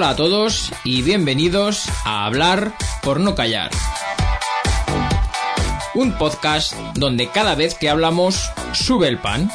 Hola 0.00 0.12
a 0.12 0.16
todos 0.16 0.72
y 0.82 1.02
bienvenidos 1.02 1.86
a 2.06 2.24
Hablar 2.24 2.72
por 3.02 3.20
no 3.20 3.34
callar. 3.34 3.70
Un 5.92 6.12
podcast 6.14 6.72
donde 6.94 7.28
cada 7.28 7.54
vez 7.54 7.74
que 7.74 7.90
hablamos 7.90 8.50
sube 8.72 9.08
el 9.08 9.18
pan. 9.18 9.50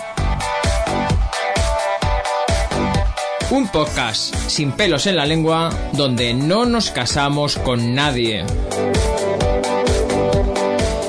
Un 3.50 3.68
podcast 3.70 4.36
sin 4.48 4.72
pelos 4.74 5.08
en 5.08 5.16
la 5.16 5.26
lengua 5.26 5.72
donde 5.94 6.36
no 6.36 6.68
nos 6.68 6.92
casamos 6.92 7.58
con 7.58 7.96
nadie. 7.96 8.46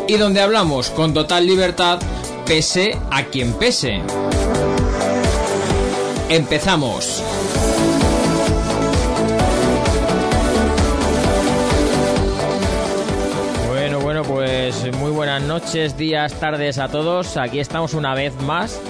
Y 0.09 0.17
donde 0.17 0.41
hablamos 0.41 0.89
con 0.89 1.13
total 1.13 1.47
libertad 1.47 1.99
pese 2.47 2.99
a 3.11 3.25
quien 3.25 3.53
pese. 3.53 4.01
Empezamos. 6.31 7.23
Buenas 15.39 15.63
noches, 15.65 15.99
días, 15.99 16.33
tardes 16.41 16.79
a 16.79 16.89
todos. 16.89 17.37
Aquí 17.37 17.59
estamos 17.61 17.93
una 17.93 18.15
vez 18.15 18.35
más. 18.41 18.81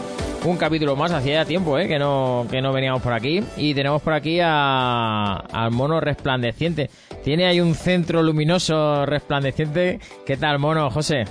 Un 0.45 0.57
capítulo 0.57 0.95
más, 0.95 1.11
hacía 1.11 1.43
ya 1.43 1.45
tiempo 1.45 1.77
¿eh? 1.77 1.89
que, 1.89 1.99
no, 1.99 2.47
que 2.49 2.63
no 2.63 2.73
veníamos 2.73 3.03
por 3.03 3.15
aquí. 3.15 3.43
Y 3.57 3.75
tenemos 3.75 4.01
por 4.01 4.13
aquí 4.13 4.39
a, 4.41 5.39
al 5.39 5.73
mono 5.73 5.99
resplandeciente. 5.99 6.89
Tiene 7.25 7.47
ahí 7.47 7.61
un 7.61 7.75
centro 7.75 8.23
luminoso 8.23 9.05
resplandeciente. 9.07 9.99
¿Qué 10.25 10.37
tal, 10.37 10.61
mono, 10.61 10.89
José? 10.89 11.25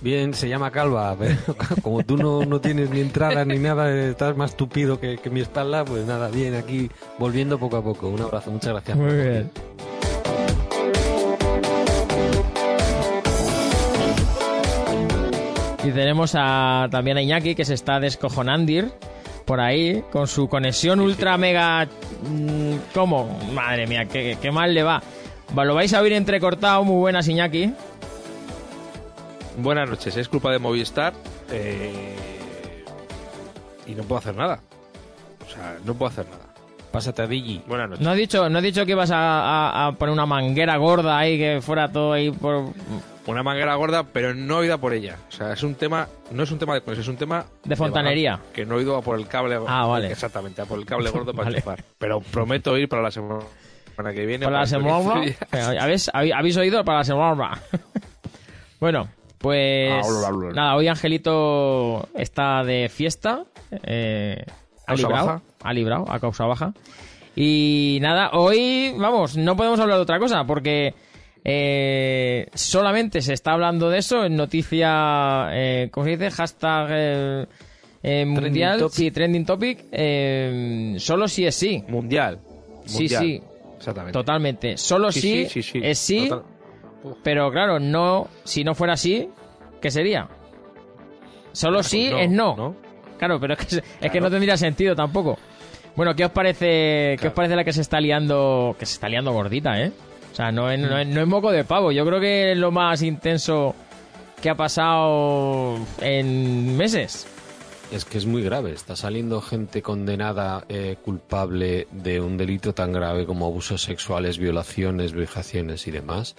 Bien, 0.00 0.32
se 0.32 0.48
llama 0.48 0.70
calva, 0.70 1.16
pero 1.18 1.34
como 1.82 2.04
tú 2.04 2.16
no, 2.16 2.44
no 2.44 2.60
tienes 2.60 2.90
ni 2.90 3.00
entrada 3.00 3.44
ni 3.44 3.58
nada, 3.58 3.92
estás 3.92 4.36
más 4.36 4.56
tupido 4.56 5.00
que, 5.00 5.18
que 5.18 5.28
mi 5.28 5.40
espalda, 5.40 5.84
pues 5.84 6.06
nada, 6.06 6.28
bien, 6.28 6.54
aquí 6.54 6.88
volviendo 7.18 7.58
poco 7.58 7.78
a 7.78 7.82
poco. 7.82 8.10
Un 8.10 8.20
abrazo, 8.20 8.52
muchas 8.52 8.74
gracias. 8.74 8.96
Muy 8.96 9.12
bien. 9.12 9.50
Y 15.84 15.90
tenemos 15.92 16.34
a, 16.36 16.88
también 16.90 17.16
a 17.18 17.22
Iñaki 17.22 17.54
que 17.54 17.64
se 17.64 17.74
está 17.74 18.00
descojonandir 18.00 18.90
por 19.44 19.60
ahí 19.60 20.02
con 20.10 20.26
su 20.26 20.48
conexión 20.48 21.00
ultra 21.00 21.36
mega... 21.36 21.84
mm, 21.86 22.76
¿Cómo? 22.94 23.38
Madre 23.52 23.86
mía, 23.86 24.06
qué, 24.06 24.38
qué 24.40 24.50
mal 24.50 24.72
le 24.72 24.82
va. 24.82 25.02
Va, 25.56 25.64
Lo 25.64 25.74
vais 25.74 25.92
a 25.92 26.00
oír 26.00 26.14
entrecortado, 26.14 26.82
muy 26.84 26.96
buenas 26.96 27.28
Iñaki. 27.28 27.72
Buenas 29.58 29.88
noches, 29.88 30.16
es 30.16 30.28
culpa 30.28 30.50
de 30.50 30.58
Movistar 30.58 31.12
eh, 31.52 32.14
y 33.86 33.94
no 33.94 34.02
puedo 34.04 34.18
hacer 34.18 34.34
nada. 34.34 34.60
O 35.46 35.50
sea, 35.52 35.76
no 35.84 35.94
puedo 35.94 36.10
hacer 36.10 36.24
nada. 36.26 36.40
Pásate 36.90 37.22
a 37.22 37.26
Digi. 37.26 37.62
Buenas 37.66 37.90
noches. 37.90 38.04
No 38.04 38.10
has 38.12 38.16
dicho, 38.16 38.48
no 38.48 38.58
has 38.58 38.64
dicho 38.64 38.84
que 38.86 38.92
ibas 38.92 39.10
a, 39.10 39.18
a- 39.18 39.86
a 39.88 39.92
poner 39.92 40.12
una 40.12 40.26
manguera 40.26 40.76
gorda 40.78 41.18
ahí 41.18 41.36
que 41.38 41.60
fuera 41.60 41.92
todo 41.92 42.14
ahí 42.14 42.30
por... 42.30 42.68
Una 43.26 43.42
manguera 43.42 43.74
gorda, 43.76 44.04
pero 44.04 44.34
no 44.34 44.62
he 44.62 44.66
ido 44.66 44.74
a 44.74 44.78
por 44.78 44.92
ella. 44.92 45.16
O 45.28 45.32
sea, 45.32 45.52
es 45.54 45.62
un 45.62 45.74
tema, 45.76 46.08
no 46.30 46.42
es 46.42 46.50
un 46.50 46.58
tema 46.58 46.74
de 46.74 46.82
conexión, 46.82 47.02
es 47.02 47.08
un 47.08 47.16
tema 47.16 47.46
De 47.64 47.74
fontanería. 47.74 48.32
bajar, 48.32 48.52
que 48.52 48.66
no 48.66 48.78
he 48.78 48.82
ido 48.82 48.96
a 48.96 49.02
por 49.02 49.18
el 49.18 49.26
cable. 49.26 49.58
Ah, 49.66 49.86
vale. 49.86 50.10
Exactamente, 50.10 50.60
a 50.60 50.66
por 50.66 50.78
el 50.78 50.84
cable 50.84 51.08
gordo 51.10 51.32
para 51.32 51.50
Vale. 51.50 51.62
Pero 51.98 52.20
prometo 52.20 52.76
ir 52.76 52.88
para 52.88 53.00
la 53.02 53.10
semana 53.10 53.40
que 54.14 54.26
viene. 54.26 54.44
Para 54.44 54.60
la 54.60 54.66
semana. 54.66 55.22
¿Habéis, 55.52 56.10
habéis 56.12 56.34
habéis 56.34 56.56
oído? 56.58 56.84
Para 56.84 56.98
la 56.98 57.04
semana. 57.04 57.58
bueno, 58.80 59.08
pues. 59.38 59.90
Ah, 60.04 60.08
bla, 60.08 60.30
bla, 60.30 60.48
bla. 60.48 60.52
Nada, 60.54 60.76
hoy 60.76 60.88
Angelito 60.88 62.08
está 62.14 62.62
de 62.62 62.90
fiesta. 62.90 63.44
Eh, 63.70 64.44
ha 64.86 64.94
librado. 64.94 65.26
baja. 65.26 65.42
Ha 65.62 65.72
librado, 65.72 66.04
a 66.10 66.20
causa 66.20 66.44
baja. 66.44 66.74
Y 67.36 67.98
nada, 68.02 68.30
hoy, 68.34 68.94
vamos, 68.98 69.36
no 69.36 69.56
podemos 69.56 69.80
hablar 69.80 69.96
de 69.96 70.02
otra 70.02 70.18
cosa 70.18 70.44
porque. 70.44 70.94
Eh, 71.44 72.48
solamente 72.54 73.20
se 73.20 73.34
está 73.34 73.52
hablando 73.52 73.90
de 73.90 73.98
eso 73.98 74.24
en 74.24 74.34
noticia, 74.36 75.48
eh, 75.52 75.88
¿cómo 75.92 76.04
se 76.04 76.10
dice? 76.12 76.30
Hashtag 76.30 76.86
eh, 76.90 77.46
eh, 78.02 78.24
mundial, 78.24 78.78
topic. 78.80 78.94
sí, 78.96 79.10
trending 79.10 79.44
topic, 79.44 79.84
eh, 79.92 80.94
solo 80.98 81.28
si 81.28 81.46
es 81.46 81.54
sí. 81.54 81.84
Mundial. 81.88 82.38
Sí, 82.86 82.98
Mundial. 83.02 83.22
sí, 83.22 83.42
Exactamente. 83.76 84.12
Totalmente. 84.12 84.76
Solo 84.78 85.12
Sí, 85.12 85.20
sí, 85.20 85.44
sí, 85.48 85.62
sí, 85.62 85.70
sí. 85.72 85.80
es 85.82 85.98
sí, 85.98 86.28
Total- 86.28 86.44
pero 87.22 87.50
claro, 87.50 87.78
no, 87.78 88.28
si 88.44 88.64
no 88.64 88.74
fuera 88.74 88.94
así, 88.94 89.28
¿qué 89.82 89.90
sería? 89.90 90.26
Solo 91.52 91.78
Pues 91.78 91.86
sí 91.88 92.08
no, 92.10 92.18
es 92.18 92.30
no. 92.30 92.56
¿no? 92.56 92.76
Claro, 93.18 93.38
pero 93.38 93.54
es 93.54 93.58
que, 93.60 93.76
es 93.76 93.82
que 94.00 94.08
Claro. 94.08 94.24
no 94.26 94.30
tendría 94.30 94.56
sentido 94.56 94.96
tampoco. 94.96 95.38
Bueno, 95.96 96.14
¿qué 96.16 96.24
os 96.24 96.30
parece, 96.32 96.64
qué 96.66 97.14
os 97.14 97.20
Claro. 97.20 97.34
parece 97.34 97.56
la 97.56 97.64
que 97.64 97.72
se 97.72 97.82
está 97.82 98.00
liando, 98.00 98.74
que 98.78 98.86
se 98.86 98.94
está 98.94 99.08
liando 99.08 99.32
gordita, 99.32 99.78
eh? 99.80 99.92
O 100.34 100.36
sea, 100.36 100.50
no 100.50 100.68
es, 100.68 100.80
no 100.80 100.88
no 101.04 101.20
es 101.20 101.26
moco 101.28 101.52
de 101.52 101.62
pavo. 101.62 101.92
Yo 101.92 102.04
creo 102.04 102.18
que 102.18 102.50
es 102.50 102.58
lo 102.58 102.72
más 102.72 103.02
intenso 103.02 103.72
que 104.42 104.50
ha 104.50 104.56
pasado 104.56 105.78
en 106.00 106.76
meses. 106.76 107.24
Es 107.92 108.04
que 108.04 108.18
es 108.18 108.26
muy 108.26 108.42
grave, 108.42 108.72
está 108.72 108.96
saliendo 108.96 109.40
gente 109.40 109.80
condenada, 109.80 110.64
eh, 110.68 110.96
culpable 111.04 111.86
de 111.92 112.20
un 112.20 112.36
delito 112.36 112.74
tan 112.74 112.92
grave 112.92 113.26
como 113.26 113.46
abusos 113.46 113.82
sexuales, 113.82 114.38
violaciones, 114.38 115.12
vejaciones 115.12 115.86
y 115.86 115.92
demás, 115.92 116.34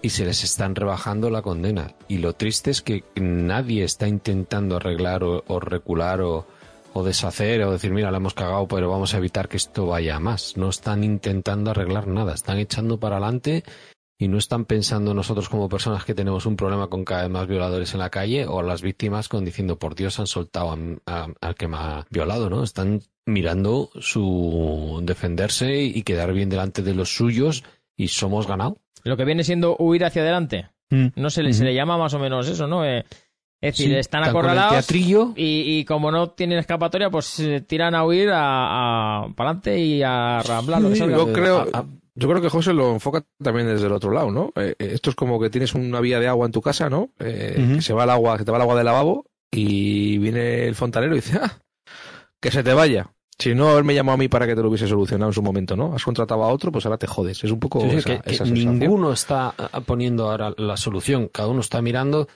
y 0.00 0.08
se 0.08 0.24
les 0.24 0.42
están 0.42 0.74
rebajando 0.74 1.28
la 1.28 1.42
condena. 1.42 1.92
Y 2.08 2.18
lo 2.18 2.32
triste 2.32 2.70
es 2.70 2.80
que 2.80 3.04
nadie 3.16 3.84
está 3.84 4.08
intentando 4.08 4.76
arreglar 4.76 5.24
o, 5.24 5.44
o 5.46 5.60
recular 5.60 6.22
o, 6.22 6.46
o 6.92 7.04
deshacer 7.04 7.62
o 7.62 7.72
decir, 7.72 7.92
mira, 7.92 8.10
la 8.10 8.16
hemos 8.18 8.34
cagado, 8.34 8.66
pero 8.68 8.90
vamos 8.90 9.14
a 9.14 9.18
evitar 9.18 9.48
que 9.48 9.56
esto 9.56 9.86
vaya 9.86 10.16
a 10.16 10.20
más. 10.20 10.56
No 10.56 10.68
están 10.68 11.04
intentando 11.04 11.70
arreglar 11.70 12.06
nada, 12.06 12.34
están 12.34 12.58
echando 12.58 12.98
para 12.98 13.16
adelante 13.16 13.62
y 14.18 14.28
no 14.28 14.36
están 14.36 14.64
pensando 14.66 15.14
nosotros 15.14 15.48
como 15.48 15.68
personas 15.68 16.04
que 16.04 16.14
tenemos 16.14 16.44
un 16.44 16.56
problema 16.56 16.88
con 16.88 17.04
cada 17.04 17.22
vez 17.22 17.30
más 17.30 17.46
violadores 17.46 17.94
en 17.94 18.00
la 18.00 18.10
calle 18.10 18.44
o 18.46 18.60
las 18.62 18.82
víctimas 18.82 19.28
con 19.28 19.44
diciendo, 19.44 19.78
por 19.78 19.94
Dios, 19.94 20.18
han 20.20 20.26
soltado 20.26 20.72
a- 20.72 20.78
a- 21.06 21.28
al 21.40 21.54
que 21.54 21.68
me 21.68 21.76
ha 21.78 22.06
violado, 22.10 22.50
¿no? 22.50 22.62
Están 22.62 23.00
mirando 23.24 23.90
su 24.34 25.00
defenderse 25.02 25.82
y 25.82 26.02
quedar 26.02 26.32
bien 26.32 26.48
delante 26.50 26.82
de 26.82 26.94
los 26.94 27.14
suyos 27.14 27.64
y 27.96 28.08
somos 28.08 28.46
ganado. 28.46 28.78
Lo 29.04 29.16
que 29.16 29.24
viene 29.24 29.44
siendo 29.44 29.76
huir 29.78 30.04
hacia 30.04 30.22
adelante. 30.22 30.68
No 31.14 31.30
se 31.30 31.42
le, 31.44 31.52
se 31.52 31.64
le 31.64 31.72
llama 31.72 31.96
más 31.96 32.14
o 32.14 32.18
menos 32.18 32.48
eso, 32.48 32.66
¿no? 32.66 32.84
Eh, 32.84 33.04
es 33.60 33.74
decir, 33.76 33.88
Sí, 33.92 33.94
están 33.96 34.22
están 34.22 34.32
con 34.34 34.44
el 34.46 34.58
acorralados 34.58 34.90
y, 35.36 35.78
y 35.78 35.84
como 35.84 36.10
no 36.10 36.30
tienen 36.30 36.58
escapatoria, 36.58 37.10
pues 37.10 37.38
eh, 37.40 37.60
tiran 37.60 37.94
a 37.94 38.04
huir 38.04 38.30
a, 38.32 39.26
para 39.36 39.50
adelante 39.50 39.78
y 39.78 40.02
a 40.02 40.42
ramblar 40.42 40.80
lo 40.82 40.88
que 40.88 40.94
Sí, 40.94 41.00
salga. 41.00 41.16
yo 41.16 41.32
creo, 41.32 41.58
a- 41.72 41.78
a- 41.78 41.84
yo 42.14 42.28
creo 42.28 42.40
que 42.42 42.48
José 42.48 42.72
lo 42.72 42.92
enfoca 42.92 43.24
también 43.42 43.66
desde 43.68 43.86
el 43.86 43.92
otro 43.92 44.10
lado, 44.12 44.30
¿no? 44.30 44.52
Eh, 44.56 44.74
eh, 44.78 44.90
esto 44.92 45.10
es 45.10 45.16
como 45.16 45.40
que 45.40 45.48
tienes 45.50 45.74
una 45.74 46.00
vía 46.00 46.18
de 46.20 46.28
agua 46.28 46.46
en 46.46 46.52
tu 46.52 46.60
casa, 46.60 46.90
¿no? 46.90 47.10
Eh. 47.18 47.72
Que 47.76 47.82
se 47.82 47.92
va 47.92 48.04
el 48.04 48.10
agua, 48.10 48.36
que 48.36 48.44
te 48.44 48.50
va 48.50 48.58
el 48.58 48.62
agua 48.62 48.76
del 48.76 48.84
lavabo 48.86 49.26
y 49.50 50.18
viene 50.18 50.66
el 50.66 50.74
fontanero 50.74 51.12
y 51.14 51.16
dice, 51.20 51.38
ah, 51.42 51.58
que 52.40 52.50
se 52.50 52.62
te 52.62 52.72
vaya. 52.74 53.10
Si 53.38 53.54
no 53.54 53.70
haberme 53.70 53.94
llamado 53.94 54.14
a 54.14 54.18
mí 54.18 54.28
para 54.28 54.46
que 54.46 54.54
te 54.54 54.60
lo 54.60 54.68
hubiese 54.68 54.86
solucionado 54.86 55.30
en 55.30 55.34
su 55.34 55.40
momento, 55.42 55.74
¿no? 55.76 55.94
Has 55.94 56.04
contratado 56.04 56.44
a 56.44 56.48
otro, 56.48 56.70
pues 56.70 56.84
ahora 56.84 56.98
te 56.98 57.06
jodes. 57.06 57.42
Es 57.42 57.50
un 57.50 57.58
poco 57.58 57.80
Sí, 57.80 57.96
esa, 57.96 58.16
que, 58.16 58.20
que 58.22 58.34
esa 58.34 58.44
ninguno 58.44 59.12
está 59.12 59.54
ah, 59.56 59.80
poniendo 59.80 60.30
ahora 60.30 60.52
la 60.58 60.76
solución. 60.76 61.28
Cada 61.32 61.48
uno 61.48 61.60
está 61.60 61.80
mirando, 61.80 62.28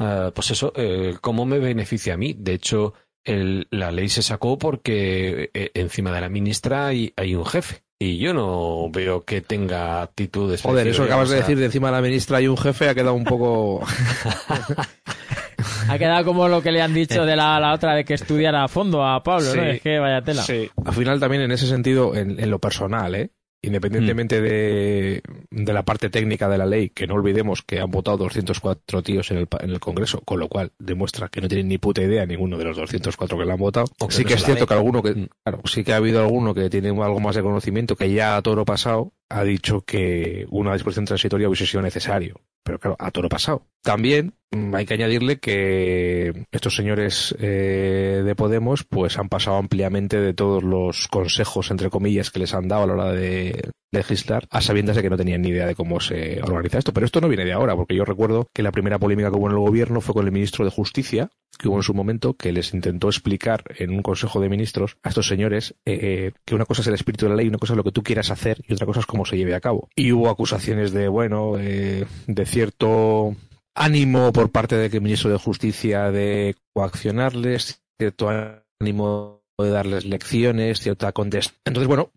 ah, 0.00 0.32
pues 0.34 0.50
eso, 0.50 0.72
eh, 0.74 1.14
cómo 1.20 1.46
me 1.46 1.60
beneficia 1.60 2.14
a 2.14 2.16
mí. 2.16 2.34
De 2.36 2.54
hecho, 2.54 2.94
el- 3.24 3.68
la 3.70 3.92
ley 3.92 4.08
se 4.08 4.22
sacó 4.22 4.58
porque 4.58 5.50
eh, 5.54 5.70
encima 5.74 6.10
de 6.10 6.20
la 6.20 6.28
ministra 6.28 6.88
hay, 6.88 7.12
hay 7.16 7.36
un 7.36 7.46
jefe. 7.46 7.82
Y 8.02 8.16
yo 8.16 8.32
no 8.32 8.90
veo 8.90 9.24
que 9.26 9.42
tenga 9.42 10.00
actitudes. 10.00 10.62
Joder, 10.62 10.88
eso 10.88 11.02
que 11.02 11.08
acabas 11.10 11.28
de 11.28 11.36
decir 11.36 11.58
de 11.58 11.66
encima 11.66 11.88
de 11.88 11.92
la 11.96 12.00
ministra 12.00 12.40
y 12.40 12.48
un 12.48 12.56
jefe 12.56 12.88
ha 12.88 12.94
quedado 12.94 13.14
un 13.14 13.24
poco... 13.24 13.84
Ha 15.88 15.98
quedado 15.98 16.24
como 16.24 16.46
lo 16.48 16.62
que 16.62 16.70
le 16.72 16.80
han 16.82 16.94
dicho 16.94 17.24
de 17.26 17.34
la, 17.36 17.58
la 17.58 17.74
otra 17.74 17.94
de 17.94 18.04
que 18.04 18.14
estudiara 18.14 18.62
a 18.64 18.68
fondo 18.68 19.04
a 19.04 19.22
Pablo, 19.22 19.54
¿no? 19.54 19.62
Es 19.64 19.80
que 19.82 19.98
vaya 19.98 20.22
tela. 20.22 20.42
Sí. 20.42 20.70
Al 20.84 20.92
final 20.94 21.18
también 21.18 21.42
en 21.42 21.50
ese 21.50 21.66
sentido, 21.66 22.14
en, 22.14 22.38
en 22.38 22.50
lo 22.50 22.58
personal, 22.60 23.14
¿eh? 23.14 23.30
Independientemente 23.62 24.40
de, 24.40 25.22
de 25.50 25.72
la 25.72 25.82
parte 25.84 26.08
técnica 26.08 26.48
de 26.48 26.56
la 26.58 26.64
ley, 26.66 26.88
que 26.90 27.06
no 27.06 27.14
olvidemos 27.14 27.62
que 27.62 27.80
han 27.80 27.90
votado 27.90 28.16
204 28.18 29.02
tíos 29.02 29.30
en 29.30 29.36
el, 29.38 29.48
en 29.60 29.70
el 29.70 29.80
Congreso, 29.80 30.20
con 30.22 30.40
lo 30.40 30.48
cual 30.48 30.72
demuestra 30.78 31.28
que 31.28 31.40
no 31.40 31.48
tienen 31.48 31.68
ni 31.68 31.76
puta 31.78 32.02
idea 32.02 32.24
ninguno 32.24 32.56
de 32.56 32.64
los 32.64 32.76
204 32.76 33.36
que 33.38 33.44
le 33.44 33.52
han 33.52 33.58
votado. 33.58 33.86
Sí 34.08 34.24
que 34.24 34.34
es 34.34 34.40
la 34.40 34.46
cierto 34.46 34.66
que 34.66 34.74
alguno 34.74 35.02
que, 35.02 35.10
Mm. 35.10 35.28
claro, 35.44 35.60
sí 35.66 35.84
que 35.84 35.92
ha 35.92 35.96
habido 35.96 36.20
alguno 36.20 36.54
que 36.54 36.70
tiene 36.70 36.88
algo 36.88 37.20
más 37.20 37.36
de 37.36 37.42
conocimiento, 37.42 37.96
que 37.96 38.10
ya 38.12 38.36
a 38.36 38.42
toro 38.42 38.64
pasado 38.64 39.12
ha 39.30 39.44
dicho 39.44 39.82
que 39.82 40.44
una 40.50 40.74
disposición 40.74 41.06
transitoria 41.06 41.48
hubiese 41.48 41.66
sido 41.66 41.82
necesario. 41.82 42.40
Pero 42.62 42.78
claro, 42.78 42.96
a 42.98 43.10
toro 43.10 43.28
pasado. 43.28 43.66
También 43.82 44.34
mm, 44.50 44.74
hay 44.74 44.84
que 44.84 44.94
añadirle 44.94 45.38
que 45.38 46.44
estos 46.50 46.76
señores 46.76 47.34
eh, 47.38 48.22
de 48.24 48.34
Podemos 48.34 48.84
pues 48.84 49.18
han 49.18 49.28
pasado 49.28 49.56
ampliamente 49.56 50.20
de 50.20 50.34
todos 50.34 50.62
los 50.62 51.08
consejos, 51.08 51.70
entre 51.70 51.88
comillas, 51.88 52.30
que 52.30 52.40
les 52.40 52.52
han 52.52 52.68
dado 52.68 52.82
a 52.82 52.86
la 52.86 52.92
hora 52.92 53.12
de, 53.12 53.70
legislar 53.92 54.46
a 54.50 54.60
sabiendas 54.60 54.96
de 54.96 55.02
que 55.02 55.10
no 55.10 55.16
tenían 55.16 55.42
ni 55.42 55.48
idea 55.48 55.66
de 55.66 55.74
cómo 55.74 56.00
se 56.00 56.40
organiza 56.42 56.78
esto. 56.78 56.92
Pero 56.92 57.06
esto 57.06 57.20
no 57.20 57.28
viene 57.28 57.44
de 57.44 57.52
ahora, 57.52 57.76
porque 57.76 57.94
yo 57.94 58.04
recuerdo 58.04 58.46
que 58.54 58.62
la 58.62 58.72
primera 58.72 58.98
polémica 58.98 59.30
que 59.30 59.36
hubo 59.36 59.46
en 59.46 59.52
el 59.52 59.58
gobierno 59.58 60.00
fue 60.00 60.14
con 60.14 60.26
el 60.26 60.32
ministro 60.32 60.64
de 60.64 60.70
Justicia, 60.70 61.30
que 61.58 61.68
hubo 61.68 61.76
en 61.76 61.82
su 61.82 61.94
momento, 61.94 62.34
que 62.34 62.52
les 62.52 62.72
intentó 62.72 63.08
explicar 63.08 63.64
en 63.76 63.90
un 63.90 64.02
consejo 64.02 64.40
de 64.40 64.48
ministros 64.48 64.96
a 65.02 65.08
estos 65.08 65.26
señores 65.26 65.74
eh, 65.84 66.32
que 66.44 66.54
una 66.54 66.64
cosa 66.64 66.82
es 66.82 66.88
el 66.88 66.94
espíritu 66.94 67.26
de 67.26 67.30
la 67.30 67.36
ley, 67.36 67.48
una 67.48 67.58
cosa 67.58 67.74
es 67.74 67.76
lo 67.76 67.84
que 67.84 67.92
tú 67.92 68.02
quieras 68.02 68.30
hacer 68.30 68.62
y 68.66 68.72
otra 68.72 68.86
cosa 68.86 69.00
es 69.00 69.06
cómo 69.06 69.24
se 69.24 69.36
lleve 69.36 69.54
a 69.54 69.60
cabo. 69.60 69.88
Y 69.96 70.12
hubo 70.12 70.30
acusaciones 70.30 70.92
de, 70.92 71.08
bueno, 71.08 71.58
eh, 71.58 72.06
de 72.26 72.46
cierto 72.46 73.34
ánimo 73.74 74.32
por 74.32 74.50
parte 74.50 74.76
del 74.76 75.00
ministro 75.00 75.30
de 75.30 75.38
Justicia 75.38 76.10
de 76.10 76.56
coaccionarles, 76.74 77.82
cierto 77.98 78.28
ánimo 78.80 79.42
de 79.58 79.70
darles 79.70 80.04
lecciones, 80.04 80.80
cierta 80.80 81.12
condescendencia. 81.12 81.60
Entonces, 81.64 81.88
bueno, 81.88 82.10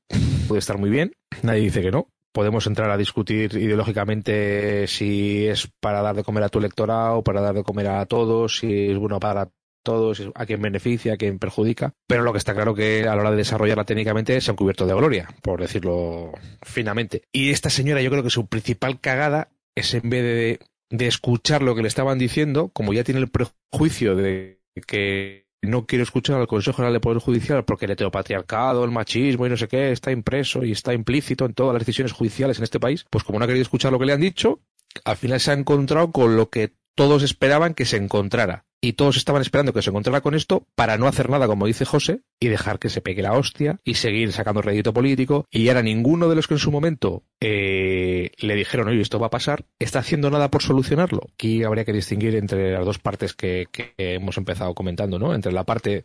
puede 0.54 0.60
estar 0.60 0.78
muy 0.78 0.92
bien, 0.92 1.16
nadie 1.42 1.62
dice 1.62 1.82
que 1.82 1.90
no. 1.90 2.10
Podemos 2.32 2.68
entrar 2.68 2.92
a 2.92 2.98
discutir 2.98 3.56
ideológicamente 3.56 4.86
si 4.86 5.48
es 5.48 5.68
para 5.80 6.04
dar 6.04 6.16
de 6.16 6.24
comer 6.24 6.44
a 6.44 6.50
tu 6.50 6.60
electorado, 6.60 7.24
para 7.24 7.42
dar 7.42 7.56
de 7.56 7.64
comer 7.64 7.88
a 7.88 8.06
todos, 8.06 8.58
si 8.58 8.92
es 8.92 8.98
bueno 9.00 9.20
para 9.20 9.50
todos, 9.82 10.22
a 10.36 10.46
quien 10.46 10.62
beneficia, 10.62 11.14
a 11.14 11.18
quien 11.18 11.40
perjudica. 11.40 11.96
Pero 12.06 12.22
lo 12.22 12.32
que 12.32 12.38
está 12.38 12.54
claro 12.54 12.76
que 12.76 13.02
a 13.02 13.16
la 13.16 13.22
hora 13.22 13.32
de 13.32 13.38
desarrollarla 13.38 13.84
técnicamente 13.84 14.40
se 14.42 14.52
han 14.52 14.56
cubierto 14.56 14.86
de 14.86 14.94
gloria, 14.94 15.28
por 15.42 15.60
decirlo 15.60 16.34
finamente. 16.62 17.24
Y 17.32 17.50
esta 17.50 17.72
señora, 17.72 18.04
yo 18.04 18.12
creo 18.12 18.22
que 18.22 18.30
su 18.30 18.46
principal 18.46 19.00
cagada 19.00 19.50
es 19.74 19.96
en 19.96 20.08
vez 20.08 20.22
de, 20.22 20.60
de 20.92 21.08
escuchar 21.08 21.64
lo 21.64 21.74
que 21.74 21.82
le 21.82 21.88
estaban 21.88 22.20
diciendo, 22.20 22.70
como 22.74 22.94
ya 22.94 23.04
tiene 23.04 23.22
el 23.22 23.32
prejuicio 23.32 24.16
de 24.16 24.60
que 24.86 25.43
no 25.64 25.86
quiero 25.86 26.04
escuchar 26.04 26.40
al 26.40 26.48
Consejo 26.48 26.78
General 26.78 26.94
de 26.94 27.00
Poder 27.00 27.20
Judicial 27.20 27.64
porque 27.66 27.86
el 27.86 27.92
heteropatriarcado, 27.92 28.84
el 28.84 28.92
machismo 28.92 29.46
y 29.46 29.50
no 29.50 29.58
sé 29.58 29.68
qué 29.68 29.92
está 29.92 30.12
impreso 30.12 30.64
y 30.64 30.72
está 30.72 30.94
implícito 30.94 31.46
en 31.46 31.54
todas 31.54 31.74
las 31.74 31.82
decisiones 31.82 32.12
judiciales 32.12 32.58
en 32.58 32.64
este 32.64 32.80
país, 32.80 33.06
pues 33.10 33.24
como 33.24 33.40
no 33.40 33.46
ha 33.46 33.48
querido 33.48 33.64
escuchar 33.64 33.92
lo 33.92 34.00
que 34.00 34.06
le 34.06 34.14
han 34.14 34.22
dicho, 34.22 34.60
al 35.06 35.18
final 35.18 35.40
se 35.40 35.52
ha 35.52 35.56
encontrado 35.56 36.12
con 36.12 36.36
lo 36.36 36.50
que 36.50 36.74
todos 36.96 37.24
esperaban 37.24 37.74
que 37.74 37.86
se 37.86 37.98
encontrara 37.98 38.66
y 38.84 38.94
todos 38.94 39.16
estaban 39.16 39.42
esperando 39.42 39.72
que 39.72 39.82
se 39.82 39.92
encontrara 39.92 40.20
con 40.20 40.36
esto 40.36 40.68
para 40.76 40.98
no 40.98 41.08
hacer 41.08 41.30
nada, 41.30 41.48
como 41.48 41.68
dice 41.68 41.86
José, 41.86 42.20
y 42.38 42.50
dejar 42.50 42.80
que 42.80 42.90
se 42.90 43.00
pegue 43.00 43.22
la 43.22 43.32
hostia 43.32 43.80
y 43.86 43.94
seguir 43.94 44.34
sacando 44.34 44.62
rédito 44.62 44.94
político. 44.94 45.46
Y 45.50 45.70
ahora 45.70 45.82
ninguno 45.82 46.28
de 46.28 46.36
los 46.36 46.50
que 46.50 46.56
en 46.56 46.60
su 46.60 46.70
momento 46.70 47.24
eh, 47.40 48.32
le 48.40 48.56
dijeron, 48.56 48.90
oye, 48.90 49.00
esto 49.00 49.20
va 49.20 49.28
a 49.28 49.30
pasar, 49.30 49.64
está 49.80 50.00
haciendo 50.00 50.30
nada 50.30 50.52
por 50.52 50.62
solucionarlo. 50.62 51.22
Aquí 51.34 51.64
habría 51.64 51.86
que 51.86 51.94
distinguir 51.94 52.36
entre 52.36 52.74
las 52.74 52.86
dos 52.86 53.00
partes 53.00 53.34
que, 53.34 53.70
hemos 53.98 54.38
empezado 54.38 54.74
comentando, 54.74 55.18
¿no? 55.18 55.34
Entre 55.34 55.54
la 55.54 55.64
parte 55.64 56.04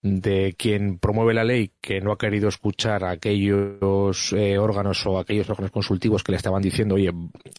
de 0.00 0.54
quien 0.56 1.00
promueve 1.00 1.34
la 1.34 1.42
ley 1.42 1.72
que 1.80 2.00
no 2.00 2.12
ha 2.12 2.18
querido 2.18 2.48
escuchar 2.48 3.02
a 3.02 3.10
aquellos 3.10 4.32
eh, 4.32 4.58
órganos 4.58 5.04
o 5.06 5.18
aquellos 5.18 5.50
órganos 5.50 5.72
consultivos 5.72 6.22
que 6.22 6.30
le 6.30 6.36
estaban 6.36 6.62
diciendo, 6.62 6.94
oye, 6.94 7.10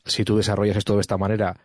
si 0.05 0.23
tú 0.23 0.37
desarrollas 0.37 0.77
esto 0.77 0.95
de 0.95 1.01
esta 1.01 1.17
manera, 1.17 1.57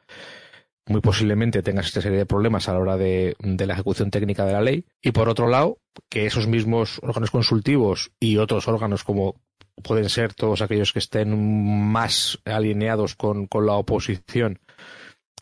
muy 0.89 1.01
posiblemente 1.01 1.63
tengas 1.63 1.87
esta 1.87 2.01
serie 2.01 2.19
de 2.19 2.27
problemas 2.27 2.69
a 2.69 2.73
la 2.73 2.81
hora 2.81 2.97
de, 2.97 3.37
la 3.39 3.75
ejecución 3.75 4.11
técnica 4.11 4.45
de 4.45 4.53
la 4.53 4.63
ley. 4.63 4.85
Y 5.03 5.13
por 5.13 5.29
otro 5.29 5.49
lado, 5.49 5.79
que 6.09 6.27
esos 6.27 6.47
mismos 6.47 6.99
órganos 7.03 7.31
consultivos 7.31 8.11
y 8.19 8.39
otros 8.39 8.69
órganos 8.69 9.05
como 9.05 9.37
pueden 9.83 10.09
ser 10.09 10.35
todos 10.35 10.63
aquellos 10.63 10.93
que 10.93 10.99
estén 10.99 11.91
más 11.91 12.39
alineados 12.45 13.15
con, 13.15 13.49
la 13.53 13.75
oposición 13.75 14.61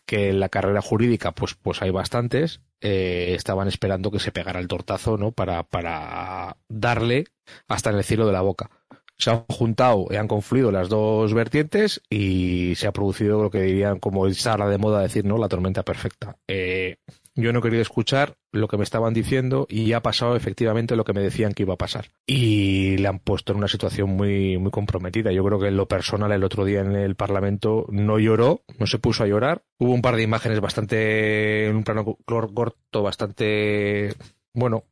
que 0.05 0.29
en 0.29 0.39
la 0.39 0.49
carrera 0.49 0.81
jurídica, 0.81 1.31
pues, 1.33 1.55
pues 1.55 1.81
hay 1.81 1.89
bastantes, 1.89 2.61
eh, 2.81 3.33
estaban 3.35 3.67
esperando 3.67 4.11
que 4.11 4.19
se 4.19 4.31
pegara 4.31 4.59
el 4.59 4.67
tortazo, 4.67 5.17
¿no? 5.17 5.31
Para, 5.31 5.63
para 5.63 6.57
darle 6.69 7.25
hasta 7.67 7.89
en 7.89 7.97
el 7.97 8.03
cielo 8.03 8.25
de 8.25 8.33
la 8.33 8.41
boca 8.41 8.69
se 9.17 9.31
han 9.31 9.45
juntado 9.49 10.05
y 10.09 10.15
han 10.15 10.27
confluido 10.27 10.71
las 10.71 10.89
dos 10.89 11.33
vertientes 11.33 12.01
y 12.09 12.75
se 12.75 12.87
ha 12.87 12.91
producido 12.91 13.41
lo 13.41 13.49
que 13.49 13.61
dirían, 13.61 13.99
como 13.99 14.27
está 14.27 14.57
de 14.57 14.77
moda 14.77 15.01
decir, 15.01 15.25
¿no? 15.25 15.37
La 15.37 15.49
tormenta 15.49 15.83
perfecta. 15.83 16.37
Eh, 16.47 16.97
yo 17.35 17.53
no 17.53 17.59
he 17.59 17.61
querido 17.61 17.83
escuchar 17.83 18.37
lo 18.51 18.67
que 18.67 18.77
me 18.77 18.83
estaban 18.83 19.13
diciendo 19.13 19.67
y 19.69 19.93
ha 19.93 20.01
pasado 20.01 20.35
efectivamente 20.35 20.95
lo 20.95 21.03
que 21.03 21.13
me 21.13 21.21
decían 21.21 21.53
que 21.53 21.63
iba 21.63 21.75
a 21.75 21.77
pasar. 21.77 22.07
Y 22.25 22.97
le 22.97 23.07
han 23.07 23.19
puesto 23.19 23.51
en 23.51 23.59
una 23.59 23.67
situación 23.67 24.09
muy, 24.09 24.57
muy 24.57 24.71
comprometida. 24.71 25.31
Yo 25.31 25.43
creo 25.43 25.59
que 25.59 25.67
en 25.67 25.77
lo 25.77 25.87
personal 25.87 26.31
el 26.31 26.43
otro 26.43 26.65
día 26.65 26.81
en 26.81 26.95
el 26.95 27.15
Parlamento 27.15 27.85
no 27.89 28.17
lloró, 28.17 28.63
no 28.79 28.87
se 28.87 28.97
puso 28.97 29.23
a 29.23 29.27
llorar. 29.27 29.63
Hubo 29.77 29.93
un 29.93 30.01
par 30.01 30.15
de 30.15 30.23
imágenes 30.23 30.59
bastante, 30.59 31.67
en 31.67 31.75
un 31.75 31.83
plano 31.83 32.17
corto, 32.25 33.03
bastante, 33.03 34.15
bueno, 34.53 34.85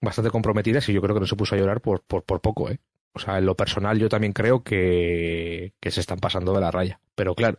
bastante 0.00 0.30
comprometidas 0.30 0.88
y 0.88 0.92
yo 0.92 1.00
creo 1.00 1.14
que 1.14 1.20
no 1.20 1.26
se 1.26 1.36
puso 1.36 1.54
a 1.54 1.58
llorar 1.58 1.80
por, 1.80 2.02
por, 2.02 2.24
por 2.24 2.40
poco, 2.40 2.70
¿eh? 2.70 2.78
O 3.12 3.18
sea, 3.18 3.38
en 3.38 3.46
lo 3.46 3.56
personal 3.56 3.98
yo 3.98 4.08
también 4.08 4.32
creo 4.32 4.62
que, 4.62 5.72
se 5.82 6.00
están 6.00 6.18
pasando 6.18 6.52
de 6.52 6.60
la 6.60 6.70
raya. 6.70 7.00
Pero 7.14 7.34
claro, 7.34 7.58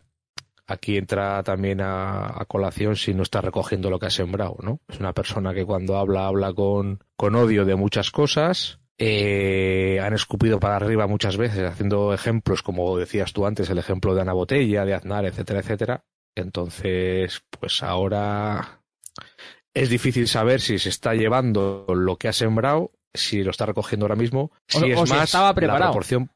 aquí 0.66 0.96
entra 0.96 1.42
también 1.42 1.80
a, 1.82 2.44
colación 2.48 2.96
si 2.96 3.14
no 3.14 3.22
está 3.22 3.40
recogiendo 3.40 3.90
lo 3.90 3.98
que 3.98 4.06
ha 4.06 4.10
sembrado, 4.10 4.56
¿no? 4.62 4.80
Es 4.88 5.00
una 5.00 5.12
persona 5.12 5.52
que 5.52 5.66
cuando 5.66 5.96
habla, 5.96 6.26
habla 6.26 6.52
con, 6.52 7.04
con 7.16 7.34
odio 7.34 7.64
de 7.64 7.76
muchas 7.76 8.10
cosas. 8.10 8.78
Eh, 9.02 9.98
han 10.02 10.12
escupido 10.12 10.60
para 10.60 10.76
arriba 10.76 11.06
muchas 11.06 11.38
veces, 11.38 11.64
haciendo 11.64 12.12
ejemplos, 12.12 12.62
como 12.62 12.98
decías 12.98 13.32
tú 13.32 13.46
antes, 13.46 13.70
el 13.70 13.78
ejemplo 13.78 14.14
de 14.14 14.20
Ana 14.20 14.34
Botella, 14.34 14.84
de 14.84 14.94
Aznar, 14.94 15.24
etcétera, 15.24 15.60
etcétera. 15.60 16.04
Entonces, 16.34 17.42
pues 17.58 17.82
ahora 17.82 18.82
es 19.74 19.88
difícil 19.88 20.28
saber 20.28 20.60
si 20.60 20.78
se 20.78 20.88
está 20.88 21.14
llevando 21.14 21.86
lo 21.88 22.16
que 22.16 22.28
ha 22.28 22.32
sembrado 22.32 22.92
si 23.14 23.42
lo 23.42 23.50
está 23.50 23.66
recogiendo 23.66 24.04
ahora 24.04 24.16
mismo, 24.16 24.52
si 24.66 24.90
es 24.90 25.10
más 25.10 25.24
estaba 25.24 25.54
preparado. 25.54 25.80
la 25.80 25.86
proporción 25.86 26.30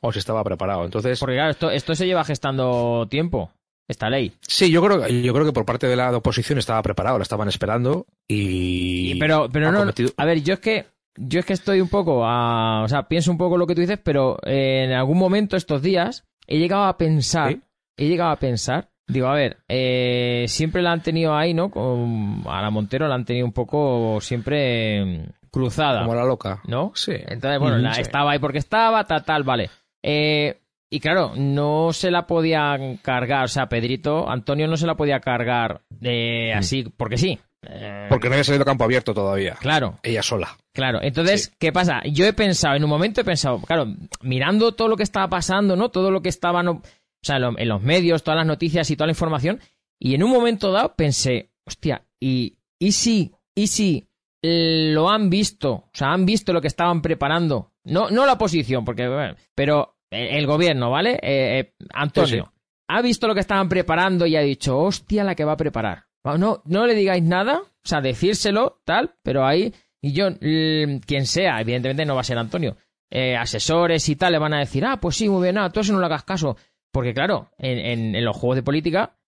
o 0.00 0.12
si 0.12 0.18
estaba 0.18 0.44
preparado. 0.44 0.84
Entonces, 0.84 1.18
porque 1.18 1.36
claro, 1.36 1.50
esto, 1.50 1.70
esto 1.70 1.94
se 1.94 2.06
lleva 2.06 2.24
gestando 2.24 3.06
tiempo. 3.08 3.50
Esta 3.88 4.10
ley. 4.10 4.32
Sí, 4.40 4.68
yo 4.68 4.82
creo, 4.82 5.06
yo 5.06 5.32
creo 5.32 5.46
que 5.46 5.52
por 5.52 5.64
parte 5.64 5.86
de 5.86 5.94
la 5.94 6.10
oposición 6.16 6.58
estaba 6.58 6.82
preparado, 6.82 7.18
la 7.18 7.22
estaban 7.22 7.46
esperando 7.46 8.06
y. 8.26 9.16
pero, 9.20 9.48
pero 9.48 9.70
no, 9.70 9.92
a 10.16 10.24
ver, 10.24 10.42
yo 10.42 10.54
es 10.54 10.58
que 10.58 10.86
yo 11.16 11.40
es 11.40 11.46
que 11.46 11.52
estoy 11.52 11.80
un 11.80 11.88
poco 11.88 12.24
a, 12.24 12.82
o 12.82 12.88
sea, 12.88 13.08
pienso 13.08 13.30
un 13.30 13.38
poco 13.38 13.56
lo 13.56 13.66
que 13.66 13.74
tú 13.74 13.80
dices, 13.80 14.00
pero 14.02 14.38
en 14.42 14.92
algún 14.92 15.18
momento 15.18 15.56
estos 15.56 15.82
días 15.82 16.24
he 16.46 16.58
llegado 16.58 16.84
a 16.84 16.96
pensar, 16.96 17.58
he 17.96 18.08
llegado 18.08 18.30
a 18.30 18.38
pensar, 18.40 18.90
digo, 19.06 19.28
a 19.28 19.34
ver, 19.34 19.58
eh, 19.68 20.46
siempre 20.48 20.82
la 20.82 20.92
han 20.92 21.02
tenido 21.02 21.36
ahí, 21.36 21.54
¿no? 21.54 21.70
Con, 21.70 22.42
a 22.46 22.62
la 22.62 22.70
Montero 22.70 23.08
la 23.08 23.14
han 23.14 23.24
tenido 23.24 23.46
un 23.46 23.52
poco 23.52 24.18
siempre 24.20 25.28
cruzada. 25.56 26.00
Como 26.00 26.14
la 26.14 26.24
loca. 26.24 26.60
¿No? 26.66 26.92
Sí. 26.94 27.12
Entonces, 27.12 27.58
bueno, 27.58 27.90
estaba 27.92 28.32
ahí 28.32 28.38
porque 28.38 28.58
estaba, 28.58 29.04
tal, 29.04 29.24
tal, 29.24 29.42
vale. 29.42 29.70
Eh, 30.02 30.60
y 30.90 31.00
claro, 31.00 31.32
no 31.36 31.92
se 31.92 32.10
la 32.10 32.26
podía 32.26 32.78
cargar, 33.02 33.44
o 33.44 33.48
sea, 33.48 33.68
Pedrito, 33.68 34.28
Antonio 34.28 34.68
no 34.68 34.76
se 34.76 34.86
la 34.86 34.94
podía 34.94 35.20
cargar 35.20 35.80
de 35.88 36.52
mm. 36.54 36.58
así, 36.58 36.84
porque 36.96 37.16
sí. 37.16 37.38
Eh, 37.68 38.06
porque 38.08 38.28
no 38.28 38.34
había 38.34 38.44
salido 38.44 38.64
campo 38.64 38.84
abierto 38.84 39.14
todavía. 39.14 39.56
Claro. 39.60 39.98
Ella 40.02 40.22
sola. 40.22 40.56
Claro. 40.72 41.00
Entonces, 41.02 41.52
¿qué 41.58 41.72
pasa? 41.72 42.02
Yo 42.04 42.26
he 42.26 42.32
pensado, 42.32 42.76
en 42.76 42.84
un 42.84 42.90
momento 42.90 43.22
he 43.22 43.24
pensado, 43.24 43.60
claro, 43.62 43.86
mirando 44.22 44.72
todo 44.72 44.88
lo 44.88 44.96
que 44.96 45.02
estaba 45.02 45.28
pasando, 45.28 45.74
¿no? 45.74 45.88
Todo 45.88 46.10
lo 46.10 46.20
que 46.20 46.28
estaba, 46.28 46.60
o 46.70 46.82
sea, 47.22 47.36
en 47.36 47.68
los 47.68 47.82
medios, 47.82 48.22
todas 48.22 48.38
las 48.38 48.46
noticias 48.46 48.90
y 48.90 48.96
toda 48.96 49.06
la 49.06 49.12
información, 49.12 49.60
y 49.98 50.14
en 50.14 50.22
un 50.22 50.30
momento 50.30 50.70
dado 50.70 50.94
pensé, 50.94 51.50
hostia, 51.64 52.02
¿y, 52.20 52.58
y 52.78 52.92
si, 52.92 53.32
y 53.54 53.68
si 53.68 54.06
lo 54.46 55.10
han 55.10 55.30
visto, 55.30 55.72
o 55.72 55.90
sea, 55.92 56.12
han 56.12 56.26
visto 56.26 56.52
lo 56.52 56.60
que 56.60 56.68
estaban 56.68 57.02
preparando. 57.02 57.72
No, 57.84 58.10
no 58.10 58.26
la 58.26 58.34
oposición, 58.34 58.84
porque, 58.84 59.34
pero 59.54 59.96
el 60.10 60.46
gobierno, 60.46 60.90
¿vale? 60.90 61.14
Eh, 61.22 61.60
eh, 61.60 61.74
Antonio, 61.92 62.52
ha 62.88 63.02
visto 63.02 63.26
lo 63.26 63.34
que 63.34 63.40
estaban 63.40 63.68
preparando 63.68 64.26
y 64.26 64.36
ha 64.36 64.40
dicho, 64.40 64.78
hostia, 64.78 65.24
la 65.24 65.34
que 65.34 65.44
va 65.44 65.52
a 65.52 65.56
preparar. 65.56 66.04
No, 66.38 66.62
no 66.64 66.86
le 66.86 66.94
digáis 66.94 67.22
nada, 67.22 67.60
o 67.60 67.88
sea, 67.88 68.00
decírselo, 68.00 68.80
tal, 68.84 69.14
pero 69.22 69.46
ahí, 69.46 69.72
y 70.02 70.12
yo, 70.12 70.26
quien 70.38 71.26
sea, 71.26 71.60
evidentemente 71.60 72.04
no 72.04 72.16
va 72.16 72.22
a 72.22 72.24
ser 72.24 72.38
Antonio, 72.38 72.76
eh, 73.10 73.36
asesores 73.36 74.08
y 74.08 74.16
tal, 74.16 74.32
le 74.32 74.38
van 74.40 74.54
a 74.54 74.58
decir, 74.58 74.84
ah, 74.84 74.98
pues 75.00 75.16
sí, 75.16 75.28
muy 75.28 75.42
bien, 75.42 75.54
nada, 75.54 75.70
tú 75.70 75.80
eso 75.80 75.92
no 75.92 76.00
le 76.00 76.06
hagas 76.06 76.24
caso. 76.24 76.56
Porque 76.90 77.14
claro, 77.14 77.50
en, 77.58 78.16
en 78.16 78.24
los 78.24 78.36
juegos 78.36 78.56
de 78.56 78.62
política, 78.62 79.18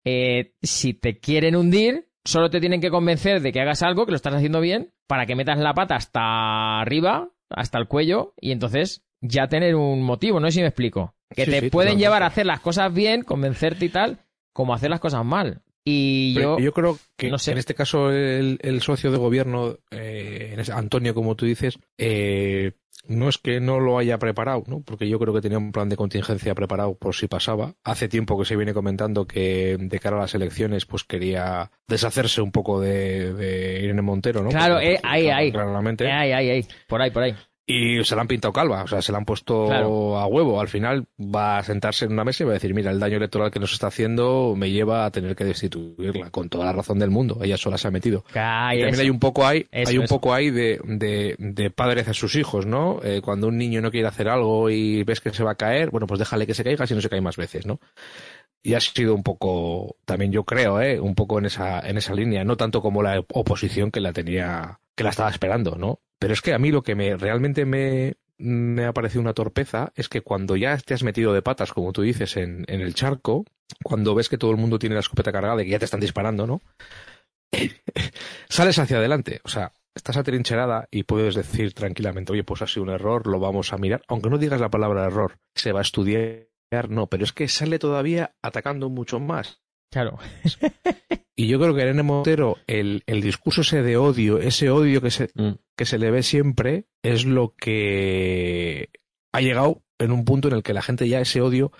si 0.63 0.95
te 0.95 1.19
quieren 1.19 1.55
hundir, 1.55 2.08
solo 2.29 2.51
te 2.51 2.61
tienen 2.61 2.81
que 2.81 2.91
convencer 2.91 3.41
de 3.41 3.53
que 3.53 3.61
hagas 3.61 3.83
algo, 3.83 4.05
que 4.05 4.13
lo 4.13 4.17
estás 4.17 4.35
haciendo 4.35 4.61
bien, 4.61 4.93
para 5.07 5.25
que 5.25 5.35
metas 5.35 5.59
la 5.59 5.73
pata 5.73 5.97
hasta 5.97 6.81
arriba, 6.81 7.31
hasta 7.49 7.79
el 7.79 7.89
cuello, 7.89 8.35
y 8.39 8.53
entonces 8.53 9.03
ya 9.23 9.49
tener 9.49 9.75
un 9.75 10.03
motivo, 10.03 10.39
no 10.39 10.47
sé 10.49 10.53
si 10.53 10.61
me 10.61 10.67
explico. 10.67 11.15
Que 11.35 11.47
te 11.47 11.71
pueden 11.71 11.99
llevar 11.99 12.23
a 12.23 12.27
hacer 12.27 12.45
las 12.45 12.61
cosas 12.61 12.93
bien, 12.93 13.23
convencerte 13.23 13.87
y 13.87 13.89
tal, 13.89 14.19
como 14.53 14.75
hacer 14.75 14.91
las 14.91 15.01
cosas 15.01 15.25
mal. 15.25 15.63
Y 15.85 16.35
yo, 16.35 16.59
yo 16.59 16.73
creo 16.73 16.99
que 17.17 17.31
no 17.31 17.39
sé. 17.39 17.53
en 17.53 17.59
este 17.59 17.75
caso 17.75 18.11
el, 18.11 18.81
socio 18.83 19.11
de 19.11 19.17
gobierno, 19.17 19.79
eh, 19.91 20.55
Antonio, 20.75 21.15
como 21.15 21.35
tú 21.35 21.47
dices, 21.47 21.79
eh, 21.97 22.73
no 23.09 23.29
es 23.29 23.39
que 23.39 23.61
no 23.61 23.81
lo 23.81 23.99
haya 23.99 24.19
preparado, 24.19 24.65
¿no? 24.67 24.81
porque 24.81 25.09
yo 25.09 25.19
creo 25.19 25.35
que 25.35 25.41
tenía 25.41 25.59
un 25.59 25.73
plan 25.73 25.89
de 25.89 25.97
contingencia 25.97 26.55
preparado 26.55 26.95
por 26.95 27.15
si 27.15 27.27
pasaba. 27.27 27.75
Hace 27.85 28.09
tiempo 28.09 28.39
que 28.39 28.45
se 28.45 28.57
viene 28.57 28.75
comentando 28.75 29.27
que 29.27 29.77
de 29.79 29.99
cara 29.99 30.17
a 30.17 30.21
las 30.21 30.35
elecciones 30.35 30.87
pues 30.87 31.05
quería 31.05 31.71
deshacerse 31.87 32.41
un 32.41 32.53
poco 32.53 32.81
de, 32.81 33.81
Irene 33.83 34.03
Montero, 34.03 34.43
¿no? 34.43 34.51
Claro, 34.51 34.79
eh, 34.81 35.01
ahí, 35.03 35.29
ahí. 35.29 35.51
Claramente. 35.51 36.05
Eh, 36.05 36.13
ahí, 36.13 36.33
ahí, 36.33 36.51
ahí. 36.51 36.67
Por 36.87 37.01
ahí, 37.01 37.11
por 37.11 37.23
ahí. 37.23 37.35
Y 37.71 38.03
se 38.03 38.17
la 38.17 38.23
han 38.23 38.29
pintado 38.29 38.51
calva, 38.51 38.83
o 38.83 38.87
sea, 38.87 39.03
se 39.03 39.13
la 39.13 39.19
han 39.19 39.27
puesto 39.27 39.71
a 40.17 40.27
huevo. 40.27 40.59
Al 40.59 40.69
final 40.69 41.07
va 41.21 41.59
a 41.59 41.63
sentarse 41.63 42.07
en 42.07 42.13
una 42.13 42.25
mesa 42.25 42.43
y 42.43 42.47
va 42.47 42.53
a 42.53 42.55
decir, 42.55 42.73
mira, 42.73 42.91
el 42.91 42.99
daño 42.99 43.19
electoral 43.19 43.51
que 43.51 43.61
nos 43.61 43.75
está 43.75 43.89
haciendo 43.89 44.55
me 44.57 44.71
lleva 44.71 45.05
a 45.05 45.11
tener 45.11 45.37
que 45.37 45.45
destituirla, 45.45 46.31
con 46.31 46.49
toda 46.49 46.65
la 46.65 46.73
razón 46.73 46.99
del 46.99 47.11
mundo. 47.11 47.41
Ella 47.43 47.59
sola 47.59 47.77
se 47.77 47.87
ha 47.87 47.91
metido. 47.91 48.25
y 48.75 48.81
también 48.81 49.01
hay 49.01 49.11
un 49.11 49.19
poco 49.19 49.47
ahí, 49.47 49.67
hay 49.71 49.99
un 49.99 50.07
poco 50.07 50.33
ahí 50.33 50.51
de, 50.51 50.81
de, 51.39 51.71
padres 51.71 52.09
a 52.09 52.15
sus 52.15 52.37
hijos, 52.37 52.65
¿no? 52.65 53.01
Eh, 53.05 53.21
cuando 53.23 53.49
un 53.49 53.59
niño 53.59 53.83
no 53.83 53.91
quiere 53.91 54.09
hacer 54.09 54.31
algo 54.31 54.71
y 54.71 55.05
ves 55.05 55.21
que 55.21 55.31
se 55.35 55.45
va 55.45 55.51
a 55.51 55.57
caer, 55.57 55.91
bueno, 55.91 56.07
pues 56.07 56.19
déjale 56.19 56.47
que 56.47 56.55
se 56.55 56.65
caiga 56.65 56.87
si 56.87 56.95
no 56.95 57.03
se 57.03 57.11
cae 57.11 57.21
más 57.21 57.37
veces, 57.37 57.67
¿no? 57.67 57.81
y 58.61 58.75
ha 58.75 58.81
sido 58.81 59.15
un 59.15 59.23
poco, 59.23 59.97
también 60.05 60.33
yo 60.33 60.45
creo, 60.45 60.81
¿eh? 60.81 60.99
un 60.99 61.15
poco 61.15 61.39
en 61.39 61.47
esa, 61.47 61.79
en 61.81 61.97
esa 61.97 62.13
línea, 62.13 62.45
no 62.45 62.57
tanto 62.57 62.83
como 62.83 63.03
la 63.03 63.21
oposición 63.33 63.93
que 63.93 64.01
la 64.01 64.13
tenía, 64.13 64.81
que 64.99 65.05
la 65.05 65.11
estaba 65.11 65.31
esperando, 65.31 65.77
¿no? 65.77 66.01
Pero 66.19 66.33
es 66.33 66.43
que 66.43 66.53
a 66.53 66.59
mí 66.59 66.73
lo 66.73 66.83
que 66.83 66.97
me 66.97 67.17
realmente 67.17 67.65
me, 67.65 68.17
me 68.37 68.85
ha 68.85 68.93
parecido 68.93 69.23
una 69.23 69.33
torpeza 69.33 69.93
es 69.95 70.09
que 70.09 70.23
cuando 70.23 70.57
ya 70.57 70.77
te 70.77 70.93
has 70.93 71.05
metido 71.05 71.33
de 71.33 71.41
patas, 71.41 71.73
como 71.73 71.93
tú 71.93 72.03
dices, 72.03 72.37
en, 72.37 72.65
en 72.67 72.81
el 72.81 72.95
charco, 72.95 73.45
cuando 73.85 74.17
ves 74.17 74.29
que 74.29 74.39
todo 74.39 74.51
el 74.51 74.57
mundo 74.57 74.81
tiene 74.81 74.97
la 74.97 75.01
escopeta 75.01 75.31
cargada 75.31 75.63
y 75.63 75.67
que 75.67 75.71
ya 75.71 75.79
te 75.79 75.85
están 75.85 76.01
disparando, 76.01 76.49
¿no? 76.49 76.61
sales 78.49 78.79
hacia 78.81 78.99
adelante, 78.99 79.41
o 79.45 79.49
sea, 79.49 79.73
estás 79.95 80.17
atrincherada 80.17 80.89
y 80.91 81.05
puedes 81.05 81.37
decir 81.37 81.73
tranquilamente, 81.73 82.33
oye, 82.33 82.43
pues 82.43 82.61
ha 82.61 82.67
sido 82.67 82.83
un 82.83 82.91
error, 82.91 83.29
lo 83.29 83.39
vamos 83.39 83.73
a 83.73 83.79
mirar, 83.79 84.03
aunque 84.09 84.31
no 84.31 84.39
digas 84.39 84.61
la 84.61 84.71
palabra 84.71 85.07
error, 85.07 85.39
se 85.55 85.73
va 85.73 85.79
a 85.79 85.83
estudiar 85.83 86.49
no, 86.89 87.07
pero 87.07 87.25
es 87.25 87.33
que 87.33 87.49
sale 87.49 87.79
todavía 87.79 88.35
atacando 88.43 88.91
mucho 88.91 89.21
más. 89.21 89.63
Claro. 89.91 90.19
y 91.37 91.47
yo 91.47 91.59
creo 91.59 91.75
que 91.75 91.83
Irene 91.83 92.03
Montero, 92.03 92.59
el, 92.67 93.03
el 93.07 93.21
discurso 93.21 93.63
ese 93.63 93.83
de 93.83 93.97
odio, 93.97 94.39
ese 94.39 94.71
odio 94.71 95.01
que 95.01 95.11
se, 95.11 95.31
mm. 95.35 95.53
que 95.77 95.87
se 95.87 95.99
le 95.99 96.11
ve 96.11 96.23
siempre, 96.23 96.87
es 97.03 97.25
lo 97.25 97.55
que 97.57 98.91
ha 99.33 99.41
llegado 99.41 99.83
en 99.99 100.13
un 100.13 100.25
punto 100.25 100.49
en 100.49 100.55
el 100.55 100.63
que 100.63 100.75
la 100.75 100.83
gente 100.83 101.09
ya 101.09 101.21
ese 101.21 101.41
odio, 101.41 101.73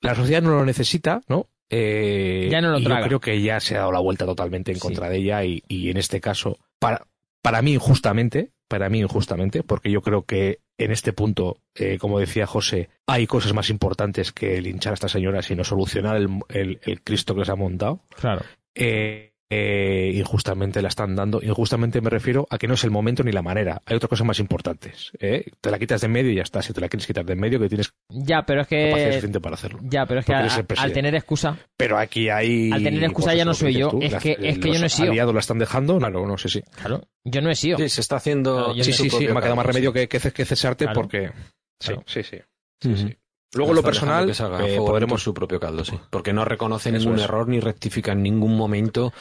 la 0.00 0.14
sociedad 0.14 0.42
no 0.42 0.50
lo 0.50 0.64
necesita, 0.64 1.20
¿no? 1.28 1.48
Eh, 1.70 2.48
ya 2.50 2.60
no 2.60 2.70
lo 2.70 2.82
traga. 2.82 3.02
Yo 3.02 3.06
creo 3.06 3.20
que 3.20 3.42
ya 3.42 3.60
se 3.60 3.74
ha 3.74 3.80
dado 3.80 3.92
la 3.92 4.00
vuelta 4.00 4.26
totalmente 4.26 4.72
en 4.72 4.78
contra 4.78 5.08
de 5.08 5.18
ella 5.18 5.44
y, 5.44 5.62
y 5.68 5.90
en 5.90 5.96
este 5.96 6.20
caso, 6.20 6.58
para, 6.78 7.06
para 7.42 7.62
mí 7.62 7.74
injustamente, 7.74 8.52
para 8.68 8.88
mí 8.88 9.00
injustamente, 9.00 9.62
porque 9.62 9.90
yo 9.90 10.02
creo 10.02 10.24
que 10.24 10.60
en 10.78 10.90
este 10.90 11.12
punto, 11.12 11.58
eh, 11.74 11.98
como 11.98 12.18
decía 12.18 12.46
José, 12.46 12.88
hay 13.06 13.26
cosas 13.26 13.52
más 13.52 13.70
importantes 13.70 14.32
que 14.32 14.60
linchar 14.60 14.92
a 14.92 14.94
esta 14.94 15.08
señora, 15.08 15.42
sino 15.42 15.64
solucionar 15.64 16.16
el, 16.16 16.80
el, 16.82 17.02
Cristo 17.02 17.34
que 17.34 17.44
se 17.44 17.52
ha 17.52 17.56
montado. 17.56 18.00
Claro. 18.18 18.42
Eh, 18.74 19.33
eh, 19.56 20.12
injustamente 20.14 20.82
la 20.82 20.88
están 20.88 21.14
dando. 21.14 21.40
Injustamente 21.40 22.00
me 22.00 22.10
refiero 22.10 22.46
a 22.50 22.58
que 22.58 22.66
no 22.66 22.74
es 22.74 22.82
el 22.82 22.90
momento 22.90 23.22
ni 23.22 23.30
la 23.30 23.42
manera. 23.42 23.80
Hay 23.86 23.96
otras 23.96 24.08
cosas 24.08 24.26
más 24.26 24.40
importantes. 24.40 25.12
¿eh? 25.20 25.44
Te 25.60 25.70
la 25.70 25.78
quitas 25.78 26.00
de 26.00 26.06
en 26.06 26.12
medio 26.12 26.32
y 26.32 26.36
ya 26.36 26.42
está. 26.42 26.60
Si 26.60 26.72
te 26.72 26.80
la 26.80 26.88
quieres 26.88 27.06
quitar 27.06 27.24
de 27.24 27.34
en 27.34 27.40
medio, 27.40 27.60
que 27.60 27.68
tienes 27.68 27.94
ya, 28.08 28.42
pero 28.44 28.62
es 28.62 28.66
que 28.66 28.90
suficiente 28.90 29.40
para 29.40 29.54
hacerlo. 29.54 29.78
Ya, 29.84 30.06
pero 30.06 30.20
es 30.20 30.26
que 30.26 30.34
al 30.34 30.92
tener 30.92 31.14
excusa. 31.14 31.56
Pero 31.76 31.98
aquí 31.98 32.28
hay. 32.28 32.72
Al 32.72 32.82
tener 32.82 33.04
excusa 33.04 33.34
ya 33.34 33.44
no 33.44 33.54
soy 33.54 33.74
yo. 33.74 33.90
es 34.00 34.14
que, 34.16 34.36
es 34.40 34.58
que 34.58 34.72
yo 34.72 34.80
no 34.80 34.86
he 34.86 34.90
sido. 34.90 35.10
aliados 35.10 35.34
la 35.34 35.40
están 35.40 35.58
dejando, 35.58 36.00
no, 36.00 36.10
no 36.10 36.38
sé 36.38 36.48
si. 36.48 36.62
Claro, 36.62 37.02
yo 37.24 37.40
no 37.40 37.50
he 37.50 37.54
sido. 37.54 37.78
Sí, 37.78 37.88
se 37.88 38.00
está 38.00 38.16
haciendo. 38.16 38.74
sí, 38.74 38.92
sí, 38.92 39.08
sí. 39.08 39.28
Me 39.28 39.38
ha 39.38 39.40
quedado 39.40 39.56
más 39.56 39.66
remedio 39.66 39.92
que, 39.92 40.08
que, 40.08 40.18
cesarte 40.18 40.88
porque. 40.92 41.30
Sí, 41.78 41.92
sí, 42.06 42.22
sí. 42.22 43.16
Luego 43.54 43.72
lo 43.72 43.82
personal, 43.82 44.28
eh, 44.28 44.76
podremos 44.78 45.22
su 45.22 45.32
propio 45.32 45.60
caldo, 45.60 45.84
sí. 45.84 45.98
Porque 46.10 46.32
no 46.32 46.44
reconoce 46.44 46.90
ningún 46.90 47.20
error 47.20 47.48
ni 47.48 47.60
rectifica 47.60 48.12
en 48.12 48.22
ningún 48.22 48.56
momento 48.56 49.12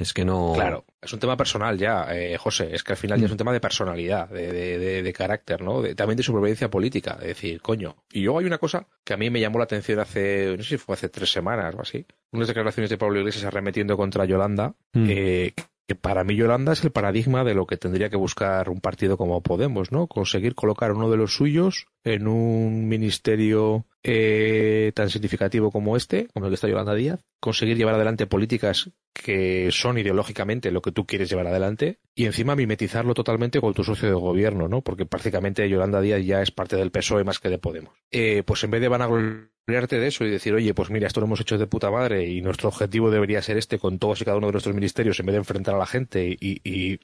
es 0.00 0.14
que 0.14 0.24
no. 0.24 0.52
Claro, 0.54 0.84
es 1.00 1.12
un 1.12 1.20
tema 1.20 1.36
personal 1.36 1.76
ya, 1.76 2.06
eh, 2.10 2.36
José. 2.38 2.74
Es 2.74 2.82
que 2.82 2.92
al 2.92 2.96
final 2.96 3.20
ya 3.20 3.26
es 3.26 3.32
un 3.32 3.36
tema 3.36 3.52
de 3.52 3.60
personalidad, 3.60 4.28
de, 4.28 4.50
de, 4.50 5.02
de, 5.02 5.12
carácter, 5.12 5.62
¿no? 5.62 5.82
también 5.94 6.16
de 6.16 6.22
supervivencia 6.22 6.70
política. 6.70 7.16
De 7.20 7.28
decir, 7.28 7.60
coño. 7.60 7.96
Y 8.10 8.22
luego 8.22 8.38
hay 8.38 8.46
una 8.46 8.58
cosa 8.58 8.86
que 9.04 9.12
a 9.12 9.16
mí 9.16 9.28
me 9.30 9.40
llamó 9.40 9.58
la 9.58 9.64
atención 9.64 10.00
hace, 10.00 10.54
no 10.56 10.62
sé 10.62 10.70
si 10.70 10.78
fue 10.78 10.94
hace 10.94 11.08
tres 11.08 11.30
semanas 11.30 11.74
o 11.76 11.82
así. 11.82 12.06
Unas 12.32 12.48
declaraciones 12.48 12.90
de 12.90 12.98
Pablo 12.98 13.20
Iglesias 13.20 13.44
arremetiendo 13.44 13.96
contra 13.96 14.24
Yolanda, 14.24 14.74
mm. 14.92 15.06
eh, 15.08 15.54
que 15.90 15.96
para 15.96 16.22
mí 16.22 16.36
Yolanda 16.36 16.72
es 16.72 16.84
el 16.84 16.92
paradigma 16.92 17.42
de 17.42 17.52
lo 17.52 17.66
que 17.66 17.76
tendría 17.76 18.10
que 18.10 18.16
buscar 18.16 18.70
un 18.70 18.80
partido 18.80 19.16
como 19.16 19.42
Podemos, 19.42 19.90
¿no? 19.90 20.06
Conseguir 20.06 20.54
colocar 20.54 20.92
uno 20.92 21.10
de 21.10 21.16
los 21.16 21.34
suyos 21.34 21.88
en 22.04 22.28
un 22.28 22.86
ministerio 22.86 23.86
eh, 24.04 24.92
tan 24.94 25.10
significativo 25.10 25.72
como 25.72 25.96
este, 25.96 26.28
como 26.28 26.46
el 26.46 26.50
que 26.52 26.54
está 26.54 26.68
Yolanda 26.68 26.94
Díaz, 26.94 27.24
conseguir 27.40 27.76
llevar 27.76 27.96
adelante 27.96 28.28
políticas 28.28 28.92
que 29.12 29.70
son 29.72 29.98
ideológicamente 29.98 30.70
lo 30.70 30.80
que 30.80 30.92
tú 30.92 31.06
quieres 31.06 31.28
llevar 31.28 31.48
adelante 31.48 31.98
y 32.14 32.26
encima 32.26 32.54
mimetizarlo 32.54 33.12
totalmente 33.12 33.60
con 33.60 33.74
tu 33.74 33.82
socio 33.82 34.06
de 34.06 34.14
gobierno, 34.14 34.68
¿no? 34.68 34.82
Porque 34.82 35.06
prácticamente 35.06 35.68
Yolanda 35.68 36.00
Díaz 36.00 36.24
ya 36.24 36.40
es 36.40 36.52
parte 36.52 36.76
del 36.76 36.92
PSOE 36.92 37.24
más 37.24 37.40
que 37.40 37.48
de 37.48 37.58
Podemos. 37.58 37.94
Eh, 38.12 38.44
pues 38.46 38.62
en 38.62 38.70
vez 38.70 38.80
de 38.80 38.88
vanagloriarte 38.88 39.49
de 39.66 40.06
eso 40.06 40.24
y 40.24 40.30
decir, 40.30 40.52
oye, 40.52 40.74
pues 40.74 40.90
mira, 40.90 41.06
esto 41.06 41.20
lo 41.20 41.26
hemos 41.26 41.40
hecho 41.40 41.56
de 41.56 41.66
puta 41.66 41.90
madre 41.90 42.26
y 42.26 42.42
nuestro 42.42 42.68
objetivo 42.68 43.10
debería 43.10 43.40
ser 43.40 43.56
este 43.56 43.78
con 43.78 43.98
todos 43.98 44.20
y 44.20 44.24
cada 44.24 44.36
uno 44.36 44.48
de 44.48 44.52
nuestros 44.52 44.74
ministerios 44.74 45.20
en 45.20 45.26
vez 45.26 45.34
de 45.34 45.38
enfrentar 45.38 45.74
a 45.74 45.78
la 45.78 45.86
gente 45.86 46.26
y, 46.28 46.60
y 46.64 47.00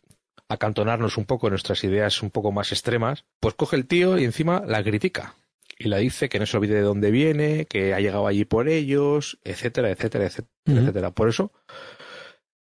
acantonarnos 0.49 1.17
un 1.17 1.27
poco 1.27 1.47
en 1.47 1.53
nuestras 1.53 1.85
ideas 1.85 2.23
un 2.23 2.31
poco 2.31 2.53
más 2.53 2.73
extremas, 2.73 3.25
pues 3.41 3.55
coge 3.55 3.77
el 3.77 3.87
tío 3.87 4.19
y 4.19 4.25
encima 4.25 4.63
la 4.67 4.83
critica 4.83 5.35
y 5.79 5.89
la 5.89 5.99
dice 5.99 6.29
que 6.29 6.39
no 6.39 6.47
se 6.47 6.57
olvide 6.57 6.75
de 6.75 6.81
dónde 6.81 7.11
viene, 7.11 7.67
que 7.67 7.95
ha 7.95 8.01
llegado 8.01 8.27
allí 8.27 8.45
por 8.45 8.69
ellos, 8.69 9.39
etcétera, 9.45 9.91
etcétera, 9.91 10.27
etcétera, 10.27 10.49
etcétera. 10.67 11.11
Por 11.11 11.29
eso, 11.29 11.53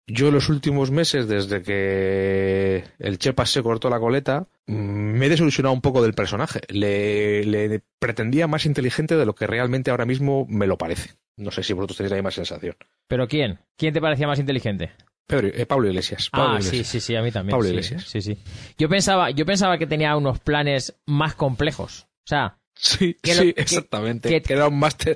yo 0.07 0.31
los 0.31 0.49
últimos 0.49 0.91
meses, 0.91 1.27
desde 1.27 1.61
que 1.61 2.83
el 2.99 3.17
Chepas 3.17 3.49
se 3.49 3.63
cortó 3.63 3.89
la 3.89 3.99
coleta, 3.99 4.47
mm, 4.67 4.73
me 4.73 5.25
he 5.25 5.29
desilusionado 5.29 5.73
un 5.73 5.81
poco 5.81 6.01
del 6.01 6.13
personaje. 6.13 6.61
Le, 6.69 7.43
le, 7.45 7.81
pretendía 7.99 8.47
más 8.47 8.65
inteligente 8.65 9.15
de 9.15 9.25
lo 9.25 9.35
que 9.35 9.47
realmente 9.47 9.91
ahora 9.91 10.05
mismo 10.05 10.45
me 10.49 10.67
lo 10.67 10.77
parece. 10.77 11.11
No 11.37 11.51
sé 11.51 11.63
si 11.63 11.73
vosotros 11.73 11.97
tenéis 11.97 12.11
la 12.11 12.17
misma 12.17 12.31
sensación. 12.31 12.75
¿Pero 13.07 13.27
quién? 13.27 13.59
¿Quién 13.77 13.93
te 13.93 14.01
parecía 14.01 14.27
más 14.27 14.39
inteligente? 14.39 14.91
Eh, 15.29 15.65
Pablo 15.65 15.87
Iglesias. 15.87 16.29
ah, 16.33 16.57
sí, 16.61 16.83
sí, 16.83 16.99
sí, 16.99 17.15
a 17.15 17.21
mí 17.21 17.31
también. 17.31 17.57
Pablo 17.57 17.69
Iglesias. 17.69 18.03
Sí, 18.03 18.21
sí. 18.21 18.37
Yo 18.77 18.89
pensaba, 18.89 19.31
yo 19.31 19.45
pensaba 19.45 19.77
que 19.77 19.87
tenía 19.87 20.15
unos 20.17 20.39
planes 20.39 20.95
más 21.05 21.33
complejos. 21.33 22.07
O 22.25 22.27
sea, 22.27 22.57
Sí, 22.75 23.17
sí, 23.23 23.53
exactamente. 23.55 24.41
Que, 24.41 24.53
era 24.53 24.67
un 24.67 24.79
master, 24.79 25.15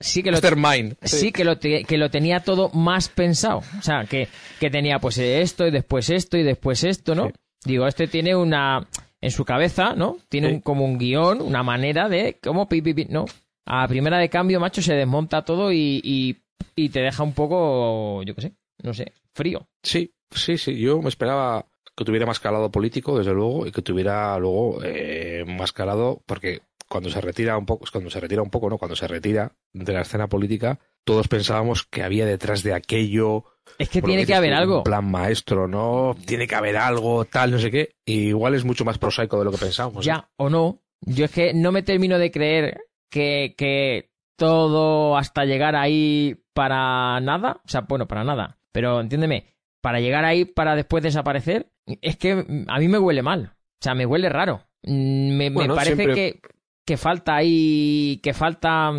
sí 0.00 0.22
que 0.22 0.30
mastermind. 0.30 0.96
Sí, 1.02 1.32
que, 1.32 1.44
lo 1.44 1.58
que 1.58 1.98
lo 1.98 2.10
tenía 2.10 2.40
todo 2.40 2.70
más 2.70 3.08
pensado. 3.08 3.62
O 3.78 3.82
sea, 3.82 4.04
que, 4.04 4.28
que 4.60 4.70
tenía 4.70 4.98
pues 4.98 5.18
esto 5.18 5.66
y 5.66 5.70
después 5.70 6.10
esto 6.10 6.36
y 6.36 6.42
después 6.42 6.84
esto, 6.84 7.14
¿no? 7.14 7.30
Digo, 7.64 7.86
este 7.86 8.06
tiene 8.06 8.34
una... 8.36 8.86
En 9.18 9.30
su 9.30 9.44
cabeza, 9.44 9.94
¿no? 9.94 10.18
Tiene 10.28 10.60
como 10.60 10.84
un 10.84 10.98
guion, 10.98 11.40
una 11.40 11.62
manera 11.62 12.08
de... 12.08 12.38
¿Cómo? 12.42 12.68
Pi, 12.68 12.82
¿no? 13.08 13.24
A 13.64 13.88
primera 13.88 14.18
de 14.18 14.28
cambio, 14.28 14.60
macho, 14.60 14.82
se 14.82 14.94
desmonta 14.94 15.42
todo 15.42 15.72
y, 15.72 16.00
y, 16.04 16.36
y 16.76 16.90
te 16.90 17.00
deja 17.00 17.22
un 17.22 17.32
poco, 17.32 18.22
yo 18.22 18.34
qué 18.34 18.42
sé, 18.42 18.52
no 18.82 18.94
sé, 18.94 19.12
frío. 19.34 19.66
Sí, 19.82 20.12
sí, 20.30 20.58
sí. 20.58 20.78
Yo 20.78 21.00
me 21.00 21.08
esperaba 21.08 21.66
que 21.96 22.04
tuviera 22.04 22.26
más 22.26 22.38
calado 22.38 22.70
político, 22.70 23.18
desde 23.18 23.32
luego, 23.32 23.66
y 23.66 23.72
que 23.72 23.82
tuviera 23.82 24.38
luego 24.38 24.80
eh, 24.84 25.44
más 25.46 25.72
calado, 25.72 26.22
porque 26.26 26.60
cuando 26.88 27.10
se 27.10 27.20
retira 27.20 27.58
un 27.58 27.66
poco, 27.66 27.86
cuando 27.90 28.10
se 28.10 28.20
retira 28.20 28.42
un 28.42 28.50
poco, 28.50 28.70
¿no? 28.70 28.78
Cuando 28.78 28.96
se 28.96 29.08
retira 29.08 29.52
de 29.72 29.92
la 29.92 30.02
escena 30.02 30.28
política, 30.28 30.78
todos 31.04 31.28
pensábamos 31.28 31.84
que 31.84 32.02
había 32.02 32.26
detrás 32.26 32.62
de 32.62 32.74
aquello. 32.74 33.44
Es 33.78 33.88
que 33.88 34.02
tiene 34.02 34.26
que 34.26 34.34
haber 34.34 34.54
algo. 34.54 34.78
Un 34.78 34.84
plan 34.84 35.10
maestro, 35.10 35.66
¿no? 35.68 36.16
Tiene 36.26 36.46
que 36.46 36.54
haber 36.54 36.76
algo, 36.76 37.24
tal, 37.24 37.50
no 37.50 37.58
sé 37.58 37.70
qué. 37.70 37.96
Y 38.04 38.28
igual 38.28 38.54
es 38.54 38.64
mucho 38.64 38.84
más 38.84 38.98
prosaico 38.98 39.38
de 39.38 39.44
lo 39.44 39.50
que 39.50 39.58
pensábamos. 39.58 40.04
Ya, 40.04 40.28
o 40.36 40.48
no. 40.48 40.82
Yo 41.00 41.26
es 41.26 41.30
que 41.30 41.52
no 41.52 41.72
me 41.72 41.82
termino 41.82 42.18
de 42.18 42.30
creer 42.30 42.80
que, 43.10 43.54
que 43.56 44.10
todo 44.36 45.16
hasta 45.16 45.44
llegar 45.44 45.76
ahí 45.76 46.36
para 46.54 47.20
nada. 47.20 47.60
O 47.64 47.68
sea, 47.68 47.82
bueno, 47.82 48.06
para 48.06 48.24
nada. 48.24 48.58
Pero 48.72 49.00
entiéndeme, 49.00 49.46
para 49.80 50.00
llegar 50.00 50.24
ahí 50.24 50.44
para 50.44 50.74
después 50.74 51.02
desaparecer, 51.02 51.70
es 52.00 52.16
que 52.16 52.64
a 52.66 52.78
mí 52.78 52.88
me 52.88 52.98
huele 52.98 53.22
mal. 53.22 53.52
O 53.54 53.82
sea, 53.82 53.94
me 53.94 54.06
huele 54.06 54.28
raro. 54.28 54.62
Mm, 54.82 55.36
me, 55.36 55.50
parece 55.50 56.06
que 56.06 56.40
que 56.86 56.96
falta 56.96 57.36
ahí, 57.36 58.20
que 58.22 58.32
falta... 58.32 58.92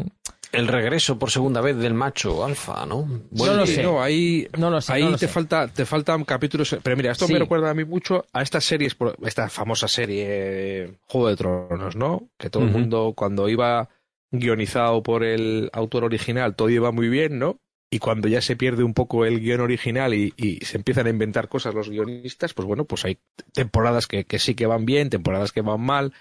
El 0.52 0.68
regreso 0.68 1.18
por 1.18 1.32
segunda 1.32 1.62
vez 1.62 1.78
del 1.78 1.94
macho 1.94 2.46
alfa, 2.46 2.86
¿no? 2.86 3.04
Bueno, 3.32 3.54
no 3.54 3.60
lo 3.62 3.66
sé. 3.66 3.84
No, 3.84 4.02
ahí, 4.02 4.48
no 4.58 4.70
lo 4.70 4.80
sé, 4.80 4.94
ahí 4.94 5.16
te, 5.16 5.28
falta, 5.28 5.68
te 5.68 5.86
faltan 5.86 6.24
capítulos. 6.24 6.78
Pero 6.82 6.96
mira, 6.96 7.12
esto 7.12 7.28
me 7.28 7.40
recuerda 7.40 7.70
a 7.70 7.74
mí 7.74 7.84
mucho 7.84 8.26
a 8.32 8.42
estas 8.42 8.64
series, 8.64 8.96
esta 9.24 9.50
famosa 9.50 9.88
serie 9.88 11.00
Juego 11.08 11.30
de 11.30 11.36
Tronos, 11.36 11.96
¿no? 11.96 12.30
Que 12.38 12.50
todo 12.50 12.64
el 12.64 12.72
mundo, 12.72 13.14
cuando 13.16 13.50
iba 13.50 13.90
guionizado 14.32 15.04
por 15.04 15.24
el 15.24 15.70
autor 15.74 16.06
original, 16.06 16.56
todo 16.56 16.70
iba 16.70 16.92
muy 16.92 17.10
bien, 17.10 17.40
¿no? 17.40 17.60
Y 17.90 18.00
cuando 18.00 18.28
ya 18.28 18.42
se 18.42 18.56
pierde 18.56 18.84
un 18.84 18.94
poco 18.94 19.26
el 19.26 19.42
guion 19.42 19.62
original 19.62 20.14
y, 20.14 20.60
se 20.62 20.78
empiezan 20.78 21.08
a 21.08 21.10
inventar 21.10 21.50
cosas 21.50 21.74
los 21.74 21.90
guionistas, 21.90 22.54
pues 22.54 22.66
bueno, 22.66 22.86
pues 22.86 23.04
hay 23.06 23.18
temporadas 23.54 24.08
que, 24.08 24.26
que 24.26 24.40
sí 24.40 24.56
que 24.56 24.66
van 24.66 24.86
bien, 24.86 25.10
temporadas 25.10 25.52
que 25.52 25.62
van 25.62 25.82
mal 25.82 26.14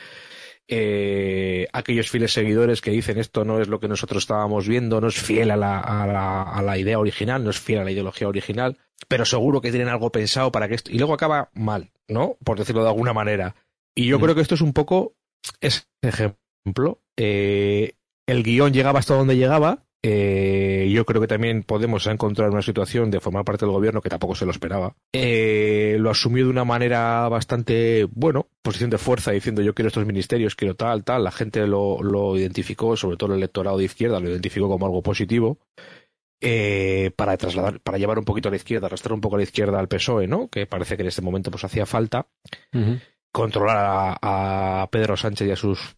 eh, 0.69 1.69
aquellos 1.73 2.11
fieles 2.11 2.33
seguidores 2.33 2.81
que 2.81 2.91
dicen 2.91 3.19
esto 3.19 3.45
no 3.45 3.61
es 3.61 3.69
lo 3.69 3.79
que 3.79 3.89
nosotros 3.89 4.25
estábamos 4.25 4.67
viendo, 4.67 5.01
no 5.01 5.09
es 5.09 5.21
fiel 5.21 5.51
a 5.53 5.57
la, 5.57 5.81
a 5.81 6.63
la, 6.63 6.79
idea 6.79 6.99
original, 6.99 7.45
no 7.45 7.51
es 7.51 7.61
fiel 7.61 7.81
a 7.81 7.85
la 7.85 7.93
ideología 7.93 8.29
original, 8.29 8.77
pero 9.09 9.25
seguro 9.25 9.61
que 9.61 9.71
tienen 9.71 9.89
algo 9.89 10.11
pensado 10.11 10.51
para 10.51 10.69
que 10.69 10.75
esto... 10.75 10.91
Y 10.91 10.99
luego 10.99 11.15
acaba 11.15 11.51
mal, 11.55 11.93
¿no? 12.09 12.37
Por 12.45 12.59
decirlo 12.59 12.83
de 12.83 12.89
alguna 12.89 13.13
manera. 13.13 13.55
Y 13.95 14.07
yo 14.07 14.19
creo 14.19 14.35
que 14.35 14.41
esto 14.41 14.57
es 14.57 14.61
un 14.61 14.73
poco 14.73 15.15
ese 15.61 15.85
ejemplo. 16.03 17.01
Eh, 17.17 17.95
el 18.27 18.43
guion 18.43 18.73
llegaba 18.73 18.99
hasta 18.99 19.15
donde 19.15 19.37
llegaba. 19.37 19.87
Eh, 20.09 20.89
yo 20.93 21.05
creo 21.05 21.21
que 21.21 21.27
también 21.27 21.65
Podemos 21.65 22.07
encontrar 22.07 22.51
una 22.51 22.63
situación 22.63 23.11
de 23.11 23.19
formar 23.19 23.45
parte 23.45 23.65
del 23.65 23.73
gobierno 23.73 24.01
que 24.01 24.09
tampoco 24.09 24.37
se 24.37 24.45
lo 24.45 24.53
esperaba. 24.53 24.95
Eh, 25.13 25.97
lo 25.99 26.11
asumió 26.11 26.45
de 26.45 26.51
una 26.51 26.65
manera 26.65 27.29
bastante, 27.29 28.07
bueno, 28.13 28.47
posición 28.63 28.91
de 28.91 28.99
fuerza, 28.99 29.33
diciendo 29.33 29.63
yo 29.63 29.75
quiero 29.75 29.89
estos 29.89 30.07
ministerios, 30.07 30.55
quiero 30.55 30.77
tal, 30.77 31.03
tal. 31.03 31.25
La 31.25 31.33
gente 31.33 31.67
lo, 31.67 32.01
lo 32.03 32.39
identificó, 32.39 32.97
sobre 32.97 33.17
todo 33.17 33.33
el 33.33 33.39
electorado 33.39 33.79
de 33.79 33.85
izquierda, 33.85 34.21
lo 34.21 34.31
identificó 34.31 34.69
como 34.69 34.87
algo 34.87 35.03
positivo. 35.03 35.59
Eh, 36.41 37.11
para 37.17 37.37
trasladar, 37.37 37.81
para 37.81 37.99
llevar 37.99 38.19
un 38.19 38.25
poquito 38.25 38.49
a 38.49 38.53
la 38.53 38.59
izquierda, 38.59 38.87
arrastrar 38.87 39.15
un 39.15 39.21
poco 39.21 39.35
a 39.35 39.39
la 39.39 39.45
izquierda 39.45 39.81
al 39.81 39.89
PSOE, 39.89 40.29
¿no? 40.29 40.49
Que 40.49 40.67
parece 40.67 40.97
que 40.97 41.03
en 41.03 41.09
este 41.09 41.23
momento 41.23 41.51
pues 41.51 41.65
hacía 41.65 41.87
falta 41.87 42.29
controlar 43.33 43.77
a, 44.23 44.83
a 44.83 44.87
Pedro 44.89 45.17
Sánchez 45.17 45.49
y 45.49 45.51
a 45.51 45.57
sus 45.57 45.97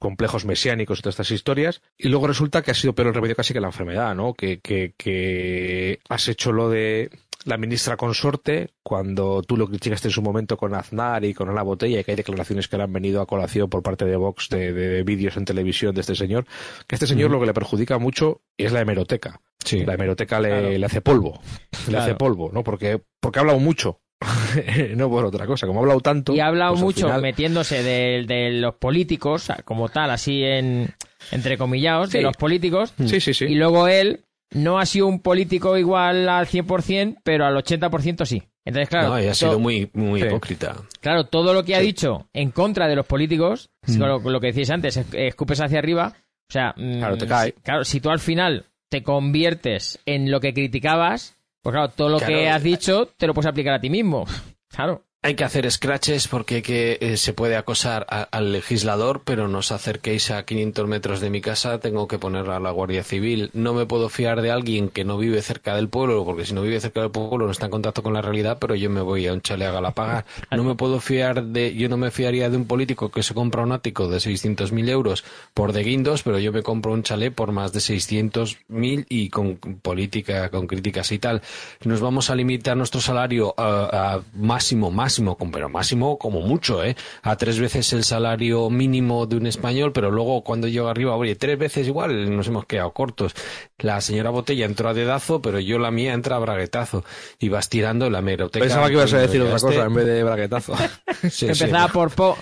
complejos 0.00 0.44
mesiánicos 0.44 0.98
y 0.98 1.02
todas 1.02 1.12
estas 1.14 1.30
historias. 1.30 1.82
Y 1.96 2.08
luego 2.08 2.26
resulta 2.26 2.62
que 2.62 2.72
ha 2.72 2.74
sido 2.74 2.94
peor 2.94 3.08
el 3.08 3.14
remedio 3.14 3.36
casi 3.36 3.52
que 3.54 3.60
la 3.60 3.68
enfermedad, 3.68 4.16
¿no? 4.16 4.34
Que, 4.34 4.58
que, 4.58 4.94
que 4.96 6.00
has 6.08 6.26
hecho 6.26 6.50
lo 6.50 6.68
de 6.68 7.10
la 7.44 7.56
ministra 7.56 7.96
consorte, 7.96 8.68
cuando 8.82 9.40
tú 9.42 9.56
lo 9.56 9.66
criticaste 9.66 10.08
en 10.08 10.12
su 10.12 10.20
momento 10.20 10.58
con 10.58 10.74
Aznar 10.74 11.24
y 11.24 11.32
con 11.32 11.48
Ana 11.48 11.62
Botella, 11.62 12.00
y 12.00 12.04
que 12.04 12.10
hay 12.10 12.16
declaraciones 12.16 12.68
que 12.68 12.76
le 12.76 12.82
han 12.82 12.92
venido 12.92 13.22
a 13.22 13.26
colación 13.26 13.70
por 13.70 13.82
parte 13.82 14.04
de 14.04 14.16
Vox 14.16 14.48
de, 14.50 14.72
de 14.74 15.02
vídeos 15.04 15.38
en 15.38 15.46
televisión 15.46 15.94
de 15.94 16.02
este 16.02 16.14
señor, 16.14 16.44
que 16.86 16.94
a 16.94 16.96
este 16.96 17.06
señor 17.06 17.30
lo 17.30 17.40
que 17.40 17.46
le 17.46 17.54
perjudica 17.54 17.96
mucho 17.98 18.42
es 18.58 18.72
la 18.72 18.80
hemeroteca. 18.82 19.40
Sí. 19.64 19.84
La 19.86 19.94
hemeroteca 19.94 20.38
le, 20.40 20.48
Claro. 20.48 20.70
le 20.78 20.86
hace 20.86 21.00
polvo. 21.00 21.40
Le 21.88 21.96
hace 21.96 22.14
polvo, 22.14 22.50
¿no? 22.52 22.62
Porque, 22.62 23.00
porque 23.20 23.38
ha 23.38 23.40
hablado 23.42 23.58
mucho. 23.58 24.00
no 24.96 25.08
por 25.10 25.24
otra 25.24 25.46
cosa. 25.46 25.66
Como 25.66 25.80
ha 25.80 25.82
hablado 25.82 26.00
tanto. 26.00 26.34
Y 26.34 26.40
ha 26.40 26.46
hablado 26.46 26.72
pues 26.72 26.82
mucho 26.82 27.06
final- 27.06 27.22
metiéndose 27.22 27.82
de, 27.82 28.24
de 28.26 28.50
los 28.52 28.74
políticos, 28.76 29.48
como 29.64 29.88
tal, 29.88 30.10
así 30.10 30.42
en 30.42 30.88
entrecomillados, 31.30 32.10
de 32.10 32.18
Sí. 32.18 32.24
los 32.24 32.36
políticos. 32.36 32.94
Sí, 33.06 33.20
sí, 33.20 33.34
sí. 33.34 33.44
Y 33.46 33.54
luego 33.54 33.88
él 33.88 34.20
no 34.52 34.78
ha 34.78 34.86
sido 34.86 35.06
un 35.06 35.20
político 35.20 35.76
igual 35.78 36.28
al 36.28 36.46
100%, 36.46 37.18
pero 37.22 37.46
al 37.46 37.54
80% 37.56 38.24
sí. 38.24 38.42
Entonces, 38.64 38.88
claro, 38.90 39.08
no, 39.10 39.22
y 39.22 39.26
ha 39.26 39.34
sido 39.34 39.58
muy, 39.58 39.90
muy 39.94 40.20
Sí. 40.20 40.26
hipócrita. 40.26 40.76
claro, 41.00 41.24
todo 41.24 41.54
lo 41.54 41.64
que 41.64 41.74
ha 41.76 41.80
Sí. 41.80 41.86
dicho 41.86 42.28
en 42.34 42.50
contra 42.50 42.88
de 42.88 42.96
los 42.96 43.06
políticos, 43.06 43.70
Mm. 43.86 43.98
lo, 43.98 44.18
lo 44.18 44.40
que 44.40 44.48
decíais 44.48 44.70
antes, 44.70 44.96
es- 44.96 45.06
escupes 45.14 45.60
hacia 45.60 45.78
arriba, 45.78 46.12
o 46.48 46.52
sea, 46.52 46.74
mm, 46.76 46.98
Claro, 46.98 47.16
te 47.16 47.26
cae. 47.26 47.46
si- 47.52 47.62
claro, 47.62 47.84
si 47.84 48.00
tú 48.00 48.10
al 48.10 48.18
final 48.18 48.66
te 48.90 49.02
conviertes 49.02 49.98
en 50.04 50.30
lo 50.30 50.40
que 50.40 50.52
criticabas, 50.52 51.36
pues 51.62 51.72
claro, 51.74 51.88
todo 51.90 52.08
lo 52.08 52.18
Claro. 52.18 52.32
que 52.34 52.48
has 52.50 52.62
dicho 52.62 53.06
te 53.16 53.26
lo 53.26 53.34
puedes 53.34 53.48
aplicar 53.48 53.74
a 53.74 53.80
ti 53.80 53.90
mismo. 53.90 54.24
Claro. 54.72 55.04
Hay 55.22 55.34
que 55.34 55.44
hacer 55.44 55.70
scratches 55.70 56.28
porque 56.28 56.62
que, 56.62 56.96
eh, 56.98 57.18
se 57.18 57.34
puede 57.34 57.54
acosar 57.56 58.06
a- 58.08 58.22
al 58.22 58.52
legislador, 58.52 59.20
pero 59.22 59.48
no 59.48 59.58
os 59.58 59.70
acerquéis 59.70 60.30
a 60.30 60.46
500 60.46 60.88
metros 60.88 61.20
de 61.20 61.28
mi 61.28 61.42
casa, 61.42 61.78
tengo 61.78 62.08
que 62.08 62.18
poner 62.18 62.48
a 62.48 62.58
la 62.58 62.70
Guardia 62.70 63.04
Civil. 63.04 63.50
No 63.52 63.74
me 63.74 63.84
puedo 63.84 64.08
fiar 64.08 64.40
de 64.40 64.50
alguien 64.50 64.88
que 64.88 65.04
no 65.04 65.18
vive 65.18 65.42
cerca 65.42 65.76
del 65.76 65.90
pueblo, 65.90 66.24
porque 66.24 66.46
si 66.46 66.54
no 66.54 66.62
vive 66.62 66.80
cerca 66.80 67.02
del 67.02 67.10
pueblo 67.10 67.44
no 67.44 67.52
está 67.52 67.66
en 67.66 67.70
contacto 67.70 68.02
con 68.02 68.14
la 68.14 68.22
realidad, 68.22 68.56
pero 68.58 68.74
yo 68.74 68.88
me 68.88 69.02
voy 69.02 69.26
a 69.26 69.34
un 69.34 69.42
chale 69.42 69.66
a 69.66 69.72
Galapagar. 69.72 70.24
No 70.56 70.64
me 70.64 70.74
puedo 70.74 71.00
fiar 71.00 71.44
de, 71.44 71.74
yo 71.74 71.90
no 71.90 71.98
me 71.98 72.10
fiaría 72.10 72.48
de 72.48 72.56
un 72.56 72.64
político 72.66 73.10
que 73.10 73.22
se 73.22 73.34
compra 73.34 73.62
un 73.62 73.72
ático 73.72 74.08
de 74.08 74.20
600.000 74.20 74.88
euros 74.88 75.22
por 75.52 75.74
de 75.74 75.82
guindos, 75.84 76.22
pero 76.22 76.38
yo 76.38 76.50
me 76.50 76.62
compro 76.62 76.92
un 76.92 77.02
chalet 77.02 77.34
por 77.34 77.52
más 77.52 77.74
de 77.74 77.80
600.000 77.80 79.04
y 79.10 79.28
con 79.28 79.56
política, 79.56 80.48
con 80.48 80.66
críticas 80.66 81.12
y 81.12 81.18
tal. 81.18 81.42
Nos 81.84 82.00
vamos 82.00 82.30
a 82.30 82.34
limitar 82.34 82.74
nuestro 82.74 83.02
salario 83.02 83.52
a, 83.58 84.14
a 84.14 84.20
máximo, 84.34 84.90
máximo, 84.90 85.09
con- 85.18 85.50
pero 85.50 85.68
máximo 85.68 86.18
como 86.18 86.40
mucho, 86.40 86.84
¿eh? 86.84 86.96
A 87.22 87.36
tres 87.36 87.58
veces 87.58 87.92
el 87.92 88.04
salario 88.04 88.70
mínimo 88.70 89.26
de 89.26 89.36
un 89.36 89.46
español, 89.46 89.92
pero 89.92 90.10
luego 90.10 90.42
cuando 90.44 90.68
llega 90.68 90.90
arriba, 90.90 91.14
oye, 91.16 91.36
tres 91.36 91.58
veces 91.58 91.86
igual 91.86 92.34
nos 92.36 92.46
hemos 92.48 92.66
quedado 92.66 92.92
cortos. 92.92 93.34
La 93.78 94.00
señora 94.00 94.30
Botella 94.30 94.66
entró 94.66 94.88
a 94.88 94.94
dedazo, 94.94 95.40
pero 95.42 95.58
yo 95.60 95.78
la 95.78 95.90
mía 95.90 96.12
entra 96.12 96.36
a 96.36 96.38
braguetazo. 96.38 97.04
Y 97.38 97.48
vas 97.48 97.68
tirando 97.68 98.10
la 98.10 98.20
meroteca. 98.22 98.62
Pensaba 98.64 98.88
que 98.88 98.94
ibas 98.94 99.12
a 99.14 99.18
decir 99.18 99.40
otra 99.42 99.58
cosa 99.58 99.84
en 99.84 99.94
vez 99.94 100.06
de 100.06 100.22
braguetazo. 100.24 100.74
Sí, 101.22 101.28
sí. 101.30 101.46
Empezaba 101.46 101.88
por 101.88 102.10
Po. 102.10 102.36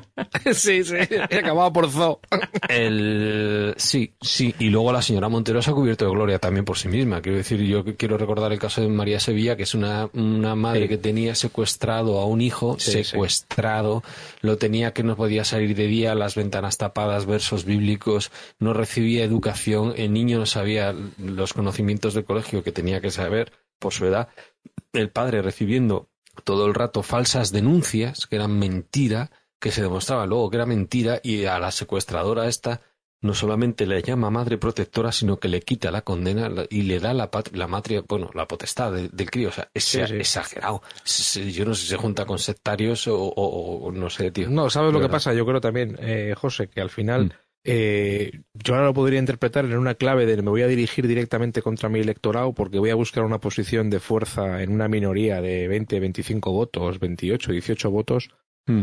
sí, 0.52 0.84
sí. 0.84 0.94
Y 1.30 1.34
acababa 1.36 1.72
por 1.72 1.90
zo. 1.90 2.20
El... 2.68 3.74
Sí, 3.76 4.14
sí. 4.20 4.54
Y 4.58 4.70
luego 4.70 4.92
la 4.92 5.02
señora 5.02 5.28
Montero 5.28 5.60
se 5.62 5.70
ha 5.70 5.74
cubierto 5.74 6.04
de 6.06 6.10
gloria 6.10 6.38
también 6.38 6.64
por 6.64 6.78
sí 6.78 6.88
misma. 6.88 7.20
Quiero 7.20 7.38
decir, 7.38 7.60
yo 7.62 7.84
quiero 7.96 8.16
recordar 8.18 8.52
el 8.52 8.58
caso 8.58 8.80
de 8.80 8.88
María 8.88 9.20
Sevilla, 9.20 9.56
que 9.56 9.64
es 9.64 9.74
una, 9.74 10.08
una 10.14 10.54
madre 10.54 10.80
Sí. 10.82 10.88
que 10.88 10.98
tenía 10.98 11.34
secuestrado 11.34 12.09
a 12.18 12.26
un 12.26 12.40
hijo, 12.40 12.76
Sí, 12.78 12.90
sí. 12.92 13.04
secuestrado, 13.04 14.02
lo 14.40 14.58
tenía 14.58 14.92
que 14.92 15.02
no 15.02 15.16
podía 15.16 15.44
salir 15.44 15.74
de 15.76 15.86
día, 15.86 16.14
las 16.14 16.34
ventanas 16.34 16.76
tapadas, 16.78 17.26
versos 17.26 17.64
bíblicos, 17.64 18.30
no 18.58 18.72
recibía 18.72 19.24
educación, 19.24 19.94
el 19.96 20.12
niño 20.12 20.38
no 20.38 20.46
sabía 20.46 20.94
los 21.18 21.52
conocimientos 21.52 22.14
del 22.14 22.24
colegio 22.24 22.62
que 22.62 22.72
tenía 22.72 23.00
que 23.00 23.10
saber 23.10 23.52
por 23.78 23.92
su 23.92 24.06
edad, 24.06 24.28
el 24.92 25.10
padre 25.10 25.42
recibiendo 25.42 26.08
todo 26.44 26.66
el 26.66 26.74
rato 26.74 27.02
falsas 27.02 27.52
denuncias 27.52 28.26
que 28.26 28.36
eran 28.36 28.58
mentira, 28.58 29.30
que 29.58 29.70
se 29.70 29.82
demostraba 29.82 30.26
luego 30.26 30.50
que 30.50 30.56
era 30.56 30.66
mentira 30.66 31.20
y 31.22 31.44
a 31.44 31.58
la 31.58 31.70
secuestradora 31.70 32.48
esta 32.48 32.80
no 33.22 33.34
solamente 33.34 33.86
le 33.86 34.02
llama 34.02 34.30
madre 34.30 34.56
protectora, 34.58 35.12
sino 35.12 35.38
que 35.38 35.48
le 35.48 35.60
quita 35.60 35.90
la 35.90 36.02
condena 36.02 36.50
y 36.70 36.82
le 36.82 37.00
da 37.00 37.12
la, 37.12 37.30
pat- 37.30 37.54
la 37.54 37.66
matria, 37.66 38.02
bueno, 38.08 38.30
la 38.34 38.46
potestad 38.48 38.92
de- 38.92 39.08
del 39.10 39.30
crío. 39.30 39.50
O 39.50 39.52
sea, 39.52 39.68
es 39.74 39.84
Sí, 39.84 40.00
sí. 40.06 40.14
exagerado. 40.14 40.82
Yo 41.52 41.64
no 41.66 41.74
sé 41.74 41.82
si 41.82 41.88
se 41.88 41.96
junta 41.96 42.24
con 42.24 42.38
sectarios 42.38 43.06
o, 43.08 43.16
o- 43.22 43.86
o 43.86 43.92
no 43.92 44.08
sé, 44.10 44.30
tío. 44.30 44.48
No, 44.48 44.70
¿sabes 44.70 44.92
lo 44.92 45.00
que 45.00 45.08
pasa? 45.08 45.34
Yo 45.34 45.44
creo 45.44 45.60
también, 45.60 45.96
eh, 46.00 46.34
José, 46.36 46.68
que 46.68 46.80
al 46.80 46.90
final 46.90 47.26
Mm. 47.26 47.30
eh, 47.64 48.40
yo 48.54 48.74
ahora 48.74 48.86
lo 48.86 48.94
podría 48.94 49.18
interpretar 49.18 49.66
en 49.66 49.76
una 49.76 49.94
clave 49.94 50.24
de 50.24 50.40
me 50.40 50.48
voy 50.48 50.62
a 50.62 50.66
dirigir 50.66 51.06
directamente 51.06 51.60
contra 51.60 51.90
mi 51.90 52.00
electorado 52.00 52.54
porque 52.54 52.78
voy 52.78 52.88
a 52.88 52.94
buscar 52.94 53.22
una 53.24 53.38
posición 53.38 53.90
de 53.90 54.00
fuerza 54.00 54.62
en 54.62 54.72
una 54.72 54.88
minoría 54.88 55.42
de 55.42 55.68
20, 55.68 56.00
25 56.00 56.52
votos, 56.52 56.98
28, 56.98 57.52
18 57.52 57.90
votos 57.90 58.30
Mm. 58.66 58.82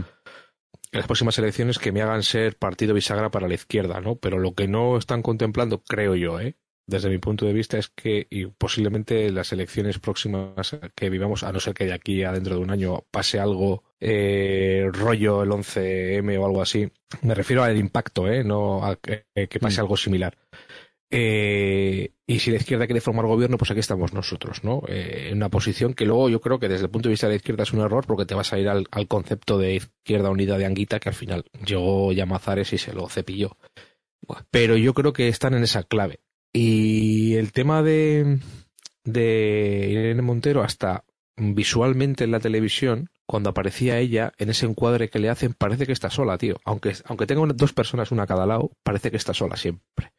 En 0.92 1.00
las 1.00 1.08
próximas 1.08 1.38
elecciones 1.38 1.80
que 1.80 1.92
me 1.92 2.02
hagan 2.02 2.24
ser 2.24 2.58
partido 2.58 2.94
bisagra 2.94 3.30
para 3.32 3.48
la 3.48 3.54
izquierda, 3.56 4.00
¿no? 4.02 4.16
Pero 4.16 4.40
lo 4.40 4.54
que 4.54 4.68
no 4.68 4.98
están 4.98 5.22
contemplando, 5.22 5.84
creo 5.84 6.16
yo, 6.16 6.40
¿eh? 6.40 6.56
Desde 6.90 7.10
mi 7.10 7.18
punto 7.18 7.46
de 7.46 7.52
vista 7.52 7.78
es 7.78 7.90
que 7.90 8.28
y 8.30 8.46
posiblemente 8.46 9.30
las 9.30 9.52
elecciones 9.52 10.00
próximas 10.00 10.78
que 10.96 11.10
vivamos, 11.10 11.44
a 11.44 11.52
no 11.52 11.60
ser 11.60 11.74
que 11.74 11.86
de 11.86 11.92
aquí 11.92 12.24
a 12.24 12.32
dentro 12.32 12.56
de 12.56 12.62
un 12.62 12.72
año 12.72 13.04
pase 13.12 13.40
algo 13.42 13.84
eh, 14.00 14.90
rollo 14.94 15.44
el 15.44 15.50
11M 15.50 16.40
o 16.40 16.46
algo 16.46 16.62
así, 16.62 16.90
me 17.24 17.36
refiero 17.36 17.64
al 17.64 17.76
impacto, 17.78 18.30
¿eh? 18.32 18.46
No 18.46 18.86
a 18.86 18.96
que, 18.96 19.26
que 19.50 19.60
pase 19.60 19.82
Mm. 19.82 19.84
algo 19.84 19.98
similar. 19.98 20.38
Eh, 21.10 22.12
y 22.26 22.40
si 22.40 22.52
la 22.52 22.58
izquierda 22.58 22.86
quiere 22.86 23.00
formar 23.02 23.26
gobierno, 23.26 23.58
pues 23.58 23.72
aquí 23.72 23.80
estamos 23.80 24.14
nosotros, 24.14 24.64
¿no? 24.64 24.84
Eh, 24.88 25.28
en 25.30 25.38
una 25.38 25.50
posición 25.50 25.94
que 25.94 26.06
luego 26.06 26.28
yo 26.30 26.42
creo 26.42 26.60
que 26.60 26.68
desde 26.68 26.86
el 26.86 26.92
punto 26.92 27.08
de 27.08 27.14
vista 27.14 27.28
de 27.28 27.34
la 27.34 27.38
izquierda 27.38 27.64
es 27.64 27.72
un 27.74 27.80
error 27.80 28.06
porque 28.06 28.26
te 28.26 28.36
vas 28.36 28.52
a 28.52 28.60
ir 28.60 28.68
al, 28.68 28.86
al 28.92 29.08
concepto 29.08 29.58
de 29.58 29.76
izquierda 29.76 30.30
unida 30.30 30.58
de 30.58 30.66
Anguita 30.66 31.00
que 31.00 31.10
al 31.10 31.16
final 31.16 31.46
llegó 31.66 32.12
Llamazares 32.12 32.74
y 32.74 32.78
se 32.78 32.94
lo 32.94 33.08
cepilló. 33.08 33.56
Pero 34.52 34.76
yo 34.76 34.94
creo 34.94 35.14
que 35.14 35.30
están 35.30 35.54
en 35.54 35.64
esa 35.64 35.84
clave. 35.84 36.20
Y 36.52 37.36
el 37.36 37.54
tema 37.54 37.82
de, 37.84 38.40
de 39.06 39.88
Irene 39.90 40.22
Montero, 40.22 40.64
hasta 40.64 41.06
visualmente 41.38 42.26
en 42.26 42.32
la 42.32 42.40
televisión, 42.42 43.10
cuando 43.26 43.50
aparecía 43.50 44.00
ella, 44.00 44.34
en 44.38 44.50
ese 44.50 44.66
encuadre 44.66 45.10
que 45.10 45.20
le 45.20 45.30
hacen, 45.30 45.54
parece 45.54 45.86
que 45.86 45.92
está 45.94 46.10
sola, 46.10 46.38
tío. 46.38 46.58
Aunque, 46.66 46.94
aunque 47.06 47.28
tenga 47.28 47.42
una- 47.42 47.54
dos 47.54 47.72
personas 47.74 48.12
una 48.12 48.24
a 48.24 48.28
cada 48.28 48.46
lado, 48.46 48.72
parece 48.84 49.12
que 49.12 49.18
está 49.18 49.34
sola 49.34 49.56
siempre. 49.56 50.12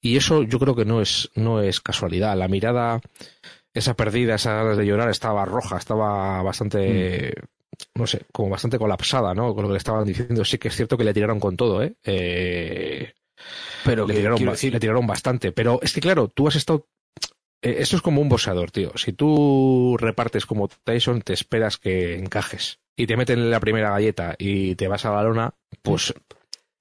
Y 0.00 0.16
eso 0.16 0.42
yo 0.42 0.58
creo 0.58 0.76
que 0.76 0.84
no 0.84 1.00
es, 1.00 1.30
no 1.34 1.60
es 1.60 1.80
casualidad. 1.80 2.36
La 2.36 2.48
mirada, 2.48 3.00
esa 3.74 3.94
perdida, 3.94 4.36
esas 4.36 4.62
ganas 4.62 4.76
de 4.76 4.86
llorar, 4.86 5.10
estaba 5.10 5.44
roja, 5.44 5.76
estaba 5.76 6.42
bastante, 6.42 7.34
no 7.94 8.06
sé, 8.06 8.22
como 8.32 8.50
bastante 8.50 8.78
colapsada, 8.78 9.34
¿no? 9.34 9.54
Con 9.54 9.62
lo 9.62 9.68
que 9.68 9.74
le 9.74 9.78
estaban 9.78 10.04
diciendo. 10.04 10.44
Sí 10.44 10.58
que 10.58 10.68
es 10.68 10.76
cierto 10.76 10.96
que 10.96 11.04
le 11.04 11.14
tiraron 11.14 11.40
con 11.40 11.56
todo, 11.56 11.82
¿eh? 11.82 11.94
eh 12.04 13.12
Pero 13.84 14.06
le 14.06 14.14
que 14.14 14.20
tiraron, 14.20 14.44
decir, 14.44 14.72
le 14.72 14.80
tiraron 14.80 15.06
bastante. 15.06 15.52
Pero 15.52 15.80
es 15.82 15.92
que, 15.92 16.00
claro, 16.00 16.28
tú 16.28 16.46
has 16.46 16.56
estado. 16.56 16.86
eh, 17.62 17.76
esto 17.80 17.96
es 17.96 18.02
como 18.02 18.20
un 18.20 18.28
boxeador, 18.28 18.70
tío. 18.70 18.92
Si 18.96 19.12
tú 19.12 19.96
repartes 19.98 20.46
como 20.46 20.68
Tyson, 20.68 21.22
te 21.22 21.32
esperas 21.32 21.76
que 21.76 22.16
encajes. 22.16 22.78
Y 22.96 23.06
te 23.06 23.16
meten 23.16 23.50
la 23.50 23.60
primera 23.60 23.90
galleta 23.90 24.34
y 24.38 24.74
te 24.74 24.88
vas 24.88 25.04
a 25.04 25.12
la 25.12 25.22
lona, 25.22 25.54
pues. 25.82 26.14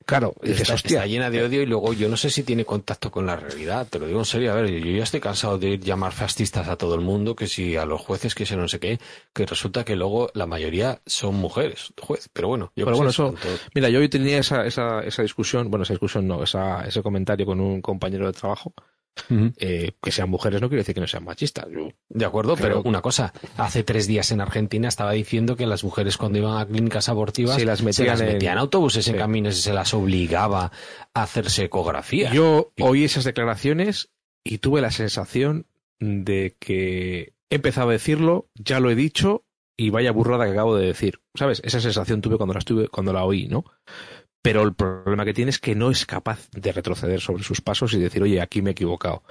Claro, 0.08 0.34
y 0.42 0.48
dices, 0.48 0.62
está, 0.62 0.74
hostia. 0.76 0.98
está 1.00 1.06
llena 1.08 1.30
de 1.30 1.44
odio 1.44 1.62
y 1.62 1.66
luego 1.66 1.92
yo 1.94 2.08
no 2.08 2.16
sé 2.16 2.30
si 2.30 2.42
tiene 2.44 2.64
contacto 2.64 3.12
con 3.12 3.26
la 3.26 3.36
realidad, 3.36 3.86
te 3.90 4.00
lo 4.00 4.08
digo 4.08 4.20
en 4.20 4.26
serio, 4.26 4.54
a 4.54 4.56
ver, 4.56 4.70
yo 4.72 4.92
ya 4.98 5.04
estoy 5.04 5.20
cansado 5.20 5.60
de 5.60 5.78
llamar 5.80 6.14
fascistas 6.14 6.68
a 6.70 6.78
todo 6.78 6.96
el 6.96 7.02
mundo, 7.02 7.36
que 7.36 7.46
si 7.48 7.76
a 7.76 7.86
los 7.86 8.00
jueces, 8.00 8.34
que 8.34 8.46
si 8.46 8.56
no 8.56 8.68
sé 8.70 8.80
qué, 8.80 9.00
que 9.34 9.46
resulta 9.46 9.84
que 9.84 9.98
luego 9.98 10.32
la 10.34 10.46
mayoría 10.48 11.02
son 11.06 11.36
mujeres, 11.36 11.94
juez, 12.02 12.30
pero 12.32 12.48
bueno, 12.48 12.72
yo 12.76 12.86
Pero 12.86 12.96
bueno, 12.96 13.10
eso- 13.12 13.36
Mira, 13.76 13.90
yo 13.90 14.00
hoy 14.00 14.08
tenía 14.08 14.40
esa, 14.40 14.66
esa, 14.66 15.02
esa 15.02 15.22
discusión, 15.24 15.70
bueno, 15.70 15.84
esa 15.84 15.92
discusión 15.94 16.26
no, 16.26 16.42
esa, 16.42 16.88
ese 16.88 17.04
comentario 17.04 17.46
con 17.46 17.60
un 17.60 17.82
compañero 17.82 18.26
de 18.28 18.34
trabajo 18.34 18.74
Eh, 19.30 19.92
que 20.02 20.12
sean 20.12 20.30
mujeres 20.30 20.62
no 20.62 20.70
quiere 20.70 20.82
decir 20.82 20.96
que 20.96 21.02
no 21.02 21.08
sean 21.08 21.24
machistas. 21.24 21.66
de 22.10 22.26
acuerdo, 22.26 22.56
pero 22.56 22.82
una 22.84 23.02
cosa, 23.02 23.34
hace 23.58 23.84
tres 23.84 24.08
días 24.08 24.32
en 24.32 24.42
Argentina 24.42 24.88
estaba 24.88 25.12
diciendo 25.12 25.56
que 25.56 25.66
las 25.66 25.84
mujeres 25.84 26.18
cuando 26.18 26.40
iban 26.40 26.58
a 26.58 26.66
clínicas 26.66 27.10
abortivas 27.10 27.58
las 27.64 27.82
metían, 27.82 27.94
se 27.94 28.06
las 28.06 28.34
metían 28.34 28.54
en... 28.54 28.60
autobuses, 28.60 29.08
en 29.08 29.18
camiones 29.18 29.58
y 29.58 29.62
se 29.62 29.74
las 29.74 29.94
obligaba 29.94 30.72
a 31.14 31.24
hacerse 31.24 31.66
ecografía. 31.66 32.32
Yo 32.32 32.72
oí 32.80 33.04
esas 33.04 33.24
declaraciones 33.24 34.10
y 34.44 34.60
tuve 34.60 34.82
la 34.82 34.92
sensación 34.92 35.66
de 36.00 36.56
que 36.60 37.34
he 37.50 37.56
empezado 37.56 37.90
a 37.90 37.94
decirlo, 37.94 38.50
ya 38.56 38.80
lo 38.80 38.90
he 38.90 38.96
dicho 38.96 39.44
y 39.76 39.90
vaya 39.92 40.12
burrada 40.12 40.46
que 40.46 40.52
acabo 40.52 40.76
de 40.76 40.88
decir. 40.88 41.20
¿Sabes? 41.36 41.62
Esa 41.64 41.80
sensación 41.80 42.22
tuve 42.22 42.38
cuando 42.38 42.54
la 42.54 42.60
estuve, 42.60 42.88
cuando 42.88 43.14
la 43.14 43.24
oí, 43.24 43.48
¿no? 43.48 43.66
Pero 44.48 44.64
el 44.64 44.76
problema 44.76 45.26
que 45.26 45.34
tiene 45.34 45.50
es 45.50 45.60
que 45.60 45.76
no 45.76 45.92
es 45.92 46.06
capaz 46.06 46.50
de 46.52 46.72
retroceder 46.72 47.20
sobre 47.20 47.44
sus 47.44 47.60
pasos 47.60 47.94
y 47.94 48.00
decir, 48.00 48.24
oye, 48.24 48.40
aquí 48.40 48.62
me 48.62 48.70
he 48.70 48.72
equivocado. 48.72 49.22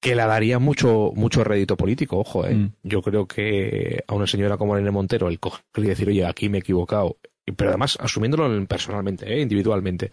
Que 0.00 0.16
la 0.16 0.26
daría 0.26 0.58
mucho, 0.58 1.12
mucho 1.14 1.44
rédito 1.44 1.76
político, 1.76 2.18
ojo, 2.18 2.44
¿eh? 2.44 2.56
Mm. 2.56 2.72
Yo 2.82 3.02
creo 3.02 3.28
que 3.28 4.02
a 4.04 4.14
una 4.14 4.26
señora 4.26 4.56
como 4.56 4.74
Irene 4.74 4.90
Montero, 4.90 5.28
el 5.28 5.38
coger 5.38 5.62
y 5.76 5.82
decir, 5.82 6.08
oye, 6.08 6.26
aquí 6.26 6.48
me 6.48 6.58
he 6.58 6.60
equivocado, 6.60 7.18
pero 7.56 7.70
además 7.70 7.96
asumiéndolo 8.00 8.66
personalmente, 8.66 9.32
¿eh? 9.32 9.42
individualmente. 9.42 10.10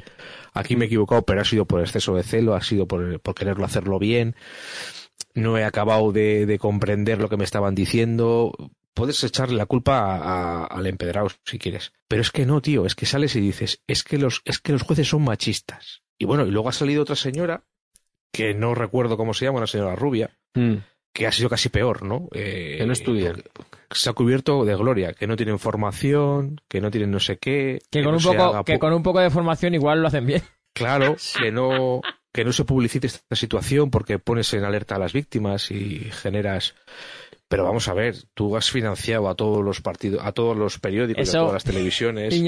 Aquí 0.53 0.75
me 0.75 0.85
he 0.85 0.89
equivocado, 0.89 1.23
pero 1.23 1.41
ha 1.41 1.45
sido 1.45 1.65
por 1.65 1.81
exceso 1.81 2.15
de 2.15 2.21
celo, 2.21 2.53
ha 2.53 2.61
sido 2.61 2.87
por, 2.87 3.19
por 3.21 3.33
quererlo 3.33 3.65
hacerlo 3.65 3.97
bien. 3.97 4.35
No 5.33 5.57
he 5.57 5.63
acabado 5.63 6.11
de, 6.11 6.45
de, 6.45 6.59
comprender 6.59 7.19
lo 7.19 7.29
que 7.29 7.37
me 7.37 7.45
estaban 7.45 7.73
diciendo 7.73 8.53
puedes 8.99 9.23
echarle 9.23 9.55
la 9.55 9.65
culpa 9.65 10.65
al 10.65 10.85
empedrado 10.85 11.29
si 11.45 11.57
quieres. 11.57 11.93
Pero 12.09 12.21
es 12.21 12.31
que 12.31 12.45
no, 12.45 12.61
tío, 12.61 12.85
es 12.85 12.95
que 12.95 13.05
sales 13.05 13.33
y 13.37 13.39
dices, 13.39 13.81
es 13.87 14.03
que 14.03 14.17
los, 14.17 14.41
es 14.43 14.59
que 14.59 14.73
los 14.73 14.81
jueces 14.81 15.07
son 15.07 15.23
machistas. 15.23 16.01
Y 16.17 16.25
bueno, 16.25 16.45
y 16.45 16.51
luego 16.51 16.67
ha 16.67 16.73
salido 16.73 17.03
otra 17.03 17.15
señora, 17.15 17.63
que 18.33 18.53
no 18.53 18.75
recuerdo 18.75 19.15
cómo 19.15 19.33
se 19.33 19.45
llama, 19.45 19.59
una 19.59 19.67
señora 19.67 19.95
rubia, 19.95 20.37
mm. 20.53 20.75
que 21.13 21.27
ha 21.27 21.31
sido 21.31 21.47
casi 21.47 21.69
peor, 21.69 22.03
¿no? 22.03 22.27
Eh, 22.33 22.75
que 22.77 22.85
no 22.85 22.91
estudia. 22.91 23.33
Se 23.89 24.09
ha 24.09 24.13
cubierto 24.13 24.65
de 24.65 24.75
gloria, 24.75 25.13
que 25.13 25.27
no 25.27 25.37
tienen 25.37 25.59
formación, 25.59 26.59
que 26.67 26.81
no 26.81 26.91
tienen 26.91 27.09
no 27.09 27.21
sé 27.21 27.37
qué. 27.37 27.79
Que, 27.89 28.03
con, 28.03 28.15
un 28.15 28.21
poco, 28.21 28.63
que 28.65 28.79
con 28.79 28.91
un 28.91 29.01
poco 29.01 29.21
de 29.21 29.29
formación 29.29 29.75
igual 29.75 30.01
lo 30.01 30.09
hacen 30.09 30.25
bien. 30.25 30.43
Claro, 30.71 31.17
que 31.37 31.51
no, 31.51 31.99
que 32.31 32.45
no 32.45 32.53
se 32.53 32.63
publicite 32.63 33.07
esta 33.07 33.35
situación 33.35 33.89
porque 33.89 34.19
pones 34.19 34.53
en 34.53 34.63
alerta 34.63 34.95
a 34.95 34.99
las 34.99 35.11
víctimas 35.11 35.71
y 35.71 36.09
generas 36.11 36.75
pero 37.49 37.63
vamos 37.63 37.87
a 37.87 37.95
ver, 37.95 38.15
tú 38.35 38.55
has 38.55 38.69
financiado 38.69 39.27
a 39.27 39.35
todos 39.35 39.65
los 39.65 39.81
partidos, 39.81 40.23
a 40.23 40.31
todos 40.31 40.55
los 40.55 40.77
periódicos, 40.77 41.29
a 41.29 41.39
todas 41.39 41.53
las 41.53 41.63
televisiones 41.63 42.39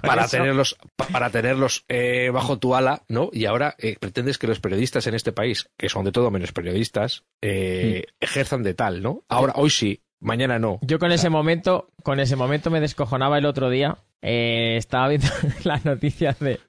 para, 0.00 0.28
tenerlos, 0.28 0.78
para 1.12 1.28
tenerlos 1.30 1.84
eh, 1.88 2.30
bajo 2.32 2.58
tu 2.58 2.76
ala, 2.76 3.02
¿no? 3.08 3.30
Y 3.32 3.46
ahora 3.46 3.74
eh, 3.78 3.96
pretendes 3.98 4.38
que 4.38 4.46
los 4.46 4.60
periodistas 4.60 5.08
en 5.08 5.14
este 5.14 5.32
país, 5.32 5.68
que 5.76 5.88
son 5.88 6.04
de 6.04 6.12
todo 6.12 6.30
menos 6.30 6.52
periodistas, 6.52 7.24
eh, 7.42 8.04
mm. 8.06 8.24
ejerzan 8.24 8.62
de 8.62 8.74
tal, 8.74 9.02
¿no? 9.02 9.24
Ahora, 9.28 9.54
hoy 9.56 9.70
sí, 9.70 10.02
mañana 10.20 10.60
no. 10.60 10.78
Yo 10.82 11.00
con 11.00 11.10
ese 11.10 11.30
momento, 11.30 11.88
con 12.04 12.20
ese 12.20 12.36
momento 12.36 12.70
me 12.70 12.80
descojonaba 12.80 13.38
el 13.38 13.46
otro 13.46 13.70
día. 13.70 13.98
estaba 14.22 15.08
viendo 15.08 15.26
las 15.64 15.84
noticias 15.84 16.38
de 16.38 16.60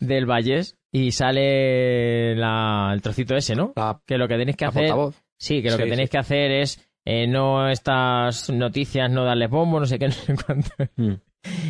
del 0.00 0.26
Vallés 0.26 0.76
y 0.92 1.12
sale 1.12 2.32
el 2.32 3.00
trocito 3.00 3.34
ese, 3.36 3.54
¿no? 3.54 3.72
que 4.06 4.18
lo 4.18 4.28
que 4.28 4.36
tenéis 4.36 4.56
que 4.56 4.64
hacer, 4.66 4.92
sí, 5.38 5.62
que 5.62 5.70
lo 5.70 5.78
que 5.78 5.86
tenéis 5.86 6.10
que 6.10 6.18
hacer 6.18 6.50
es 6.50 6.91
eh, 7.04 7.26
no 7.26 7.68
estas 7.68 8.50
noticias, 8.50 9.10
no 9.10 9.24
darles 9.24 9.50
bombo, 9.50 9.80
no 9.80 9.86
sé 9.86 9.98
qué, 9.98 10.06
no 10.08 10.14
sé 10.14 10.34
cuánto. 10.34 10.70
Mm. 10.96 11.14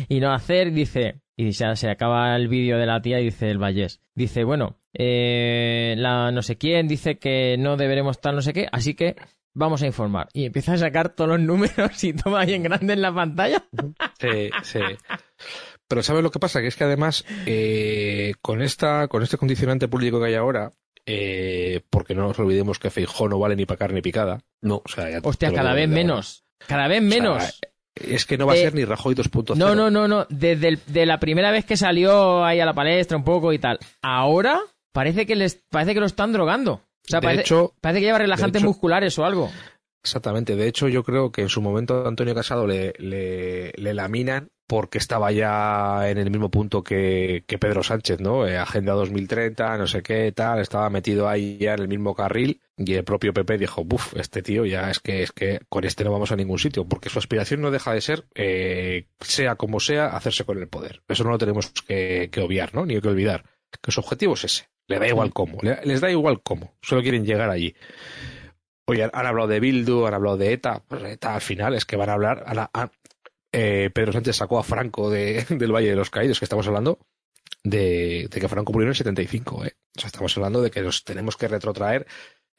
Y 0.07 0.19
no 0.19 0.31
hacer, 0.31 0.71
dice, 0.71 1.21
y 1.35 1.51
ya 1.51 1.75
se 1.75 1.89
acaba 1.89 2.35
el 2.35 2.47
vídeo 2.47 2.77
de 2.77 2.85
la 2.85 3.01
tía 3.01 3.19
y 3.19 3.25
dice 3.25 3.49
el 3.49 3.57
Vallés. 3.57 4.01
Dice, 4.13 4.43
bueno, 4.43 4.77
eh, 4.93 5.95
la 5.97 6.31
no 6.31 6.41
sé 6.41 6.57
quién 6.57 6.87
dice 6.87 7.17
que 7.17 7.57
no 7.57 7.75
deberemos 7.75 8.17
estar 8.17 8.33
no 8.33 8.41
sé 8.41 8.53
qué, 8.53 8.67
así 8.71 8.93
que 8.93 9.15
vamos 9.53 9.81
a 9.81 9.87
informar. 9.87 10.29
Y 10.33 10.45
empieza 10.45 10.73
a 10.73 10.77
sacar 10.77 11.09
todos 11.09 11.31
los 11.31 11.39
números 11.39 12.03
y 12.03 12.13
toma 12.13 12.41
ahí 12.41 12.53
en 12.53 12.63
grande 12.63 12.93
en 12.93 13.01
la 13.01 13.13
pantalla. 13.13 13.63
Sí, 14.19 14.49
sí. 14.63 14.79
Pero 15.87 16.03
¿sabes 16.03 16.23
lo 16.23 16.31
que 16.31 16.39
pasa? 16.39 16.61
Que 16.61 16.67
es 16.67 16.75
que 16.75 16.83
además, 16.83 17.25
eh, 17.45 18.33
con, 18.41 18.61
esta, 18.61 19.07
con 19.07 19.23
este 19.23 19.37
condicionante 19.37 19.87
público 19.87 20.19
que 20.19 20.27
hay 20.27 20.35
ahora, 20.35 20.71
eh, 21.05 21.81
porque 21.89 22.15
no 22.15 22.23
nos 22.23 22.39
olvidemos 22.39 22.79
que 22.79 22.89
Feijó 22.89 23.27
no 23.27 23.39
vale 23.39 23.55
ni 23.55 23.65
para 23.65 23.79
carne 23.79 24.01
picada. 24.01 24.39
No, 24.63 24.81
o 24.83 24.89
sea, 24.89 25.19
Hostia, 25.21 25.53
cada 25.53 25.73
vez 25.73 25.87
menos. 25.87 26.45
Cada 26.67 26.87
vez 26.87 27.01
menos. 27.01 27.59
es 27.95 28.25
que 28.25 28.37
no 28.37 28.47
va 28.47 28.53
a 28.53 28.55
ser 28.55 28.73
ni 28.73 28.85
Rajoy 28.85 29.13
2.0. 29.13 29.55
No, 29.55 29.75
no, 29.75 29.91
no, 29.91 30.07
no. 30.07 30.25
Desde 30.29 30.79
de 30.87 31.05
la 31.05 31.19
primera 31.19 31.51
vez 31.51 31.65
que 31.65 31.77
salió 31.77 32.43
ahí 32.43 32.59
a 32.59 32.65
la 32.65 32.73
palestra 32.73 33.17
un 33.17 33.23
poco 33.23 33.53
y 33.53 33.59
tal. 33.59 33.77
Ahora 34.01 34.61
parece 34.93 35.25
que 35.25 35.35
les 35.35 35.61
parece 35.69 35.93
que 35.93 35.99
lo 35.99 36.05
están 36.05 36.31
drogando. 36.31 36.73
O 36.73 37.09
sea, 37.09 37.19
parece, 37.19 37.41
hecho, 37.41 37.73
parece 37.81 37.99
que 37.99 38.05
lleva 38.05 38.19
relajantes 38.19 38.63
musculares 38.63 39.19
o 39.19 39.25
algo. 39.25 39.51
Exactamente. 40.01 40.55
De 40.55 40.67
hecho, 40.67 40.87
yo 40.87 41.03
creo 41.03 41.31
que 41.31 41.41
en 41.41 41.49
su 41.49 41.61
momento 41.61 42.07
Antonio 42.07 42.33
Casado 42.33 42.65
le, 42.65 42.93
le, 42.97 43.73
le 43.75 43.93
laminan 43.93 44.49
porque 44.67 44.97
estaba 44.97 45.31
ya 45.31 46.09
en 46.09 46.17
el 46.17 46.31
mismo 46.31 46.49
punto 46.49 46.83
que, 46.83 47.43
Pedro 47.47 47.83
Sánchez, 47.83 48.19
¿no? 48.19 48.47
Eh, 48.47 48.57
Agenda 48.57 48.93
2030, 48.93 49.77
no 49.77 49.87
sé 49.87 50.01
qué, 50.01 50.31
tal, 50.31 50.59
estaba 50.59 50.89
metido 50.89 51.27
ahí 51.27 51.57
ya 51.59 51.73
en 51.73 51.81
el 51.81 51.87
mismo 51.87 52.15
carril 52.15 52.61
y 52.77 52.93
el 52.95 53.03
propio 53.03 53.33
PP 53.33 53.57
dijo, 53.57 53.83
buf, 53.83 54.15
este 54.15 54.41
tío 54.41 54.65
ya 54.65 54.89
es 54.89 54.99
que 54.99 55.23
es 55.23 55.31
que 55.31 55.59
con 55.69 55.83
este 55.83 56.03
no 56.03 56.11
vamos 56.11 56.31
a 56.31 56.35
ningún 56.35 56.57
sitio, 56.57 56.85
porque 56.85 57.09
su 57.09 57.19
aspiración 57.19 57.61
no 57.61 57.71
deja 57.71 57.93
de 57.93 58.01
ser, 58.01 58.25
eh, 58.33 59.07
sea 59.19 59.55
como 59.55 59.79
sea, 59.79 60.07
hacerse 60.07 60.43
con 60.43 60.57
el 60.57 60.67
poder. 60.67 61.03
Eso 61.07 61.23
no 61.23 61.31
lo 61.31 61.37
tenemos 61.37 61.71
que, 61.87 62.29
obviar, 62.43 62.73
¿no? 62.73 62.85
Ni 62.85 62.99
que 62.99 63.07
olvidar. 63.07 63.45
Que 63.81 63.91
su 63.91 63.99
objetivo 63.99 64.33
es 64.33 64.45
ese. 64.45 64.69
Le 64.87 64.99
da 64.99 65.07
igual 65.07 65.33
cómo, 65.33 65.59
les 65.61 66.01
da 66.01 66.11
igual 66.11 66.41
cómo, 66.41 66.75
solo 66.81 67.01
quieren 67.01 67.25
llegar 67.25 67.49
allí. 67.49 67.75
Oye, 68.85 69.03
han 69.03 69.25
hablado 69.25 69.47
de 69.47 69.59
Bildu, 69.59 70.05
han 70.05 70.13
hablado 70.13 70.35
de 70.35 70.51
ETA, 70.51 70.83
pues 70.87 71.03
ETA 71.03 71.35
al 71.35 71.41
final 71.41 71.73
es 71.73 71.85
que 71.85 71.95
van 71.95 72.09
a 72.09 72.13
hablar, 72.13 72.43
eh, 73.53 73.91
Pedro 73.93 74.11
Sánchez 74.11 74.35
sacó 74.35 74.59
a 74.59 74.63
Franco 74.63 75.09
de, 75.09 75.45
del 75.49 75.71
Valle 75.71 75.89
de 75.89 75.95
los 75.95 76.09
Caídos, 76.09 76.39
que 76.39 76.45
estamos 76.45 76.67
hablando 76.67 76.99
de, 77.63 78.27
que 78.29 78.49
Franco 78.49 78.73
murió 78.73 78.87
en 78.87 78.89
el 78.89 78.95
75. 78.95 79.65
¿eh? 79.65 79.75
O 79.95 79.99
sea, 79.99 80.07
estamos 80.07 80.35
hablando 80.37 80.61
de 80.61 80.71
que 80.71 80.81
nos 80.81 81.03
tenemos 81.03 81.37
que 81.37 81.47
retrotraer 81.47 82.05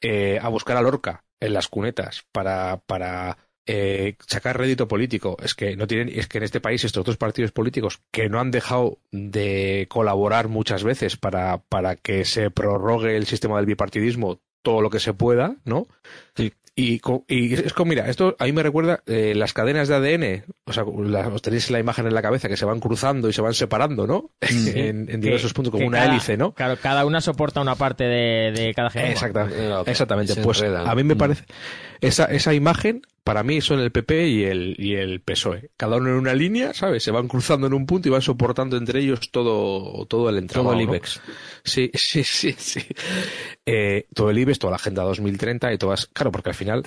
eh, 0.01 0.39
a 0.41 0.49
buscar 0.49 0.77
a 0.77 0.81
Lorca 0.81 1.23
en 1.39 1.53
las 1.53 1.67
cunetas 1.67 2.25
para, 2.31 2.81
para 2.85 3.37
eh, 3.65 4.15
sacar 4.27 4.57
rédito 4.57 4.87
político. 4.87 5.37
Es 5.41 5.55
que 5.55 5.75
no 5.75 5.87
tienen, 5.87 6.09
es 6.09 6.27
que 6.27 6.37
en 6.37 6.43
este 6.43 6.61
país 6.61 6.83
estos 6.83 7.05
dos 7.05 7.17
partidos 7.17 7.51
políticos 7.51 8.01
que 8.11 8.29
no 8.29 8.39
han 8.39 8.51
dejado 8.51 8.99
de 9.11 9.87
colaborar 9.89 10.47
muchas 10.47 10.83
veces 10.83 11.17
para, 11.17 11.57
para 11.63 11.95
que 11.95 12.25
se 12.25 12.51
prorrogue 12.51 13.15
el 13.17 13.25
sistema 13.25 13.57
del 13.57 13.65
bipartidismo 13.65 14.41
todo 14.61 14.81
lo 14.81 14.89
que 14.89 14.99
se 14.99 15.13
pueda, 15.13 15.57
¿no? 15.63 15.87
Sí. 16.35 16.53
Y, 16.77 16.99
y, 17.29 17.53
es 17.53 17.73
como, 17.73 17.89
mira, 17.89 18.09
esto 18.09 18.35
a 18.37 18.43
mí 18.43 18.51
me 18.51 18.61
recuerda 18.61 19.01
eh, 19.05 19.33
las 19.33 19.53
cadenas 19.53 19.87
de 19.87 19.95
ADN, 19.95 20.53
o 20.65 20.73
sea, 20.73 20.83
os 20.83 21.41
tenéis 21.41 21.71
la 21.71 21.79
imagen 21.79 22.05
en 22.05 22.13
la 22.13 22.21
cabeza 22.21 22.49
que 22.49 22.57
se 22.57 22.65
van 22.65 22.81
cruzando 22.81 23.29
y 23.29 23.33
se 23.33 23.41
van 23.41 23.53
separando, 23.53 24.05
¿no? 24.05 24.31
en, 24.41 25.21
diversos 25.21 25.53
puntos, 25.53 25.71
como 25.71 25.87
una 25.87 26.03
hélice, 26.03 26.35
¿no? 26.35 26.53
Claro, 26.53 26.77
cada 26.81 27.05
una 27.05 27.21
soporta 27.21 27.61
una 27.61 27.75
parte 27.75 28.03
de, 28.03 28.73
cada 28.75 28.89
genoma. 28.89 29.11
Exactamente, 29.11 29.91
exactamente. 29.91 30.35
pues 30.41 30.61
a 30.63 30.93
mí 30.95 31.03
me 31.05 31.15
mm. 31.15 31.17
parece, 31.17 31.45
esa, 32.01 32.25
esa 32.25 32.53
imagen 32.53 33.03
para 33.25 33.41
mí 33.41 33.59
son 33.59 33.79
el 33.79 33.91
PP 33.91 34.27
y 34.27 34.43
el, 34.43 34.75
y 34.77 34.93
el 34.93 35.19
PSOE. 35.19 35.71
Cada 35.77 35.97
uno 35.97 36.09
en 36.09 36.15
una 36.15 36.35
línea, 36.35 36.75
¿sabes? 36.75 37.01
Se 37.01 37.09
van 37.09 37.27
cruzando 37.27 37.65
en 37.65 37.73
un 37.73 37.87
punto 37.87 38.07
y 38.07 38.11
van 38.11 38.21
soportando 38.21 38.77
entre 38.77 38.99
ellos 38.99 39.31
todo, 39.31 40.05
todo 40.05 40.29
el 40.29 40.37
entramado. 40.37 40.75
Todo 40.75 40.79
el 40.79 40.87
IBEX. 40.87 41.21
Sí, 41.63 41.89
sí, 41.95 42.23
sí, 42.23 42.53
sí. 42.55 42.81
Eh, 43.65 44.05
todo 44.13 44.29
el 44.29 44.37
IBEX, 44.37 44.59
toda 44.59 44.71
la 44.71 44.75
Agenda 44.75 45.01
2030 45.01 45.73
y 45.73 45.77
todas. 45.79 46.05
Claro, 46.05 46.31
porque 46.31 46.49
al 46.49 46.55
final, 46.55 46.83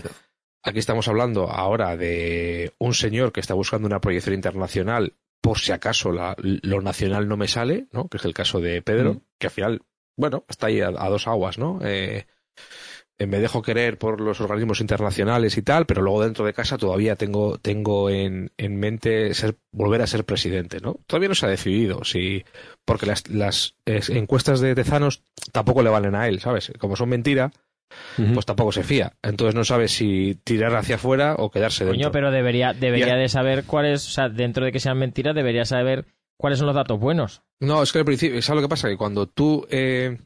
aquí 0.63 0.79
estamos 0.79 1.09
hablando 1.09 1.51
ahora 1.51 1.97
de 1.97 2.73
un 2.79 2.95
señor 2.95 3.33
que 3.33 3.41
está 3.41 3.55
buscando 3.55 3.89
una 3.89 4.01
proyección 4.01 4.37
internacional 4.37 5.17
por 5.41 5.59
si 5.59 5.73
acaso 5.73 6.13
la, 6.13 6.37
lo 6.39 6.81
nacional 6.81 7.27
no 7.27 7.37
me 7.37 7.49
sale, 7.49 7.89
¿no? 7.91 8.09
Que 8.09 8.19
es 8.19 8.25
el 8.25 8.35
caso 8.35 8.61
de 8.61 8.81
Pedro, 8.81 9.15
mm. 9.15 9.21
que 9.39 9.47
al 9.49 9.53
final, 9.53 9.83
bueno, 10.17 10.45
está 10.49 10.69
ahí 10.69 10.81
a, 10.83 10.89
a 10.97 11.09
dos 11.09 11.27
aguas, 11.27 11.59
¿no? 11.59 11.81
Eh, 11.83 12.29
me 13.27 13.41
dejo 13.41 13.63
querer 13.63 13.99
por 13.99 14.21
los 14.21 14.41
organismos 14.41 14.81
internacionales 14.81 15.57
y 15.57 15.63
tal, 15.63 15.87
pero 15.87 16.03
luego 16.03 16.23
dentro 16.23 16.45
de 16.45 16.53
casa 16.53 16.79
todavía 16.79 17.17
tengo, 17.17 17.59
tengo 17.59 18.11
en, 18.11 18.53
en 18.57 18.77
mente 18.77 19.35
ser, 19.35 19.57
volver 19.73 20.03
a 20.03 20.07
ser 20.07 20.25
presidente, 20.25 20.79
¿no? 20.81 21.01
Todavía 21.07 21.29
no 21.29 21.35
se 21.35 21.47
ha 21.47 21.49
decidido, 21.49 22.05
si, 22.05 22.45
porque 22.85 23.07
las, 23.07 23.29
las 23.29 23.75
encuestas 23.87 24.61
de 24.61 24.75
Tezanos 24.75 25.23
tampoco 25.53 25.83
le 25.83 25.91
valen 25.91 26.15
a 26.15 26.29
él, 26.29 26.41
¿sabes? 26.41 26.73
Como 26.79 26.95
son 26.95 27.09
mentira, 27.09 27.51
pues 28.35 28.47
tampoco 28.47 28.73
se 28.73 28.85
fía. 28.85 29.15
Entonces 29.23 29.55
no 29.55 29.65
sabe 29.65 29.89
si 29.89 30.39
tirar 30.45 30.77
hacia 30.77 30.97
afuera 30.97 31.35
o 31.39 31.51
quedarse 31.51 31.85
dentro. 31.85 31.99
Coño, 31.99 32.13
pero 32.13 32.31
debería, 32.31 32.73
debería 32.73 33.17
de 33.17 33.29
saber 33.29 33.65
cuáles, 33.65 34.07
o 34.07 34.11
sea, 34.11 34.29
dentro 34.29 34.65
de 34.65 34.73
que 34.73 34.81
sean 34.81 34.99
mentiras, 34.99 35.35
debería 35.35 35.65
saber 35.65 36.07
cuáles 36.37 36.59
son 36.59 36.67
los 36.67 36.77
datos 36.77 37.01
buenos. 37.01 37.43
No, 37.61 37.83
es 37.83 37.93
que 37.93 37.99
al 37.99 38.05
principio, 38.05 38.41
¿sabes 38.43 38.63
lo 38.63 38.69
que 38.69 38.71
pasa? 38.71 38.89
Que 38.89 38.97
cuando 38.97 39.27
tú 39.27 39.67
eh, 39.71 40.19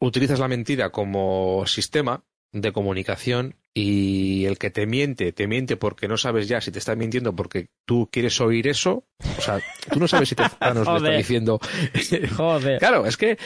utilizas 0.00 0.38
la 0.38 0.48
mentira 0.48 0.90
como 0.90 1.64
sistema, 1.66 2.24
de 2.52 2.72
comunicación 2.72 3.56
y 3.74 4.44
el 4.46 4.58
que 4.58 4.70
te 4.70 4.86
miente, 4.86 5.32
te 5.32 5.46
miente 5.46 5.76
porque 5.76 6.08
no 6.08 6.16
sabes 6.16 6.48
ya 6.48 6.60
si 6.60 6.72
te 6.72 6.78
está 6.78 6.96
mintiendo 6.96 7.34
porque 7.36 7.68
tú 7.86 8.08
quieres 8.10 8.40
oír 8.40 8.66
eso. 8.66 9.04
O 9.38 9.40
sea, 9.40 9.60
tú 9.92 10.00
no 10.00 10.08
sabes 10.08 10.28
si 10.30 10.34
te 10.34 10.42
está 10.44 10.72
diciendo. 11.16 11.60
Joder. 12.36 12.78
Claro, 12.78 13.06
es 13.06 13.16
que. 13.16 13.38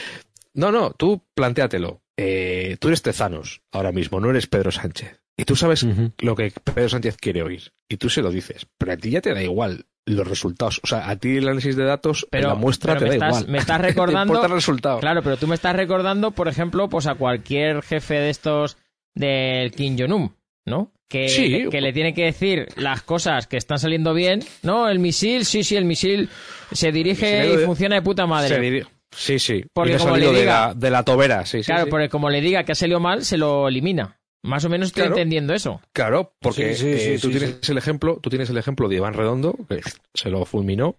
No, 0.55 0.71
no, 0.71 0.91
tú 0.93 1.23
plantéatelo. 1.35 2.03
eh, 2.17 2.77
tú 2.79 2.89
eres 2.89 3.03
Tezanos 3.03 3.63
ahora 3.73 3.93
mismo, 3.93 4.21
no 4.21 4.31
eres 4.31 4.47
Pedro 4.47 4.71
Sánchez. 4.71 5.21
Y 5.37 5.45
tú 5.45 5.57
sabes 5.57 5.87
lo 6.21 6.37
que 6.37 6.53
Pedro 6.63 6.89
Sánchez 6.91 7.17
quiere 7.17 7.43
oír. 7.43 7.73
Y 7.89 7.97
tú 7.97 8.11
se 8.11 8.21
lo 8.23 8.31
dices. 8.31 8.67
Pero 8.79 8.93
a 8.93 8.97
ti 8.99 9.11
ya 9.11 9.23
te 9.23 9.33
da 9.33 9.43
igual 9.43 9.87
los 10.07 10.27
resultados. 10.29 10.81
O 10.85 10.87
sea, 10.87 11.09
a 11.09 11.17
ti 11.17 11.39
el 11.39 11.45
análisis 11.47 11.75
de 11.75 11.85
datos, 11.85 12.27
pero, 12.31 12.49
la 12.49 12.55
muestra 12.55 12.99
te 12.99 13.07
da 13.07 13.15
igual. 13.15 13.49
Me 13.49 13.59
estás 13.59 13.81
recordando. 13.81 14.45
el 14.45 14.51
resultado. 14.51 15.01
Claro, 15.01 15.23
pero 15.23 15.39
tú 15.39 15.47
me 15.47 15.55
estás 15.55 15.75
recordando, 15.75 16.33
por 16.33 16.49
ejemplo, 16.49 16.89
pues 16.91 17.07
a 17.07 17.15
cualquier 17.15 17.83
jefe 17.83 18.15
de 18.15 18.29
estos 18.31 18.77
del 19.15 19.73
Kim 19.73 19.97
Jong-un, 19.99 20.35
¿no? 20.67 20.93
Que, 21.09 21.69
que, 21.71 21.81
le 21.83 21.93
tiene 21.93 22.15
que 22.15 22.25
decir 22.25 22.69
las 22.77 23.03
cosas 23.03 23.47
que 23.47 23.59
están 23.59 23.79
saliendo 23.79 24.15
bien. 24.15 24.41
No, 24.63 24.89
el 24.89 24.99
misil, 24.99 25.45
sí, 25.45 25.63
sí, 25.63 25.77
el 25.77 25.85
misil 25.85 26.31
se 26.73 26.91
dirige 26.91 27.53
y 27.53 27.67
funciona 27.67 27.97
de 27.97 28.03
puta 28.03 28.27
madre. 28.27 28.87
Sí, 29.15 29.39
sí. 29.39 29.63
Porque 29.75 29.99
como 29.99 30.17
le 30.17 30.33
diga, 30.33 30.73
de, 30.75 30.91
la, 30.91 31.03
tobera, 31.03 31.45
sí, 31.45 31.61
Claro, 31.61 31.89
porque 31.91 32.09
como 32.09 32.31
le 32.31 32.41
diga 32.41 32.65
que 32.65 32.73
ha 32.73 32.75
salido 32.75 32.99
mal, 32.99 33.25
se 33.25 33.37
lo 33.37 33.69
elimina. 33.69 34.19
Más 34.43 34.65
o 34.65 34.69
menos 34.69 34.89
estoy 34.89 35.05
entendiendo 35.05 35.55
eso. 35.55 35.81
Claro, 35.93 36.35
porque 36.41 36.73
eh, 36.73 37.19
tú 37.21 37.31
tienes 37.31 37.69
el 37.69 37.79
ejemplo, 37.79 38.19
tú 38.21 38.29
tienes 38.29 38.51
el 38.51 38.57
ejemplo 38.57 38.89
de 38.89 38.97
Iván 38.97 39.15
Redondo, 39.15 39.57
que 39.69 39.81
se 40.15 40.31
lo 40.31 40.45
fulminó. 40.45 40.97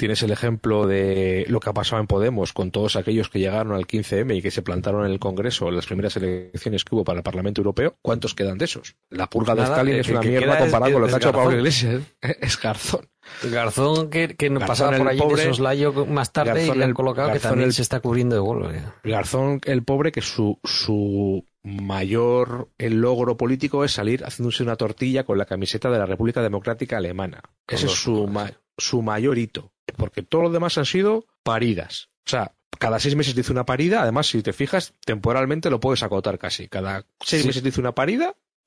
Tienes 0.00 0.22
el 0.22 0.30
ejemplo 0.30 0.86
de 0.86 1.44
lo 1.48 1.60
que 1.60 1.68
ha 1.68 1.74
pasado 1.74 2.00
en 2.00 2.06
Podemos 2.06 2.54
con 2.54 2.70
todos 2.70 2.96
aquellos 2.96 3.28
que 3.28 3.38
llegaron 3.38 3.74
al 3.74 3.86
15M 3.86 4.34
y 4.34 4.40
que 4.40 4.50
se 4.50 4.62
plantaron 4.62 5.04
en 5.04 5.12
el 5.12 5.18
Congreso 5.18 5.68
en 5.68 5.76
las 5.76 5.84
primeras 5.84 6.16
elecciones 6.16 6.86
que 6.86 6.94
hubo 6.94 7.04
para 7.04 7.18
el 7.18 7.22
Parlamento 7.22 7.60
Europeo. 7.60 7.96
¿Cuántos 8.00 8.34
quedan 8.34 8.56
de 8.56 8.64
esos? 8.64 8.96
La 9.10 9.28
purga 9.28 9.54
de 9.54 9.64
Stalin 9.64 9.96
es 9.96 10.08
una 10.08 10.22
mierda 10.22 10.58
comparado 10.58 10.94
con 10.94 11.02
lo 11.02 11.06
que 11.06 11.12
ha 11.12 11.16
hecho 11.18 11.32
Pablo 11.32 11.58
Iglesias. 11.58 12.00
Es 12.40 12.58
Garzón. 12.58 13.10
Garzón 13.42 14.08
que, 14.08 14.36
que 14.36 14.48
nos 14.48 14.64
pasaba 14.64 14.96
por 14.96 15.06
allí 15.06 15.20
pobre, 15.20 15.42
de 15.42 15.48
soslayo 15.48 16.06
más 16.06 16.32
tarde 16.32 16.66
y 16.66 16.74
le 16.74 16.82
han 16.82 16.94
colocado 16.94 17.34
que 17.34 17.38
también 17.38 17.70
se 17.70 17.82
está 17.82 18.00
cubriendo 18.00 18.36
de 18.36 18.40
golo. 18.40 18.70
Garzón, 19.04 19.60
el 19.66 19.82
pobre, 19.82 20.12
que 20.12 20.22
su, 20.22 20.58
su 20.64 21.44
mayor 21.62 22.70
el 22.78 23.02
logro 23.02 23.36
político 23.36 23.84
es 23.84 23.92
salir 23.92 24.24
haciéndose 24.24 24.62
una 24.62 24.76
tortilla 24.76 25.24
con 25.24 25.36
la 25.36 25.44
camiseta 25.44 25.90
de 25.90 25.98
la 25.98 26.06
República 26.06 26.40
Democrática 26.40 26.96
Alemana. 26.96 27.42
Ese 27.68 27.84
es 27.84 27.92
su, 27.92 28.32
su 28.78 29.02
mayor 29.02 29.36
hito. 29.36 29.74
Porque 29.96 30.22
todo 30.22 30.42
lo 30.42 30.50
demás 30.50 30.78
han 30.78 30.86
sido 30.86 31.26
paridas. 31.42 32.08
O 32.26 32.30
sea, 32.30 32.52
cada 32.78 32.98
seis 32.98 33.14
meses 33.16 33.34
dice 33.34 33.52
una 33.52 33.64
parida. 33.64 34.02
Además, 34.02 34.28
si 34.28 34.42
te 34.42 34.52
fijas, 34.52 34.94
temporalmente 35.04 35.70
lo 35.70 35.80
puedes 35.80 36.02
acotar 36.02 36.38
casi. 36.38 36.68
Cada 36.68 37.04
seis 37.20 37.46
meses 37.46 37.62
dice 37.62 37.80
una 37.80 37.92
parida. 37.92 38.34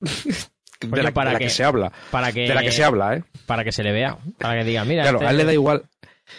de 0.80 1.02
la, 1.02 1.12
para 1.12 1.38
que, 1.38 1.50
se 1.50 1.64
habla. 1.64 1.92
Para 2.10 2.32
que, 2.32 2.42
de 2.42 2.54
la 2.54 2.62
que 2.62 2.72
se 2.72 2.84
habla, 2.84 3.16
¿eh? 3.16 3.24
Para 3.46 3.64
que 3.64 3.72
se 3.72 3.82
le 3.82 3.92
vea. 3.92 4.18
Para 4.38 4.58
que 4.58 4.64
diga, 4.64 4.84
mira. 4.84 5.02
Claro, 5.02 5.18
este 5.18 5.26
a 5.26 5.30
él 5.30 5.36
le 5.36 5.44
da 5.44 5.52
igual. 5.52 5.88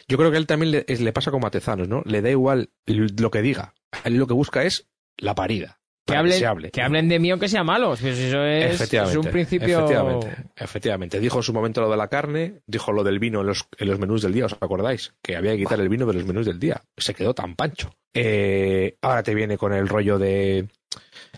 Yo 0.08 0.18
creo 0.18 0.32
que 0.32 0.38
a 0.38 0.40
él 0.40 0.48
también 0.48 0.72
le, 0.72 0.86
le 0.88 1.14
pasa 1.14 1.32
como 1.32 1.48
a 1.48 1.52
Tezanos, 1.52 1.88
¿no? 1.88 2.02
Le 2.06 2.22
da 2.22 2.30
igual 2.30 2.70
lo 2.86 3.32
que 3.32 3.42
diga. 3.42 3.74
Él 4.04 4.16
lo 4.16 4.28
que 4.28 4.34
busca 4.34 4.64
es 4.64 4.88
la 5.18 5.36
parida. 5.36 5.80
Que 6.06 6.16
hablen, 6.16 6.72
que, 6.72 6.82
hablen 6.84 7.10
de 7.10 7.18
mí 7.18 7.34
o 7.34 7.40
que 7.40 7.50
sea 7.50 7.64
malo. 7.64 7.94
Eso 7.94 8.08
es, 8.08 9.16
un 9.16 9.26
principio. 9.26 9.80
Efectivamente, 9.80 10.36
efectivamente. 10.56 11.20
Dijo 11.20 11.40
en 11.40 11.44
su 11.44 11.52
momento 11.52 11.82
lo 11.82 11.90
de 11.90 11.98
la 11.98 12.10
carne, 12.10 12.62
dijo 12.68 12.92
lo 12.92 13.04
del 13.04 13.18
vino 13.18 13.42
en 13.42 13.48
los, 13.48 13.68
en 13.80 13.88
los 13.88 13.98
menús 13.98 14.22
del 14.22 14.34
día, 14.34 14.46
¿os 14.46 14.54
acordáis? 14.54 15.16
Que 15.24 15.36
había 15.36 15.54
que 15.54 15.60
quitar 15.60 15.80
el 15.80 15.90
vino 15.90 16.06
de 16.06 16.14
los 16.14 16.26
menús 16.26 16.46
del 16.46 16.60
día. 16.60 16.84
Se 16.96 17.16
quedó 17.16 17.34
tan 17.34 17.56
pancho. 17.56 17.96
Eh, 18.14 18.98
ahora 19.02 19.24
te 19.24 19.34
viene 19.34 19.58
con 19.58 19.74
el 19.74 19.90
rollo 19.90 20.20
de. 20.20 20.68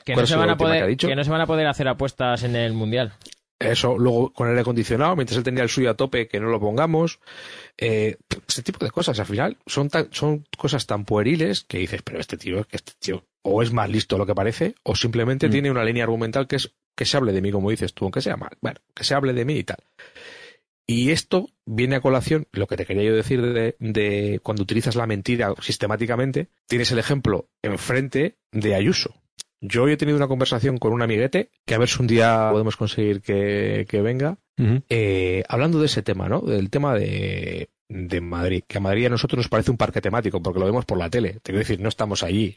Que 0.04 0.16
no, 0.18 0.26
se 0.26 0.36
van 0.36 0.50
a 0.50 0.58
poder, 0.58 0.98
que 0.98 1.16
no 1.16 1.24
se 1.24 1.32
van 1.32 1.42
a 1.42 1.48
poder 1.48 1.68
hacer 1.68 1.88
apuestas 1.88 2.44
en 2.44 2.58
el 2.58 2.74
mundial. 2.74 3.14
Eso, 3.60 3.98
luego 3.98 4.32
con 4.34 4.48
el 4.48 4.52
aire 4.52 4.62
acondicionado, 4.62 5.16
mientras 5.16 5.38
él 5.38 5.44
tenía 5.44 5.64
el 5.64 5.70
suyo 5.70 5.90
a 5.90 5.96
tope, 5.96 6.28
que 6.28 6.40
no 6.40 6.50
lo 6.50 6.60
pongamos. 6.60 7.20
Eh, 7.78 8.18
este 8.48 8.62
tipo 8.62 8.86
de 8.86 8.92
cosas, 8.92 9.20
al 9.20 9.26
final, 9.26 9.58
son, 9.66 9.90
son 10.12 10.46
cosas 10.58 10.86
tan 10.86 11.06
pueriles 11.06 11.64
que 11.64 11.80
dices, 11.80 12.04
pero 12.04 12.20
este 12.20 12.38
tío, 12.38 12.68
este 12.70 12.92
tío, 13.00 13.24
o 13.48 13.62
es 13.62 13.72
más 13.72 13.90
listo 13.90 14.16
de 14.16 14.20
lo 14.20 14.26
que 14.26 14.36
parece, 14.36 14.76
o 14.84 14.96
simplemente 14.96 15.48
mm. 15.48 15.52
tiene 15.52 15.72
una 15.72 15.84
línea 15.84 16.04
argumental 16.04 16.48
que 16.48 16.58
es 16.58 16.74
que 16.96 17.06
se 17.06 17.16
hable 17.16 17.32
de 17.32 17.42
mí, 17.42 17.52
como 17.52 17.70
dices 17.70 17.94
tú, 17.94 18.06
aunque 18.06 18.22
sea 18.22 18.38
mal. 18.38 18.58
Bueno, 18.60 18.80
que 18.94 19.04
se 19.04 19.14
hable 19.14 19.34
de 19.34 19.46
mí 19.46 19.54
y 19.54 19.64
tal. 19.64 19.78
Y 20.88 21.12
esto 21.12 21.50
viene 21.66 21.98
a 21.98 22.02
colación, 22.02 22.48
lo 22.54 22.66
que 22.66 22.78
te 22.78 22.86
quería 22.86 23.04
yo 23.04 23.16
decir 23.16 23.42
de, 23.42 23.76
de 23.80 24.40
cuando 24.42 24.64
utilizas 24.64 24.96
la 24.96 25.06
mentira 25.06 25.54
sistemáticamente, 25.62 26.48
tienes 26.66 26.92
el 26.92 27.00
ejemplo 27.00 27.50
enfrente 27.62 28.38
de 28.52 28.74
Ayuso. 28.74 29.14
Yo 29.60 29.84
hoy 29.84 29.94
he 29.94 29.98
tenido 29.98 30.18
una 30.18 30.28
conversación 30.28 30.78
con 30.78 30.94
un 30.94 31.02
amiguete, 31.02 31.50
que 31.66 31.76
a 31.76 31.78
ver 31.78 31.90
si 31.90 32.02
un 32.02 32.08
día 32.08 32.50
podemos 32.52 32.78
conseguir 32.78 33.22
que, 33.22 34.02
venga, 34.02 34.38
eh, 34.90 35.44
hablando 35.50 35.80
de 35.80 35.88
ese 35.88 36.04
tema, 36.04 36.30
¿no? 36.30 36.42
Del 36.42 36.70
tema 36.70 36.94
de, 36.96 37.70
de 37.90 38.22
Madrid, 38.22 38.64
que 38.68 38.78
a 38.78 38.82
Madrid 38.82 39.08
a 39.08 39.10
nosotros 39.10 39.38
nos 39.38 39.50
parece 39.50 39.72
un 39.72 39.78
parque 39.78 40.02
temático, 40.02 40.42
porque 40.42 40.60
lo 40.60 40.66
vemos 40.66 40.86
por 40.86 40.98
la 40.98 41.10
tele. 41.10 41.34
Te 41.34 41.52
quiero 41.52 41.60
decir, 41.60 41.80
no 41.80 41.90
estamos 41.90 42.24
allí, 42.24 42.56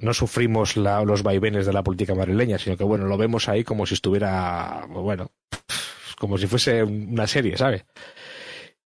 no 0.00 0.14
sufrimos 0.14 0.76
los 0.76 1.22
vaivenes 1.22 1.66
de 1.66 1.72
la 1.72 1.82
política 1.82 2.14
madrileña, 2.14 2.58
sino 2.58 2.76
que, 2.76 2.84
bueno, 2.84 3.06
lo 3.06 3.16
vemos 3.16 3.48
ahí 3.48 3.64
como 3.64 3.86
si 3.86 3.94
estuviera, 3.94 4.86
bueno, 4.88 5.32
como 6.18 6.38
si 6.38 6.46
fuese 6.46 6.82
una 6.82 7.26
serie, 7.26 7.56
¿sabes? 7.56 7.84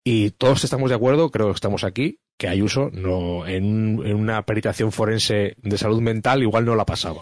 Y 0.04 0.32
todos 0.32 0.64
estamos 0.64 0.90
de 0.90 0.96
acuerdo, 0.96 1.32
creo 1.32 1.48
que 1.48 1.56
estamos 1.56 1.84
aquí, 1.84 2.20
que 2.38 2.50
Ayuso 2.50 2.90
no, 2.92 3.48
en, 3.48 4.00
una 4.00 4.42
peritación 4.46 4.92
forense 4.92 5.56
de 5.58 5.78
salud 5.78 6.02
mental 6.02 6.44
igual 6.44 6.66
no 6.66 6.76
la 6.76 6.86
pasaba. 6.86 7.22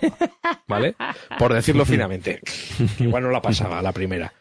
¿Vale? 0.67 0.95
Por 1.37 1.53
decirlo 1.53 1.85
finamente. 1.85 2.41
Igual 2.99 3.23
no 3.23 3.29
la 3.29 3.41
pasaba 3.41 3.81
la 3.81 3.91
primera. 3.91 4.33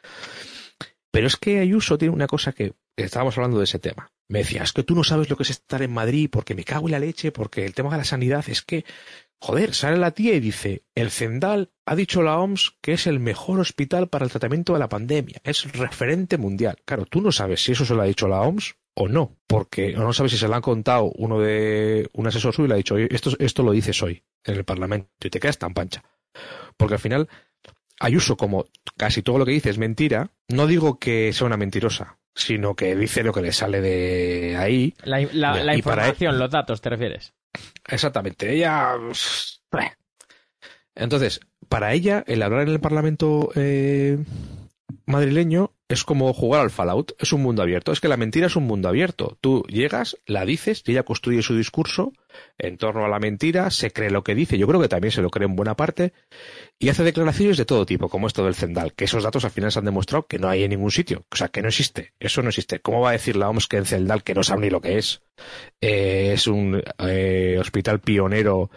Pero 1.11 1.27
es 1.27 1.37
que 1.37 1.59
Ayuso 1.59 1.99
tiene 1.99 2.15
una 2.15 2.29
cosa 2.29 2.53
que 2.53 2.73
estábamos 2.97 3.37
hablando 3.37 3.59
de 3.59 3.65
ese 3.65 3.79
tema. 3.79 4.11
Me 4.31 4.41
decía, 4.41 4.63
es 4.63 4.73
que 4.73 4.85
tú 4.85 4.95
no 4.95 5.03
sabes 5.03 5.29
lo 5.29 5.37
que 5.37 5.43
es 5.43 5.51
estar 5.51 5.83
en 5.83 5.93
Madrid 5.93 6.29
porque 6.31 6.55
me 6.55 6.65
cago 6.65 6.87
en 6.87 6.93
la 6.93 7.01
leche, 7.01 7.33
porque 7.33 7.65
el 7.65 7.75
tema 7.75 7.91
de 7.91 7.99
la 7.99 8.05
sanidad 8.05 8.45
es 8.49 8.63
que 8.63 8.85
Joder, 9.43 9.75
sale 9.75 9.97
la 9.97 10.11
tía 10.11 10.35
y 10.35 10.41
dice, 10.41 10.83
el 10.95 11.11
Zendal 11.11 11.71
ha 11.87 11.97
dicho 11.97 12.21
la 12.21 12.39
OMS 12.39 12.77
que 12.83 12.93
es 12.93 13.07
el 13.07 13.21
mejor 13.21 13.59
hospital 13.59 14.09
para 14.09 14.27
el 14.27 14.31
tratamiento 14.31 14.75
de 14.75 14.79
la 14.79 14.91
pandemia, 14.91 15.41
es 15.45 15.73
referente 15.73 16.37
mundial. 16.37 16.77
Claro, 16.85 17.07
tú 17.07 17.23
no 17.23 17.33
sabes 17.33 17.65
si 17.65 17.73
eso 17.73 17.87
se 17.87 17.95
lo 17.95 18.03
ha 18.03 18.05
dicho 18.05 18.29
la 18.29 18.43
OMS 18.43 18.75
o 18.95 19.09
no, 19.09 19.39
porque 19.47 19.95
no 19.95 20.13
sabes 20.13 20.33
si 20.33 20.39
se 20.39 20.47
lo 20.47 20.57
han 20.57 20.61
contado 20.61 21.11
uno 21.17 21.41
de 21.41 22.11
un 22.13 22.27
asesor 22.27 22.53
suyo 22.53 22.67
y 22.67 22.69
le 22.69 22.75
ha 22.75 22.77
dicho, 22.77 22.99
esto, 22.99 23.31
esto 23.39 23.63
lo 23.63 23.73
dices 23.73 24.03
hoy 24.03 24.23
en 24.45 24.57
el 24.57 24.65
Parlamento 24.65 25.09
y 25.25 25.31
te 25.31 25.41
quedas 25.41 25.57
tan 25.57 25.73
pancha. 25.73 26.05
Porque 26.77 26.95
al 26.95 27.01
final, 27.01 27.29
Ayuso, 27.99 28.37
como 28.37 28.67
casi 28.99 29.23
todo 29.23 29.39
lo 29.39 29.47
que 29.47 29.53
dice 29.53 29.71
es 29.71 29.79
mentira, 29.79 30.31
no 30.49 30.67
digo 30.67 30.99
que 30.99 31.33
sea 31.33 31.47
una 31.47 31.57
mentirosa, 31.57 32.19
sino 32.35 32.75
que 32.75 32.97
dice 32.97 33.23
lo 33.23 33.33
que 33.33 33.43
le 33.43 33.53
sale 33.53 33.81
de 33.81 34.57
ahí. 34.57 34.95
La, 35.03 35.21
la, 35.33 35.77
información, 35.77 36.39
los 36.39 36.51
datos, 36.51 36.81
¿te 36.81 36.91
refieres? 36.91 37.35
Exactamente. 37.89 38.53
Ella. 38.53 38.95
Entonces, 40.95 41.41
para 41.69 41.93
ella, 41.93 42.25
el 42.27 42.43
hablar 42.43 42.63
en 42.63 42.69
el 42.69 42.81
Parlamento 42.81 43.51
eh, 43.55 44.19
madrileño 45.07 45.73
es 45.91 46.05
como 46.05 46.33
jugar 46.33 46.61
al 46.61 46.71
Fallout, 46.71 47.17
es 47.19 47.33
un 47.33 47.43
mundo 47.43 47.63
abierto. 47.63 47.91
Es 47.91 48.01
que 48.01 48.07
la 48.07 48.17
mentira 48.17 48.47
es 48.47 48.55
un 48.55 48.63
mundo 48.63 48.89
abierto. 48.89 49.37
Tú 49.41 49.65
llegas, 49.69 50.17
la 50.25 50.45
dices 50.45 50.85
y 50.87 50.93
ella 50.93 51.03
construye 51.03 51.43
su 51.43 51.57
discurso 51.57 52.13
en 52.59 52.77
torno 52.77 53.05
a 53.05 53.09
la 53.09 53.19
mentira, 53.19 53.71
se 53.71 53.91
cree 53.91 54.09
lo 54.09 54.23
que 54.23 54.37
dice, 54.37 54.57
yo 54.57 54.69
creo 54.69 54.81
que 54.81 54.87
también 54.87 55.11
se 55.11 55.21
lo 55.21 55.31
cree 55.31 55.49
en 55.49 55.57
buena 55.57 55.75
parte, 55.75 56.13
y 56.79 56.91
hace 56.91 57.03
declaraciones 57.03 57.57
de 57.57 57.65
todo 57.65 57.87
tipo, 57.87 58.09
como 58.09 58.29
esto 58.29 58.45
del 58.45 58.55
Zendal, 58.55 58.93
que 58.93 59.07
esos 59.07 59.25
datos 59.25 59.45
al 59.45 59.51
final 59.51 59.73
se 59.73 59.81
han 59.81 59.85
demostrado 59.85 60.29
que 60.29 60.39
no 60.39 60.49
hay 60.49 60.63
en 60.63 60.71
ningún 60.71 60.93
sitio, 60.93 61.25
o 61.29 61.35
sea, 61.35 61.49
que 61.49 61.61
no 61.61 61.67
existe, 61.67 62.13
eso 62.21 62.41
no 62.43 62.51
existe. 62.51 62.79
¿Cómo 62.79 63.01
va 63.01 63.11
a 63.11 63.13
decir 63.13 63.35
la 63.35 63.49
OMS 63.49 63.67
que 63.67 63.79
en 63.79 63.85
Zendal, 63.85 64.23
que 64.23 64.35
no 64.35 64.45
sabe 64.45 64.61
ni 64.61 64.71
lo 64.71 64.81
que 64.81 64.99
es, 64.99 65.23
eh, 65.81 66.31
es 66.35 66.47
un 66.47 66.81
eh, 67.01 67.57
hospital 67.59 67.99
pionero 67.99 68.71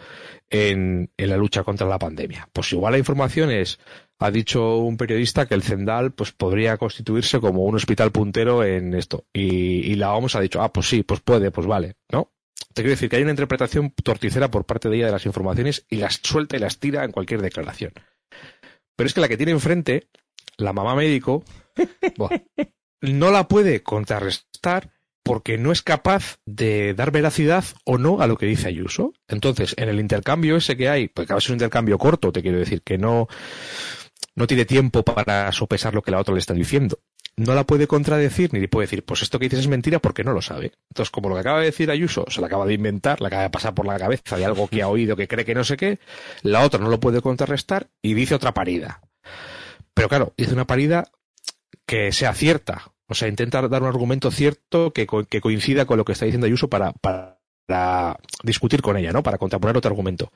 en, 0.50 1.12
en 1.16 1.30
la 1.30 1.36
lucha 1.36 1.62
contra 1.62 1.86
la 1.86 2.00
pandemia? 2.00 2.48
Pues 2.52 2.72
igual 2.72 2.92
la 2.92 2.98
información 2.98 3.52
es 3.52 3.78
ha 4.18 4.30
dicho 4.30 4.78
un 4.78 4.96
periodista 4.96 5.46
que 5.46 5.54
el 5.54 5.62
Zendal 5.62 6.12
pues 6.12 6.32
podría 6.32 6.76
constituirse 6.76 7.40
como 7.40 7.64
un 7.64 7.74
hospital 7.74 8.12
puntero 8.12 8.64
en 8.64 8.94
esto. 8.94 9.26
Y, 9.32 9.94
la 9.96 10.14
OMS 10.14 10.36
ha 10.36 10.40
dicho, 10.40 10.62
ah, 10.62 10.72
pues 10.72 10.88
sí, 10.88 11.02
pues 11.02 11.20
puede, 11.20 11.50
pues 11.50 11.66
vale, 11.66 11.96
¿no? 12.10 12.32
Te 12.72 12.82
quiero 12.82 12.90
decir 12.90 13.08
que 13.08 13.16
hay 13.16 13.22
una 13.22 13.32
interpretación 13.32 13.90
torticera 13.90 14.50
por 14.50 14.64
parte 14.64 14.88
de 14.88 14.96
ella 14.96 15.06
de 15.06 15.12
las 15.12 15.26
informaciones 15.26 15.86
y 15.88 15.96
las 15.96 16.20
suelta 16.22 16.56
y 16.56 16.60
las 16.60 16.78
tira 16.78 17.04
en 17.04 17.12
cualquier 17.12 17.42
declaración. 17.42 17.92
Pero 18.96 19.06
es 19.06 19.14
que 19.14 19.20
la 19.20 19.28
que 19.28 19.36
tiene 19.36 19.52
enfrente, 19.52 20.08
la 20.56 20.72
mamá 20.72 20.94
médico, 20.94 21.44
no 23.00 23.30
la 23.30 23.48
puede 23.48 23.82
contrarrestar 23.82 24.90
porque 25.24 25.56
no 25.56 25.72
es 25.72 25.82
capaz 25.82 26.38
de 26.44 26.94
dar 26.94 27.10
veracidad 27.10 27.64
o 27.84 27.96
no 27.96 28.20
a 28.20 28.26
lo 28.26 28.36
que 28.36 28.46
dice 28.46 28.68
Ayuso. 28.68 29.14
Entonces, 29.26 29.74
en 29.78 29.88
el 29.88 29.98
intercambio 29.98 30.56
ese 30.56 30.76
que 30.76 30.88
hay, 30.88 31.08
pues 31.08 31.24
acaba 31.24 31.38
de 31.38 31.42
ser 31.42 31.52
un 31.52 31.56
intercambio 31.56 31.98
corto, 31.98 32.30
te 32.30 32.42
quiero 32.42 32.58
decir, 32.58 32.82
que 32.82 32.98
no, 32.98 33.26
no 34.36 34.46
tiene 34.46 34.64
tiempo 34.64 35.02
para 35.02 35.50
sopesar 35.52 35.94
lo 35.94 36.02
que 36.02 36.10
la 36.10 36.18
otra 36.18 36.34
le 36.34 36.40
está 36.40 36.54
diciendo. 36.54 36.98
No 37.36 37.54
la 37.54 37.64
puede 37.64 37.86
contradecir 37.88 38.52
ni 38.52 38.60
le 38.60 38.68
puede 38.68 38.86
decir, 38.86 39.04
pues 39.04 39.22
esto 39.22 39.38
que 39.38 39.46
dices 39.46 39.60
es 39.60 39.68
mentira 39.68 39.98
porque 39.98 40.22
no 40.22 40.32
lo 40.32 40.40
sabe. 40.40 40.72
Entonces, 40.90 41.10
como 41.10 41.28
lo 41.28 41.34
que 41.34 41.40
acaba 41.40 41.58
de 41.58 41.66
decir 41.66 41.90
Ayuso 41.90 42.24
se 42.28 42.40
lo 42.40 42.46
acaba 42.46 42.66
de 42.66 42.74
inventar, 42.74 43.20
le 43.20 43.26
acaba 43.26 43.42
de 43.42 43.50
pasar 43.50 43.74
por 43.74 43.86
la 43.86 43.98
cabeza 43.98 44.36
de 44.36 44.44
algo 44.44 44.68
que 44.68 44.82
ha 44.82 44.88
oído, 44.88 45.16
que 45.16 45.26
cree 45.26 45.44
que 45.44 45.54
no 45.54 45.64
sé 45.64 45.76
qué, 45.76 45.98
la 46.42 46.62
otra 46.62 46.78
no 46.78 46.88
lo 46.88 47.00
puede 47.00 47.20
contrarrestar 47.20 47.88
y 48.02 48.14
dice 48.14 48.34
otra 48.34 48.54
parida. 48.54 49.00
Pero 49.94 50.08
claro, 50.08 50.32
dice 50.36 50.52
una 50.52 50.66
parida 50.66 51.10
que 51.86 52.12
sea 52.12 52.34
cierta. 52.34 52.92
O 53.06 53.14
sea, 53.14 53.28
intenta 53.28 53.66
dar 53.68 53.82
un 53.82 53.88
argumento 53.88 54.30
cierto 54.30 54.92
que, 54.92 55.06
que 55.28 55.40
coincida 55.40 55.86
con 55.86 55.98
lo 55.98 56.04
que 56.04 56.12
está 56.12 56.24
diciendo 56.24 56.46
Ayuso 56.46 56.68
para 56.68 56.94
para 57.66 58.18
discutir 58.42 58.82
con 58.82 58.96
ella, 58.96 59.12
¿no? 59.12 59.22
Para 59.22 59.38
contraponer 59.38 59.76
otro 59.76 59.90
argumento. 59.90 60.30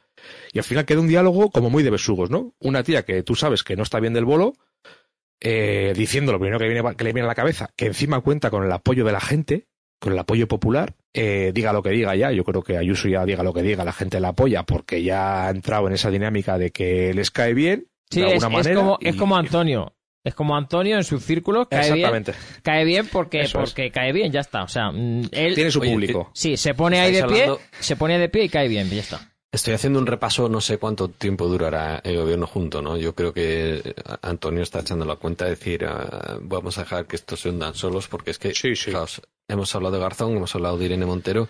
Y 0.52 0.58
al 0.58 0.64
final 0.64 0.84
queda 0.84 1.00
un 1.00 1.08
diálogo 1.08 1.50
como 1.50 1.70
muy 1.70 1.82
de 1.82 1.90
besugos, 1.90 2.30
¿no? 2.30 2.54
Una 2.60 2.82
tía 2.82 3.04
que 3.04 3.22
tú 3.22 3.34
sabes 3.34 3.62
que 3.62 3.76
no 3.76 3.82
está 3.82 4.00
bien 4.00 4.14
del 4.14 4.24
bolo, 4.24 4.54
eh, 5.40 5.92
diciendo 5.96 6.32
lo 6.32 6.38
primero 6.40 6.58
que, 6.58 6.68
viene, 6.68 6.96
que 6.96 7.04
le 7.04 7.12
viene 7.12 7.26
a 7.26 7.28
la 7.28 7.34
cabeza, 7.34 7.70
que 7.76 7.86
encima 7.86 8.20
cuenta 8.20 8.50
con 8.50 8.64
el 8.64 8.72
apoyo 8.72 9.04
de 9.04 9.12
la 9.12 9.20
gente, 9.20 9.66
con 10.00 10.12
el 10.12 10.18
apoyo 10.18 10.48
popular, 10.48 10.94
eh, 11.12 11.52
diga 11.54 11.72
lo 11.72 11.82
que 11.82 11.90
diga 11.90 12.14
ya, 12.16 12.32
yo 12.32 12.44
creo 12.44 12.62
que 12.62 12.76
Ayuso 12.76 13.08
ya 13.08 13.24
diga 13.24 13.42
lo 13.42 13.52
que 13.52 13.62
diga, 13.62 13.84
la 13.84 13.92
gente 13.92 14.20
la 14.20 14.28
apoya 14.28 14.62
porque 14.64 15.02
ya 15.02 15.46
ha 15.46 15.50
entrado 15.50 15.86
en 15.88 15.94
esa 15.94 16.10
dinámica 16.10 16.58
de 16.58 16.70
que 16.70 17.12
les 17.14 17.30
cae 17.30 17.54
bien. 17.54 17.88
Sí, 18.10 18.20
de 18.20 18.26
alguna 18.32 18.46
es 18.46 18.52
manera, 18.52 18.80
como, 18.80 18.98
y- 19.00 19.08
es 19.08 19.16
como 19.16 19.36
Antonio. 19.36 19.92
Es 20.28 20.34
como 20.34 20.54
Antonio 20.56 20.96
en 20.96 21.04
su 21.04 21.18
círculo, 21.20 21.66
cae 21.68 21.90
bien, 21.94 22.24
cae 22.62 22.84
bien 22.84 23.08
porque, 23.10 23.40
Eso 23.40 23.62
es. 23.62 23.70
porque 23.70 23.90
cae 23.90 24.12
bien, 24.12 24.30
ya 24.30 24.40
está. 24.40 24.62
O 24.62 24.68
sea, 24.68 24.90
mm, 24.92 25.28
él 25.32 25.54
Tiene 25.54 25.70
su 25.70 25.80
Oye, 25.80 25.90
público. 25.92 26.30
sí, 26.34 26.56
se 26.58 26.74
pone 26.74 27.00
ahí 27.00 27.12
de 27.12 27.24
pie, 27.24 27.42
hablando- 27.44 27.60
se 27.80 27.96
pone 27.96 28.18
de 28.18 28.28
pie 28.28 28.44
y 28.44 28.48
cae 28.50 28.68
bien, 28.68 28.90
ya 28.90 29.00
está. 29.00 29.32
Estoy 29.50 29.72
haciendo 29.72 29.98
un 29.98 30.06
repaso, 30.06 30.50
no 30.50 30.60
sé 30.60 30.76
cuánto 30.76 31.08
tiempo 31.08 31.46
durará 31.48 32.02
el 32.04 32.18
gobierno 32.18 32.46
junto, 32.46 32.82
¿no? 32.82 32.98
Yo 32.98 33.14
creo 33.14 33.32
que 33.32 33.76
eh, 33.82 33.94
Antonio 34.20 34.62
está 34.62 34.80
echando 34.80 35.06
la 35.06 35.16
cuenta 35.16 35.46
de 35.46 35.52
decir, 35.52 35.86
ah, 35.86 36.36
vamos 36.42 36.76
a 36.76 36.82
dejar 36.82 37.06
que 37.06 37.16
estos 37.16 37.40
se 37.40 37.48
hundan 37.48 37.74
solos, 37.74 38.08
porque 38.08 38.32
es 38.32 38.38
que, 38.38 38.52
Sí, 38.54 38.76
sí. 38.76 38.90
fijaos, 38.90 39.22
hemos 39.48 39.74
hablado 39.74 39.94
de 39.94 40.00
Garzón, 40.02 40.36
hemos 40.36 40.54
hablado 40.54 40.76
de 40.76 40.84
Irene 40.84 41.06
Montero, 41.06 41.48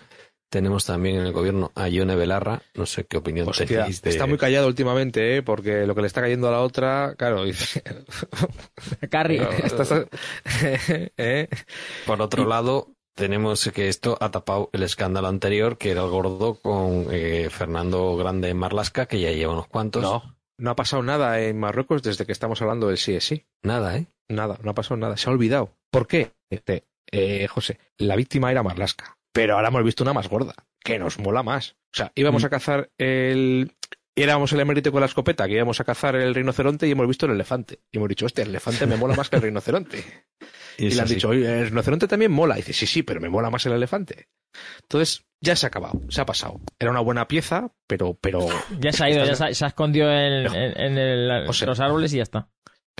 tenemos 0.49 0.85
también 0.85 1.17
en 1.17 1.25
el 1.25 1.31
gobierno 1.31 1.71
a 1.75 1.87
Ione 1.89 2.15
Belarra, 2.15 2.61
no 2.75 2.85
sé 2.85 3.05
qué 3.05 3.17
opinión 3.17 3.47
Hostia, 3.47 3.65
tenéis 3.67 4.01
de... 4.01 4.09
Está 4.09 4.25
muy 4.25 4.37
callado 4.37 4.67
últimamente, 4.67 5.37
¿eh? 5.37 5.43
porque 5.43 5.85
lo 5.85 5.95
que 5.95 6.01
le 6.01 6.07
está 6.07 6.21
cayendo 6.21 6.47
a 6.47 6.51
la 6.51 6.61
otra, 6.61 7.15
claro, 7.17 7.43
dice. 7.45 7.83
Carrie, 9.09 9.41
Está- 9.63 9.83
está- 9.83 10.05
¿eh? 11.17 11.47
Por 12.05 12.21
otro 12.21 12.43
Y- 12.43 12.47
lado, 12.47 12.87
tenemos 13.15 13.69
que 13.73 13.87
esto 13.89 14.17
ha 14.21 14.31
tapado 14.31 14.69
el 14.73 14.83
escándalo 14.83 15.27
anterior, 15.27 15.77
que 15.77 15.91
era 15.91 16.03
el 16.03 16.09
gordo 16.09 16.55
con 16.55 17.07
eh, 17.11 17.49
Fernando 17.51 18.15
Grande 18.17 18.49
en 18.49 18.57
Marlasca, 18.57 19.05
que 19.07 19.19
ya 19.19 19.31
lleva 19.31 19.53
unos 19.53 19.67
cuantos. 19.67 20.01
No, 20.01 20.37
no 20.57 20.69
ha 20.71 20.75
pasado 20.75 21.03
nada 21.03 21.39
en 21.41 21.59
Marruecos 21.59 22.01
desde 22.03 22.25
que 22.25 22.31
estamos 22.31 22.61
hablando 22.61 22.87
del 22.87 22.97
sí 22.97 23.13
es 23.13 23.25
sí. 23.25 23.45
Nada, 23.63 23.97
¿eh? 23.97 24.07
Nada, 24.29 24.57
no 24.63 24.71
ha 24.71 24.75
pasado 24.75 24.97
nada. 24.97 25.17
Se 25.17 25.29
ha 25.29 25.33
olvidado. 25.33 25.75
¿Por 25.91 26.07
qué? 26.07 26.31
Este, 26.49 26.85
eh, 27.11 27.47
José, 27.47 27.79
la 27.97 28.15
víctima 28.15 28.51
era 28.51 28.63
Marlasca. 28.63 29.17
Pero 29.39 29.55
ahora 29.55 29.69
hemos 29.69 29.83
visto 29.85 30.03
una 30.03 30.11
más 30.13 30.27
gorda, 30.27 30.53
que 30.83 30.99
nos 30.99 31.17
mola 31.17 31.43
más. 31.43 31.77
O 31.93 31.97
sea, 31.97 32.11
íbamos 32.15 32.43
Mm. 32.43 32.45
a 32.45 32.49
cazar 32.49 32.89
el. 32.97 33.71
Éramos 34.15 34.51
el 34.51 34.59
emérito 34.59 34.91
con 34.91 34.99
la 34.99 35.05
escopeta, 35.05 35.47
que 35.47 35.53
íbamos 35.53 35.79
a 35.79 35.85
cazar 35.85 36.17
el 36.17 36.35
rinoceronte 36.35 36.85
y 36.87 36.91
hemos 36.91 37.07
visto 37.07 37.25
el 37.25 37.31
elefante. 37.31 37.79
Y 37.89 37.97
hemos 37.97 38.09
dicho, 38.09 38.25
hostia, 38.25 38.43
el 38.43 38.49
elefante 38.49 38.85
me 38.85 38.97
mola 38.97 39.15
más 39.15 39.29
que 39.29 39.37
el 39.37 39.41
rinoceronte. 39.43 40.03
Y 40.77 40.89
le 40.91 40.95
han 40.95 41.05
así. 41.05 41.15
dicho, 41.15 41.27
oye, 41.29 41.59
el 41.59 41.67
rinoceronte 41.69 42.07
también 42.07 42.31
mola. 42.31 42.55
Y 42.55 42.61
dice, 42.61 42.71
sí, 42.73 42.85
sí, 42.85 43.03
pero 43.03 43.19
me 43.19 43.27
mola 43.29 43.49
más 43.49 43.65
el 43.65 43.73
elefante. 43.73 44.27
Entonces, 44.83 45.25
ya 45.41 45.55
se 45.57 45.65
ha 45.65 45.67
acabado, 45.67 45.99
se 46.09 46.21
ha 46.21 46.25
pasado. 46.25 46.59
Era 46.79 46.91
una 46.91 47.01
buena 47.01 47.27
pieza, 47.27 47.71
pero, 47.87 48.17
pero 48.21 48.47
ya 48.79 48.91
se 48.93 49.03
ha 49.03 49.09
ido, 49.09 49.25
ya 49.25 49.35
se 49.35 49.43
ha, 49.45 49.53
se 49.53 49.65
ha 49.65 49.67
escondido 49.69 50.09
en, 50.11 50.43
No. 50.45 50.53
en- 50.55 50.79
en 50.79 50.97
el- 50.97 51.47
O 51.49 51.53
sea- 51.53 51.67
los 51.67 51.79
árboles 51.81 52.13
y 52.13 52.17
ya 52.17 52.23
está. 52.23 52.49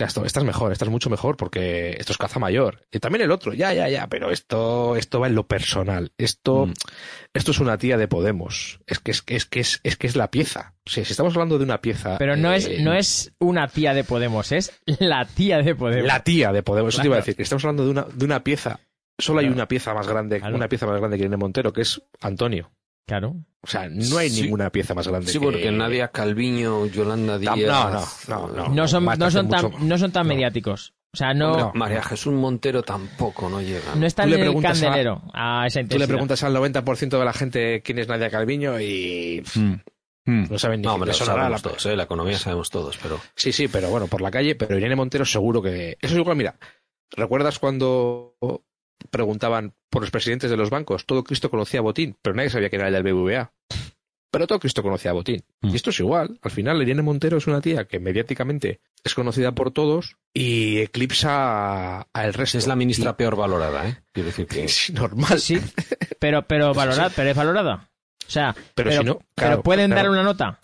Claro, 0.08 0.26
esta 0.26 0.40
es 0.40 0.46
mejor, 0.46 0.72
esta 0.72 0.86
es 0.86 0.92
mucho 0.92 1.10
mejor 1.10 1.36
porque 1.38 1.92
esto 2.00 2.14
es 2.14 2.18
caza 2.18 2.40
mayor. 2.40 2.86
Y 2.92 3.00
también 3.00 3.24
el 3.24 3.32
otro, 3.32 3.54
ya, 3.54 3.74
ya, 3.74 3.90
ya, 3.90 4.08
pero 4.08 4.32
esto, 4.32 4.96
esto 4.96 5.20
va 5.20 5.28
en 5.28 5.36
lo 5.36 5.48
personal. 5.48 6.12
Esto, 6.18 6.68
Mm. 6.68 6.74
esto 7.34 7.52
es 7.52 7.60
una 7.60 7.78
tía 7.78 7.98
de 7.98 8.08
Podemos. 8.08 8.80
Es 8.88 9.00
que 9.00 9.12
es, 9.12 9.22
que 9.22 9.36
es, 9.36 9.46
que 9.46 9.60
es, 9.60 9.80
es 9.84 9.98
que 9.98 10.08
es 10.08 10.16
la 10.16 10.32
pieza. 10.32 10.76
O 10.86 10.90
sea, 10.90 11.04
si 11.06 11.12
estamos 11.12 11.34
hablando 11.36 11.58
de 11.58 11.64
una 11.66 11.82
pieza. 11.82 12.18
Pero 12.18 12.36
no, 12.36 12.54
eh, 12.54 12.58
es, 12.58 12.80
no 12.80 12.94
es 12.94 13.34
una 13.40 13.68
tía 13.68 13.94
de 13.94 14.04
Podemos, 14.04 14.52
es 14.52 14.72
la 14.86 15.26
tía 15.26 15.58
de 15.60 15.76
Podemos. 15.76 16.08
la 16.08 16.24
tía 16.24 16.52
de 16.52 16.64
Podemos. 16.64 16.94
Eso 16.94 17.02
te 17.02 17.08
iba 17.08 17.18
a 17.18 17.20
decir, 17.20 17.36
que 17.36 17.44
estamos 17.44 17.64
hablando 17.66 17.84
de 17.86 17.92
una, 17.92 18.04
de 18.12 18.26
una 18.26 18.44
pieza. 18.44 18.80
Solo 19.18 19.42
hay 19.42 19.48
una 19.48 19.68
pieza 19.68 19.94
más 19.94 20.08
grande, 20.08 20.42
una 20.54 20.70
pieza 20.70 20.86
más 20.88 20.98
grande 20.98 21.18
que 21.18 21.24
Irene 21.24 21.36
Montero, 21.36 21.74
que 21.74 21.82
es 21.82 22.02
Antonio. 22.22 22.72
Claro. 23.08 23.36
O 23.62 23.68
sea, 23.68 23.90
no 23.90 24.18
hay 24.18 24.30
Sí. 24.30 24.44
ninguna 24.44 24.70
pieza 24.70 24.94
más 24.94 25.08
grande. 25.08 25.32
Sí, 25.32 25.40
que- 25.40 25.44
porque 25.46 25.72
Nadia 25.72 26.10
Calviño, 26.10 26.86
Yolanda 26.86 27.38
Díaz... 27.38 27.58
no, 28.30 28.48
no, 28.48 28.54
no, 28.54 28.70
No 28.70 28.88
son, 28.88 29.04
no 29.06 29.32
son, 29.32 29.50
tan, 29.50 29.72
no 29.88 29.98
son 29.98 30.12
tan 30.12 30.28
no. 30.28 30.34
mediáticos. 30.34 30.94
O 31.12 31.18
sea, 31.18 31.34
no, 31.34 31.58
no, 31.58 31.72
María 31.74 32.04
Jesús 32.04 32.34
Montero 32.34 32.84
tampoco 32.84 33.50
no 33.50 33.62
llega. 33.62 33.94
Tú 33.94 34.00
le 34.00 34.06
en 34.08 34.34
el 34.34 34.40
preguntas 34.42 34.80
a- 34.80 34.86
candelero 34.86 35.24
a, 35.34 35.66
esa 35.66 35.84
Tú 35.84 35.98
le 35.98 36.08
preguntas 36.08 36.44
al 36.44 36.54
90% 36.54 37.18
de 37.18 37.26
la 37.26 37.34
gente 37.34 37.82
quién 37.82 37.98
es 37.98 38.08
Nadia 38.08 38.30
Calviño 38.30 38.80
y 38.80 39.44
Mm. 39.56 39.74
Mm. 40.26 40.52
no 40.52 40.60
saben 40.60 40.82
ni 40.82 40.86
No, 40.86 40.94
hombre, 40.94 41.12
sonará 41.14 41.42
sabemos 41.42 41.64
la- 41.64 41.70
todos, 41.72 41.86
¿eh? 41.88 41.96
La 41.96 42.04
economía 42.04 42.38
sabemos 42.38 42.70
todos, 42.70 42.96
pero... 43.02 43.20
Sí, 43.36 43.52
sí, 43.52 43.68
pero 43.68 43.90
bueno, 43.90 44.06
por 44.06 44.22
la 44.22 44.30
calle, 44.30 44.54
pero 44.54 44.78
Irene 44.78 44.96
Montero 44.96 45.26
seguro 45.26 45.64
que... 45.64 45.98
Eso 46.00 46.14
es 46.14 46.20
igual, 46.20 46.38
mira, 46.38 46.56
¿recuerdas 47.10 47.58
cuando 47.58 48.36
preguntaban 49.10 49.74
por 49.90 50.02
los 50.02 50.12
presidentes 50.12 50.50
de 50.50 50.58
los 50.58 50.70
bancos? 50.70 51.06
Todo 51.06 51.24
Cristo 51.24 51.50
conocía 51.50 51.80
a 51.80 51.84
Botín, 51.84 52.16
pero 52.22 52.36
nadie 52.36 52.50
sabía 52.50 52.70
que 52.70 52.76
era 52.76 52.88
el 52.88 52.94
del 52.94 53.04
BBVA. 53.04 53.52
Pero 54.32 54.46
todo 54.46 54.60
Cristo 54.60 54.84
conocía 54.84 55.10
a 55.12 55.16
Botín. 55.16 55.44
Mm. 55.62 55.70
Y 55.70 55.76
esto 55.76 55.90
es 55.90 56.00
igual. 56.00 56.38
Al 56.44 56.52
final, 56.52 56.82
Irene 56.82 57.02
Montero 57.02 57.38
es 57.38 57.48
una 57.48 57.62
tía 57.62 57.86
que 57.86 58.00
mediáticamente 58.00 58.80
es 59.04 59.16
conocida 59.16 59.54
por 59.54 59.72
todos 59.72 60.18
y 60.34 60.78
eclipsa 60.80 62.02
al 62.14 62.34
resto. 62.34 62.60
Es 62.60 62.68
la 62.68 62.76
ministra 62.76 63.18
peor 63.18 63.36
valorada, 63.36 63.88
¿eh? 63.88 63.98
Quiero 64.14 64.28
decir 64.28 64.46
que... 64.46 64.64
Es 64.66 64.92
normal. 64.94 65.40
Sí, 65.40 65.60
pero, 66.20 66.46
pero 66.46 66.74
valorada, 66.76 67.10
pero 67.16 67.30
es 67.32 67.36
valorada. 67.36 67.90
O 68.28 68.32
sea, 68.32 68.54
Pero, 68.76 68.90
pero, 68.90 68.92
si 68.92 69.04
no, 69.04 69.16
pero 69.18 69.26
claro, 69.34 69.64
pueden 69.64 69.90
claro, 69.90 70.04
dar 70.04 70.12
una 70.12 70.22
nota. 70.24 70.60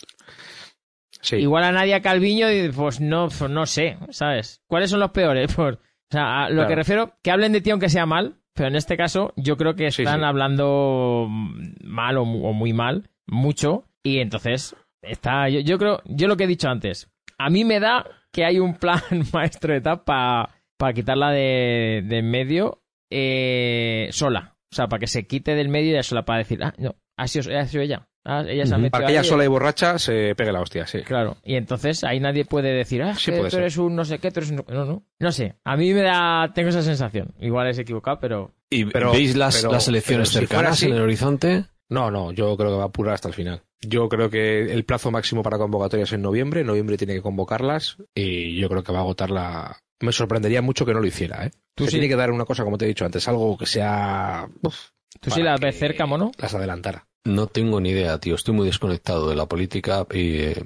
sí. 1.21 1.37
Igual 1.37 1.63
a 1.63 1.71
Nadia 1.71 1.99
Calviño, 2.03 2.51
y 2.51 2.69
pues 2.69 2.99
no, 2.99 3.29
pues 3.29 3.49
no 3.49 3.65
sé, 3.65 3.97
¿sabes? 4.11 4.61
¿Cuáles 4.67 4.91
son 4.91 4.99
los 4.99 5.09
peores? 5.09 5.51
Pues, 5.55 5.77
o 6.09 6.13
sea, 6.13 6.43
a 6.45 6.49
lo 6.49 6.55
Claro. 6.55 6.69
que 6.69 6.75
refiero, 6.75 7.13
que 7.23 7.31
hablen 7.31 7.51
de 7.51 7.61
ti 7.61 7.71
aunque 7.71 7.89
sea 7.89 8.05
mal, 8.05 8.35
pero 8.53 8.69
en 8.69 8.75
este 8.75 8.95
caso 8.97 9.33
yo 9.35 9.57
creo 9.57 9.75
que 9.75 9.87
están 9.87 10.19
sí. 10.19 10.25
hablando 10.25 11.27
mal 11.29 12.17
o, 12.17 12.25
mu- 12.25 12.45
o 12.47 12.53
muy 12.53 12.73
mal, 12.73 13.09
mucho, 13.27 13.85
y 14.03 14.19
entonces 14.19 14.75
está, 15.01 15.49
yo, 15.49 15.59
yo 15.61 15.77
creo, 15.77 16.01
yo 16.05 16.27
lo 16.27 16.37
que 16.37 16.43
he 16.45 16.47
dicho 16.47 16.69
antes, 16.69 17.11
a 17.37 17.49
mí 17.49 17.65
me 17.65 17.79
da 17.79 18.05
que 18.31 18.45
hay 18.45 18.59
un 18.59 18.75
plan 18.75 18.99
maestro 19.33 19.73
de 19.73 19.79
etapa 19.79 20.49
para 20.77 20.93
quitarla 20.93 21.31
de, 21.31 22.03
de 22.05 22.17
en 22.19 22.29
medio 22.29 22.81
eh, 23.11 24.07
sola, 24.11 24.55
o 24.71 24.75
sea, 24.75 24.87
para 24.87 24.99
que 24.99 25.07
se 25.07 25.25
quite 25.27 25.55
del 25.55 25.69
medio 25.69 25.97
y 25.99 26.03
sola, 26.03 26.23
para 26.25 26.39
decir, 26.39 26.63
ah, 26.63 26.73
no, 26.77 26.95
ha 27.17 27.27
sido, 27.27 27.57
ha 27.57 27.65
sido 27.65 27.83
ella, 27.83 28.07
Ah, 28.25 28.43
ella 28.47 28.65
se 28.65 28.73
ha 28.73 28.77
Ujú. 28.77 28.81
metido 28.83 28.91
Para 28.91 29.05
que 29.05 29.11
ella 29.13 29.21
ahí, 29.21 29.27
sola 29.27 29.45
y 29.45 29.47
borracha 29.47 29.99
se 29.99 30.33
pegue 30.35 30.51
la 30.51 30.59
hostia, 30.61 30.87
sí. 30.87 31.01
Claro, 31.03 31.37
y 31.43 31.55
entonces 31.55 32.03
ahí 32.03 32.19
nadie 32.19 32.43
puede 32.43 32.73
decir, 32.73 33.03
ah, 33.03 33.13
Sí, 33.15 33.25
que 33.31 33.37
puede 33.37 33.49
tú 33.51 33.55
ser. 33.57 33.61
eres 33.61 33.77
un 33.77 33.95
no 33.95 34.03
sé 34.03 34.17
qué, 34.19 34.31
tú 34.31 34.39
eres 34.39 34.49
un... 34.51 34.65
No, 34.67 34.83
no. 34.85 35.03
No 35.19 35.31
sé, 35.31 35.55
a 35.63 35.77
mí 35.77 35.93
me 35.93 36.01
da... 36.01 36.51
Tengo 36.53 36.69
esa 36.69 36.81
sensación. 36.81 37.33
Igual 37.39 37.67
es 37.67 37.77
equivocado, 37.77 38.19
pero... 38.19 38.51
¿Y 38.69 38.85
Pero- 38.85 39.11
veis 39.11 39.35
las, 39.35 39.57
pero- 39.61 39.71
las 39.71 39.87
elecciones 39.87 40.29
pero 40.33 40.41
si 40.41 40.47
fuera 40.47 40.61
cercanas 40.63 40.77
así- 40.79 40.87
en 40.87 40.95
el 40.95 41.01
horizonte? 41.03 41.65
No, 41.87 42.09
no, 42.09 42.31
yo 42.31 42.57
creo 42.57 42.71
que 42.71 42.77
va 42.77 42.83
a 42.83 42.87
apurar 42.87 43.13
hasta 43.13 43.27
el 43.27 43.35
final. 43.35 43.61
Yo 43.79 44.09
creo 44.09 44.31
que 44.31 44.71
el 44.73 44.83
plazo 44.85 45.11
máximo 45.11 45.43
para 45.43 45.59
convocatorias 45.59 46.09
es 46.09 46.13
en 46.13 46.23
noviembre. 46.23 46.61
En 46.61 46.67
noviembre 46.67 46.97
tiene 46.97 47.13
que 47.13 47.21
convocarlas 47.21 47.97
y 48.15 48.55
yo 48.59 48.67
creo 48.69 48.83
que 48.83 48.91
va 48.91 48.97
a 48.97 49.01
agotarla. 49.01 49.77
Me 50.01 50.11
sorprendería 50.11 50.63
mucho 50.63 50.83
que 50.83 50.93
no 50.95 50.99
lo 50.99 51.05
hiciera, 51.05 51.45
¿eh? 51.45 51.51
Tú 51.75 51.83
Se 51.85 51.91
sí. 51.91 51.97
tiene 51.97 52.07
que 52.09 52.15
dar 52.15 52.31
una 52.31 52.45
cosa, 52.45 52.63
como 52.63 52.79
te 52.79 52.85
he 52.85 52.87
dicho 52.87 53.05
antes, 53.05 53.27
algo 53.27 53.55
que 53.55 53.67
sea. 53.67 54.47
uf, 54.63 54.75
Tú 55.21 55.29
sí 55.29 55.43
las 55.43 55.59
ves 55.59 55.77
cerca, 55.77 56.07
mono. 56.07 56.31
Las 56.39 56.55
adelantara. 56.55 57.05
No 57.25 57.47
tengo 57.47 57.81
ni 57.81 57.89
idea, 57.89 58.17
tío. 58.19 58.35
Estoy 58.35 58.53
muy 58.53 58.65
desconectado 58.67 59.27
de 59.29 59.35
la 59.35 59.47
política 59.47 60.05
y 60.11 60.37
eh, 60.37 60.63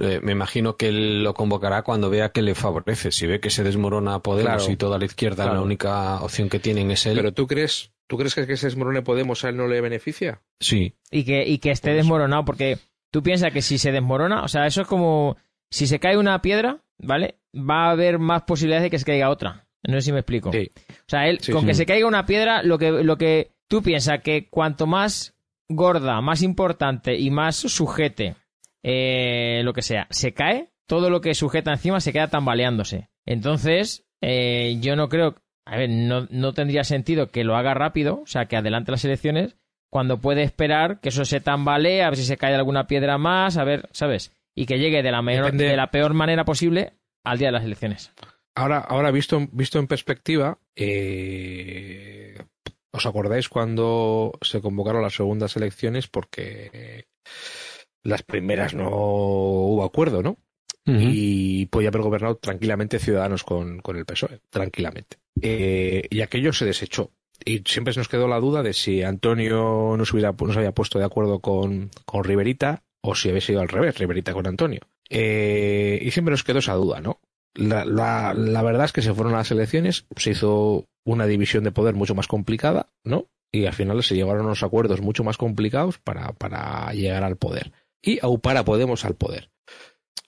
eh, 0.00 0.20
me 0.22 0.32
imagino 0.32 0.76
que 0.76 0.88
él 0.88 1.22
lo 1.22 1.34
convocará 1.34 1.82
cuando 1.82 2.08
vea 2.10 2.30
que 2.30 2.42
le 2.42 2.54
favorece. 2.54 3.10
Si 3.12 3.26
ve 3.26 3.40
que 3.40 3.50
se 3.50 3.64
desmorona 3.64 4.20
Podemos 4.20 4.54
Claro. 4.62 4.72
y 4.72 4.76
toda 4.76 4.98
la 4.98 5.04
izquierda 5.04 5.44
Claro. 5.44 5.54
la 5.58 5.62
única 5.62 6.20
opción 6.22 6.48
que 6.48 6.58
tienen 6.60 6.90
es 6.90 7.06
él, 7.06 7.16
Pero 7.16 7.32
tú 7.32 7.46
crees, 7.46 7.92
¿tú 8.06 8.16
crees 8.16 8.34
que 8.34 8.46
que 8.46 8.56
se 8.56 8.66
desmorone 8.68 9.02
Podemos 9.02 9.44
a 9.44 9.48
él 9.48 9.56
no 9.56 9.66
le 9.66 9.80
beneficia? 9.80 10.40
sí. 10.60 10.94
Y 11.10 11.24
que, 11.24 11.46
y 11.46 11.58
que 11.58 11.70
esté 11.72 11.88
Pues- 11.90 11.96
desmoronado, 11.98 12.44
porque 12.44 12.78
tú 13.10 13.22
piensas 13.22 13.52
que 13.52 13.62
si 13.62 13.78
se 13.78 13.90
desmorona, 13.92 14.42
o 14.42 14.48
sea, 14.48 14.66
eso 14.66 14.82
es 14.82 14.86
como... 14.88 15.36
Si 15.70 15.88
se 15.88 15.98
cae 15.98 16.16
una 16.16 16.40
piedra, 16.42 16.78
¿vale? 16.98 17.40
Va 17.52 17.86
a 17.86 17.90
haber 17.90 18.20
más 18.20 18.42
posibilidades 18.42 18.84
de 18.84 18.90
que 18.90 18.98
se 19.00 19.04
caiga 19.04 19.30
otra. 19.30 19.66
No 19.82 19.94
sé 19.94 20.02
si 20.02 20.12
me 20.12 20.20
explico. 20.20 20.52
Sí. 20.52 20.70
O 20.76 21.08
sea, 21.08 21.26
él, 21.28 21.38
Sí, 21.40 21.50
con 21.50 21.62
sí. 21.62 21.66
que 21.66 21.74
se 21.74 21.86
caiga 21.86 22.06
una 22.06 22.24
piedra, 22.26 22.62
lo 22.62 22.78
que, 22.78 22.90
lo 22.92 23.18
que 23.18 23.50
tú 23.66 23.82
piensas 23.82 24.20
que 24.22 24.48
cuanto 24.48 24.86
más 24.86 25.34
gorda, 25.68 26.20
más 26.20 26.42
importante 26.42 27.16
y 27.16 27.30
más 27.30 27.56
sujete, 27.56 28.36
eh, 28.82 29.62
lo 29.64 29.72
que 29.72 29.82
sea, 29.82 30.06
se 30.10 30.32
cae, 30.32 30.70
todo 30.86 31.10
lo 31.10 31.20
que 31.20 31.34
sujeta 31.34 31.72
encima 31.72 32.00
se 32.00 32.12
queda 32.12 32.28
tambaleándose. 32.28 33.08
Entonces, 33.24 34.06
eh, 34.20 34.76
yo 34.80 34.94
no 34.96 35.08
creo, 35.08 35.34
a 35.64 35.76
ver, 35.76 35.90
no, 35.90 36.26
no 36.30 36.52
tendría 36.52 36.84
sentido 36.84 37.28
que 37.28 37.44
lo 37.44 37.56
haga 37.56 37.74
rápido, 37.74 38.20
o 38.22 38.26
sea, 38.26 38.46
que 38.46 38.56
adelante 38.56 38.92
las 38.92 39.04
elecciones, 39.04 39.56
cuando 39.90 40.20
puede 40.20 40.42
esperar 40.42 41.00
que 41.00 41.08
eso 41.08 41.24
se 41.24 41.40
tambalee, 41.40 42.02
a 42.02 42.10
ver 42.10 42.16
si 42.16 42.24
se 42.24 42.36
cae 42.36 42.54
alguna 42.54 42.86
piedra 42.86 43.18
más, 43.18 43.56
a 43.56 43.64
ver, 43.64 43.88
¿sabes? 43.92 44.32
Y 44.54 44.66
que 44.66 44.78
llegue 44.78 45.02
de 45.02 45.10
la, 45.10 45.20
Depende- 45.22 45.68
de 45.68 45.76
la 45.76 45.90
peor 45.90 46.14
manera 46.14 46.44
posible 46.44 46.92
al 47.24 47.38
día 47.38 47.48
de 47.48 47.52
las 47.52 47.64
elecciones. 47.64 48.12
Ahora, 48.54 48.78
ahora 48.78 49.10
visto, 49.10 49.38
visto 49.52 49.78
en 49.78 49.86
perspectiva, 49.86 50.58
eh, 50.76 52.25
¿os 52.96 53.06
acordáis 53.06 53.48
cuando 53.48 54.32
se 54.42 54.60
convocaron 54.60 55.02
las 55.02 55.14
segundas 55.14 55.56
elecciones? 55.56 56.08
Porque 56.08 57.06
las 58.02 58.22
primeras 58.22 58.74
no 58.74 58.88
hubo 58.90 59.84
acuerdo, 59.84 60.22
¿no? 60.22 60.38
y 60.88 61.66
podía 61.66 61.88
haber 61.88 62.02
gobernado 62.02 62.36
tranquilamente 62.36 63.00
Ciudadanos 63.00 63.42
con, 63.42 63.80
con 63.80 63.96
el 63.96 64.04
PSOE, 64.04 64.40
tranquilamente. 64.50 65.16
Eh, 65.42 66.06
y 66.08 66.20
aquello 66.20 66.52
se 66.52 66.64
desechó. 66.64 67.10
y 67.44 67.62
siempre 67.66 67.92
nos 67.96 68.08
quedó 68.08 68.28
la 68.28 68.38
duda 68.38 68.62
de 68.62 68.72
si 68.72 69.02
Antonio 69.02 69.96
no 69.98 70.04
se, 70.04 70.14
hubiera, 70.14 70.28
había 70.30 70.72
puesto 70.72 71.00
de 71.00 71.04
acuerdo 71.04 71.40
con, 71.40 71.90
con 72.04 72.22
Riverita 72.22 72.84
o 73.00 73.16
si 73.16 73.28
había 73.28 73.40
sido 73.40 73.60
al 73.60 73.68
revés, 73.68 73.98
Riverita 73.98 74.32
con 74.32 74.46
Antonio. 74.46 74.80
Eh, 75.10 75.98
y 76.02 76.10
siempre 76.12 76.30
nos 76.30 76.44
quedó 76.44 76.60
esa 76.60 76.74
duda, 76.74 77.00
¿no? 77.00 77.20
La, 77.56 77.84
la, 77.84 78.34
la, 78.34 78.62
verdad 78.62 78.84
es 78.84 78.92
que 78.92 79.02
se 79.02 79.14
fueron 79.14 79.34
a 79.34 79.38
las 79.38 79.50
elecciones, 79.50 80.06
se 80.16 80.30
hizo 80.30 80.86
una 81.04 81.26
división 81.26 81.64
de 81.64 81.72
poder 81.72 81.94
mucho 81.94 82.14
más 82.14 82.26
complicada, 82.26 82.90
¿no? 83.04 83.26
Y 83.52 83.66
al 83.66 83.72
final 83.72 84.02
se 84.02 84.14
llevaron 84.14 84.46
unos 84.46 84.62
acuerdos 84.62 85.00
mucho 85.00 85.24
más 85.24 85.36
complicados 85.36 85.98
para, 85.98 86.32
para 86.32 86.92
llegar 86.92 87.24
al 87.24 87.36
poder. 87.36 87.72
Y 88.02 88.18
aupar 88.22 88.56
a 88.56 88.64
Podemos 88.64 89.04
al 89.04 89.14
poder. 89.14 89.50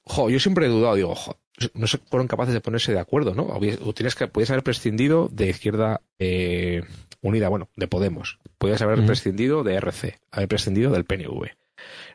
Jo, 0.04 0.30
yo 0.30 0.40
siempre 0.40 0.66
he 0.66 0.70
dudado, 0.70 0.94
digo, 0.94 1.14
jo, 1.14 1.36
no 1.74 1.86
se 1.86 1.98
fueron 1.98 2.28
capaces 2.28 2.54
de 2.54 2.60
ponerse 2.60 2.92
de 2.92 3.00
acuerdo, 3.00 3.34
¿no? 3.34 3.58
Tienes 3.92 4.14
que, 4.14 4.28
podías 4.28 4.50
haber 4.50 4.62
prescindido 4.62 5.28
de 5.30 5.48
Izquierda 5.48 6.00
eh, 6.18 6.82
Unida, 7.20 7.48
bueno, 7.48 7.68
de 7.76 7.88
Podemos. 7.88 8.38
Podías 8.58 8.80
haber 8.82 9.00
uh 9.00 9.02
-huh. 9.02 9.06
prescindido 9.06 9.64
de 9.64 9.74
RC, 9.74 10.18
haber 10.30 10.48
prescindido 10.48 10.90
del 10.90 11.04
PNV. 11.04 11.50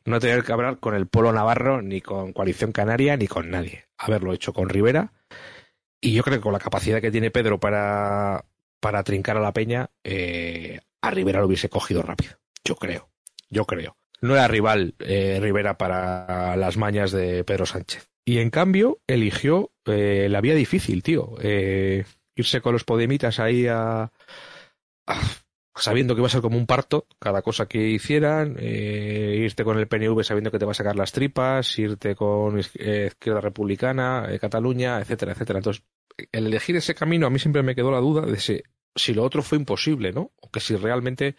No 0.06 0.20
tener 0.20 0.44
que 0.44 0.52
hablar 0.52 0.80
con 0.80 0.96
el 0.96 1.08
Polo 1.08 1.32
Navarro, 1.32 1.82
ni 1.82 2.02
con 2.02 2.34
Coalición 2.34 2.72
Canaria, 2.72 3.16
ni 3.16 3.28
con 3.28 3.50
nadie. 3.50 3.86
Haberlo 3.98 4.34
hecho 4.34 4.54
con 4.54 4.70
Rivera. 4.70 5.14
Y 6.02 6.14
yo 6.14 6.24
creo 6.24 6.38
que 6.38 6.44
con 6.44 6.54
la 6.54 6.60
capacidad 6.60 7.00
que 7.00 7.12
tiene 7.12 7.32
Pedro 7.32 7.60
para, 7.60 8.44
para 8.82 9.04
trincar 9.04 9.38
a 9.38 9.42
la 9.42 9.54
peña, 9.54 9.90
eh, 10.04 10.82
a 11.02 11.12
Rivera 11.12 11.40
lo 11.40 11.48
hubiese 11.48 11.70
cogido 11.70 12.02
rápido. 12.02 12.34
Yo 12.66 12.76
creo. 12.76 13.10
Yo 13.50 13.66
creo. 13.66 13.96
No 14.22 14.36
era 14.36 14.48
rival 14.48 14.96
eh, 15.00 15.40
Rivera 15.42 15.78
para 15.78 16.56
las 16.56 16.78
mañas 16.78 17.12
de 17.12 17.44
Pedro 17.44 17.66
Sánchez. 17.66 18.10
Y 18.26 18.40
en 18.40 18.50
cambio, 18.50 19.00
eligió 19.06 19.72
eh, 19.86 20.28
la 20.30 20.42
vía 20.42 20.56
difícil, 20.56 21.04
tío. 21.04 21.36
Eh, 21.42 22.06
irse 22.36 22.62
con 22.62 22.74
los 22.74 22.86
podemitas 22.86 23.40
ahí 23.40 23.68
a, 23.68 24.12
a, 25.08 25.22
sabiendo 25.76 26.14
que 26.14 26.22
iba 26.22 26.28
a 26.28 26.32
ser 26.32 26.42
como 26.42 26.58
un 26.58 26.68
parto, 26.68 27.08
cada 27.20 27.42
cosa 27.42 27.68
que 27.68 27.90
hicieran, 27.90 28.56
eh, 28.60 29.38
irte 29.40 29.64
con 29.64 29.78
el 29.80 29.88
PNV 29.88 30.24
sabiendo 30.24 30.52
que 30.52 30.60
te 30.60 30.66
va 30.66 30.72
a 30.72 30.76
sacar 30.76 30.96
las 30.96 31.12
tripas, 31.12 31.78
irte 31.80 32.16
con 32.16 32.60
eh, 32.60 33.08
Izquierda 33.08 33.42
Republicana, 33.42 34.28
eh, 34.30 34.40
Cataluña, 34.40 35.00
etcétera, 35.00 35.32
etcétera. 35.32 35.60
Entonces, 35.60 35.84
el 36.32 36.48
elegir 36.48 36.76
ese 36.76 36.94
camino 36.94 37.26
a 37.26 37.30
mí 37.30 37.40
siempre 37.40 37.64
me 37.64 37.76
quedó 37.76 37.92
la 37.92 38.00
duda 38.00 38.22
de 38.22 38.40
si, 38.40 38.62
si 38.96 39.14
lo 39.14 39.24
otro 39.24 39.42
fue 39.42 39.58
imposible, 39.58 40.12
¿no? 40.12 40.32
O 40.42 40.52
que 40.52 40.60
si 40.60 40.76
realmente 40.76 41.36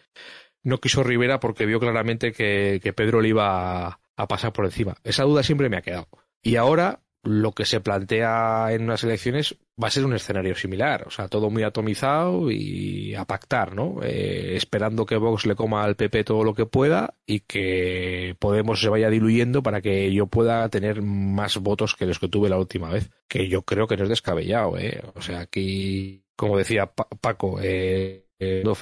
no 0.63 0.79
quiso 0.79 1.05
Rivera 1.05 1.39
porque 1.39 1.67
vio 1.67 1.79
claramente 1.79 2.33
que, 2.33 2.81
que 2.83 2.93
Pedro 2.93 3.21
le 3.21 3.29
iba 3.29 3.87
a, 3.87 4.01
a 4.17 4.29
pasar 4.29 4.53
por 4.53 4.65
encima. 4.65 4.97
Esa 5.05 5.23
duda 5.25 5.43
siempre 5.43 5.69
me 5.69 5.77
ha 5.77 5.83
quedado. 5.83 6.09
Y 6.43 6.57
ahora 6.57 7.04
lo 7.25 7.53
que 7.53 7.65
se 7.65 7.81
plantea 7.81 8.69
en 8.71 8.85
unas 8.85 9.03
elecciones 9.05 9.57
va 9.83 9.89
a 9.89 9.91
ser 9.91 10.05
un 10.05 10.15
escenario 10.15 10.55
similar, 10.55 11.05
o 11.07 11.11
sea, 11.11 11.29
todo 11.29 11.51
muy 11.51 11.63
atomizado 11.63 12.51
y 12.51 13.15
a 13.15 13.25
pactar, 13.25 13.75
¿no? 13.75 14.03
Eh, 14.03 14.55
esperando 14.57 15.07
que 15.07 15.17
Vox 15.17 15.47
le 15.47 15.57
coma 15.57 15.83
al 15.83 15.97
PP 15.97 16.23
todo 16.25 16.45
lo 16.45 16.55
que 16.55 16.67
pueda 16.67 17.15
y 17.27 17.41
que 17.41 18.37
Podemos 18.39 18.81
se 18.81 18.89
vaya 18.89 19.11
diluyendo 19.11 19.63
para 19.63 19.81
que 19.81 20.13
yo 20.13 20.27
pueda 20.27 20.69
tener 20.69 21.03
más 21.03 21.57
votos 21.59 21.97
que 21.97 22.07
los 22.07 22.19
que 22.19 22.29
tuve 22.29 22.49
la 22.49 22.59
última 22.59 22.91
vez, 22.91 23.11
que 23.29 23.49
yo 23.49 23.63
creo 23.63 23.87
que 23.87 23.97
no 23.97 24.05
es 24.05 24.09
descabellado, 24.11 24.77
¿eh? 24.79 25.03
O 25.15 25.23
sea, 25.23 25.41
aquí, 25.41 26.25
como 26.37 26.59
decía 26.59 26.87
Paco, 26.87 27.59
eh, 27.63 28.27
eh, 28.39 28.63
no 28.65 28.75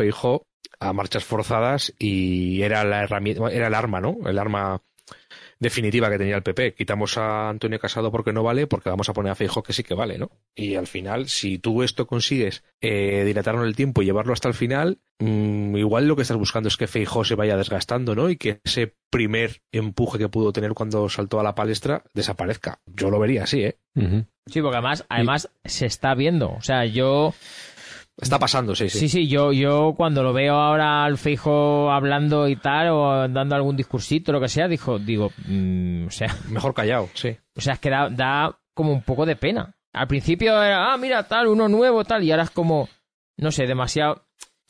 a 0.81 0.93
marchas 0.93 1.25
forzadas 1.25 1.95
y 1.99 2.63
era 2.63 2.85
la 2.85 3.05
herramienta, 3.05 3.49
era 3.51 3.69
el 3.69 3.75
arma, 3.75 4.01
¿no? 4.01 4.19
El 4.27 4.39
arma 4.39 4.83
definitiva 5.63 6.11
que 6.11 6.19
tenía 6.19 6.37
el 6.37 6.43
PP. 6.43 6.75
Quitamos 6.75 7.17
a 7.17 7.49
Antonio 7.49 7.79
Casado 7.79 8.11
porque 8.11 8.33
no 8.33 8.43
vale, 8.43 8.67
porque 8.67 8.91
vamos 8.91 9.09
a 9.09 9.13
poner 9.13 9.33
a 9.33 9.35
Feijóo 9.35 9.63
que 9.63 9.73
sí 9.73 9.85
que 9.85 9.95
vale, 9.95 10.19
¿no? 10.19 10.31
Y 10.55 10.75
al 10.75 10.89
final, 10.89 11.29
si 11.29 11.59
tú 11.59 11.83
esto 11.83 12.07
consigues 12.07 12.65
eh, 12.81 13.23
dilatarlo 13.25 13.63
en 13.63 13.69
el 13.69 13.77
tiempo 13.77 14.03
y 14.03 14.07
llevarlo 14.07 14.33
hasta 14.33 14.49
el 14.49 14.55
final, 14.55 14.99
mmm, 15.21 15.77
igual 15.77 16.09
lo 16.09 16.17
que 16.17 16.23
estás 16.23 16.37
buscando 16.37 16.69
es 16.69 16.77
que 16.77 16.89
Feijóo 16.89 17.25
se 17.25 17.37
vaya 17.37 17.57
desgastando, 17.57 18.15
¿no? 18.15 18.29
Y 18.29 18.37
que 18.37 18.61
ese 18.65 18.95
primer 19.09 19.63
empuje 19.71 20.19
que 20.19 20.29
pudo 20.29 20.53
tener 20.53 20.73
cuando 20.73 21.09
saltó 21.09 21.39
a 21.39 21.45
la 21.45 21.55
palestra 21.55 22.03
desaparezca. 22.13 22.81
Yo 22.87 23.11
lo 23.11 23.21
vería 23.21 23.45
así, 23.45 23.63
¿eh? 23.63 23.79
Uh 23.95 24.01
-huh. 24.01 24.27
Sí, 24.47 24.61
porque 24.61 24.77
además, 24.77 25.05
además 25.09 25.49
y... 25.65 25.69
se 25.69 25.87
está 25.87 26.15
viendo. 26.15 26.51
O 26.51 26.63
sea, 26.63 26.85
yo 26.87 27.35
Está 28.21 28.39
pasando, 28.39 28.75
sí, 28.75 28.89
sí. 28.89 28.99
Sí, 29.01 29.09
sí, 29.09 29.29
yo, 29.29 29.53
yo 29.53 29.95
cuando 29.97 30.23
lo 30.23 30.33
veo 30.33 30.55
ahora 30.55 31.05
al 31.05 31.17
fijo 31.17 31.91
hablando 31.91 32.47
y 32.47 32.57
tal, 32.57 32.89
o 32.91 33.29
dando 33.29 33.55
algún 33.55 33.77
discursito, 33.77 34.33
lo 34.33 34.41
que 34.41 34.49
sea, 34.49 34.69
dijo, 34.69 34.99
digo, 34.99 35.33
mmm, 35.47 36.07
o 36.07 36.11
sea. 36.11 36.37
Mejor 36.49 36.75
callado, 36.75 37.09
sí. 37.15 37.37
O 37.57 37.61
sea, 37.61 37.75
es 37.75 37.81
que 37.81 37.91
da, 37.91 38.11
da 38.11 38.59
como 38.75 38.93
un 38.93 39.03
poco 39.03 39.25
de 39.25 39.37
pena. 39.37 39.75
Al 39.95 40.09
principio 40.09 40.63
era, 40.63 40.93
ah, 40.93 40.97
mira, 40.97 41.27
tal, 41.27 41.49
uno 41.49 41.69
nuevo, 41.69 42.05
tal, 42.05 42.23
y 42.23 42.31
ahora 42.31 42.45
es 42.45 42.51
como, 42.51 42.89
no 43.39 43.51
sé, 43.51 43.67
demasiado. 43.67 44.25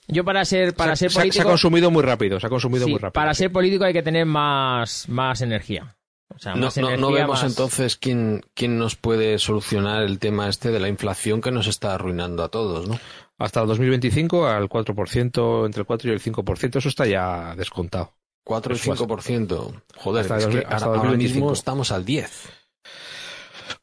Yo 0.08 0.24
para 0.24 0.44
ser, 0.44 0.74
para 0.74 0.96
se, 0.96 1.08
ser 1.08 1.20
político. 1.20 1.42
Se 1.42 1.48
ha 1.48 1.50
consumido 1.50 1.90
muy 1.90 2.02
rápido, 2.02 2.40
se 2.40 2.46
ha 2.46 2.50
consumido 2.50 2.84
sí, 2.84 2.90
muy 2.90 2.98
rápido. 2.98 3.12
Para 3.12 3.34
sí. 3.34 3.44
ser 3.44 3.52
político 3.52 3.84
hay 3.84 3.92
que 3.92 4.02
tener 4.02 4.26
más, 4.26 5.08
más 5.08 5.40
energía. 5.40 5.96
O 6.34 6.38
sea, 6.38 6.54
no, 6.54 6.66
más 6.66 6.76
no, 6.76 6.88
energía, 6.88 7.06
no, 7.06 7.12
vemos 7.12 7.42
más... 7.42 7.50
entonces 7.50 7.96
quién, 7.96 8.42
quién 8.54 8.78
nos 8.78 8.96
puede 8.96 9.38
solucionar 9.38 10.02
el 10.02 10.18
tema 10.18 10.48
este 10.48 10.70
de 10.70 10.80
la 10.80 10.88
inflación 10.88 11.40
que 11.40 11.50
nos 11.50 11.66
está 11.66 11.94
arruinando 11.94 12.42
a 12.42 12.48
todos, 12.48 12.88
¿no? 12.88 12.98
Hasta 13.42 13.60
el 13.60 13.66
2025 13.66 14.46
al 14.46 14.68
4%, 14.68 15.66
entre 15.66 15.80
el 15.80 15.86
4 15.86 16.10
y 16.10 16.14
el 16.14 16.22
5%, 16.22 16.76
eso 16.76 16.88
está 16.88 17.06
ya 17.06 17.56
descontado. 17.56 18.14
4 18.44 18.74
y 18.74 18.78
5%. 18.78 19.82
Joder, 19.96 20.22
hasta 20.22 20.38
es 20.38 20.46
que 20.46 20.58
hasta 20.58 20.86
ahora, 20.86 21.00
ahora 21.00 21.16
mismo 21.16 21.52
estamos 21.52 21.90
al 21.90 22.04
10. 22.04 22.48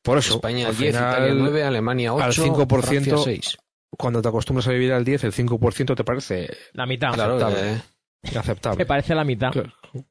Por 0.02 0.18
eso, 0.18 0.36
España 0.36 0.68
al 0.68 0.78
10, 0.78 0.96
final, 0.96 1.12
Italia 1.12 1.34
9, 1.34 1.64
Alemania 1.64 2.14
8, 2.14 2.24
al 2.24 2.34
5%, 2.34 2.84
Francia 2.84 3.18
6. 3.18 3.58
Cuando 3.98 4.22
te 4.22 4.30
acostumbras 4.30 4.66
a 4.70 4.72
vivir 4.72 4.94
al 4.94 5.04
10, 5.04 5.26
el 5.26 5.34
5% 5.34 5.96
te 5.96 6.04
parece 6.06 6.50
la 6.72 6.86
mitad. 6.86 7.14
Claro, 7.14 7.36
aceptable. 7.36 7.74
Eh. 7.74 8.38
aceptable. 8.38 8.78
Te 8.78 8.86
parece 8.86 9.14
la 9.14 9.26
mitad. 9.26 9.52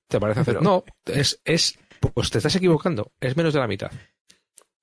Te 0.09 0.21
parece 0.21 0.41
aceptable. 0.41 0.69
No, 0.69 0.85
es, 1.07 1.41
es, 1.47 1.79
pues 2.13 2.31
te 2.31 2.37
estás 2.37 2.55
equivocando. 2.57 3.13
Es 3.19 3.35
menos 3.35 3.55
de 3.55 3.61
la 3.61 3.67
mitad. 3.67 3.91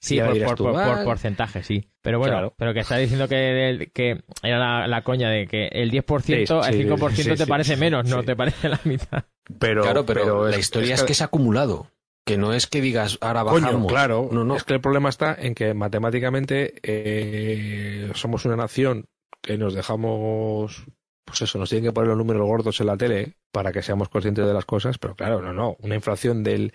Sí, 0.05 0.19
por, 0.19 0.37
por, 0.45 0.57
por, 0.57 0.73
por, 0.95 1.03
porcentaje, 1.03 1.63
sí. 1.63 1.89
Pero 2.01 2.19
bueno, 2.19 2.33
Claro. 2.33 2.53
pero 2.57 2.73
que 2.73 2.81
está 2.81 2.97
diciendo 2.97 3.27
que, 3.27 3.89
que 3.93 4.23
era 4.43 4.59
la, 4.59 4.87
la 4.87 5.01
coña 5.03 5.29
de 5.29 5.47
que 5.47 5.67
el 5.67 5.91
10%, 5.91 6.21
Sí, 6.21 6.33
el 6.33 6.47
sí, 6.47 6.53
5% 6.89 7.11
sí, 7.11 7.23
te 7.29 7.37
sí, 7.37 7.45
parece 7.45 7.73
sí, 7.75 7.79
menos, 7.79 8.07
no 8.07 8.23
te 8.23 8.35
parece 8.35 8.69
la 8.69 8.79
mitad. 8.83 9.23
Pero, 9.59 9.81
claro, 9.83 10.05
pero, 10.05 10.45
la 10.47 10.51
es- 10.51 10.59
historia 10.59 10.95
es 10.95 11.03
que, 11.03 11.13
es 11.13 11.21
acumulado. 11.21 11.91
Que 12.25 12.37
no 12.37 12.53
es 12.53 12.65
que 12.67 12.81
digas, 12.81 13.17
ahora 13.21 13.43
Coño, 13.43 13.65
bajamos. 13.65 13.91
claro. 13.91 14.29
No, 14.31 14.43
no. 14.43 14.55
Es 14.55 14.63
que 14.63 14.73
el 14.73 14.81
problema 14.81 15.09
está 15.09 15.35
en 15.39 15.53
que 15.53 15.73
matemáticamente 15.75 16.73
eh, 16.83 18.11
somos 18.15 18.45
una 18.45 18.55
nación 18.55 19.05
que 19.41 19.57
nos 19.59 19.75
dejamos, 19.75 20.85
pues 21.23 21.41
eso, 21.43 21.59
nos 21.59 21.69
tienen 21.69 21.89
que 21.89 21.93
poner 21.93 22.09
los 22.09 22.17
números 22.17 22.41
gordos 22.47 22.79
en 22.81 22.87
la 22.87 22.97
tele 22.97 23.33
para 23.51 23.71
que 23.71 23.83
seamos 23.83 24.09
conscientes 24.09 24.45
de 24.47 24.53
las 24.53 24.65
cosas, 24.65 24.97
pero 24.97 25.13
claro, 25.15 25.41
no, 25.41 25.53
no. 25.53 25.75
Una 25.81 25.95
inflación 25.95 26.43
del, 26.43 26.73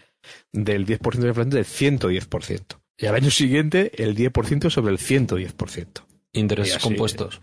del 0.53 0.87
10% 0.87 1.19
de 1.19 1.29
inflación 1.29 1.51
del 1.51 1.65
110%. 1.65 2.77
Y 3.01 3.07
al 3.07 3.15
año 3.15 3.31
siguiente, 3.31 3.91
el 4.03 4.15
10% 4.15 4.69
sobre 4.71 4.93
el 4.93 4.99
110%. 4.99 6.05
Intereses 6.33 6.77
así- 6.77 6.83
compuestos. 6.85 7.41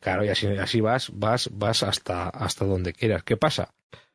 Claro, 0.00 0.24
y 0.24 0.28
así, 0.28 0.46
así 0.46 0.80
vas, 0.80 1.10
vas, 1.12 1.50
vas 1.52 1.82
hasta, 1.82 2.28
hasta 2.28 2.64
donde 2.64 2.92
quieras. 2.92 3.22
¿Qué 3.24 3.36
pasa? 3.36 3.74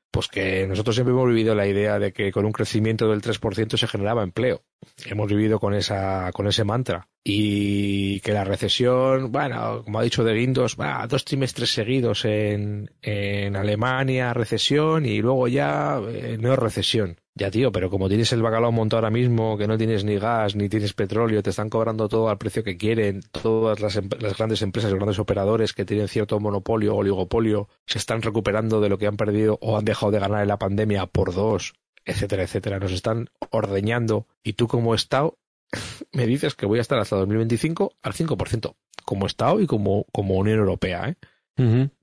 Pues 0.09 0.29
que 0.29 0.65
nosotros 0.65 0.95
siempre 0.95 1.11
hemos 1.13 1.27
vivido 1.27 1.53
la 1.55 1.67
idea 1.67 1.99
de 1.99 2.13
que 2.13 2.31
con 2.31 2.45
un 2.45 2.53
crecimiento 2.53 3.09
del 3.09 3.21
3% 3.21 3.77
se 3.77 3.85
generaba 3.87 4.23
empleo. 4.23 4.63
Hemos 5.05 5.27
vivido 5.27 5.59
con 5.59 5.73
esa, 5.73 6.31
con 6.31 6.47
ese 6.47 6.63
mantra. 6.63 7.09
Y 7.23 8.21
que 8.21 8.31
la 8.31 8.45
recesión, 8.45 9.31
bueno, 9.33 9.81
como 9.83 9.99
ha 9.99 10.03
dicho 10.03 10.23
De 10.23 10.33
Guindos, 10.33 10.77
va, 10.79 11.05
dos 11.07 11.25
trimestres 11.25 11.71
seguidos 11.73 12.23
en, 12.23 12.89
en 13.01 13.57
Alemania, 13.57 14.33
recesión, 14.33 15.05
y 15.05 15.21
luego 15.21 15.49
ya 15.49 15.99
eh, 16.07 16.37
no 16.39 16.53
es 16.53 16.59
recesión. 16.59 17.17
Ya, 17.37 17.51
tío, 17.51 17.69
pero 17.73 17.89
como 17.89 18.07
tienes 18.07 18.31
el 18.31 18.41
bacalao 18.41 18.71
montado 18.71 18.99
ahora 18.99 19.09
mismo, 19.11 19.57
que 19.57 19.67
no 19.67 19.77
tienes 19.77 20.05
ni 20.05 20.17
gas, 20.17 20.55
ni 20.55 20.69
tienes 20.69 20.93
petróleo, 20.93 21.43
te 21.43 21.49
están 21.49 21.69
cobrando 21.69 22.07
todo 22.07 22.29
al 22.29 22.37
precio 22.37 22.63
que 22.63 22.77
quieren, 22.77 23.23
todas 23.31 23.81
las, 23.81 23.97
em- 23.97 24.07
grandes 24.07 24.61
empresas, 24.61 24.89
los 24.89 24.99
grandes 24.99 25.19
operadores 25.19 25.73
que 25.73 25.83
tienen 25.83 26.07
cierto 26.07 26.39
monopolio 26.39 26.95
o 26.95 26.99
oligopolio, 26.99 27.67
se 27.85 27.97
están 27.97 28.21
recuperando 28.21 28.79
de 28.79 28.87
lo 28.87 28.97
que 28.97 29.07
han 29.07 29.17
perdido 29.17 29.57
o 29.61 29.77
han 29.77 29.83
dejado 29.83 30.13
de 30.13 30.19
ganar 30.19 30.43
en 30.43 30.47
la 30.47 30.57
pandemia 30.57 31.07
por 31.07 31.33
dos, 31.33 31.73
etcétera, 32.05 32.43
etcétera. 32.43 32.79
Nos 32.79 32.93
están 32.93 33.29
ordeñando 33.51 34.27
y 34.41 34.53
tú 34.53 34.69
como 34.69 34.95
Estado 34.95 35.37
me 36.13 36.27
dices 36.27 36.55
que 36.55 36.65
voy 36.65 36.79
a 36.79 36.83
estar 36.83 36.99
hasta 36.99 37.17
2025 37.17 37.95
al 38.01 38.13
5%, 38.13 38.75
como 39.03 39.25
Estado 39.25 39.59
y 39.59 39.67
como, 39.67 40.05
como 40.13 40.35
Unión 40.35 40.59
Europea, 40.59 41.09
¿eh? 41.09 41.15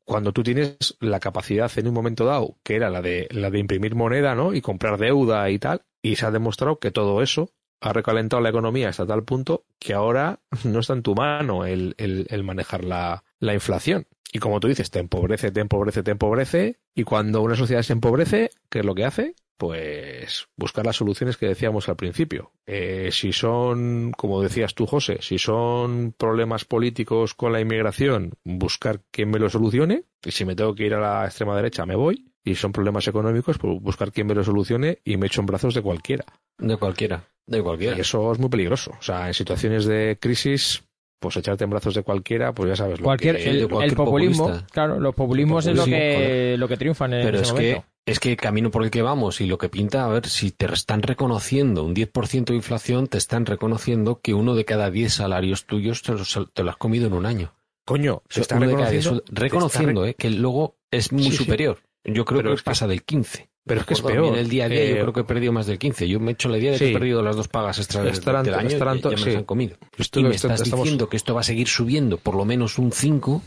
Cuando 0.04 0.32
tú 0.32 0.42
tienes 0.42 0.96
la 1.00 1.20
capacidad 1.20 1.70
en 1.76 1.88
un 1.88 1.94
momento 1.94 2.24
dado, 2.24 2.56
que 2.62 2.76
era 2.76 2.90
la 2.90 3.02
de, 3.02 3.28
la 3.30 3.50
de 3.50 3.58
imprimir 3.58 3.94
moneda, 3.94 4.34
¿no? 4.34 4.54
Y 4.54 4.60
comprar 4.60 4.98
deuda 4.98 5.48
y 5.50 5.58
tal, 5.58 5.82
y 6.02 6.16
se 6.16 6.26
ha 6.26 6.30
demostrado 6.30 6.78
que 6.78 6.90
todo 6.90 7.22
eso 7.22 7.50
ha 7.80 7.92
recalentado 7.92 8.40
la 8.42 8.48
economía 8.48 8.88
hasta 8.88 9.06
tal 9.06 9.24
punto 9.24 9.64
que 9.78 9.94
ahora 9.94 10.40
no 10.64 10.80
está 10.80 10.92
en 10.94 11.02
tu 11.02 11.14
mano 11.14 11.64
el, 11.66 11.94
el, 11.98 12.44
manejar 12.44 12.84
la, 12.84 13.24
la 13.38 13.54
inflación. 13.54 14.06
Y 14.32 14.38
como 14.38 14.60
tú 14.60 14.68
dices, 14.68 14.90
te 14.90 14.98
empobrece, 14.98 15.50
te 15.50 15.60
empobrece, 15.60 16.02
te 16.02 16.12
empobrece, 16.12 16.78
y 16.94 17.04
cuando 17.04 17.42
una 17.42 17.54
sociedad 17.54 17.82
se 17.82 17.92
empobrece, 17.92 18.50
¿qué 18.70 18.78
es 18.78 18.84
lo 18.84 18.94
que 18.94 19.04
hace? 19.04 19.34
Pues 19.62 20.48
buscar 20.56 20.84
las 20.84 20.96
soluciones 20.96 21.36
que 21.36 21.46
decíamos 21.46 21.88
al 21.88 21.94
principio. 21.94 22.50
Eh, 22.66 23.10
si 23.12 23.32
son, 23.32 24.10
como 24.16 24.42
decías 24.42 24.74
tú, 24.74 24.86
José, 24.86 25.18
si 25.20 25.38
son 25.38 26.12
problemas 26.18 26.64
políticos 26.64 27.34
con 27.34 27.52
la 27.52 27.60
inmigración, 27.60 28.32
buscar 28.42 29.02
quién 29.12 29.30
me 29.30 29.38
lo 29.38 29.48
solucione. 29.48 30.02
Y 30.24 30.32
si 30.32 30.44
me 30.44 30.56
tengo 30.56 30.74
que 30.74 30.86
ir 30.86 30.94
a 30.94 31.00
la 31.00 31.26
extrema 31.26 31.54
derecha, 31.54 31.86
me 31.86 31.94
voy. 31.94 32.32
Y 32.42 32.56
son 32.56 32.72
problemas 32.72 33.06
económicos, 33.06 33.56
pues 33.58 33.80
buscar 33.80 34.10
quién 34.10 34.26
me 34.26 34.34
lo 34.34 34.42
solucione 34.42 34.98
y 35.04 35.16
me 35.16 35.28
echo 35.28 35.42
en 35.42 35.46
brazos 35.46 35.74
de 35.74 35.82
cualquiera. 35.82 36.24
De 36.58 36.76
cualquiera, 36.76 37.22
de 37.46 37.62
cualquiera. 37.62 37.96
Y 37.96 38.00
eso 38.00 38.32
es 38.32 38.40
muy 38.40 38.48
peligroso. 38.50 38.90
O 38.98 39.02
sea, 39.02 39.28
en 39.28 39.34
situaciones 39.34 39.84
de 39.84 40.18
crisis, 40.20 40.82
pues 41.20 41.36
echarte 41.36 41.62
en 41.62 41.70
brazos 41.70 41.94
de 41.94 42.02
cualquiera, 42.02 42.52
pues 42.52 42.68
ya 42.70 42.74
sabes 42.74 42.98
lo 42.98 43.04
Cualquier, 43.04 43.36
que... 43.36 43.48
el, 43.48 43.68
cualquier 43.68 43.90
el 43.92 43.96
populismo, 43.96 44.44
populista. 44.46 44.66
claro, 44.72 44.98
los 44.98 45.14
populismos 45.14 45.64
es 45.68 45.76
lo 45.76 45.82
populismo, 45.82 46.00
que, 46.00 46.14
joder. 46.16 46.58
lo 46.58 46.66
que 46.68 46.76
triunfan 46.76 47.12
en 47.12 47.22
Pero 47.26 47.36
ese 47.36 47.44
es 47.46 47.52
momento. 47.52 47.80
que, 47.82 47.91
es 48.06 48.18
que 48.20 48.30
el 48.30 48.36
camino 48.36 48.70
por 48.70 48.82
el 48.84 48.90
que 48.90 49.02
vamos 49.02 49.40
y 49.40 49.46
lo 49.46 49.58
que 49.58 49.68
pinta, 49.68 50.04
a 50.04 50.08
ver, 50.08 50.26
si 50.28 50.50
te 50.50 50.66
están 50.72 51.02
reconociendo 51.02 51.84
un 51.84 51.94
10% 51.94 52.44
de 52.46 52.54
inflación, 52.56 53.06
te 53.06 53.18
están 53.18 53.46
reconociendo 53.46 54.20
que 54.20 54.34
uno 54.34 54.54
de 54.54 54.64
cada 54.64 54.90
10 54.90 55.12
salarios 55.14 55.66
tuyos 55.66 56.02
te 56.02 56.12
los, 56.12 56.38
te 56.52 56.62
lo 56.64 56.70
has 56.70 56.76
comido 56.76 57.06
en 57.06 57.12
un 57.12 57.26
año. 57.26 57.54
Coño, 57.84 58.22
se 58.28 58.40
está 58.42 58.56
uno 58.56 58.68
de 58.68 58.74
cada 58.76 58.90
diez 58.90 59.04
reconociendo... 59.04 59.24
suel- 59.32 59.38
reconociendo, 59.40 60.06
eh, 60.06 60.14
que 60.14 60.30
luego 60.30 60.76
es 60.90 61.12
muy 61.12 61.24
Sí, 61.24 61.30
sí. 61.32 61.36
superior. 61.38 61.78
Yo 62.04 62.24
creo 62.24 62.38
Pero 62.38 62.50
que 62.50 62.54
es 62.56 62.62
que- 62.62 62.70
pasa 62.70 62.86
del 62.86 63.02
15. 63.04 63.48
Pero 63.64 63.80
es 63.80 63.86
que 63.86 63.94
es 63.94 64.00
peor. 64.00 64.24
En 64.26 64.34
el 64.34 64.48
día 64.48 64.64
a 64.64 64.68
día 64.68 64.80
Eh, 64.82 64.88
yo 64.96 65.00
creo 65.02 65.12
que 65.12 65.20
he 65.20 65.24
perdido 65.24 65.52
más 65.52 65.66
del 65.66 65.78
15. 65.78 66.08
Yo 66.08 66.18
me 66.18 66.32
he 66.32 66.34
hecho 66.34 66.48
la 66.48 66.58
idea 66.58 66.72
de 66.72 66.78
que 66.78 66.86
Sí. 66.86 66.90
he 66.90 66.94
perdido 66.94 67.22
las 67.22 67.36
dos 67.36 67.46
pagas 67.46 67.78
extra 67.78 68.02
del, 68.02 68.12
Estarán- 68.12 68.44
del 68.44 68.54
año 68.54 68.70
y 68.70 68.72
estarán 68.72 68.96
ya 68.96 69.02
to- 69.02 69.10
me 69.10 69.16
las 69.16 69.36
han 69.36 69.44
comido. 69.44 69.76
Esto- 69.96 70.18
y 70.18 70.24
me 70.24 70.30
esto- 70.34 70.48
estás 70.48 70.62
estamos- 70.62 70.82
diciendo 70.84 71.08
que 71.08 71.16
esto 71.16 71.32
va 71.34 71.42
a 71.42 71.44
seguir 71.44 71.68
subiendo 71.68 72.18
por 72.18 72.34
lo 72.34 72.44
menos 72.44 72.78
un 72.78 72.90
5. 72.90 73.40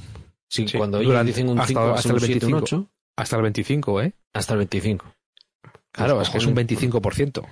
Si 0.48 0.66
Sí, 0.70 0.78
cuando 0.78 1.00
ellos 1.00 1.10
durante- 1.10 1.32
dicen 1.34 1.50
un 1.50 1.60
hasta- 1.60 1.68
5 1.68 1.82
va 1.82 1.88
a 1.88 1.96
hasta 1.96 2.02
ser 2.04 2.12
un 2.14 2.18
el 2.20 2.26
7, 2.28 2.46
un 2.46 2.52
25. 2.54 2.64
8, 2.86 2.90
Hasta 3.18 3.36
el 3.38 3.42
25, 3.44 4.02
¿eh? 4.02 4.14
hasta 4.34 4.54
el 4.54 4.60
25. 4.60 5.06
Claro, 5.92 6.16
Pues, 6.16 6.28
es 6.28 6.32
que 6.32 6.38
es 6.40 6.46
un 6.46 6.54
cojones, 6.54 6.80
25%. 6.80 7.46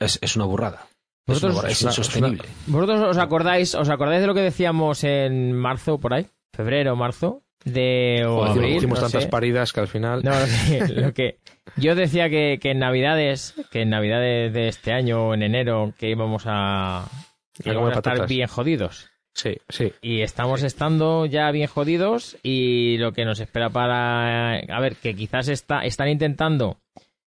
Es, 0.00 0.18
es 0.22 0.36
una 0.36 0.44
burrada. 0.44 0.86
Es, 1.26 1.34
Vosotros- 1.40 1.58
una 1.60 1.68
es 1.70 1.82
una- 1.82 1.90
insostenible. 1.90 2.48
¿Vosotros 2.66 3.00
os 3.10 3.18
acordáis, 3.18 3.74
os 3.74 3.88
acordáis 3.88 4.20
de 4.20 4.26
lo 4.26 4.34
que 4.34 4.40
decíamos 4.42 5.02
en 5.04 5.52
marzo, 5.52 5.98
por 5.98 6.14
ahí? 6.14 6.26
Febrero, 6.54 6.94
marzo, 6.96 7.42
de 7.64 8.24
o 8.26 8.36
Joder, 8.38 8.50
abril, 8.52 8.76
hicimos 8.76 8.98
no 9.00 9.04
tantas 9.06 9.24
sé. 9.24 9.28
paridas 9.28 9.72
que 9.72 9.80
al 9.80 9.88
final... 9.88 10.22
No, 10.24 10.30
lo 10.32 10.46
que, 10.46 10.88
lo 11.00 11.12
que- 11.14 11.38
yo 11.76 11.94
decía 11.94 12.28
que, 12.28 12.58
que 12.60 12.70
en 12.72 12.78
Navidades, 12.80 13.54
que 13.70 13.82
en 13.82 13.90
Navidades 13.90 14.52
de 14.52 14.68
este 14.68 14.92
año 14.92 15.28
o 15.28 15.34
en 15.34 15.42
enero, 15.42 15.92
que 15.98 16.10
íbamos 16.10 16.42
a, 16.46 17.06
que 17.54 17.62
comer 17.64 17.74
íbamos 17.74 17.92
a 17.94 17.98
estar 17.98 18.26
bien 18.28 18.48
jodidos. 18.48 19.08
Sí, 19.34 19.56
sí. 19.68 19.92
Y 20.02 20.22
estamos 20.22 20.62
estando 20.62 21.26
ya 21.26 21.50
bien 21.50 21.66
jodidos 21.66 22.36
y 22.42 22.98
lo 22.98 23.12
que 23.12 23.24
nos 23.24 23.40
espera 23.40 23.70
para... 23.70 24.58
A 24.58 24.80
ver, 24.80 24.96
que 24.96 25.14
quizás 25.14 25.48
está, 25.48 25.84
están 25.84 26.08
intentando 26.08 26.78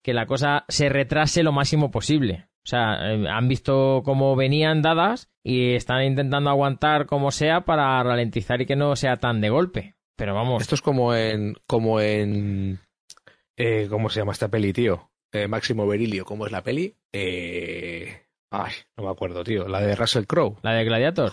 que 0.04 0.14
la 0.14 0.26
cosa 0.26 0.64
se 0.68 0.88
retrase 0.88 1.42
lo 1.42 1.52
máximo 1.52 1.90
posible. 1.90 2.48
O 2.64 2.68
sea, 2.68 3.12
eh, 3.12 3.26
han 3.28 3.48
visto 3.48 4.02
cómo 4.04 4.36
venían 4.36 4.82
dadas 4.82 5.30
y 5.44 5.74
están 5.74 6.04
intentando 6.04 6.50
aguantar 6.50 7.06
como 7.06 7.30
sea 7.30 7.62
para 7.62 8.02
ralentizar 8.02 8.60
y 8.60 8.66
que 8.66 8.76
no 8.76 8.94
sea 8.96 9.16
tan 9.16 9.40
de 9.40 9.50
golpe. 9.50 9.94
Pero 10.16 10.34
vamos, 10.34 10.62
Esto 10.62 10.74
es 10.74 10.82
como 10.82 11.14
en... 11.14 11.54
Como 11.66 12.00
en 12.00 12.80
eh, 13.56 13.86
¿Cómo 13.88 14.10
se 14.10 14.20
llama 14.20 14.32
esta 14.32 14.48
peli, 14.48 14.72
tío? 14.72 15.10
Eh, 15.32 15.48
Máximo 15.48 15.86
Berilio, 15.86 16.24
¿cómo 16.24 16.46
es 16.46 16.52
la 16.52 16.62
peli? 16.62 16.94
Eh, 17.12 18.26
ay, 18.50 18.72
no 18.96 19.04
me 19.04 19.10
acuerdo, 19.10 19.42
tío. 19.44 19.66
La 19.66 19.80
de 19.80 19.96
Russell 19.96 20.24
Crowe. 20.26 20.58
la 20.62 20.72
de 20.74 20.84
Gladiator. 20.84 21.32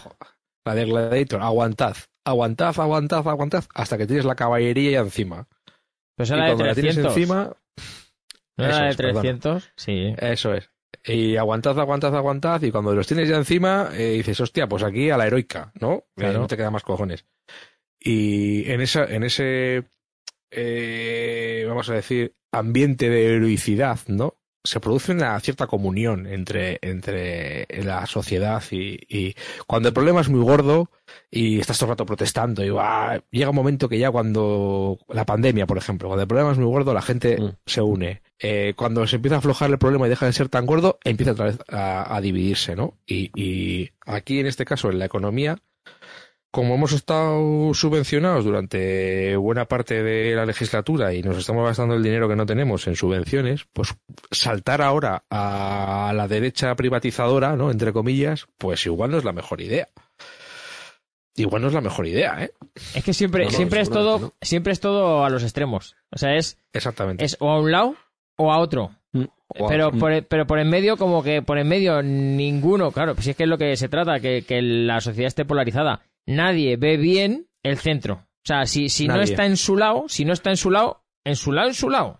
La 0.66 0.76
de 0.76 0.86
Gladiator. 0.86 1.41
Aguantad. 1.41 1.95
Aguantad, 2.26 2.80
aguantad, 2.80 3.28
aguantad. 3.28 3.64
Hasta 3.74 3.97
que 3.97 4.07
tienes 4.07 4.26
la 4.26 4.36
caballería 4.36 4.99
encima. 4.99 5.47
Pues 6.16 6.30
y 6.30 6.34
era 6.34 6.43
de 6.43 6.49
cuando 6.51 6.66
la 6.66 6.74
tienes 6.76 6.95
300. 6.95 7.18
encima... 7.18 7.53
¿No 8.55 8.66
era 8.66 8.84
de 8.84 8.89
es, 8.89 8.95
perdona. 8.97 9.22
300? 9.22 9.72
Sí. 9.76 10.14
Eso 10.18 10.53
es. 10.53 10.70
Y 11.05 11.38
aguantad, 11.38 11.78
aguantad, 11.80 12.16
aguantad. 12.16 12.61
Y 12.61 12.72
cuando 12.72 12.93
los 12.93 13.07
tienes 13.07 13.28
ya 13.28 13.36
encima, 13.38 13.89
eh, 13.93 14.11
dices, 14.11 14.39
hostia, 14.39 14.68
pues 14.68 14.84
aquí 14.84 15.09
a 15.09 15.18
la 15.18 15.26
heroica, 15.28 15.72
¿no? 15.82 15.93
Eh, 15.95 16.03
Claro. 16.16 16.39
no 16.39 16.47
te 16.47 16.55
queda 16.55 16.70
más 16.72 16.84
cojones. 16.84 17.26
Y 17.99 18.70
en, 18.72 18.80
esa, 18.82 19.05
en 19.05 19.24
ese, 19.24 19.86
eh, 20.51 21.66
vamos 21.68 21.89
a 21.89 21.93
decir, 21.95 22.36
ambiente 22.51 23.09
de 23.09 23.36
heroicidad, 23.36 23.99
¿no? 24.07 24.38
Se 24.66 24.80
produce 24.80 25.11
una 25.11 25.38
cierta 25.41 25.68
comunión 25.68 26.26
entre, 26.26 26.80
entre 26.82 27.68
la 27.84 28.05
sociedad 28.05 28.64
y, 28.72 28.97
y 29.09 29.36
cuando 29.68 29.89
el 29.89 29.93
problema 29.93 30.22
es 30.22 30.30
muy 30.30 30.41
gordo 30.41 30.89
y 31.30 31.59
estás 31.59 31.78
todo 31.78 31.88
el 31.88 31.91
rato 31.93 32.05
protestando 32.05 32.64
y 32.64 32.70
"Buah", 32.70 33.20
llega 33.30 33.49
un 33.49 33.55
momento 33.57 33.89
que 33.89 33.99
ya 33.99 34.09
cuando 34.09 34.97
la 35.09 35.26
pandemia, 35.26 35.66
por 35.68 35.78
ejemplo, 35.78 36.07
cuando 36.07 36.22
el 36.22 36.28
problema 36.30 36.51
es 36.53 36.57
muy 36.57 36.68
gordo, 36.68 36.93
la 36.93 37.01
gente 37.01 37.38
Mm. 37.41 37.49
se 37.66 37.82
une. 37.82 38.22
Eh, 38.39 38.74
cuando 38.78 39.05
se 39.05 39.18
empieza 39.18 39.36
a 39.36 39.39
aflojar 39.39 39.70
el 39.70 39.78
problema 39.78 40.07
y 40.07 40.09
deja 40.09 40.26
de 40.28 40.34
ser 40.34 40.47
tan 40.49 40.66
gordo, 40.66 40.97
empieza 41.03 41.34
otra 41.34 41.45
vez 41.45 41.59
a, 41.70 42.16
a 42.16 42.22
dividirse, 42.22 42.76
¿no? 42.76 42.97
Y, 43.05 43.32
y 43.36 43.91
aquí, 44.05 44.39
en 44.39 44.47
este 44.47 44.66
caso, 44.66 44.89
en 44.89 44.99
la 44.99 45.05
economía, 45.05 45.59
como 46.54 46.76
hemos 46.76 46.91
estado 46.91 47.74
subvencionados 47.74 48.45
durante 48.45 49.36
buena 49.38 49.66
parte 49.66 50.04
de 50.04 50.36
la 50.36 50.45
legislatura 50.45 51.12
y 51.12 51.24
nos 51.24 51.36
estamos 51.39 51.66
gastando 51.66 51.95
el 51.95 52.04
dinero 52.04 52.30
que 52.30 52.36
no 52.36 52.45
tenemos 52.45 52.86
en 52.86 52.95
subvenciones, 52.95 53.66
pues 53.74 53.95
saltar 54.30 54.84
ahora 54.84 55.24
a 55.32 56.14
la 56.16 56.28
derecha 56.28 56.76
privatizadora, 56.76 57.56
¿no? 57.56 57.72
Entre 57.72 57.91
comillas, 57.91 58.45
pues 58.60 58.86
igual 58.86 59.10
no 59.10 59.18
es 59.18 59.24
la 59.24 59.34
mejor 59.34 59.62
idea. 59.62 59.88
Igual 61.36 61.64
no 61.64 61.70
es 61.70 61.74
la 61.74 61.82
mejor 61.82 62.06
idea, 62.06 62.43
¿eh? 62.43 62.51
Es 62.93 63.04
que 63.04 63.14
siempre, 63.14 63.45
No, 63.45 63.49
no, 63.51 63.58
siempre 63.58 63.82
es 63.82 63.89
todo, 63.89 64.20
no. 64.20 64.34
siempre 64.39 64.74
es 64.74 64.80
todo 64.80 65.26
a 65.26 65.32
los 65.32 65.41
extremos. 65.41 65.95
O 66.12 66.20
sea, 66.20 66.36
es, 66.36 66.60
Exactamente. 66.72 67.26
es 67.26 67.36
o 67.39 67.49
a 67.49 67.60
un 67.60 67.72
lado 67.72 67.95
o 68.36 68.54
a 68.54 68.60
otro. 68.60 68.91
O 69.47 69.66
a- 69.66 69.70
Pero 69.70 69.91
Mm. 69.91 69.97
por, 69.99 70.24
pero 70.28 70.45
por 70.45 70.60
en 70.60 70.70
medio, 70.70 70.97
como 70.97 71.24
que 71.24 71.41
por 71.41 71.58
en 71.58 71.68
medio 71.68 72.04
ninguno, 72.04 72.91
claro, 72.91 73.16
pues 73.16 73.26
si 73.26 73.32
es 73.32 73.36
que 73.38 73.43
es 73.43 73.49
lo 73.49 73.58
que 73.58 73.76
se 73.76 73.89
trata, 73.89 74.20
que, 74.20 74.43
que 74.43 74.62
la 74.62 75.01
sociedad 75.01 75.28
esté 75.28 75.45
polarizada. 75.45 76.01
Nadie 76.26 76.78
ve 76.78 76.98
bien 76.98 77.48
el 77.64 77.78
centro. 77.78 78.14
O 78.16 78.46
sea, 78.46 78.66
si, 78.66 78.90
si 78.90 79.08
no 79.08 79.22
está 79.22 79.46
en 79.46 79.58
su 79.58 79.78
lado, 79.78 80.06
si 80.08 80.26
no 80.26 80.34
está 80.34 80.50
en 80.50 80.58
su 80.58 80.70
lado, 80.72 81.04
en 81.26 81.36
su 81.36 81.52
lado, 81.52 81.68
en 81.70 81.74
su 81.74 81.90
lado. 81.90 82.18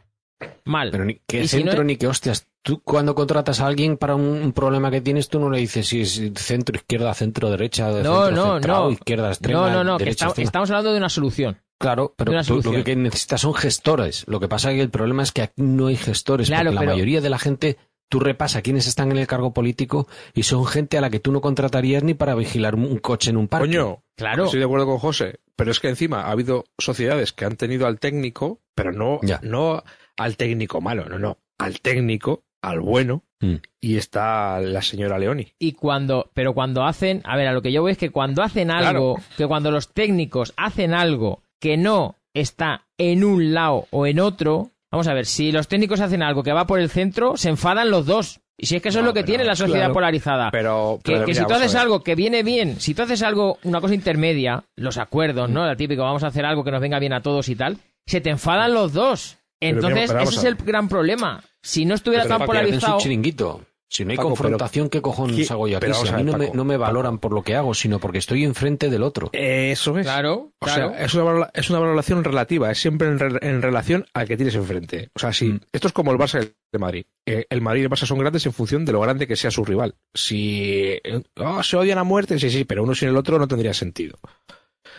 Mal. 0.66 0.90
Pero 0.92 1.06
ni 1.06 1.16
que 1.28 1.42
si 1.44 1.58
centro 1.60 1.78
no- 1.80 1.84
ni 1.86 1.98
que 1.98 2.08
hostias. 2.08 2.48
Tú 2.66 2.82
cuando 2.82 3.14
contratas 3.14 3.60
a 3.60 3.68
alguien 3.68 3.98
para 3.98 4.16
un, 4.16 4.24
un 4.24 4.54
problema 4.54 4.90
que 4.90 5.02
tienes, 5.02 5.28
tú 5.28 5.38
no 5.38 5.50
le 5.50 5.60
dices 5.60 5.86
si 5.86 6.00
es 6.02 6.22
centro, 6.36 6.78
izquierda, 6.78 7.14
centro, 7.14 7.50
derecha, 7.50 7.92
de 7.92 8.04
No, 8.04 8.26
centro, 8.28 8.46
no, 8.46 8.54
centrado, 8.54 8.84
no. 8.86 8.92
izquierda, 8.92 9.28
extrema, 9.30 9.70
no, 9.70 9.76
no, 9.76 9.84
no, 9.84 9.98
que 9.98 10.10
está- 10.10 10.34
estamos 10.38 10.70
hablando 10.70 10.92
de 10.94 10.98
una 10.98 11.10
solución. 11.10 11.58
Claro, 11.78 12.14
pero 12.18 12.42
tú 12.46 12.62
lo 12.72 12.82
que 12.86 12.96
necesitas 12.96 13.42
son 13.42 13.54
gestores. 13.54 14.24
Lo 14.28 14.40
que 14.40 14.48
pasa 14.48 14.72
es 14.72 14.78
que 14.78 14.82
el 14.82 14.90
problema 14.90 15.24
es 15.24 15.34
que 15.34 15.42
aquí 15.42 15.62
no 15.62 15.88
hay 15.88 15.98
gestores, 15.98 16.48
Claro, 16.48 16.64
porque 16.70 16.76
la 16.76 16.80
pero- 16.82 16.92
mayoría 16.94 17.20
de 17.20 17.30
la 17.30 17.40
gente, 17.40 17.78
tú 18.14 18.20
repasa 18.20 18.62
quiénes 18.62 18.86
están 18.86 19.10
en 19.12 19.18
el 19.18 19.26
cargo 19.26 19.56
político 19.56 20.08
y 20.36 20.44
son 20.44 20.68
gente 20.68 21.00
a 21.00 21.02
la 21.02 21.10
que 21.10 21.20
tú 21.20 21.32
no 21.32 21.42
contratarías 21.42 22.04
ni 22.04 22.14
para 22.14 22.36
vigilar 22.36 22.76
un 22.76 23.00
coche 23.00 23.32
en 23.32 23.38
un 23.38 23.48
parque. 23.48 23.66
Coño, 23.70 24.04
Claro. 24.16 24.46
Estoy 24.46 24.60
de 24.60 24.66
acuerdo 24.68 24.86
con 24.86 25.00
José, 25.00 25.40
pero 25.56 25.72
es 25.72 25.80
que 25.80 25.90
encima 25.90 26.22
ha 26.22 26.30
habido 26.32 26.66
sociedades 26.78 27.34
que 27.34 27.46
han 27.46 27.56
tenido 27.56 27.88
al 27.88 28.00
técnico, 28.00 28.60
pero 28.76 28.92
no, 28.92 29.20
Ya. 29.24 29.40
no 29.42 29.82
al 30.16 30.38
técnico 30.38 30.80
malo, 30.80 31.10
no, 31.10 31.18
no, 31.18 31.40
al 31.58 31.82
técnico, 31.82 32.44
al 32.62 32.82
bueno, 32.82 33.24
Mm. 33.42 33.56
y 33.82 33.98
está 33.98 34.60
la 34.62 34.84
señora 34.84 35.18
Leoni. 35.18 35.48
Y 35.58 35.72
cuando, 35.72 36.30
pero 36.36 36.54
cuando 36.54 36.84
hacen, 36.86 37.22
a 37.26 37.36
ver, 37.36 37.48
a 37.48 37.54
lo 37.54 37.64
que 37.64 37.72
yo 37.72 37.82
voy 37.82 37.94
es 37.94 37.98
que 37.98 38.12
cuando 38.12 38.44
hacen 38.44 38.70
algo, 38.70 39.20
que 39.38 39.48
cuando 39.48 39.72
los 39.72 39.92
técnicos 39.92 40.54
hacen 40.56 40.94
algo 40.94 41.42
que 41.60 41.76
no 41.76 42.16
está 42.36 42.86
en 43.00 43.24
un 43.24 43.54
lado 43.56 43.88
o 43.90 44.06
en 44.06 44.20
otro, 44.20 44.70
vamos 44.94 45.08
a 45.08 45.14
ver, 45.14 45.26
si 45.26 45.52
los 45.52 45.68
técnicos 45.68 46.00
hacen 46.02 46.22
algo 46.22 46.44
que 46.44 46.54
va 46.54 46.68
por 46.68 46.80
el 46.80 46.90
centro, 46.90 47.36
se 47.36 47.50
enfadan 47.50 47.90
los 47.90 48.06
dos. 48.06 48.40
Y 48.56 48.68
si 48.68 48.76
es 48.76 48.82
que 48.84 48.90
eso 48.90 49.00
No, 49.00 49.06
es 49.06 49.08
lo 49.08 49.14
que 49.14 49.22
pero- 49.22 49.26
tiene 49.28 49.44
la 49.44 49.56
sociedad 49.56 49.80
claro. 49.80 49.94
polarizada. 49.96 50.52
Pero, 50.52 51.00
que, 51.04 51.14
pero 51.14 51.26
que 51.26 51.32
mira, 51.32 51.42
si 51.42 51.48
tú 51.48 51.54
haces 51.56 51.74
algo 51.76 52.04
que 52.04 52.14
viene 52.14 52.44
bien, 52.44 52.80
si 52.80 52.94
tú 52.94 53.02
haces 53.02 53.24
algo, 53.24 53.58
una 53.64 53.82
cosa 53.82 53.96
intermedia, 53.96 54.64
los 54.76 54.98
acuerdos, 55.00 55.50
¿no? 55.50 55.66
La 55.66 55.76
típico, 55.76 56.04
vamos 56.04 56.24
a 56.24 56.28
hacer 56.28 56.46
algo 56.46 56.64
que 56.64 56.70
nos 56.72 56.80
venga 56.80 57.00
bien 57.00 57.14
a 57.14 57.22
todos 57.22 57.50
y 57.50 57.56
tal, 57.56 57.80
se 58.06 58.22
te 58.22 58.30
enfadan 58.30 58.74
los 58.74 58.94
dos. 58.94 59.38
Entonces, 59.60 60.12
pero 60.12 60.24
ese 60.24 60.36
es 60.38 60.44
el 60.44 60.56
gran 60.56 60.88
problema. 60.88 61.42
Si 61.64 61.86
no 61.86 61.96
estuviera 61.96 62.28
tan 62.28 62.46
polarizado, 62.46 63.00
chiringuito. 63.00 63.62
Si 63.96 64.04
no 64.04 64.10
hay 64.10 64.18
Paco, 64.18 64.30
confrontación, 64.30 64.90
¿qué 64.90 65.02
cojones 65.02 65.48
¿Qué- 65.48 65.54
hago 65.54 65.68
yo 65.68 65.78
aquí? 65.78 65.82
pero 65.86 65.94
Si 65.94 66.08
a 66.08 66.16
a 66.16 66.18
mí 66.18 66.24
ver, 66.24 66.32
no, 66.34 66.38
me, 66.40 66.50
no 66.52 66.66
me 66.66 66.74
Paco. 66.74 66.82
valoran 66.88 67.20
por 67.20 67.32
lo 67.32 67.44
que 67.44 67.54
hago, 67.56 67.76
sino 67.76 68.00
porque 68.00 68.18
estoy 68.18 68.44
enfrente 68.44 68.90
del 68.90 69.04
otro. 69.04 69.30
Eso 69.34 70.00
es. 70.00 70.04
claro, 70.08 70.52
O 70.60 70.66
claro. 70.66 70.90
sea, 70.96 71.06
es 71.06 71.14
una, 71.14 71.52
es 71.54 71.70
una 71.70 71.78
valoración 71.78 72.24
relativa, 72.24 72.72
es 72.72 72.80
siempre 72.80 73.08
en, 73.08 73.20
re- 73.20 73.38
en 73.48 73.62
relación 73.62 74.06
al 74.16 74.28
que 74.28 74.36
tienes 74.36 74.56
enfrente. 74.56 75.12
O 75.14 75.20
sea, 75.20 75.32
si 75.32 75.50
Mm. 75.50 75.60
esto 75.72 75.88
es 75.90 75.94
como 75.94 76.12
el 76.12 76.18
Barça 76.18 76.40
el 76.40 76.80
Madrid. 76.80 77.06
Eh, 77.28 77.46
el 77.52 77.62
Madrid 77.62 77.82
y 77.82 77.84
el 77.84 77.92
Barça 77.92 78.08
son 78.08 78.18
grandes 78.18 78.44
en 78.48 78.54
función 78.54 78.84
de 78.84 78.94
lo 78.94 79.00
grande 79.00 79.28
que 79.28 79.36
sea 79.36 79.52
su 79.52 79.64
rival. 79.64 79.94
Si 80.12 80.74
eh, 81.04 81.22
oh, 81.38 81.62
se 81.62 81.78
odian 81.78 82.00
a 82.00 82.04
muerte, 82.04 82.40
sí, 82.40 82.50
sí, 82.50 82.64
pero 82.66 82.82
uno 82.82 82.96
sin 82.96 83.10
el 83.10 83.16
otro 83.18 83.38
no 83.38 83.48
tendría 83.48 83.76
sentido. 83.76 84.18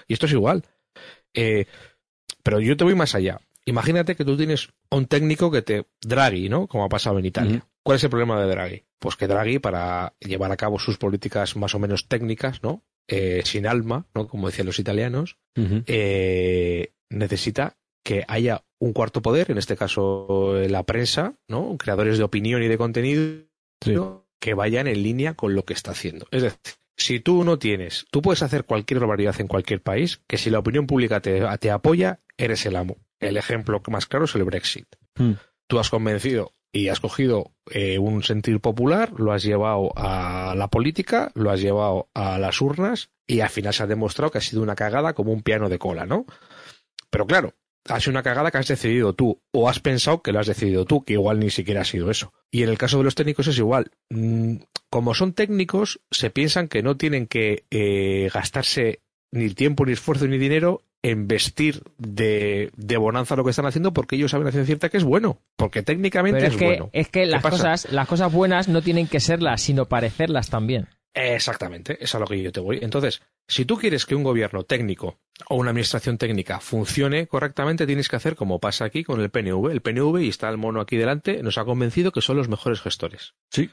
Y 0.07 0.13
esto 0.13 0.27
es 0.27 0.33
igual. 0.33 0.63
Eh, 1.35 1.67
pero 2.45 2.61
yo 2.61 2.77
te 2.77 2.85
voy 2.85 2.95
más 2.95 3.17
allá. 3.17 3.41
Imagínate 3.65 4.15
que 4.15 4.25
tú 4.25 4.37
tienes 4.37 4.69
un 4.91 5.07
técnico 5.07 5.51
que 5.51 5.63
te 5.63 5.87
Draghi, 6.01 6.49
¿no? 6.49 6.69
Como 6.69 6.85
ha 6.85 6.89
pasado 6.89 7.19
en 7.19 7.25
Italia. 7.27 7.67
¿Cuál 7.85 7.97
es 7.97 8.05
el 8.05 8.11
problema 8.11 8.41
de 8.41 8.49
Draghi? 8.49 8.85
Pues 8.99 9.15
que 9.15 9.29
Draghi, 9.29 9.59
para 9.59 10.15
llevar 10.19 10.51
a 10.51 10.57
cabo 10.57 10.79
sus 10.79 10.97
políticas 10.97 11.55
más 11.55 11.75
o 11.75 11.79
menos 11.79 12.09
técnicas, 12.09 12.63
¿no? 12.63 12.83
Eh, 13.07 13.43
sin 13.45 13.67
alma, 13.67 14.07
¿no? 14.15 14.27
Como 14.27 14.49
decían 14.49 14.67
los 14.67 14.79
italianos, 14.79 15.37
eh, 15.55 16.95
necesita 17.11 17.77
que 18.03 18.25
haya 18.27 18.65
un 18.79 18.95
cuarto 18.95 19.21
poder, 19.21 19.51
en 19.51 19.59
este 19.59 19.77
caso 19.77 20.59
eh, 20.59 20.71
la 20.71 20.85
prensa, 20.85 21.35
¿no? 21.47 21.77
Creadores 21.77 22.17
de 22.17 22.25
opinión 22.25 22.63
y 22.63 22.69
de 22.69 22.79
contenido 22.79 23.45
que 24.41 24.55
vayan 24.55 24.87
en 24.87 25.03
línea 25.03 25.35
con 25.35 25.55
lo 25.55 25.67
que 25.67 25.75
está 25.75 25.91
haciendo. 25.91 26.27
Es 26.31 26.43
decir, 26.43 26.59
si 26.97 27.21
tú 27.21 27.45
no 27.45 27.59
tienes, 27.59 28.07
tú 28.11 28.23
puedes 28.23 28.43
hacer 28.43 28.65
cualquier 28.65 29.01
barbaridad 29.01 29.39
en 29.41 29.49
cualquier 29.49 29.83
país, 29.83 30.23
que 30.27 30.39
si 30.39 30.49
la 30.49 30.61
opinión 30.61 30.87
pública 30.87 31.21
te, 31.21 31.43
te 31.59 31.71
apoya, 31.71 32.21
eres 32.39 32.65
el 32.65 32.77
amo. 32.77 32.97
El 33.21 33.37
ejemplo 33.37 33.83
más 33.89 34.07
claro 34.07 34.25
es 34.25 34.35
el 34.35 34.45
Brexit. 34.45 34.87
Hmm. 35.17 35.33
Tú 35.67 35.79
has 35.79 35.91
convencido 35.91 36.54
y 36.75 36.89
has 36.89 36.99
cogido 36.99 37.53
eh, 37.71 37.99
un 38.01 38.25
sentir 38.25 38.61
popular, 38.61 39.13
lo 39.17 39.33
has 39.33 39.45
llevado 39.45 39.93
a 39.95 40.55
la 40.57 40.69
política, 40.69 41.31
lo 41.35 41.51
has 41.51 41.61
llevado 41.61 42.09
a 42.15 42.37
las 42.37 42.61
urnas 42.61 43.11
y 43.29 43.41
al 43.41 43.49
final 43.49 43.73
se 43.73 43.85
ha 43.85 43.87
demostrado 43.87 44.33
que 44.33 44.39
ha 44.39 44.41
sido 44.41 44.61
una 44.61 44.75
cagada 44.75 45.15
como 45.15 45.33
un 45.33 45.43
piano 45.43 45.69
de 45.69 45.79
cola, 45.79 46.05
¿no? 46.05 46.27
Pero 47.11 47.29
claro, 47.29 47.55
ha 47.89 48.01
sido 48.01 48.11
una 48.11 48.25
cagada 48.25 48.51
que 48.51 48.59
has 48.59 48.67
decidido 48.67 49.13
tú 49.13 49.41
o 49.53 49.69
has 49.69 49.79
pensado 49.79 50.21
que 50.21 50.33
lo 50.33 50.41
has 50.41 50.49
decidido 50.49 50.85
tú, 50.85 51.05
que 51.05 51.13
igual 51.13 51.39
ni 51.39 51.51
siquiera 51.51 51.83
ha 51.83 51.85
sido 51.85 52.11
eso. 52.11 52.33
Y 52.51 52.65
en 52.65 52.71
el 52.71 52.79
caso 52.79 52.99
de 52.99 53.05
los 53.05 53.15
técnicos 53.15 53.47
es 53.47 53.57
igual. 53.57 53.93
Mm, 54.11 54.57
como 54.91 55.15
son 55.15 55.33
técnicos, 55.33 56.01
se 56.11 56.31
piensan 56.31 56.67
que 56.67 56.83
no 56.83 56.97
tienen 56.97 57.29
que 57.29 57.67
eh, 57.71 58.29
gastarse 58.35 59.01
ni 59.31 59.49
tiempo, 59.51 59.87
ni 59.87 59.93
esfuerzo, 59.93 60.27
ni 60.27 60.39
dinero 60.39 60.83
en 61.05 61.29
vestir 61.29 61.83
de, 61.99 62.71
de 62.77 62.97
bonanza 62.97 63.37
lo 63.37 63.45
que 63.45 63.51
están 63.51 63.67
haciendo 63.67 63.93
porque 63.93 64.17
ellos 64.17 64.31
saben 64.33 64.51
ciencia 64.51 64.67
cierta 64.67 64.89
que 64.89 64.97
es 64.97 65.05
bueno. 65.05 65.39
Porque 65.57 65.83
técnicamente 65.83 66.39
Pero 66.41 66.49
es, 66.49 66.55
es 66.55 66.59
que, 66.59 66.65
bueno. 66.67 66.91
es 66.93 67.07
que 67.09 67.21
¿Qué 67.21 67.27
las 67.27 67.43
pasa? 67.43 67.57
cosas, 67.57 67.93
las 67.93 68.09
cosas 68.09 68.33
buenas 68.33 68.69
no 68.69 68.83
tienen 68.83 69.07
que 69.07 69.21
serlas, 69.21 69.61
sino 69.63 69.85
parecerlas 69.87 70.51
también. 70.51 70.89
Exactamente, 71.17 71.97
es 72.03 72.15
a 72.15 72.19
lo 72.19 72.27
que 72.27 72.43
yo 72.43 72.51
te 72.51 72.59
voy. 72.61 72.81
Entonces, 72.83 73.23
si 73.47 73.65
tú 73.65 73.77
quieres 73.79 74.05
que 74.05 74.17
un 74.17 74.25
gobierno 74.25 74.65
técnico 74.65 75.19
o 75.49 75.57
una 75.57 75.71
administración 75.71 76.19
técnica 76.19 76.59
funcione 76.59 77.27
correctamente, 77.29 77.87
tienes 77.87 78.09
que 78.09 78.17
hacer 78.17 78.35
como 78.35 78.59
pasa 78.59 78.85
aquí 78.85 79.05
con 79.05 79.21
el 79.21 79.31
PNV. 79.31 79.71
El 79.71 79.81
PNV, 79.81 80.23
y 80.23 80.29
está 80.29 80.49
el 80.49 80.57
mono 80.59 80.81
aquí 80.81 80.97
delante, 80.97 81.43
nos 81.43 81.57
ha 81.59 81.65
convencido 81.65 82.11
que 82.11 82.21
son 82.21 82.37
los 82.37 82.49
mejores 82.49 82.81
gestores. 82.81 83.35
Sí. 83.51 83.71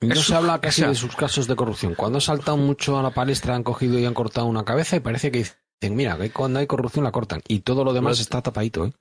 No 0.00 0.14
Eso- 0.14 0.22
se 0.22 0.34
habla 0.34 0.60
casi 0.60 0.82
de 0.86 0.94
sus 0.94 1.16
casos 1.16 1.46
de 1.48 1.56
corrupción. 1.56 1.94
Cuando 1.94 2.18
ha 2.18 2.20
saltado 2.20 2.56
mucho 2.56 2.98
a 2.98 3.02
la 3.02 3.10
palestra, 3.10 3.54
han 3.56 3.62
cogido 3.64 3.98
y 3.98 4.04
han 4.04 4.14
cortado 4.14 4.46
una 4.46 4.64
cabeza 4.64 4.96
y 4.96 5.00
parece 5.00 5.30
que 5.32 5.44
dicen, 5.82 5.96
mira, 5.96 6.16
que 6.18 6.30
cuando 6.30 6.58
hay 6.58 6.66
corrupción 6.66 7.04
la 7.04 7.12
cortan. 7.12 7.42
Y 7.48 7.60
todo 7.60 7.84
lo 7.84 7.92
demás 7.92 8.18
Lo- 8.18 8.22
está 8.22 8.40
tapadito, 8.42 8.86
¿eh? 8.86 8.92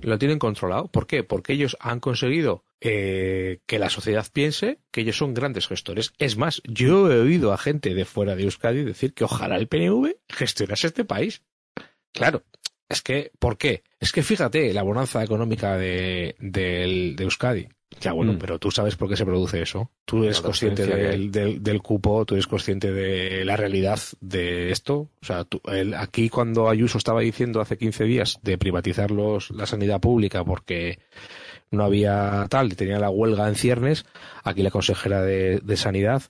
Lo 0.00 0.18
tienen 0.18 0.38
controlado. 0.38 0.88
¿Por 0.88 1.06
qué? 1.06 1.22
Porque 1.24 1.52
ellos 1.52 1.76
han 1.80 2.00
conseguido 2.00 2.64
eh, 2.80 3.60
que 3.66 3.78
la 3.78 3.90
sociedad 3.90 4.26
piense 4.32 4.78
que 4.90 5.02
ellos 5.02 5.16
son 5.18 5.34
grandes 5.34 5.66
gestores. 5.68 6.12
Es 6.18 6.36
más, 6.36 6.62
yo 6.64 7.12
he 7.12 7.20
oído 7.20 7.52
a 7.52 7.58
gente 7.58 7.94
de 7.94 8.04
fuera 8.04 8.34
de 8.34 8.44
Euskadi 8.44 8.82
decir 8.84 9.12
que 9.14 9.24
ojalá 9.24 9.56
el 9.56 9.68
PNV 9.68 10.16
gestionase 10.28 10.86
este 10.88 11.04
país. 11.04 11.42
Claro, 12.12 12.42
es 12.88 13.02
que, 13.02 13.30
¿por 13.38 13.58
qué? 13.58 13.82
Es 14.00 14.12
que 14.12 14.22
fíjate 14.22 14.72
la 14.72 14.82
bonanza 14.82 15.22
económica 15.22 15.76
de, 15.76 16.34
de 16.38 17.14
Euskadi. 17.18 17.68
Ya 18.00 18.12
bueno, 18.12 18.34
Mm. 18.34 18.38
pero 18.38 18.58
tú 18.58 18.70
sabes 18.70 18.96
por 18.96 19.08
qué 19.08 19.16
se 19.16 19.24
produce 19.24 19.62
eso. 19.62 19.90
Tú 20.04 20.22
eres 20.22 20.40
consciente 20.40 20.84
del, 21.10 21.30
del- 21.32 21.62
del 21.62 21.82
cupo, 21.82 22.24
tú 22.26 22.34
eres 22.34 22.46
consciente 22.46 22.92
de 22.92 23.44
la 23.44 23.56
realidad 23.56 23.98
de 24.20 24.70
esto. 24.70 25.08
O 25.20 25.24
sea, 25.26 25.44
tú- 25.44 25.60
el- 25.64 25.94
aquí 25.94 26.28
cuando 26.28 26.68
Ayuso 26.68 26.98
estaba 26.98 27.20
diciendo 27.20 27.60
hace 27.60 27.78
15 27.78 28.04
días 28.04 28.38
de 28.42 28.58
privatizar 28.58 29.10
los, 29.10 29.50
la 29.50 29.66
sanidad 29.66 30.00
pública 30.00 30.44
porque 30.44 30.98
no 31.70 31.82
había 31.84 32.46
tal 32.48 32.72
y 32.72 32.76
tenía 32.76 32.98
la 32.98 33.10
huelga 33.10 33.48
en 33.48 33.54
ciernes, 33.54 34.04
aquí 34.44 34.62
la 34.62 34.70
consejera 34.70 35.22
de, 35.22 35.60
de 35.60 35.76
Sanidad 35.76 36.22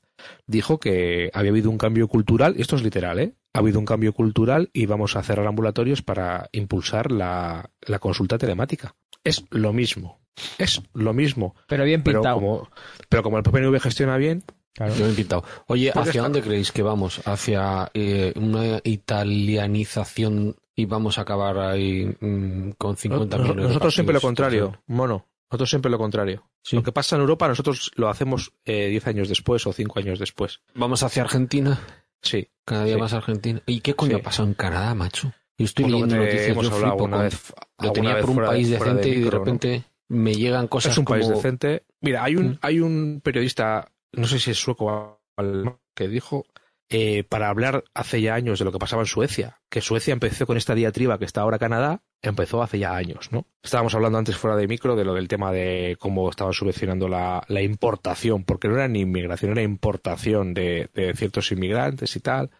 dijo 0.46 0.78
que 0.80 1.30
había 1.34 1.50
habido 1.50 1.70
un 1.70 1.78
cambio 1.78 2.09
cultural, 2.09 2.54
esto 2.59 2.76
es 2.76 2.82
literal, 2.82 3.18
¿eh? 3.20 3.34
Ha 3.52 3.61
habido 3.61 3.78
un 3.78 3.84
cambio 3.84 4.12
cultural 4.12 4.70
y 4.72 4.86
vamos 4.86 5.16
a 5.16 5.22
cerrar 5.22 5.46
ambulatorios 5.46 6.02
para 6.02 6.48
impulsar 6.52 7.11
la, 7.12 7.70
la 7.82 7.98
consulta 7.98 8.36
telemática. 8.38 8.94
Es 9.24 9.44
lo 9.50 9.72
mismo. 9.72 10.20
Es 10.58 10.80
lo 10.94 11.12
mismo. 11.12 11.54
Pero 11.66 11.84
bien 11.84 12.02
Pero 12.02 12.20
pintado. 12.20 12.36
como, 12.36 12.68
pero 13.08 13.22
como 13.22 13.38
el 13.38 13.42
PNV 13.42 13.80
gestiona 13.80 14.16
bien, 14.16 14.44
Claro. 14.74 14.94
Yo 14.94 15.06
me 15.06 15.10
he 15.10 15.14
pintado. 15.14 15.42
Oye, 15.66 15.90
Porque 15.92 16.10
¿hacia 16.10 16.20
está- 16.20 16.22
dónde 16.22 16.40
creéis 16.42 16.70
que 16.70 16.82
vamos? 16.82 17.20
¿Hacia 17.26 17.90
eh, 17.94 18.32
una 18.36 18.78
italianización 18.84 20.56
y 20.76 20.84
vamos 20.84 21.18
a 21.18 21.22
acabar 21.22 21.58
ahí 21.58 22.06
mm, 22.20 22.70
con 22.78 22.96
50 22.96 23.36
Nos- 23.38 23.44
millones 23.44 23.62
de 23.64 23.68
nosotros 23.70 23.94
siempre 23.94 24.14
lo 24.14 24.20
contrario, 24.20 24.80
mono. 24.86 25.26
Nosotros 25.50 25.70
siempre 25.70 25.90
lo 25.90 25.98
contrario. 25.98 26.48
Sí. 26.62 26.76
Lo 26.76 26.82
que 26.84 26.92
pasa 26.92 27.16
en 27.16 27.22
Europa, 27.22 27.48
nosotros 27.48 27.90
lo 27.96 28.08
hacemos 28.08 28.52
eh, 28.66 28.86
10 28.88 29.06
años 29.08 29.28
después 29.28 29.66
o 29.66 29.72
5 29.72 29.98
años 29.98 30.18
después. 30.20 30.60
Vamos 30.74 31.02
hacia 31.02 31.22
Argentina, 31.22 31.80
Sí. 32.22 32.48
cada 32.64 32.84
día 32.84 32.94
Sí. 32.94 33.00
más 33.00 33.12
Argentina. 33.14 33.62
¿Y 33.66 33.80
qué 33.80 33.94
coño 33.94 34.16
Sí. 34.16 34.20
ha 34.20 34.22
pasado 34.22 34.46
en 34.46 34.54
Canadá, 34.54 34.94
macho? 34.94 35.32
Yo 35.59 35.64
estoy 35.64 35.86
leyendo 35.90 36.16
noticias, 36.16 36.48
hemos 36.48 36.70
yo 36.70 36.76
flipo 36.76 36.96
con- 36.96 37.11
vez. 37.18 37.52
Lo 37.80 37.92
tenía 37.92 38.20
por 38.20 38.30
un 38.30 38.36
de- 38.36 38.46
país 38.46 38.70
decente 38.70 39.09
y 39.09 39.20
de 39.20 39.30
repente 39.30 39.82
me 40.09 40.34
llegan 40.34 40.68
cosas 40.68 40.92
es 40.92 40.98
un 40.98 41.04
país 41.04 41.24
como... 41.26 41.36
decente. 41.36 41.84
Mira, 42.00 42.24
hay 42.24 42.36
un, 42.36 42.50
Mm. 42.50 42.59
hay 42.62 42.80
un 42.80 43.20
periodista, 43.22 43.90
no 44.12 44.26
sé 44.26 44.38
si 44.38 44.52
es 44.52 44.59
sueco 44.59 44.86
o 44.86 45.20
alemán, 45.36 45.78
que 45.94 46.09
dijo 46.09 46.46
eh, 46.90 47.22
para 47.24 47.50
hablar 47.50 47.84
hace 47.92 48.22
ya 48.22 48.34
años 48.34 48.59
de 48.59 48.64
lo 48.64 48.72
que 48.72 48.78
pasaba 48.78 49.02
en 49.02 49.06
Suecia, 49.06 49.61
que 49.68 49.82
Suecia 49.82 50.12
empezó 50.14 50.46
con 50.46 50.56
esta 50.56 50.74
diatriba 50.74 51.18
que 51.18 51.26
está 51.26 51.42
ahora 51.42 51.59
Canadá, 51.59 52.00
empezó 52.22 52.62
hace 52.62 52.78
ya 52.78 52.96
años, 52.96 53.30
¿no? 53.30 53.44
Estábamos 53.62 53.94
hablando 53.94 54.16
antes 54.16 54.38
fuera 54.38 54.56
de 54.56 54.66
micro 54.66 54.96
de 54.96 55.04
lo 55.04 55.12
del 55.12 55.28
tema 55.28 55.52
de 55.52 55.98
cómo 56.00 56.30
estaban 56.30 56.54
subvencionando 56.54 57.06
la, 57.06 57.44
la 57.48 57.61
importación, 57.61 58.44
porque 58.44 58.68
no 58.68 58.76
era 58.76 58.88
ni 58.88 59.00
inmigración, 59.00 59.50
era 59.52 59.61
importación 59.61 60.54
de, 60.54 60.88
de 60.94 61.12
ciertos 61.14 61.52
inmigrantes 61.52 62.16
y 62.16 62.20
tal. 62.20 62.50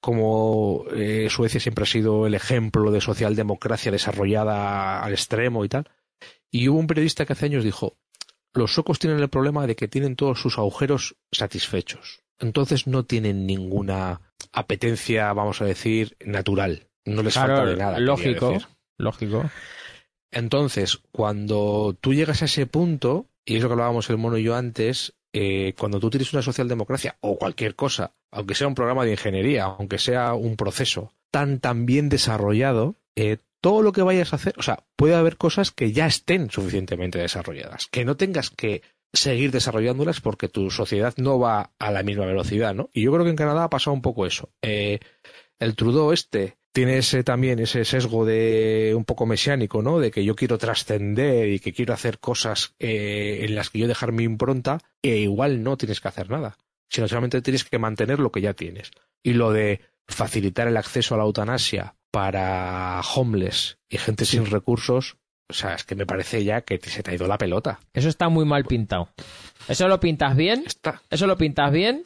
Como 0.00 0.84
eh, 0.92 1.28
Suecia 1.30 1.60
siempre 1.60 1.82
ha 1.82 1.86
sido 1.86 2.26
el 2.26 2.34
ejemplo 2.34 2.90
de 2.90 3.00
socialdemocracia 3.00 3.90
desarrollada 3.90 5.02
al 5.02 5.12
extremo 5.12 5.64
y 5.64 5.68
tal. 5.68 5.88
Y 6.50 6.68
hubo 6.68 6.78
un 6.78 6.86
periodista 6.86 7.26
que 7.26 7.32
hace 7.32 7.46
años 7.46 7.64
dijo, 7.64 7.96
los 8.54 8.72
suecos 8.72 8.98
tienen 8.98 9.18
el 9.20 9.28
problema 9.28 9.66
de 9.66 9.76
que 9.76 9.88
tienen 9.88 10.16
todos 10.16 10.40
sus 10.40 10.58
agujeros 10.58 11.16
satisfechos. 11.32 12.22
Entonces 12.38 12.86
no 12.86 13.04
tienen 13.04 13.46
ninguna 13.46 14.20
apetencia, 14.52 15.32
vamos 15.32 15.60
a 15.60 15.64
decir, 15.64 16.16
natural. 16.24 16.88
No 17.04 17.22
les 17.22 17.34
Claro, 17.34 17.56
falta 17.56 17.70
de 17.70 17.76
nada. 17.76 17.98
lógico, 17.98 18.56
lógico. 18.96 19.50
Entonces, 20.30 21.00
cuando 21.10 21.96
tú 22.00 22.14
llegas 22.14 22.42
a 22.42 22.44
ese 22.46 22.66
punto, 22.66 23.26
y 23.44 23.56
es 23.56 23.62
lo 23.62 23.68
que 23.68 23.72
hablábamos 23.72 24.10
el 24.10 24.18
mono 24.18 24.36
y 24.38 24.44
yo 24.44 24.54
antes, 24.54 25.14
cuando 25.76 26.00
tú 26.00 26.10
tienes 26.10 26.32
una 26.32 26.42
socialdemocracia 26.42 27.16
o 27.20 27.38
cualquier 27.38 27.74
cosa, 27.74 28.12
aunque 28.30 28.54
sea 28.54 28.68
un 28.68 28.74
programa 28.74 29.04
de 29.04 29.12
ingeniería, 29.12 29.64
aunque 29.64 29.98
sea 29.98 30.34
un 30.34 30.56
proceso 30.56 31.12
tan 31.30 31.60
tan 31.60 31.86
bien 31.86 32.08
desarrollado, 32.08 32.96
eh, 33.16 33.38
todo 33.60 33.82
lo 33.82 33.92
que 33.92 34.02
vayas 34.02 34.32
a 34.32 34.36
hacer, 34.36 34.54
o 34.58 34.62
sea, 34.62 34.84
puede 34.96 35.14
haber 35.14 35.36
cosas 35.36 35.72
que 35.72 35.92
ya 35.92 36.06
estén 36.06 36.50
suficientemente 36.50 37.18
desarrolladas, 37.18 37.88
que 37.88 38.04
no 38.04 38.16
tengas 38.16 38.50
que 38.50 38.82
seguir 39.12 39.50
desarrollándolas 39.50 40.20
porque 40.20 40.48
tu 40.48 40.70
sociedad 40.70 41.14
no 41.16 41.38
va 41.38 41.72
a 41.78 41.90
la 41.90 42.02
misma 42.02 42.26
velocidad, 42.26 42.74
¿no? 42.74 42.90
Y 42.92 43.02
yo 43.02 43.12
creo 43.12 43.24
que 43.24 43.30
en 43.30 43.36
Canadá 43.36 43.64
ha 43.64 43.70
pasado 43.70 43.94
un 43.94 44.02
poco 44.02 44.26
eso. 44.26 44.50
Eh, 44.62 45.00
el 45.58 45.74
Trudeau 45.74 46.12
este 46.12 46.57
tiene 46.72 46.98
ese 46.98 47.24
también 47.24 47.58
ese 47.58 47.84
sesgo 47.84 48.24
de 48.24 48.92
un 48.96 49.04
poco 49.04 49.26
mesiánico, 49.26 49.82
¿no? 49.82 49.98
De 49.98 50.10
que 50.10 50.24
yo 50.24 50.36
quiero 50.36 50.58
trascender 50.58 51.48
y 51.48 51.60
que 51.60 51.72
quiero 51.72 51.94
hacer 51.94 52.18
cosas 52.18 52.74
eh, 52.78 53.40
en 53.42 53.54
las 53.54 53.70
que 53.70 53.78
yo 53.80 53.88
dejar 53.88 54.12
mi 54.12 54.24
impronta, 54.24 54.78
e 55.02 55.16
igual 55.18 55.62
no 55.62 55.76
tienes 55.76 56.00
que 56.00 56.08
hacer 56.08 56.30
nada, 56.30 56.56
sino 56.90 57.08
solamente 57.08 57.42
tienes 57.42 57.64
que 57.64 57.78
mantener 57.78 58.18
lo 58.20 58.30
que 58.30 58.40
ya 58.40 58.54
tienes. 58.54 58.90
Y 59.22 59.32
lo 59.32 59.50
de 59.52 59.80
facilitar 60.06 60.68
el 60.68 60.76
acceso 60.76 61.14
a 61.14 61.18
la 61.18 61.24
eutanasia 61.24 61.94
para 62.12 63.00
homeless 63.14 63.78
y 63.88 63.98
gente 63.98 64.24
sin 64.24 64.46
recursos, 64.46 65.16
o 65.50 65.54
sea, 65.54 65.74
es 65.74 65.84
que 65.84 65.94
me 65.94 66.06
parece 66.06 66.44
ya 66.44 66.60
que 66.62 66.78
te- 66.78 66.90
se 66.90 67.02
te 67.02 67.10
ha 67.10 67.14
ido 67.14 67.26
la 67.26 67.38
pelota. 67.38 67.80
Eso 67.92 68.08
está 68.08 68.28
muy 68.28 68.44
mal 68.44 68.64
pintado. 68.64 69.08
Eso 69.68 69.88
lo 69.88 69.98
pintas 70.00 70.36
bien, 70.36 70.62
Está. 70.66 71.02
eso 71.10 71.26
lo 71.26 71.36
pintas 71.36 71.72
bien, 71.72 72.04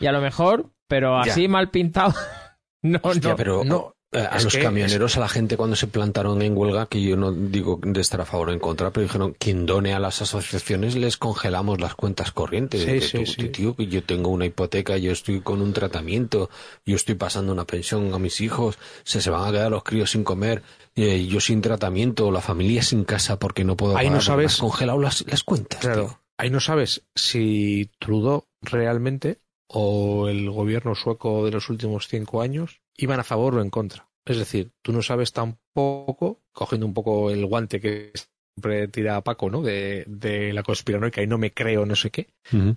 y 0.00 0.06
a 0.06 0.12
lo 0.12 0.20
mejor, 0.20 0.70
pero 0.88 1.22
Ya. 1.24 1.32
así 1.32 1.48
mal 1.48 1.70
pintado. 1.70 2.14
no, 2.82 3.00
Hostia, 3.02 3.30
no. 3.30 3.36
pero 3.36 3.64
no, 3.64 3.93
a 4.14 4.36
es 4.36 4.44
los 4.44 4.54
que 4.54 4.62
camioneros, 4.62 5.16
a 5.16 5.20
la 5.20 5.28
gente 5.28 5.56
cuando 5.56 5.76
se 5.76 5.86
plantaron 5.86 6.40
en 6.42 6.56
huelga, 6.56 6.86
que 6.86 7.02
yo 7.02 7.16
no 7.16 7.32
digo 7.32 7.80
de 7.82 8.00
estar 8.00 8.20
a 8.20 8.24
favor 8.24 8.48
o 8.50 8.52
en 8.52 8.58
contra, 8.60 8.90
pero 8.90 9.02
dijeron, 9.04 9.34
quien 9.38 9.66
done 9.66 9.92
a 9.94 9.98
las 9.98 10.22
asociaciones 10.22 10.94
les 10.94 11.16
congelamos 11.16 11.80
las 11.80 11.94
cuentas 11.94 12.30
corrientes. 12.32 12.80
Sí, 12.82 12.86
Que 12.86 13.00
sí, 13.00 13.18
tú, 13.18 13.26
sí. 13.26 13.48
Tío, 13.48 13.76
yo 13.76 14.02
tengo 14.04 14.30
una 14.30 14.46
hipoteca, 14.46 14.96
yo 14.96 15.12
estoy 15.12 15.40
con 15.40 15.60
un 15.62 15.72
tratamiento, 15.72 16.50
yo 16.86 16.96
estoy 16.96 17.14
pasando 17.16 17.52
una 17.52 17.64
pensión 17.66 18.12
a 18.14 18.18
mis 18.18 18.40
hijos, 18.40 18.78
se, 19.04 19.20
se 19.20 19.30
van 19.30 19.48
a 19.48 19.52
quedar 19.52 19.70
los 19.70 19.82
críos 19.84 20.10
sin 20.12 20.24
comer, 20.24 20.62
eh, 20.96 21.26
yo 21.26 21.40
sin 21.40 21.60
tratamiento, 21.60 22.30
la 22.30 22.40
familia 22.40 22.82
sin 22.82 23.04
casa 23.04 23.38
porque 23.38 23.64
no 23.64 23.76
puedo 23.76 23.96
Ahí 23.96 24.06
no 24.06 24.12
pagar, 24.12 24.22
sabes- 24.24 24.56
congelado 24.58 25.00
las, 25.00 25.24
las 25.26 25.42
cuentas. 25.42 25.80
Claro, 25.80 26.06
tío. 26.06 26.20
ahí 26.38 26.50
no 26.50 26.60
sabes 26.60 27.02
si 27.14 27.90
Trudeau 27.98 28.46
realmente 28.62 29.40
o 29.66 30.28
el 30.28 30.50
gobierno 30.50 30.94
sueco 30.94 31.44
de 31.44 31.50
los 31.50 31.68
últimos 31.70 32.06
cinco 32.08 32.42
años 32.42 32.80
iban 32.96 33.20
a 33.20 33.24
favor 33.24 33.54
o 33.56 33.62
en 33.62 33.70
contra. 33.70 34.08
Es 34.24 34.38
decir, 34.38 34.70
tú 34.82 34.92
no 34.92 35.02
sabes 35.02 35.32
tampoco, 35.32 36.42
cogiendo 36.52 36.86
un 36.86 36.94
poco 36.94 37.30
el 37.30 37.44
guante 37.46 37.80
que 37.80 38.12
siempre 38.56 38.88
tira 38.88 39.20
Paco, 39.22 39.50
¿no? 39.50 39.62
De, 39.62 40.04
de 40.06 40.52
la 40.52 40.62
conspiranoica 40.62 41.22
y 41.22 41.26
no 41.26 41.38
me 41.38 41.52
creo, 41.52 41.84
no 41.86 41.94
sé 41.96 42.10
qué. 42.10 42.28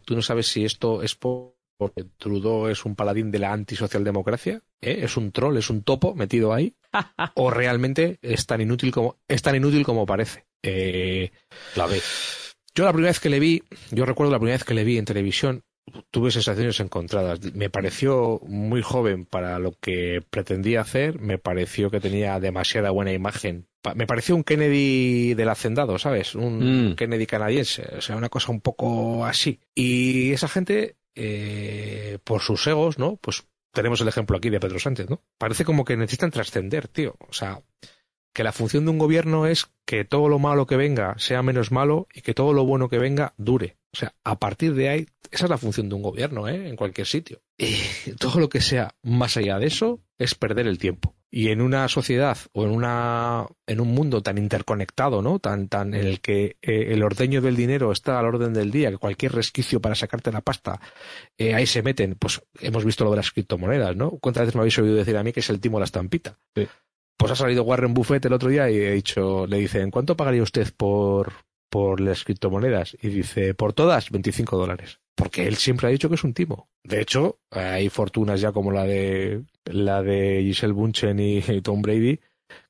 Tú 0.03 0.15
no 0.15 0.21
sabes 0.21 0.47
si 0.47 0.65
esto 0.65 1.01
es 1.03 1.15
por- 1.15 1.55
porque 1.79 2.05
Trudeau 2.17 2.67
es 2.69 2.85
un 2.85 2.95
paladín 2.95 3.29
de 3.29 3.37
la 3.37 3.53
antisocialdemocracia, 3.53 4.63
¿eh? 4.81 4.99
es 5.03 5.15
un 5.15 5.31
troll, 5.31 5.57
es 5.57 5.69
un 5.69 5.83
topo 5.83 6.15
metido 6.15 6.51
ahí, 6.51 6.75
o 7.35 7.51
realmente 7.51 8.17
es 8.23 8.47
tan 8.47 8.61
inútil 8.61 8.91
como, 8.91 9.19
es 9.27 9.43
tan 9.43 9.55
inútil 9.55 9.83
como 9.85 10.07
parece. 10.07 10.47
Eh, 10.63 11.31
La 11.75 11.85
ve. 11.85 12.01
yo 12.73 12.83
la 12.83 12.91
primera 12.93 13.11
vez 13.11 13.19
que 13.19 13.29
le 13.29 13.39
vi, 13.39 13.63
yo 13.91 14.05
recuerdo 14.07 14.31
la 14.31 14.39
primera 14.39 14.55
vez 14.57 14.63
que 14.63 14.73
le 14.73 14.83
vi 14.83 14.97
en 14.97 15.05
televisión, 15.05 15.61
tuve 16.11 16.31
sensaciones 16.31 16.79
encontradas. 16.79 17.39
Me 17.53 17.69
pareció 17.69 18.39
muy 18.45 18.81
joven 18.81 19.25
para 19.25 19.59
lo 19.59 19.71
que 19.73 20.23
pretendía 20.29 20.81
hacer, 20.81 21.19
me 21.19 21.37
pareció 21.37 21.89
que 21.89 21.99
tenía 21.99 22.39
demasiada 22.39 22.91
buena 22.91 23.13
imagen. 23.13 23.67
Me 23.95 24.07
pareció 24.07 24.35
un 24.35 24.43
Kennedy 24.43 25.33
del 25.33 25.49
hacendado, 25.49 25.97
¿sabes? 25.97 26.35
Un 26.35 26.89
Mm. 26.89 26.95
Kennedy 26.95 27.25
canadiense, 27.25 27.83
o 27.97 28.01
sea, 28.01 28.17
una 28.17 28.29
cosa 28.29 28.51
un 28.51 28.59
poco 28.59 29.25
así. 29.25 29.61
Y 29.73 30.33
esa 30.33 30.49
gente, 30.49 30.97
eh, 31.15 32.17
por 32.23 32.41
sus 32.41 32.67
egos, 32.67 32.99
¿no? 32.99 33.15
Pues 33.15 33.45
tenemos 33.71 34.01
el 34.01 34.07
ejemplo 34.09 34.35
aquí 34.37 34.49
de 34.49 34.59
Pedro 34.59 34.79
Sánchez, 34.79 35.09
¿no? 35.09 35.21
Parece 35.37 35.63
como 35.63 35.85
que 35.85 35.95
necesitan 35.95 36.31
trascender, 36.31 36.87
tío. 36.87 37.15
O 37.29 37.33
sea, 37.33 37.61
que 38.33 38.43
la 38.43 38.51
función 38.51 38.85
de 38.85 38.91
un 38.91 38.97
gobierno 38.97 39.47
es 39.47 39.67
que 39.85 40.03
todo 40.03 40.27
lo 40.27 40.37
malo 40.37 40.67
que 40.67 40.77
venga 40.77 41.15
sea 41.17 41.41
menos 41.41 41.71
malo 41.71 42.07
y 42.13 42.21
que 42.21 42.33
todo 42.33 42.53
lo 42.53 42.65
bueno 42.65 42.89
que 42.89 42.99
venga 42.99 43.33
dure. 43.37 43.76
O 43.93 43.97
sea, 43.97 44.13
a 44.23 44.37
partir 44.37 44.73
de 44.73 44.89
ahí, 44.89 45.07
esa 45.31 45.45
es 45.45 45.49
la 45.49 45.57
función 45.57 45.89
de 45.89 45.95
un 45.95 46.01
gobierno, 46.01 46.47
¿eh? 46.47 46.67
En 46.67 46.75
cualquier 46.75 47.07
sitio. 47.07 47.41
Y 47.57 48.11
todo 48.19 48.39
lo 48.39 48.49
que 48.49 48.61
sea 48.61 48.95
más 49.01 49.37
allá 49.37 49.59
de 49.59 49.67
eso 49.67 50.01
es 50.17 50.35
perder 50.35 50.67
el 50.67 50.77
tiempo. 50.77 51.15
Y 51.29 51.49
en 51.49 51.61
una 51.61 51.87
sociedad 51.89 52.37
o 52.53 52.63
en 52.63 52.69
una 52.71 53.45
en 53.65 53.81
un 53.81 53.89
mundo 53.89 54.23
tan 54.23 54.37
interconectado, 54.37 55.21
¿no? 55.21 55.39
Tan 55.39 55.67
tan 55.67 55.93
en 55.93 56.05
el 56.05 56.21
que 56.21 56.55
eh, 56.61 56.93
el 56.93 57.03
ordeño 57.03 57.41
del 57.41 57.57
dinero 57.57 57.91
está 57.91 58.17
al 58.17 58.25
orden 58.25 58.53
del 58.53 58.71
día, 58.71 58.91
que 58.91 58.97
cualquier 58.97 59.33
resquicio 59.33 59.81
para 59.81 59.95
sacarte 59.95 60.31
la 60.31 60.41
pasta 60.41 60.79
eh, 61.37 61.53
ahí 61.53 61.65
se 61.65 61.81
meten. 61.81 62.15
Pues 62.15 62.41
hemos 62.61 62.85
visto 62.85 63.03
lo 63.03 63.11
de 63.11 63.17
las 63.17 63.31
criptomonedas, 63.31 63.95
¿no? 63.95 64.11
¿Cuántas 64.11 64.43
veces 64.43 64.55
me 64.55 64.61
habéis 64.61 64.79
oído 64.79 64.95
decir 64.95 65.17
a 65.17 65.23
mí 65.23 65.33
que 65.33 65.41
es 65.41 65.49
el 65.49 65.59
timo 65.59 65.77
a 65.77 65.79
la 65.81 65.85
estampita? 65.85 66.37
Sí. 66.55 66.67
Pues 67.17 67.31
ha 67.31 67.35
salido 67.35 67.63
Warren 67.63 67.93
Buffett 67.93 68.23
el 68.25 68.33
otro 68.33 68.49
día 68.49 68.69
y 68.69 68.77
he 68.77 68.91
dicho, 68.91 69.47
le 69.47 69.57
dicen, 69.57 69.89
¿cuánto 69.89 70.15
pagaría 70.15 70.43
usted 70.43 70.71
por, 70.77 71.33
por 71.69 71.99
las 71.99 72.23
criptomonedas? 72.23 72.97
Y 73.01 73.09
dice, 73.09 73.53
por 73.53 73.73
todas, 73.73 74.09
25 74.11 74.57
dólares. 74.57 74.99
Porque 75.15 75.47
él 75.47 75.55
siempre 75.55 75.87
ha 75.87 75.91
dicho 75.91 76.09
que 76.09 76.15
es 76.15 76.23
un 76.23 76.33
timo. 76.33 76.69
De 76.83 77.01
hecho, 77.01 77.39
hay 77.49 77.89
fortunas 77.89 78.39
ya 78.39 78.51
como 78.51 78.71
la 78.71 78.83
de 78.83 79.43
la 79.65 80.03
de 80.03 80.41
Giselle 80.43 80.73
Bunchen 80.73 81.19
y, 81.19 81.41
Tom 81.63 81.81
Brady 81.81 82.19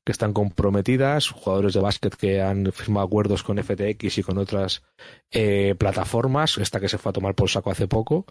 que 0.04 0.10
están 0.10 0.32
comprometidas, 0.32 1.28
jugadores 1.28 1.74
de 1.74 1.80
básquet 1.80 2.16
que 2.16 2.40
han 2.40 2.72
firmado 2.72 3.06
acuerdos 3.06 3.44
con 3.44 3.62
FTX 3.62 4.18
y 4.18 4.22
con 4.24 4.38
otras 4.38 4.82
eh, 5.30 5.76
plataformas, 5.78 6.58
esta 6.58 6.80
que 6.80 6.88
se 6.88 6.98
fue 6.98 7.10
a 7.10 7.12
tomar 7.12 7.36
por 7.36 7.48
saco 7.48 7.70
hace 7.70 7.86
poco, 7.86 8.26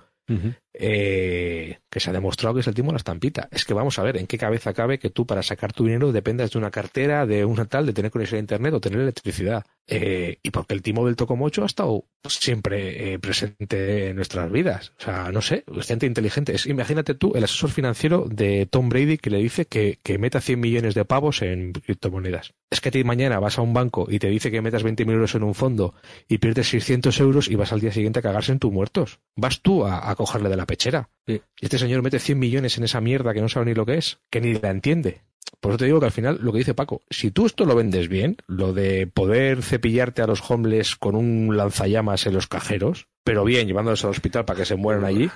eh, 0.73 1.79
que 1.89 1.99
se 1.99 2.09
ha 2.09 2.13
demostrado 2.13 2.53
que 2.53 2.61
es 2.61 2.67
el 2.67 2.75
timo 2.75 2.89
de 2.89 2.93
la 2.93 2.97
estampita. 2.97 3.47
Es 3.51 3.65
que 3.65 3.73
vamos 3.73 3.97
a 3.97 4.03
ver, 4.03 4.17
¿en 4.17 4.27
qué 4.27 4.37
cabeza 4.37 4.73
cabe 4.73 4.99
que 4.99 5.09
tú 5.09 5.25
para 5.25 5.41
sacar 5.41 5.73
tu 5.73 5.85
dinero 5.85 6.11
dependas 6.11 6.51
de 6.51 6.57
una 6.59 6.71
cartera, 6.71 7.25
de 7.25 7.45
una 7.45 7.65
tal, 7.65 7.85
de 7.85 7.93
tener 7.93 8.11
conexión 8.11 8.37
a 8.37 8.41
internet 8.41 8.73
o 8.73 8.81
tener 8.81 8.99
electricidad? 8.99 9.65
Eh, 9.87 10.39
y 10.43 10.51
porque 10.51 10.73
el 10.73 10.81
timo 10.81 11.05
del 11.05 11.15
tocomocho 11.15 11.63
ha 11.63 11.65
estado 11.65 12.05
siempre 12.27 13.13
eh, 13.13 13.19
presente 13.19 14.09
en 14.09 14.17
nuestras 14.17 14.51
vidas. 14.51 14.91
O 14.99 15.03
sea, 15.03 15.31
no 15.31 15.41
sé, 15.41 15.63
gente 15.81 16.05
inteligente. 16.05 16.55
Imagínate 16.65 17.15
tú 17.15 17.31
el 17.35 17.45
asesor 17.45 17.69
financiero 17.69 18.27
de 18.29 18.65
Tom 18.65 18.89
Brady 18.89 19.17
que 19.17 19.29
le 19.29 19.37
dice 19.37 19.65
que, 19.65 19.99
que 20.03 20.17
meta 20.17 20.41
100 20.41 20.59
millones 20.59 20.93
de 20.93 21.05
pavos 21.05 21.41
en 21.41 21.71
criptomonedas. 21.71 22.53
Es 22.69 22.81
que 22.81 22.89
a 22.89 22.91
ti 22.91 23.03
mañana 23.05 23.39
vas 23.39 23.57
a 23.57 23.61
un 23.61 23.73
banco 23.73 24.07
y 24.09 24.19
te 24.19 24.27
dice 24.27 24.51
que 24.51 24.61
metas 24.61 24.83
20.000 24.83 25.09
euros 25.09 25.35
en 25.35 25.43
un 25.43 25.55
fondo 25.55 25.95
y 26.27 26.39
pierdes 26.39 26.67
600 26.67 27.17
euros 27.21 27.47
y 27.47 27.55
vas 27.55 27.71
al 27.71 27.79
día 27.79 27.93
siguiente 27.93 28.19
a 28.19 28.21
cagarse 28.21 28.51
en 28.51 28.59
tus 28.59 28.73
muertos. 28.73 29.19
Vas 29.37 29.61
tú 29.61 29.85
a, 29.85 30.09
a 30.09 30.15
cogerle 30.17 30.49
de 30.49 30.57
la 30.57 30.65
pechera. 30.65 31.09
Sí. 31.25 31.41
Y 31.61 31.65
este 31.65 31.77
señor 31.77 32.01
mete 32.01 32.19
100 32.19 32.37
millones 32.37 32.77
en 32.77 32.83
esa 32.83 32.99
mierda 32.99 33.33
que 33.33 33.41
no 33.41 33.47
sabe 33.49 33.67
ni 33.67 33.73
lo 33.73 33.85
que 33.85 33.97
es, 33.97 34.19
que 34.29 34.41
ni 34.41 34.53
la 34.55 34.69
entiende. 34.71 35.21
Por 35.61 35.71
eso 35.71 35.77
te 35.77 35.85
digo 35.85 35.99
que 36.01 36.07
al 36.07 36.11
final, 36.11 36.39
lo 36.41 36.51
que 36.51 36.57
dice 36.59 36.73
Paco, 36.73 37.01
si 37.09 37.31
tú 37.31 37.45
esto 37.45 37.63
lo 37.65 37.73
vendes 37.75 38.09
bien, 38.09 38.35
lo 38.47 38.73
de 38.73 39.07
poder 39.07 39.63
cepillarte 39.63 40.21
a 40.21 40.27
los 40.27 40.43
homeless 40.51 40.95
con 40.97 41.15
un 41.15 41.55
lanzallamas 41.55 42.25
en 42.27 42.33
los 42.33 42.47
cajeros, 42.47 43.07
pero 43.23 43.45
bien, 43.45 43.65
llevándolos 43.67 44.03
al 44.03 44.11
hospital 44.11 44.43
para 44.45 44.59
que 44.59 44.65
se 44.65 44.75
mueran 44.75 45.05
allí, 45.05 45.29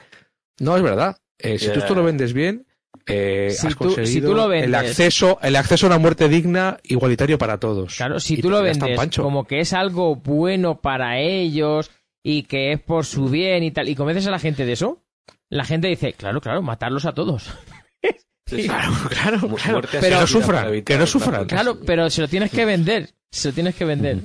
no 0.59 0.75
es 0.75 0.83
verdad. 0.83 1.17
Eh, 1.39 1.57
si 1.57 1.69
tú 1.71 1.79
esto 1.79 1.95
lo 1.95 2.03
vendes 2.03 2.33
bien, 2.33 2.67
eh, 3.07 3.49
Si 3.51 3.67
has 3.67 3.75
tú- 3.77 3.89
si 3.89 3.95
conseguido 3.95 4.29
tú 4.31 4.35
lo 4.35 4.53
el 4.53 4.75
acceso, 4.75 5.39
el 5.41 5.55
acceso 5.55 5.87
a 5.87 5.89
una 5.89 5.97
muerte 5.97 6.27
digna, 6.29 6.77
igualitario 6.83 7.37
para 7.37 7.57
todos. 7.57 7.95
Claro, 7.95 8.19
si 8.19 8.35
Y 8.35 8.41
tú 8.41 8.49
lo 8.49 8.61
vendes 8.61 9.17
como 9.17 9.45
que 9.45 9.61
es 9.61 9.73
algo 9.73 10.17
bueno 10.17 10.81
para 10.81 11.19
ellos 11.19 11.89
y 12.23 12.43
que 12.43 12.71
es 12.73 12.81
por 12.81 13.05
su 13.05 13.29
bien 13.29 13.63
y 13.63 13.71
tal, 13.71 13.89
y 13.89 13.95
convences 13.95 14.27
a 14.27 14.31
la 14.31 14.39
gente 14.39 14.65
de 14.65 14.73
eso, 14.73 15.01
la 15.49 15.65
gente 15.65 15.87
dice, 15.87 16.13
claro, 16.13 16.41
claro, 16.41 16.61
matarlos 16.61 17.05
a 17.05 17.13
todos. 17.13 17.49
Claro, 18.45 18.91
claro, 19.07 19.47
claro. 19.55 19.81
Que 19.87 20.09
no 20.09 20.27
sufran, 20.27 20.67
evitar 20.67 20.95
que 20.95 20.99
no 20.99 21.07
sufran. 21.07 21.45
Claro, 21.45 21.79
pero 21.85 22.09
se 22.09 22.19
lo 22.19 22.27
tienes 22.27 22.51
que 22.51 22.65
vender, 22.65 23.09
se 23.31 23.47
lo 23.47 23.53
tienes 23.53 23.75
que 23.75 23.85
vender. 23.85 24.19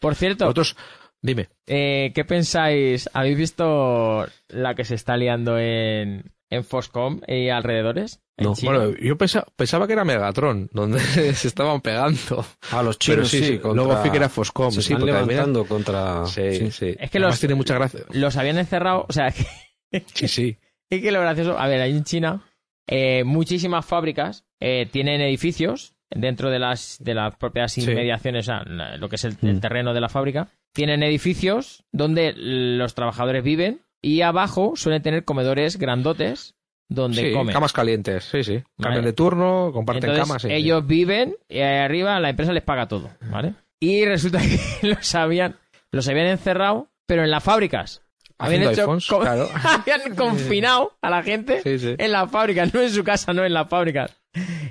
Por 0.00 0.14
cierto, 0.16 0.44
Nosotros, 0.44 0.76
dime. 1.22 1.48
eh, 1.66 2.12
¿qué 2.14 2.24
pensáis? 2.26 3.08
¿Habéis 3.14 3.38
visto 3.38 4.26
la 4.48 4.74
que 4.74 4.84
se 4.84 4.96
está 4.96 5.16
liando 5.16 5.58
en, 5.58 6.30
en 6.50 6.64
Foscom 6.64 7.20
y 7.26 7.48
alrededores? 7.48 8.20
En 8.36 8.44
No? 8.46 8.54
Bueno, 8.62 8.94
yo 8.96 9.16
pensa- 9.16 9.46
pensaba 9.56 9.86
que 9.86 9.92
era 9.94 10.04
Megatron, 10.04 10.68
donde 10.72 10.98
se 11.34 11.48
estaban 11.48 11.80
pegando. 11.80 12.44
A 12.72 12.82
los 12.82 12.96
Pero 12.98 13.22
chinos, 13.24 13.28
sí, 13.30 13.44
sí, 13.44 13.58
contra- 13.58 13.84
luego 13.84 14.02
vi 14.02 14.10
que 14.10 14.16
era 14.16 14.28
Foscom. 14.28 14.70
Se 14.70 14.82
sí, 14.82 14.92
están 14.92 15.06
levantando 15.06 15.64
contra... 15.66 16.26
Sí, 16.26 16.70
sí. 16.70 16.96
Es 16.98 17.10
que 17.10 17.18
Además 17.18 17.32
los- 17.34 17.40
tiene 17.40 17.54
mucha 17.54 17.74
gracia. 17.74 18.00
los 18.10 18.36
habían 18.36 18.58
encerrado, 18.58 19.06
o 19.08 19.12
sea, 19.12 19.30
que, 19.30 19.44
Sí, 20.14 20.28
sí. 20.28 20.58
es 20.90 21.00
que 21.02 21.12
lo 21.12 21.20
gracioso, 21.20 21.58
a 21.58 21.66
ver, 21.68 21.80
ahí 21.80 21.96
en 21.96 22.04
China, 22.04 22.44
eh, 22.88 23.22
muchísimas 23.24 23.84
fábricas 23.86 24.44
eh, 24.60 24.86
tienen 24.90 25.20
edificios 25.20 25.94
dentro 26.10 26.50
de 26.50 26.58
las, 26.58 26.96
de 27.00 27.14
las 27.14 27.36
propias 27.36 27.72
Sí. 27.72 27.82
inmediaciones, 27.82 28.48
o 28.48 28.50
sea, 28.50 28.64
lo 28.96 29.08
que 29.08 29.14
es 29.16 29.24
el, 29.24 29.36
el 29.42 29.56
Mm. 29.56 29.60
terreno 29.60 29.94
de 29.94 30.00
la 30.00 30.08
fábrica, 30.08 30.48
tienen 30.74 31.02
edificios 31.04 31.84
donde 31.92 32.32
los 32.36 32.94
trabajadores 32.94 33.44
viven 33.44 33.82
y 34.02 34.22
abajo 34.22 34.72
suelen 34.76 35.02
tener 35.02 35.24
comedores 35.24 35.78
grandotes 35.78 36.54
donde 36.88 37.22
Sí, 37.28 37.32
comen. 37.32 37.52
camas 37.52 37.72
calientes, 37.72 38.24
sí, 38.24 38.42
sí. 38.42 38.62
Cambian 38.78 39.02
Vale. 39.02 39.06
de 39.06 39.12
turno, 39.12 39.70
comparten 39.72 40.04
Entonces, 40.10 40.26
camas. 40.28 40.42
sí, 40.42 40.48
sí. 40.48 40.54
ellos 40.54 40.86
viven 40.86 41.36
y 41.48 41.58
ahí 41.60 41.78
arriba 41.78 42.18
la 42.18 42.30
empresa 42.30 42.52
les 42.52 42.64
paga 42.64 42.88
todo, 42.88 43.10
¿vale? 43.30 43.54
Y 43.78 44.04
resulta 44.04 44.40
que 44.82 44.88
los 44.88 45.14
habían, 45.14 45.56
los 45.92 46.08
habían 46.08 46.26
encerrado, 46.26 46.88
pero 47.06 47.22
en 47.24 47.30
las 47.30 47.42
fábricas. 47.44 48.02
Habían 48.38 48.62
hecho 48.62 48.80
iPhones, 48.82 49.06
co- 49.06 49.20
claro. 49.20 49.48
habían 49.64 50.14
confinado 50.16 50.96
a 51.02 51.10
la 51.10 51.22
gente 51.22 51.60
en 51.64 52.10
las 52.12 52.30
fábricas, 52.30 52.72
no 52.74 52.80
en 52.80 52.90
su 52.90 53.04
casa, 53.04 53.32
no 53.34 53.44
en 53.44 53.52
las 53.52 53.68
fábricas. 53.68 54.16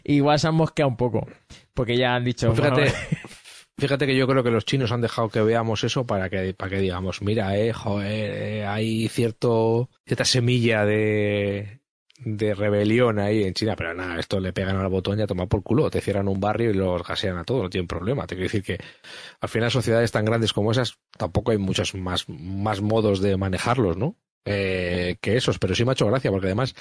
Igual 0.04 0.40
se 0.40 0.48
han 0.48 0.56
mosqueado 0.56 0.90
un 0.90 0.98
poco, 0.98 1.28
porque 1.74 1.96
ya 1.98 2.16
han 2.16 2.24
dicho... 2.24 2.48
Pues 2.48 2.60
fíjate, 2.62 2.82
bueno, 2.82 3.29
fíjate 3.80 4.06
que 4.06 4.16
yo 4.16 4.28
creo 4.28 4.44
que 4.44 4.52
los 4.52 4.66
chinos 4.66 4.92
han 4.92 5.02
dejado 5.02 5.30
que 5.30 5.42
veamos 5.42 5.84
eso 5.84 6.06
para 6.06 6.30
que, 6.30 6.54
para 6.54 6.72
que 6.72 6.80
digamos, 6.80 7.22
mira, 7.22 7.58
eh, 7.58 7.74
eh, 8.04 8.66
hay 8.68 9.08
cierto, 9.08 9.90
cierta 10.06 10.26
semilla 10.26 10.86
de, 10.86 11.80
de 12.24 12.54
rebelión 12.54 13.20
ahí 13.20 13.44
en 13.44 13.54
China, 13.54 13.76
pero 13.76 13.94
nada, 13.94 14.20
esto 14.20 14.40
le 14.40 14.54
pegan 14.54 14.78
al 14.78 14.90
botón 14.90 15.20
y 15.20 15.22
a 15.22 15.28
tomar 15.28 15.48
por 15.48 15.64
culo, 15.64 15.90
te 15.90 16.02
cierran 16.02 16.28
un 16.28 16.40
barrio 16.40 16.72
y 16.72 16.74
los 16.74 17.06
gasean 17.06 17.38
a 17.38 17.44
todos, 17.44 17.64
no 17.64 17.70
tienen 17.70 17.88
problema. 17.88 18.28
Te 18.28 18.36
quiero 18.36 18.46
decir 18.46 18.64
que 18.64 18.78
al 19.40 19.50
final 19.50 19.72
sociedades 19.72 20.12
tan 20.12 20.26
grandes 20.26 20.54
como 20.54 20.72
esas 20.72 20.98
tampoco 21.18 21.52
hay 21.52 21.58
muchos 21.58 21.96
más, 21.96 22.28
más 22.28 22.82
modos 22.82 23.22
de 23.22 23.38
manejarlos, 23.38 23.98
¿no? 23.98 24.16
Eh, 24.46 25.18
que 25.22 25.38
esos, 25.38 25.60
pero 25.60 25.76
sí 25.76 25.84
me 25.86 25.92
ha 25.92 25.94
hecho 25.94 26.08
gracia, 26.08 26.32
porque 26.32 26.48
además 26.48 26.74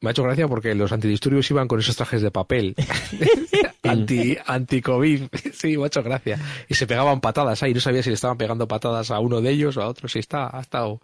me 0.00 0.10
ha 0.10 0.12
hecho 0.12 0.22
gracia 0.22 0.48
porque 0.48 0.74
los 0.74 0.92
antidisturbios 0.92 1.50
iban 1.50 1.68
con 1.68 1.80
esos 1.80 1.96
trajes 1.96 2.22
de 2.22 2.30
papel 2.30 2.74
anti 3.90 4.36
anti 4.46 4.80
covid 4.80 5.22
sí 5.52 5.76
me 5.76 5.84
ha 5.84 5.86
hecho 5.86 6.02
gracia 6.02 6.38
y 6.68 6.74
se 6.74 6.86
pegaban 6.86 7.20
patadas 7.20 7.62
ahí 7.62 7.74
no 7.74 7.80
sabía 7.80 8.02
si 8.02 8.10
le 8.10 8.14
estaban 8.14 8.38
pegando 8.38 8.66
patadas 8.68 9.10
a 9.10 9.18
uno 9.20 9.40
de 9.40 9.50
ellos 9.50 9.76
o 9.76 9.82
a 9.82 9.88
otro 9.88 10.08
sí 10.08 10.18
está 10.18 10.56
ha 10.56 10.60
estado 10.60 11.00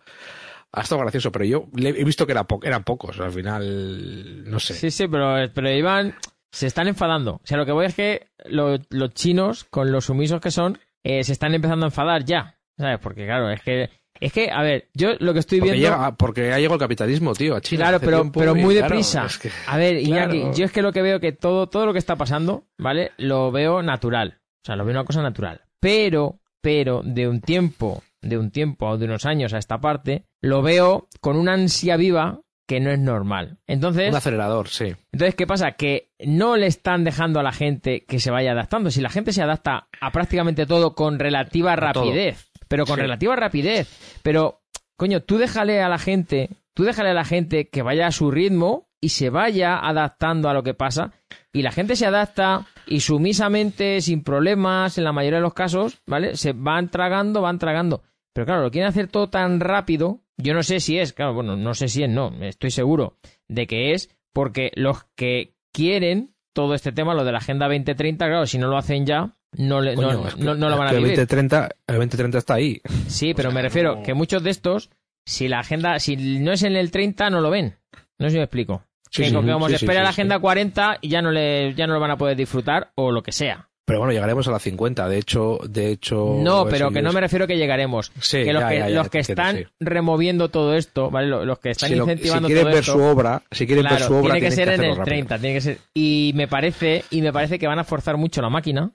ha 0.73 0.81
estado 0.83 1.01
gracioso 1.03 1.31
pero 1.33 1.45
yo 1.45 1.69
he 1.77 2.05
visto 2.05 2.27
que 2.27 2.33
era 2.33 2.45
po- 2.45 2.61
eran 2.63 2.85
pocos 2.85 3.19
al 3.21 3.33
final 3.33 4.49
no 4.51 4.59
sé 4.61 4.75
Sí, 4.75 4.91
sí, 4.91 5.09
pero, 5.09 5.35
pero 5.55 5.71
iban... 5.71 6.15
Se 6.53 6.67
están 6.69 6.89
enfadando. 6.89 7.35
O 7.35 7.41
sea, 7.45 7.59
lo 7.59 7.67
que 7.67 7.73
voy 7.73 7.87
es 7.87 7.95
que 7.95 8.29
lo- 8.47 8.79
los 8.89 9.11
chinos, 9.13 9.65
con 9.65 9.93
los 9.93 10.07
sumisos 10.07 10.41
que 10.41 10.51
son, 10.51 10.79
eh, 11.05 11.23
se 11.23 11.33
están 11.33 11.55
empezando 11.55 11.85
a 11.85 11.89
enfadar 11.89 12.25
ya. 12.25 12.57
¿Sabes? 12.79 12.99
Porque, 13.03 13.27
claro, 13.27 13.51
es 13.51 13.61
que... 13.61 13.91
Es 14.21 14.33
que, 14.33 14.51
a 14.51 14.63
ver, 14.63 14.89
yo 14.95 15.11
lo 15.21 15.33
que 15.33 15.41
estoy 15.41 15.59
porque, 15.61 15.73
viendo... 15.75 15.97
llega- 15.97 16.17
porque 16.17 16.53
ha 16.53 16.57
llegado 16.59 16.75
el 16.75 16.81
capitalismo 16.81 17.35
tío 17.35 17.55
a 17.57 17.61
China 17.61 17.85
Claro, 17.85 18.01
pero, 18.01 18.21
y 18.57 18.63
muy 18.63 18.75
claro, 18.77 18.89
deprisa. 18.91 19.27
es 19.27 19.39
que- 19.39 19.51
A 19.67 19.77
ver, 19.77 19.97
Iñaki, 19.97 20.41
Claro. 20.41 20.55
yo 20.55 20.65
es 20.65 20.73
que 20.73 20.83
lo 20.83 20.93
que 20.93 21.03
veo 21.03 21.21
que 21.21 21.33
todo, 21.33 21.69
todo 21.69 21.87
lo 21.87 21.93
que 21.93 21.99
está 21.99 22.17
pasando, 22.17 22.65
¿vale? 22.79 23.13
Lo 23.19 23.51
veo 23.53 23.83
natural. 23.83 24.39
O 24.39 24.67
sea, 24.67 24.77
lo 24.77 24.85
veo 24.85 24.93
una 24.95 25.05
cosa 25.05 25.23
natural. 25.23 25.61
Pero, 25.81 26.41
pero, 26.61 27.03
de 27.05 27.29
un 27.29 27.41
tiempo, 27.41 28.03
de 28.23 28.39
un 28.39 28.51
tiempo 28.51 28.87
o 28.89 28.99
de 28.99 29.05
unos 29.05 29.25
años 29.27 29.53
a 29.53 29.59
esta 29.59 29.79
parte, 29.79 30.25
lo 30.43 30.63
veo 30.63 31.09
con 31.21 31.37
una 31.37 31.53
ansia 31.53 31.97
viva 31.97 32.41
que 32.69 32.81
no 32.81 32.91
es 32.91 32.99
normal. 32.99 33.59
Entonces, 33.69 34.11
un 34.11 34.17
acelerador 34.17 34.67
sí 34.69 34.93
entonces, 35.13 35.37
¿qué 35.37 35.47
pasa? 35.47 35.73
Que 35.73 36.11
no 36.19 36.57
le 36.57 36.67
están 36.67 37.05
dejando 37.05 37.39
a 37.39 37.45
la 37.45 37.53
gente 37.53 38.05
que 38.05 38.19
se 38.19 38.33
vaya 38.33 38.51
adaptando. 38.53 38.91
Si 38.91 39.01
la 39.01 39.09
gente 39.09 39.33
se 39.33 39.41
adapta 39.41 39.87
a 40.01 40.11
prácticamente 40.11 40.67
todo 40.67 40.95
con 40.97 41.21
relativa 41.21 41.77
rapidez, 41.77 42.51
pero 42.69 42.85
con 42.87 42.97
Sí. 42.97 43.03
relativa 43.03 43.37
rapidez, 43.37 43.89
pero, 44.23 44.61
coño, 44.97 45.21
tú 45.23 45.39
déjale 45.39 45.81
a 45.83 45.89
la 45.89 45.99
gente, 45.99 46.51
tú 46.75 46.85
déjale 46.85 47.11
a 47.11 47.15
la 47.15 47.25
gente 47.25 47.69
que 47.69 47.83
vaya 47.83 48.07
a 48.07 48.13
su 48.13 48.31
ritmo 48.31 48.89
y 49.01 49.11
se 49.11 49.31
vaya 49.31 49.79
adaptando 49.79 50.49
a 50.49 50.55
lo 50.55 50.63
que 50.63 50.75
pasa 50.75 51.13
y 51.53 51.63
la 51.63 51.71
gente 51.73 51.97
se 51.97 52.07
adapta 52.07 52.67
y 52.87 53.01
sumisamente, 53.01 54.01
sin 54.01 54.23
problemas, 54.23 54.97
en 54.99 55.05
la 55.05 55.13
mayoría 55.13 55.39
de 55.39 55.43
los 55.43 55.55
casos, 55.55 56.01
¿vale? 56.07 56.37
Se 56.37 56.53
van 56.53 56.89
tragando, 56.89 57.43
van 57.43 57.59
tragando. 57.59 58.03
Pero 58.33 58.47
claro, 58.47 58.63
lo 58.63 58.71
quieren 58.71 58.89
hacer 58.89 59.09
todo 59.09 59.29
tan 59.29 59.61
rápido. 59.61 60.21
Yo 60.39 60.55
no 60.55 60.63
sé 60.63 60.81
si 60.81 60.99
es, 60.99 61.13
claro, 61.13 61.35
bueno, 61.35 61.57
no 61.57 61.75
sé 61.75 61.89
si 61.89 62.03
es, 62.03 62.11
no, 62.11 62.33
estoy 62.43 62.71
seguro 62.71 63.17
de 63.49 63.67
que 63.67 63.93
es 63.93 64.11
porque 64.33 64.71
los 64.75 65.05
que 65.17 65.55
quieren 65.73 66.35
todo 66.53 66.75
este 66.75 66.93
tema, 66.93 67.15
lo 67.15 67.25
de 67.25 67.33
la 67.33 67.39
Agenda 67.39 67.67
2030, 67.67 68.27
claro, 68.27 68.47
si 68.47 68.59
no 68.59 68.69
lo 68.69 68.77
hacen 68.79 69.05
ya, 69.07 69.36
no, 69.53 69.81
le, 69.81 69.97
no, 69.97 70.13
no, 70.37 70.55
lo 70.69 70.77
van 70.77 70.89
a 70.89 70.91
el 70.91 70.97
vivir. 70.99 71.17
2030, 71.17 71.69
el 71.87 71.95
2030 71.97 72.39
está 72.39 72.55
ahí. 72.55 72.81
Sí, 73.09 73.35
pero 73.37 73.53
me 73.53 73.63
refiero 73.63 74.03
que 74.03 74.15
muchos 74.15 74.43
de 74.43 74.51
estos, 74.51 74.91
si 75.25 75.49
la 75.49 75.61
agenda, 75.61 75.99
si 75.99 76.17
no 76.17 76.53
es 76.53 76.63
en 76.63 76.77
el 76.77 76.91
30, 76.91 77.31
no 77.31 77.41
lo 77.41 77.51
ven. 77.51 77.77
No 78.19 78.27
sé 78.27 78.33
si 78.33 78.37
me 78.39 78.45
explico. 78.45 78.83
Sí, 79.11 79.23
que 79.23 79.29
sí, 79.29 79.35
como 79.35 79.67
sí, 79.69 79.71
se 79.71 79.77
espera 79.85 80.03
la 80.03 80.11
agenda 80.11 80.39
40 80.39 80.99
y 81.01 81.09
ya 81.09 81.23
no 81.23 81.31
le, 81.31 81.75
ya 81.75 81.87
no 81.87 81.95
lo 81.95 82.01
van 82.01 82.11
a 82.11 82.19
poder 82.19 82.37
disfrutar 82.37 82.91
o 82.97 83.13
lo 83.13 83.23
que 83.23 83.33
sea. 83.33 83.69
Pero 83.87 84.01
bueno, 84.01 84.13
llegaremos 84.13 84.49
a 84.49 84.51
la 84.51 84.59
50. 84.59 85.09
De 85.09 85.17
hecho, 85.19 85.61
de 85.69 85.93
hecho. 85.93 86.39
No, 86.41 86.63
eso 86.63 86.69
pero 86.69 86.91
que 86.91 87.03
no 87.03 87.13
me 87.13 87.21
refiero 87.21 87.47
que 87.47 87.57
llegaremos. 87.57 88.11
Que 88.11 88.53
los 88.53 88.63
ya, 88.63 88.69
que, 88.69 88.79
ya, 88.79 88.89
los 88.89 89.15
están 89.15 89.67
removiendo 89.79 90.49
todo 90.49 90.75
esto, 90.75 91.09
¿vale? 91.09 91.29
Los, 91.29 91.59
que 91.61 91.71
están 91.71 91.91
si, 91.91 91.95
lo- 91.95 92.03
incentivando 92.03 92.49
si 92.49 92.55
quieren 92.55 92.65
todo 92.65 92.75
ver 92.75 92.81
esto. 92.81 92.93
su 92.95 93.01
obra, 93.01 93.43
si 93.53 93.65
quieren 93.65 93.85
claro, 93.85 93.97
ver 94.01 94.09
su 94.09 94.15
obra, 94.15 94.35
tiene 94.35 94.41
que 94.49 94.51
ser 94.51 94.69
en 94.71 94.83
el 94.83 94.89
rápido. 94.97 95.05
30, 95.05 95.39
tiene 95.39 95.55
que 95.55 95.61
ser. 95.61 95.79
Y 95.95 96.33
me 96.35 96.49
parece, 96.49 97.05
y 97.11 97.23
me 97.23 97.33
parece 97.33 97.61
que 97.61 97.69
van 97.69 97.79
a 97.79 97.85
forzar 97.85 98.17
mucho 98.17 98.43
la 98.43 98.51
máquina. 98.51 98.91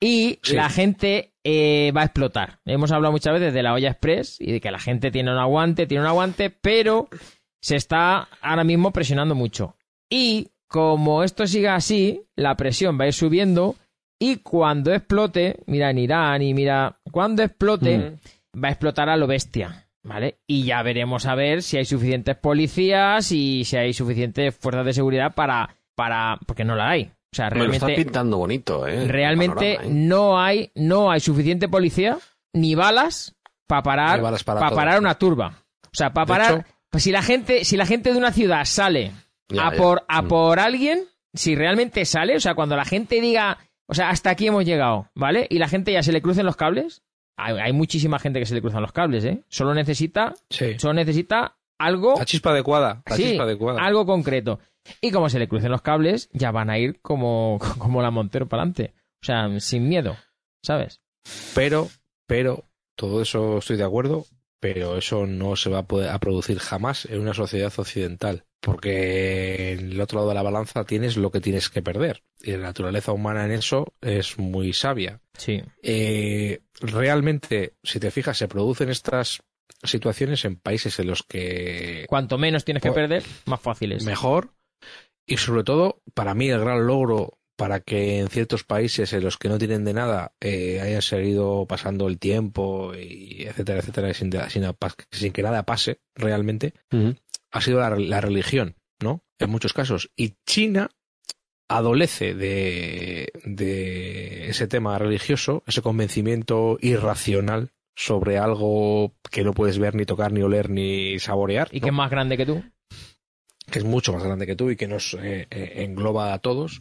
Y 0.00 0.38
Sí. 0.42 0.54
la 0.54 0.68
gente 0.70 1.32
eh, 1.44 1.92
va 1.96 2.02
a 2.02 2.04
explotar. 2.04 2.60
Hemos 2.66 2.92
hablado 2.92 3.12
muchas 3.12 3.32
veces 3.32 3.52
de 3.54 3.62
la 3.62 3.72
olla 3.72 3.88
express 3.90 4.40
y 4.40 4.52
de 4.52 4.60
que 4.60 4.70
la 4.70 4.78
gente 4.78 5.10
tiene 5.10 5.32
un 5.32 5.38
aguante, 5.38 5.86
tiene 5.86 6.02
un 6.02 6.08
aguante, 6.08 6.50
pero 6.50 7.08
se 7.60 7.76
está 7.76 8.28
ahora 8.40 8.64
mismo 8.64 8.92
presionando 8.92 9.34
mucho. 9.34 9.74
Y 10.10 10.48
como 10.68 11.24
esto 11.24 11.46
siga 11.46 11.74
así, 11.74 12.22
la 12.36 12.56
presión 12.56 12.98
va 13.00 13.04
a 13.04 13.06
ir 13.08 13.12
subiendo 13.14 13.76
y 14.20 14.36
cuando 14.36 14.92
explote, 14.92 15.56
mira 15.66 15.90
en 15.90 15.98
Irán 15.98 16.42
y 16.42 16.52
mira, 16.54 16.98
cuando 17.10 17.42
explote, 17.42 18.18
va 18.54 18.68
a 18.68 18.72
explotar 18.72 19.08
a 19.08 19.16
lo 19.16 19.26
bestia. 19.26 19.84
¿Vale? 20.04 20.38
Y 20.46 20.62
ya 20.64 20.82
veremos 20.82 21.26
a 21.26 21.34
ver 21.34 21.62
si 21.62 21.76
hay 21.76 21.84
suficientes 21.84 22.36
policías 22.36 23.30
y 23.32 23.64
si 23.64 23.76
hay 23.76 23.92
suficientes 23.92 24.54
fuerzas 24.56 24.86
de 24.86 24.92
seguridad 24.94 25.34
para. 25.34 25.74
para 25.94 26.38
porque 26.46 26.64
no 26.64 26.76
la 26.76 26.88
hay. 26.90 27.10
O 27.32 27.36
sea, 27.36 27.50
Me 27.50 27.58
lo 27.58 27.72
está 27.72 27.86
realmente, 27.86 28.04
pintando 28.04 28.38
bonito, 28.38 28.86
¿eh? 28.86 29.02
El 29.02 29.08
realmente 29.08 29.76
panorama, 29.76 29.94
¿eh? 30.00 30.06
no 30.06 30.40
hay 30.40 30.70
no 30.74 31.10
hay 31.10 31.20
suficiente 31.20 31.68
policía 31.68 32.18
ni 32.54 32.74
balas 32.74 33.34
para 33.66 33.82
parar 33.82 34.20
balas 34.22 34.44
para 34.44 34.70
parar 34.70 34.98
una 34.98 35.14
turba. 35.18 35.54
O 35.86 35.90
sea, 35.92 36.12
para 36.12 36.26
parar 36.26 36.52
hecho- 36.60 36.64
pues 36.90 37.02
si 37.04 37.12
la 37.12 37.22
gente 37.22 37.64
si 37.64 37.76
la 37.76 37.84
gente 37.86 38.12
de 38.12 38.18
una 38.18 38.32
ciudad 38.32 38.64
sale 38.64 39.12
Ya, 39.50 39.68
a 39.68 39.72
ya. 39.72 39.76
por 39.76 40.04
a 40.08 40.22
Mm. 40.22 40.28
por 40.28 40.58
alguien, 40.58 41.04
si 41.34 41.54
realmente 41.54 42.04
sale, 42.06 42.34
o 42.36 42.40
sea, 42.40 42.54
cuando 42.54 42.76
la 42.76 42.84
gente 42.86 43.20
diga, 43.20 43.58
o 43.86 43.94
sea, 43.94 44.08
hasta 44.08 44.30
aquí 44.30 44.46
hemos 44.46 44.64
llegado, 44.64 45.10
¿vale? 45.14 45.46
Y 45.50 45.58
la 45.58 45.68
gente 45.68 45.92
ya 45.92 46.02
se 46.02 46.12
le 46.12 46.22
crucen 46.22 46.46
los 46.46 46.56
cables, 46.56 47.02
hay, 47.36 47.56
hay 47.58 47.72
muchísima 47.74 48.18
gente 48.18 48.40
que 48.40 48.46
se 48.46 48.54
le 48.54 48.62
cruzan 48.62 48.80
los 48.82 48.92
cables, 48.92 49.24
¿eh? 49.26 49.42
Solo 49.48 49.74
necesita 49.74 50.34
Sí. 50.50 50.78
solo 50.78 50.94
necesita 50.94 51.56
algo 51.78 52.14
La 52.18 52.24
chispa 52.24 52.50
adecuada. 52.50 53.02
La 53.06 53.16
sí, 53.16 53.22
chispa 53.22 53.42
adecuada. 53.44 53.82
algo 53.82 54.04
concreto. 54.06 54.58
Y 55.00 55.10
como 55.10 55.28
se 55.28 55.38
le 55.38 55.48
crucen 55.48 55.70
los 55.70 55.82
cables, 55.82 56.28
ya 56.32 56.50
van 56.50 56.70
a 56.70 56.78
ir 56.78 57.00
como, 57.00 57.58
como 57.78 58.02
la 58.02 58.10
Montero 58.10 58.48
para 58.48 58.62
adelante. 58.62 58.94
O 59.22 59.26
sea, 59.26 59.48
sin 59.60 59.88
miedo, 59.88 60.16
¿sabes? 60.62 61.00
Pero, 61.54 61.88
pero, 62.26 62.64
todo 62.96 63.20
eso 63.22 63.58
estoy 63.58 63.76
de 63.76 63.84
acuerdo, 63.84 64.26
pero 64.60 64.96
eso 64.96 65.26
no 65.26 65.56
se 65.56 65.70
va 65.70 65.78
a 65.78 65.86
poder 65.86 66.10
a 66.10 66.18
producir 66.18 66.58
jamás 66.58 67.04
en 67.06 67.20
una 67.20 67.34
sociedad 67.34 67.72
occidental. 67.76 68.44
Porque 68.60 69.72
en 69.72 69.92
el 69.92 70.00
otro 70.00 70.18
lado 70.18 70.30
de 70.30 70.34
la 70.34 70.42
balanza 70.42 70.84
tienes 70.84 71.16
lo 71.16 71.30
que 71.30 71.40
tienes 71.40 71.68
que 71.68 71.80
perder. 71.82 72.24
Y 72.42 72.50
la 72.52 72.58
naturaleza 72.58 73.12
humana 73.12 73.44
en 73.44 73.52
eso 73.52 73.94
es 74.00 74.36
muy 74.38 74.72
sabia. 74.72 75.20
Sí. 75.36 75.62
Eh, 75.82 76.60
realmente, 76.80 77.74
si 77.84 78.00
te 78.00 78.10
fijas, 78.10 78.36
se 78.36 78.48
producen 78.48 78.88
estas 78.88 79.42
situaciones 79.84 80.44
en 80.44 80.56
países 80.56 80.98
en 80.98 81.06
los 81.06 81.22
que 81.22 82.04
Cuanto 82.08 82.36
menos 82.36 82.64
tienes 82.64 82.82
que 82.82 82.88
Pues- 82.90 82.96
perder, 82.96 83.22
más 83.46 83.60
fácil 83.60 83.92
es. 83.92 84.04
mejor 84.04 84.50
y 85.28 85.36
sobre 85.36 85.62
todo 85.62 86.02
para 86.14 86.34
mí 86.34 86.48
el 86.48 86.60
gran 86.60 86.86
logro 86.86 87.38
para 87.56 87.80
que 87.80 88.20
en 88.20 88.28
ciertos 88.28 88.64
países 88.64 89.12
en 89.12 89.22
los 89.22 89.36
que 89.36 89.48
no 89.48 89.58
tienen 89.58 89.84
de 89.84 89.92
nada 89.92 90.32
eh, 90.40 90.80
hayan 90.80 91.02
seguido 91.02 91.66
pasando 91.66 92.08
el 92.08 92.18
tiempo 92.18 92.92
y 92.94 93.44
etcétera 93.44 93.80
etcétera 93.80 94.14
sin, 94.14 94.32
sin, 94.48 94.64
sin 95.10 95.32
que 95.32 95.42
nada 95.42 95.64
pase 95.64 96.00
realmente 96.14 96.72
ha 97.50 97.60
sido 97.60 97.80
la, 97.80 97.90
la 97.90 98.20
religión 98.20 98.76
no 99.00 99.22
en 99.38 99.50
muchos 99.50 99.72
casos 99.72 100.10
y 100.16 100.36
China 100.46 100.90
adolece 101.68 102.34
de, 102.34 103.30
de 103.44 104.48
ese 104.48 104.66
tema 104.66 104.98
religioso 104.98 105.62
ese 105.66 105.82
convencimiento 105.82 106.78
irracional 106.80 107.72
sobre 107.98 108.38
algo 108.38 109.12
que 109.30 109.42
no 109.42 109.52
puedes 109.52 109.80
ver 109.80 109.96
ni 109.96 110.04
tocar 110.04 110.30
ni 110.30 110.40
oler 110.40 110.70
ni 110.70 111.18
saborear 111.18 111.68
Y 111.72 111.80
¿no? 111.80 111.84
que 111.84 111.88
es 111.88 111.94
más 111.96 112.10
grande 112.10 112.36
que 112.36 112.46
tú. 112.46 112.62
Que 113.70 113.78
es 113.80 113.84
mucho 113.84 114.12
más 114.12 114.22
grande 114.22 114.46
que 114.46 114.56
tú 114.56 114.70
y 114.70 114.76
que 114.76 114.88
nos 114.88 115.14
eh, 115.14 115.46
eh, 115.50 115.72
engloba 115.76 116.32
a 116.32 116.38
todos. 116.38 116.80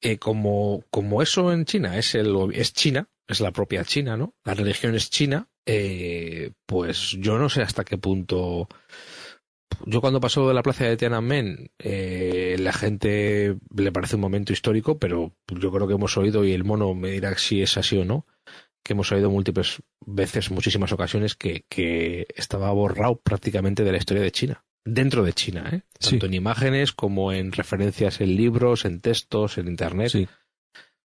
Eh, 0.00 0.18
como, 0.18 0.84
como 0.90 1.22
eso 1.22 1.50
en 1.50 1.64
China 1.64 1.96
es, 1.96 2.14
el, 2.14 2.36
es 2.52 2.74
China, 2.74 3.08
es 3.26 3.40
la 3.40 3.52
propia 3.52 3.84
China, 3.84 4.18
¿no? 4.18 4.34
La 4.44 4.52
religión 4.52 4.94
es 4.94 5.08
China, 5.08 5.48
eh, 5.64 6.52
pues 6.66 7.16
yo 7.18 7.38
no 7.38 7.48
sé 7.48 7.62
hasta 7.62 7.84
qué 7.84 7.96
punto. 7.96 8.68
Yo 9.86 10.02
cuando 10.02 10.20
paso 10.20 10.46
de 10.46 10.52
la 10.52 10.62
plaza 10.62 10.84
de 10.84 10.98
Tiananmen, 10.98 11.70
eh, 11.78 12.56
la 12.58 12.74
gente 12.74 13.56
le 13.74 13.92
parece 13.92 14.16
un 14.16 14.20
momento 14.20 14.52
histórico, 14.52 14.98
pero 14.98 15.34
yo 15.48 15.72
creo 15.72 15.88
que 15.88 15.94
hemos 15.94 16.16
oído, 16.18 16.44
y 16.44 16.52
el 16.52 16.64
mono 16.64 16.94
me 16.94 17.10
dirá 17.10 17.36
si 17.38 17.62
es 17.62 17.78
así 17.78 17.96
o 17.96 18.04
no, 18.04 18.26
que 18.84 18.92
hemos 18.92 19.10
oído 19.10 19.30
múltiples 19.30 19.82
veces, 20.04 20.50
muchísimas 20.50 20.92
ocasiones, 20.92 21.34
que, 21.34 21.64
que 21.68 22.26
estaba 22.36 22.70
borrado 22.72 23.16
prácticamente 23.16 23.84
de 23.84 23.92
la 23.92 23.98
historia 23.98 24.22
de 24.22 24.32
China. 24.32 24.64
Dentro 24.84 25.24
de 25.24 25.32
China, 25.32 25.68
¿eh? 25.72 25.80
Sí. 25.98 26.10
Tanto 26.10 26.26
en 26.26 26.34
imágenes 26.34 26.92
como 26.92 27.32
en 27.32 27.52
referencias 27.52 28.20
en 28.20 28.36
libros, 28.36 28.84
en 28.84 29.00
textos, 29.00 29.56
en 29.58 29.68
internet. 29.68 30.10
Sí. 30.10 30.28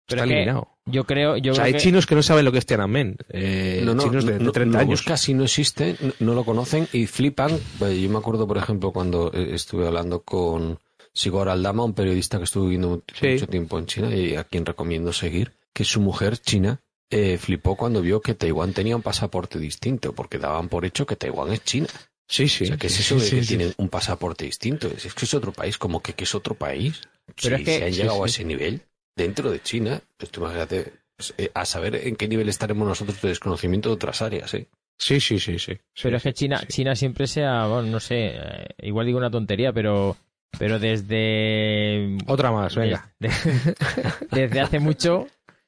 Pero 0.08 0.24
Está 0.24 0.34
eliminado. 0.34 0.70
yo 0.88 1.04
creo, 1.04 1.38
yo 1.38 1.52
o 1.52 1.56
sea, 1.56 1.66
creo 1.66 1.76
hay 1.76 1.80
que- 1.80 1.86
chinos 1.86 2.08
que 2.08 2.16
no 2.16 2.24
saben 2.24 2.44
lo 2.46 2.52
que 2.52 2.58
es 2.58 2.66
Tiananmen. 2.66 3.16
Eh, 3.30 3.84
No, 3.86 3.94
no, 3.94 4.02
chinos 4.04 4.26
de, 4.26 4.40
de 4.40 4.44
no, 4.44 4.52
30 4.52 4.78
no 4.80 4.82
años. 4.82 5.04
casi 5.04 5.36
no 5.36 5.44
existe, 5.44 5.98
no, 6.02 6.14
no 6.20 6.34
lo 6.34 6.44
conocen 6.44 6.88
y 6.94 7.06
flipan. 7.06 7.52
Eh, 7.82 8.02
Yo 8.02 8.10
me 8.10 8.18
acuerdo, 8.18 8.48
por 8.48 8.58
ejemplo, 8.58 8.92
cuando 8.92 9.32
eh, 9.32 9.50
estuve 9.54 9.86
hablando 9.86 10.24
con 10.24 10.80
Sigor 11.14 11.48
Aldama, 11.50 11.84
un 11.84 11.94
periodista 11.94 12.40
que 12.40 12.46
estuvo 12.46 12.64
viviendo 12.64 13.04
Sí. 13.14 13.28
mucho 13.28 13.46
tiempo 13.48 13.78
en 13.78 13.86
China 13.86 14.16
y 14.16 14.36
a 14.36 14.46
quien 14.46 14.66
recomiendo 14.66 15.14
seguir, 15.14 15.54
que 15.74 15.84
su 15.84 16.02
mujer 16.02 16.38
china 16.40 16.82
eh, 17.12 17.38
flipó 17.38 17.76
cuando 17.76 18.02
vio 18.02 18.20
que 18.22 18.34
Taiwán 18.34 18.74
tenía 18.74 18.96
un 18.96 19.02
pasaporte 19.04 19.60
distinto, 19.60 20.14
porque 20.14 20.38
daban 20.40 20.70
por 20.70 20.86
hecho 20.86 21.06
que 21.06 21.16
Taiwán 21.16 21.52
es 21.54 21.64
China. 21.64 21.88
Sí, 22.30 22.48
sí. 22.48 22.64
o 22.64 22.68
sea, 22.68 22.78
¿qué 22.78 22.88
es 22.88 22.94
sí, 22.94 23.02
eso 23.02 23.16
de 23.16 23.22
sí, 23.22 23.36
que 23.38 23.42
sí. 23.42 23.48
tienen 23.58 23.74
un 23.78 23.90
pasaporte 23.90 24.46
distinto? 24.46 24.88
Es, 24.88 25.06
es 25.06 25.14
que 25.14 25.26
es 25.26 25.34
otro 25.34 25.52
país, 25.52 25.78
como 25.78 26.02
que, 26.02 26.14
que 26.14 26.24
es 26.26 26.36
otro 26.36 26.56
país. 26.56 27.02
Pero 27.42 27.58
si 27.58 27.62
es 27.64 27.66
que- 27.66 27.78
se 27.80 27.86
han 27.86 27.92
sí, 27.92 27.98
llegado 27.98 28.24
a 28.24 28.28
ese 28.28 28.44
nivel 28.46 28.82
dentro 29.16 29.52
de 29.52 29.62
China, 29.62 30.02
pues 30.18 30.32
tú 30.32 30.42
imagínate 30.42 30.94
pues, 31.18 31.34
eh, 31.38 31.52
a 31.54 31.66
saber 31.66 31.96
en 31.96 32.16
qué 32.16 32.28
nivel 32.28 32.48
estaremos 32.48 32.88
nosotros 32.88 33.22
de 33.22 33.30
desconocimiento 33.30 33.90
de 33.90 33.96
otras 33.96 34.22
áreas, 34.22 34.54
¿eh? 34.54 34.68
Sí, 34.98 35.20
sí, 35.20 35.40
sí, 35.40 35.58
sí. 35.60 35.74
Pero 36.02 36.18
es 36.18 36.24
que 36.24 36.34
China, 36.34 36.60
sí. 36.60 36.68
China 36.68 36.96
siempre 36.96 37.26
sea, 37.28 37.66
bueno, 37.68 37.90
no 37.90 38.00
sé, 38.00 38.32
eh, 38.36 38.68
igual 38.84 39.06
digo 39.06 39.18
una 39.18 39.32
tontería, 39.32 39.72
pero, 39.74 40.16
pero 40.58 40.78
desde, 40.78 42.18
Otra 42.28 42.52
más, 42.52 42.76
venga. 42.76 43.10
desde, 43.20 43.76
desde 44.32 44.60
hace 44.60 44.80
mucho, 44.80 45.28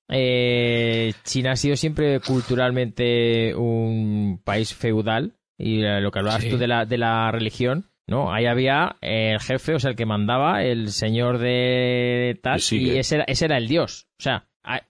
eh, 0.09 1.13
China 1.23 1.53
ha 1.53 1.55
sido 1.55 1.75
siempre 1.77 2.19
culturalmente 2.19 3.55
un 3.55 4.41
país 4.43 4.73
feudal 4.73 5.33
y 5.61 5.83
eh, 5.83 6.01
lo 6.01 6.11
que 6.11 6.19
hablabas 6.19 6.41
Sí. 6.43 6.49
tú 6.49 6.57
de 6.57 6.67
la, 6.67 6.85
de 6.85 6.97
la 6.97 7.31
religión, 7.31 7.85
¿no? 8.07 8.33
Ahí 8.33 8.45
había 8.45 8.95
el 9.01 9.39
jefe, 9.39 9.75
o 9.75 9.79
sea, 9.79 9.91
el 9.91 9.95
que 9.95 10.05
mandaba, 10.05 10.63
el 10.63 10.89
señor 10.91 11.37
de 11.37 12.39
tal, 12.41 12.59
y 12.71 12.97
ese 12.97 13.15
era, 13.15 13.23
ese 13.25 13.45
era 13.45 13.57
el 13.57 13.67
dios, 13.67 14.07
o 14.19 14.23
sea, 14.23 14.45
a- 14.63 14.81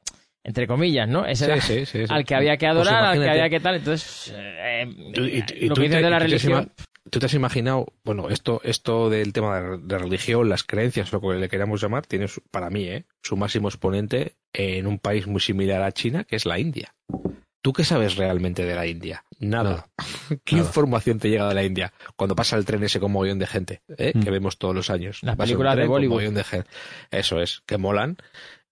entre 0.43 0.65
comillas, 0.65 1.07
¿no? 1.07 1.25
Ese 1.25 1.45
Sí, 1.45 1.51
era 1.51 1.61
sí, 1.61 1.85
sí, 1.85 2.07
sí. 2.07 2.13
al 2.13 2.25
que 2.25 2.33
había 2.35 2.57
que 2.57 2.65
Pues 2.67 2.87
adorar, 2.87 3.03
al 3.05 3.21
que 3.21 3.29
había 3.29 3.49
que 3.49 3.59
tal, 3.59 3.75
entonces, 3.75 4.33
eh, 4.35 4.85
Tú- 5.13 5.25
y- 5.25 5.43
y 5.59 5.67
lo 5.67 5.75
tú 5.75 5.81
que 5.81 5.87
dices 5.87 6.01
de 6.03 6.09
la 6.09 6.19
religión... 6.19 6.71
¿Tú 7.09 7.17
te 7.19 7.25
has 7.25 7.33
imaginado, 7.33 7.87
bueno, 8.03 8.29
esto, 8.29 8.61
esto 8.63 9.09
del 9.09 9.33
tema 9.33 9.59
de, 9.59 9.77
de 9.79 9.97
religión, 9.97 10.47
las 10.49 10.63
creencias, 10.63 11.11
lo 11.11 11.19
que 11.19 11.29
le 11.33 11.49
queramos 11.49 11.81
llamar, 11.81 12.05
tiene 12.05 12.27
su- 12.27 12.41
para 12.51 12.69
mí, 12.69 12.83
¿eh? 12.85 13.05
su 13.23 13.35
máximo 13.35 13.69
exponente 13.69 14.35
en 14.53 14.85
un 14.85 14.99
país 14.99 15.25
muy 15.25 15.41
similar 15.41 15.81
a 15.81 15.91
China, 15.91 16.23
que 16.23 16.35
es 16.35 16.45
la 16.45 16.59
India. 16.59 16.93
¿Tú 17.61 17.73
qué 17.73 17.83
sabes 17.83 18.15
realmente 18.15 18.65
de 18.65 18.75
la 18.75 18.87
India? 18.87 19.23
Nada. 19.39 19.87
¿Qué 20.43 20.55
Nada. 20.55 20.67
información 20.67 21.19
te 21.19 21.29
llega 21.29 21.47
de 21.47 21.53
la 21.55 21.63
India 21.63 21.93
cuando 22.15 22.35
pasa 22.35 22.55
el 22.57 22.65
tren 22.65 22.83
ese 22.83 22.99
con 22.99 23.11
mogollón 23.11 23.39
de 23.39 23.47
gente, 23.47 23.81
¿eh? 23.97 24.11
Mm. 24.15 24.23
que 24.23 24.31
vemos 24.31 24.57
todos 24.57 24.73
los 24.75 24.89
años? 24.89 25.19
Las 25.21 25.35
películas 25.35 25.75
de 25.77 25.85
Bollywood. 25.85 26.33
de 26.33 26.43
gente. 26.43 26.69
Eso 27.11 27.39
es, 27.41 27.61
que 27.65 27.77
molan. 27.77 28.17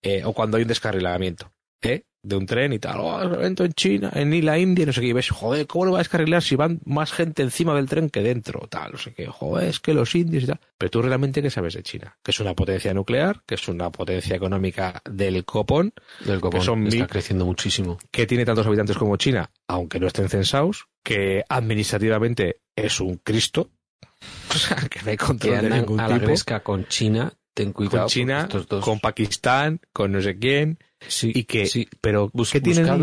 eh, 0.02 0.22
o 0.24 0.32
cuando 0.32 0.56
hay 0.56 0.62
un 0.62 0.68
descarrilamiento. 0.68 1.52
¿eh? 1.82 2.04
De 2.22 2.36
un 2.36 2.44
tren 2.44 2.72
y 2.74 2.78
tal, 2.78 3.00
oh, 3.00 3.22
evento 3.22 3.64
en 3.64 3.72
China, 3.72 4.10
en 4.14 4.44
la 4.44 4.58
India, 4.58 4.84
no 4.84 4.92
sé 4.92 5.00
qué, 5.00 5.06
y 5.06 5.12
ves, 5.14 5.30
joder, 5.30 5.66
¿cómo 5.66 5.86
lo 5.86 5.92
va 5.92 5.98
a 5.98 6.00
descarrilar 6.02 6.42
si 6.42 6.54
van 6.54 6.78
más 6.84 7.12
gente 7.12 7.42
encima 7.42 7.74
del 7.74 7.88
tren 7.88 8.10
que 8.10 8.20
dentro? 8.22 8.66
Tal, 8.68 8.92
no 8.92 8.98
sé 8.98 9.14
qué, 9.14 9.26
joder, 9.26 9.68
es 9.68 9.80
que 9.80 9.94
los 9.94 10.14
indios 10.14 10.44
y 10.44 10.46
tal. 10.48 10.60
Pero 10.76 10.90
tú 10.90 11.00
realmente, 11.02 11.40
¿qué 11.40 11.48
sabes 11.50 11.72
de 11.74 11.82
China? 11.82 12.16
Que 12.22 12.32
es 12.32 12.40
una 12.40 12.54
potencia 12.54 12.92
nuclear, 12.92 13.42
que 13.46 13.54
es 13.54 13.68
una 13.68 13.90
potencia 13.90 14.36
económica 14.36 15.00
del 15.10 15.44
copón, 15.46 15.94
Del 16.24 16.40
copón, 16.40 16.60
que 16.60 16.64
son 16.66 16.86
está 16.86 16.96
mil- 16.98 17.06
creciendo 17.06 17.46
muchísimo. 17.46 17.96
que 18.10 18.26
tiene 18.26 18.44
tantos 18.44 18.66
habitantes 18.66 18.98
como 18.98 19.16
China, 19.16 19.50
aunque 19.66 19.98
no 19.98 20.06
estén 20.06 20.28
censados, 20.28 20.88
que 21.02 21.42
administrativamente 21.48 22.60
es 22.76 23.00
un 23.00 23.16
Cristo, 23.16 23.70
o 24.54 24.58
sea, 24.58 24.76
que 24.76 25.00
no 25.02 25.10
hay 25.10 25.16
Que 25.16 25.24
control 25.24 25.62
de 25.62 25.70
ningún 25.70 25.98
a 26.00 26.06
la 26.08 26.14
tipo. 26.16 26.26
gresca 26.26 26.60
con 26.60 26.86
China, 26.86 27.32
ten 27.54 27.72
cuidado. 27.72 28.00
Con 28.00 28.08
China, 28.08 28.40
estos 28.42 28.68
dos- 28.68 28.84
con 28.84 29.00
Pakistán, 29.00 29.80
con 29.94 30.12
no 30.12 30.20
sé 30.20 30.38
quién, 30.38 30.78
sí, 31.06 31.32
y 31.34 31.44
que, 31.44 31.66
sí. 31.66 31.88
pero 32.00 32.30
Bus- 32.32 32.52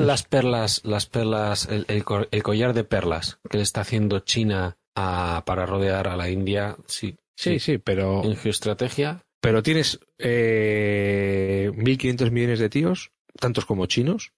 las 0.06 0.24
perlas, 0.24 0.82
las 0.86 1.06
perlas, 1.06 1.68
el, 1.70 1.86
el 2.32 2.44
collar 2.44 2.74
de 2.74 2.84
perlas 2.84 3.40
que 3.50 3.58
le 3.58 3.64
está 3.64 3.82
haciendo 3.82 4.20
China 4.20 4.78
a- 4.96 5.44
para 5.46 5.66
rodear 5.66 6.08
a 6.08 6.16
la 6.18 6.30
India. 6.30 6.78
Sí, 6.88 7.18
Sí, 7.36 7.60
sí, 7.60 7.78
pero, 7.78 8.24
En 8.24 8.36
geoestrategia, 8.36 9.22
pero 9.40 9.62
tienes 9.62 10.00
eh, 10.18 11.72
1.500 11.76 12.32
millones 12.32 12.60
de 12.60 12.70
tíos, 12.70 13.12
tantos 13.40 13.66
como 13.66 13.86
chinos. 13.86 14.32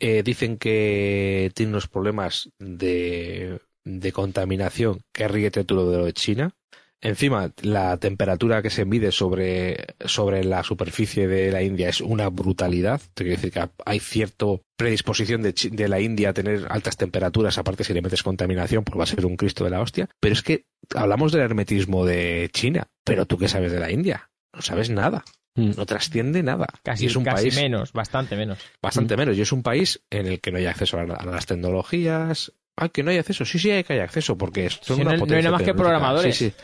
Eh, 0.00 0.22
dicen 0.22 0.58
que 0.58 1.50
tienen 1.54 1.74
unos 1.74 1.88
problemas 1.88 2.50
de, 2.58 3.58
de 3.84 4.12
contaminación 4.12 5.00
que 5.12 5.28
ríete 5.28 5.64
tú 5.64 5.88
de 5.90 5.98
lo 5.98 6.04
de 6.04 6.12
China. 6.12 6.54
Encima, 7.02 7.52
la 7.62 7.96
temperatura 7.96 8.62
que 8.62 8.70
se 8.70 8.84
mide 8.84 9.10
sobre, 9.10 9.86
sobre 10.04 10.44
la 10.44 10.62
superficie 10.62 11.26
de 11.26 11.50
la 11.50 11.60
India 11.62 11.88
es 11.88 12.00
una 12.00 12.28
brutalidad. 12.28 13.00
Te 13.14 13.24
quiero 13.24 13.36
decir 13.36 13.52
que 13.52 13.68
hay 13.84 13.98
cierta 13.98 14.46
predisposición 14.76 15.42
de, 15.42 15.52
de 15.52 15.88
la 15.88 16.00
India 16.00 16.30
a 16.30 16.32
tener 16.32 16.66
altas 16.70 16.96
temperaturas, 16.96 17.58
aparte 17.58 17.82
si 17.82 17.92
le 17.92 18.02
metes 18.02 18.22
contaminación, 18.22 18.84
pues 18.84 18.98
va 18.98 19.02
a 19.02 19.06
ser 19.08 19.26
un 19.26 19.36
Cristo 19.36 19.64
de 19.64 19.70
la 19.70 19.80
hostia. 19.80 20.08
Pero 20.20 20.32
es 20.32 20.42
que 20.42 20.64
hablamos 20.94 21.32
del 21.32 21.42
hermetismo 21.42 22.06
de 22.06 22.48
China, 22.52 22.86
pero 23.04 23.26
tú 23.26 23.36
qué 23.36 23.48
sabes 23.48 23.72
de 23.72 23.80
la 23.80 23.90
India? 23.90 24.30
No 24.54 24.62
sabes 24.62 24.88
nada. 24.88 25.24
Mm. 25.54 25.72
No 25.76 25.86
trasciende 25.86 26.42
nada. 26.42 26.66
Casi, 26.82 27.04
Y 27.04 27.06
es 27.08 27.16
un 27.16 27.24
casi 27.24 27.50
país 27.50 27.56
menos, 27.56 27.92
bastante 27.92 28.36
menos. 28.36 28.58
bastante 28.80 29.16
menos. 29.16 29.36
Y 29.36 29.42
es 29.42 29.52
un 29.52 29.62
país 29.62 30.02
en 30.10 30.26
el 30.26 30.40
que 30.40 30.52
no 30.52 30.58
hay 30.58 30.66
acceso 30.66 30.98
a, 30.98 31.02
a 31.02 31.26
las 31.26 31.46
tecnologías. 31.46 32.52
Ah, 32.76 32.88
que 32.88 33.02
no 33.02 33.10
hay 33.10 33.18
acceso. 33.18 33.44
Sí, 33.44 33.58
sí, 33.58 33.70
hay 33.70 33.84
que 33.84 33.92
hay 33.94 33.98
acceso 34.00 34.36
porque 34.36 34.70
son 34.70 34.96
Si 34.96 35.02
una 35.02 35.02
no- 35.02 35.08
no 35.10 35.12
hay 35.14 35.18
potencia 35.20 35.42
nada 35.50 35.52
más 35.52 35.62
que 35.62 35.74
programadores. 35.74 36.36
Sí, 36.36 36.50
sí. 36.50 36.54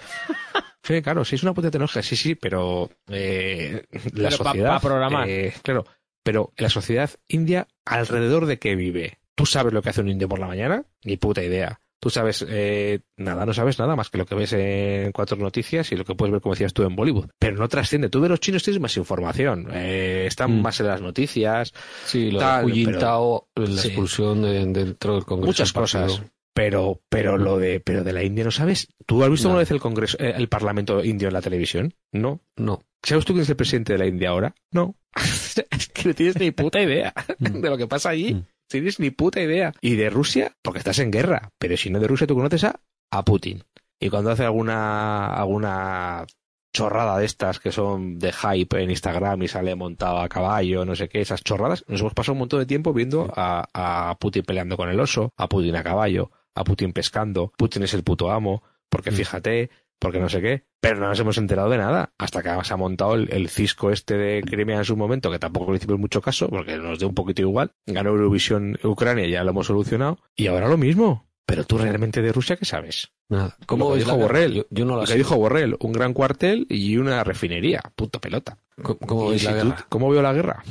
Sí, 0.83 1.03
claro, 1.03 1.25
sí 1.25 1.35
es 1.35 1.43
una 1.43 1.53
potencia 1.53 1.73
tecnológica, 1.73 2.03
sí, 2.03 2.17
sí, 2.17 2.35
pero 2.35 2.91
eh, 3.09 3.83
la 4.15 4.31
Pero 4.31 4.37
sociedad. 4.37 4.69
pa 4.71 4.81
programar. 4.81 5.29
eh, 5.29 5.53
claro, 5.63 5.85
pero 6.23 6.53
la 6.57 6.71
sociedad 6.71 7.11
india, 7.29 7.67
¿alrededor 7.85 8.47
de 8.47 8.59
qué 8.59 8.75
vive? 8.75 9.19
¿Tú 9.35 9.45
sabes 9.45 9.73
lo 9.75 9.83
que 9.83 9.91
hace 9.91 10.01
un 10.01 10.09
indio 10.09 10.29
por 10.29 10.39
la 10.39 10.47
mañana? 10.47 10.85
Ni 11.05 11.17
puta 11.19 11.43
idea. 11.43 11.81
Tú 12.01 12.11
sabes 12.11 12.45
eh, 12.49 13.01
nada, 13.17 13.45
no 13.45 13.53
sabes 13.53 13.79
nada 13.79 13.97
más 13.97 14.09
que 14.11 14.19
lo 14.19 14.27
que 14.27 14.35
ves 14.37 14.53
en 14.53 15.11
cuatro 15.13 15.37
noticias 15.37 15.91
y 15.91 15.97
lo 15.97 16.05
que 16.05 16.15
puedes 16.15 16.31
ver, 16.33 16.41
como 16.41 16.55
decías 16.55 16.73
tú, 16.73 16.85
en 16.85 16.95
Bollywood. 16.95 17.31
Pero 17.39 17.57
no 17.57 17.69
trasciende. 17.69 18.09
Tú 18.09 18.21
de 18.21 18.29
los 18.29 18.39
chinos 18.41 18.63
tienes 18.63 18.81
más 18.81 18.97
información. 18.97 19.69
eh, 19.73 20.25
están 20.27 20.59
Mm. 20.59 20.63
más 20.63 20.79
en 20.81 20.87
las 20.87 21.01
noticias, 21.03 21.73
Sí, 22.05 22.31
lo 22.31 22.39
Tal, 22.39 22.67
de 22.73 22.85
pero- 22.85 23.49
la 23.57 23.67
sí. 23.83 23.89
expulsión 23.89 24.43
de- 24.43 24.65
dentro 24.67 25.15
del 25.15 25.25
Congreso. 25.25 25.47
muchas 25.49 25.73
cosas. 25.73 26.23
Pero, 26.55 27.01
pero 27.09 27.39
lo 27.39 27.57
de, 27.59 27.79
pero 27.79 28.03
de 28.03 28.13
la 28.13 28.25
India 28.25 28.43
no 28.45 28.51
sabes. 28.51 28.89
¿Tú 29.07 29.23
has 29.23 29.31
visto 29.31 29.45
No. 29.47 29.51
alguna 29.53 29.61
vez 29.63 29.71
el 29.71 29.79
Congreso, 29.81 30.17
eh, 30.21 30.35
el 30.37 30.49
Parlamento 30.49 31.05
indio 31.05 31.29
en 31.29 31.35
la 31.35 31.41
televisión? 31.43 31.95
No. 32.13 32.41
No. 32.57 32.83
¿Sabes 33.03 33.25
tú 33.25 33.33
quién 33.33 33.43
es 33.45 33.49
el 33.51 33.55
presidente 33.57 33.93
de 33.93 33.99
la 34.01 34.07
India 34.07 34.31
ahora? 34.31 34.55
No. 34.73 34.97
es 35.71 35.89
que 35.95 36.09
no 36.09 36.15
tienes 36.15 36.37
ni 36.41 36.51
puta 36.51 36.81
idea 36.83 37.13
Mm. 37.39 37.61
de 37.61 37.71
lo 37.71 37.77
que 37.77 37.87
pasa 37.87 38.11
allí. 38.11 38.43
Tienes 38.69 39.01
ni 39.01 39.11
puta 39.11 39.41
idea. 39.41 39.73
Y 39.81 39.97
de 39.97 40.11
Rusia, 40.11 40.57
porque 40.63 40.79
estás 40.79 40.99
en 40.99 41.11
guerra. 41.11 41.51
Pero 41.59 41.77
si 41.77 41.91
no 41.91 42.01
de 42.01 42.07
Rusia, 42.07 42.27
tú 42.27 42.35
conoces 42.35 42.65
a, 42.65 42.81
a 43.11 43.25
Putin. 43.25 43.65
Y 44.01 44.11
cuando 44.11 44.31
hace 44.31 44.45
alguna, 44.45 45.27
alguna 45.27 46.27
chorrada 46.73 47.19
de 47.19 47.25
estas 47.25 47.59
que 47.59 47.73
son 47.73 48.19
de 48.19 48.33
hype 48.33 48.83
en 48.83 48.91
Instagram 48.91 49.43
y 49.43 49.49
sale 49.49 49.75
montado 49.75 50.19
a 50.19 50.29
caballo, 50.29 50.85
no 50.85 50.95
sé 50.95 51.09
qué, 51.09 51.21
esas 51.21 51.43
chorradas, 51.43 51.85
nos 51.89 52.01
hemos 52.01 52.15
pasado 52.15 52.35
un 52.35 52.41
montón 52.41 52.61
de 52.61 52.67
tiempo 52.67 52.93
viendo 52.93 53.33
a, 53.35 53.67
a 53.73 54.17
Putin 54.19 54.45
peleando 54.45 54.77
con 54.77 54.89
el 54.89 55.01
oso, 55.01 55.33
a 55.37 55.49
Putin 55.49 55.75
a 55.75 55.83
caballo, 55.83 56.31
a 56.55 56.63
Putin 56.63 56.93
pescando, 56.93 57.53
Putin 57.57 57.83
es 57.83 57.95
el 57.95 58.05
puto 58.05 58.31
amo, 58.31 58.63
porque 58.89 59.11
fíjate, 59.11 59.71
porque 59.99 60.21
no 60.21 60.29
sé 60.29 60.41
qué, 60.41 60.65
pero 60.81 61.01
no 61.01 61.09
nos 61.09 61.19
hemos 61.21 61.39
enterado 61.39 61.69
de 61.71 61.79
nada, 61.79 62.13
hasta 62.19 62.43
que 62.43 62.65
se 62.65 62.75
ha 62.75 62.77
montado 62.77 63.15
el, 63.15 63.33
el 63.33 63.49
cisco 63.49 63.91
este 63.91 64.17
de 64.17 64.43
Crimea 64.43 64.79
en 64.79 64.85
su 64.85 64.97
momento, 64.97 65.31
que 65.31 65.39
tampoco 65.39 65.73
le 65.73 65.79
hicimos 65.79 65.99
mucho 65.99 66.21
caso, 66.21 66.49
porque 66.49 66.77
nos 66.77 66.99
dio 66.99 67.09
un 67.09 67.15
poquito 67.15 67.43
igual, 67.43 67.73
ganó 67.87 68.11
Eurovisión 68.11 68.79
Ucrania, 68.85 69.27
ya 69.29 69.45
lo 69.45 69.51
hemos 69.51 69.67
solucionado, 69.67 70.19
y 70.37 70.47
ahora 70.47 70.69
lo 70.69 70.77
mismo. 70.77 71.27
Pero 71.47 71.65
tú 71.65 71.79
realmente 71.79 72.21
de 72.21 72.31
Rusia, 72.31 72.57
¿qué 72.57 72.67
sabes? 72.67 73.09
Nada. 73.31 73.57
Lo 73.59 73.67
¿Cómo 73.67 73.93
que 73.93 74.01
dijo? 74.01 74.15
Borrell. 74.19 74.53
Yo, 74.53 74.67
yo 74.69 74.85
no 74.85 74.97
Lo 74.97 75.01
la 75.01 75.07
que 75.07 75.15
dijo 75.15 75.35
Borrell, 75.37 75.77
un 75.81 75.93
gran 75.93 76.13
cuartel 76.13 76.67
y 76.69 76.99
una 76.99 77.25
refinería, 77.25 77.81
puta 77.97 78.19
pelota. 78.21 78.59
¿Cómo, 78.83 78.99
cómo 78.99 79.33
la 79.33 79.39
tú- 79.39 79.45
guerra? 79.55 79.87
¿Cómo 79.89 80.11
veo 80.11 80.21
la 80.21 80.35
guerra? 80.35 80.63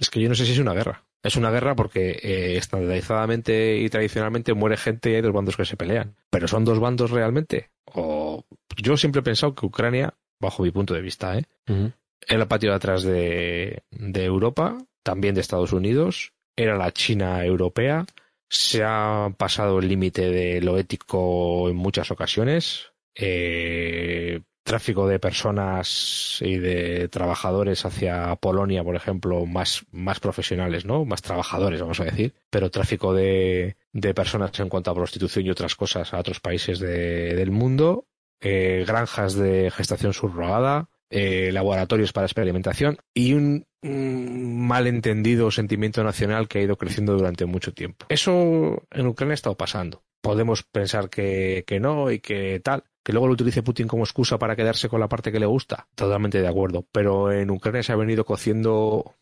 Es 0.00 0.08
que 0.08 0.20
yo 0.20 0.30
no 0.30 0.34
sé 0.34 0.46
si 0.46 0.52
es 0.52 0.58
una 0.58 0.72
guerra. 0.72 1.04
Es 1.22 1.36
una 1.36 1.50
guerra 1.50 1.74
porque 1.76 2.18
eh, 2.22 2.56
estandarizadamente 2.56 3.76
y 3.78 3.88
tradicionalmente 3.90 4.54
muere 4.54 4.76
gente 4.78 5.10
y 5.10 5.14
hay 5.16 5.22
dos 5.22 5.32
bandos 5.32 5.56
que 5.56 5.64
se 5.66 5.76
pelean. 5.76 6.16
¿Pero 6.30 6.48
son 6.48 6.64
dos 6.64 6.78
bandos 6.80 7.10
realmente? 7.10 7.70
O 7.92 8.15
yo 8.76 8.96
siempre 8.96 9.20
he 9.20 9.24
pensado 9.24 9.54
que 9.54 9.66
Ucrania, 9.66 10.14
bajo 10.40 10.62
mi 10.62 10.70
punto 10.70 10.94
de 10.94 11.00
vista, 11.00 11.38
¿eh? 11.38 11.44
Era 12.28 12.42
el 12.42 12.48
patio 12.48 12.70
de 12.70 12.76
atrás 12.76 13.02
de, 13.02 13.82
de 13.90 14.24
Europa, 14.24 14.78
también 15.02 15.34
de 15.34 15.40
Estados 15.40 15.72
Unidos, 15.72 16.32
era 16.56 16.76
la 16.76 16.90
China 16.92 17.44
europea, 17.44 18.04
se 18.48 18.82
ha 18.84 19.32
pasado 19.36 19.78
el 19.80 19.88
límite 19.88 20.30
de 20.30 20.60
lo 20.62 20.78
ético 20.78 21.68
en 21.68 21.76
muchas 21.76 22.10
ocasiones, 22.10 22.92
eh, 23.40 24.40
tráfico 24.64 25.06
de 25.06 25.20
personas 25.20 26.38
y 26.40 26.56
de 26.58 27.08
trabajadores 27.08 27.84
hacia 27.84 28.34
Polonia, 28.36 28.82
por 28.82 28.96
ejemplo, 28.96 29.46
más, 29.46 29.84
más 29.92 30.18
profesionales, 30.18 30.84
¿no? 30.84 31.04
Más 31.04 31.22
trabajadores, 31.22 31.80
vamos 31.80 32.00
a 32.00 32.04
decir, 32.04 32.34
pero 32.50 32.70
tráfico 32.70 33.14
de, 33.14 33.76
de 33.92 34.14
personas 34.14 34.58
en 34.58 34.68
cuanto 34.68 34.90
a 34.90 34.94
prostitución 34.94 35.46
y 35.46 35.50
otras 35.50 35.76
cosas 35.76 36.12
a 36.12 36.18
otros 36.18 36.40
países 36.40 36.80
de- 36.80 37.34
del 37.36 37.50
mundo, 37.52 38.06
eh, 38.40 38.84
granjas 38.86 39.34
de 39.34 39.70
gestación 39.70 40.12
subrogada, 40.12 40.88
eh, 41.10 41.50
laboratorios 41.52 42.12
para 42.12 42.26
experimentación 42.26 42.98
y 43.14 43.34
un, 43.34 43.66
un 43.82 44.66
malentendido 44.66 45.50
sentimiento 45.50 46.02
nacional 46.02 46.48
que 46.48 46.58
ha 46.58 46.62
ido 46.62 46.76
creciendo 46.76 47.16
durante 47.16 47.46
mucho 47.46 47.72
tiempo. 47.72 48.06
Eso 48.08 48.82
en 48.90 49.06
Ucrania 49.06 49.32
ha 49.32 49.34
estado 49.34 49.56
pasando. 49.56 50.02
Podemos 50.20 50.64
pensar 50.64 51.08
que, 51.08 51.62
que 51.66 51.78
no 51.78 52.10
y 52.10 52.18
que 52.18 52.60
tal, 52.60 52.82
que 53.04 53.12
luego 53.12 53.28
lo 53.28 53.34
utilice 53.34 53.62
Putin 53.62 53.86
como 53.86 54.02
excusa 54.02 54.36
para 54.38 54.56
quedarse 54.56 54.88
con 54.88 54.98
la 54.98 55.08
parte 55.08 55.30
que 55.30 55.38
le 55.38 55.46
gusta. 55.46 55.86
Totalmente 55.94 56.40
de 56.40 56.48
acuerdo. 56.48 56.84
Pero 56.90 57.30
en 57.30 57.50
Ucrania 57.50 57.84
se 57.84 57.92
ha 57.92 57.96
venido 57.96 58.24
cociendo 58.24 59.14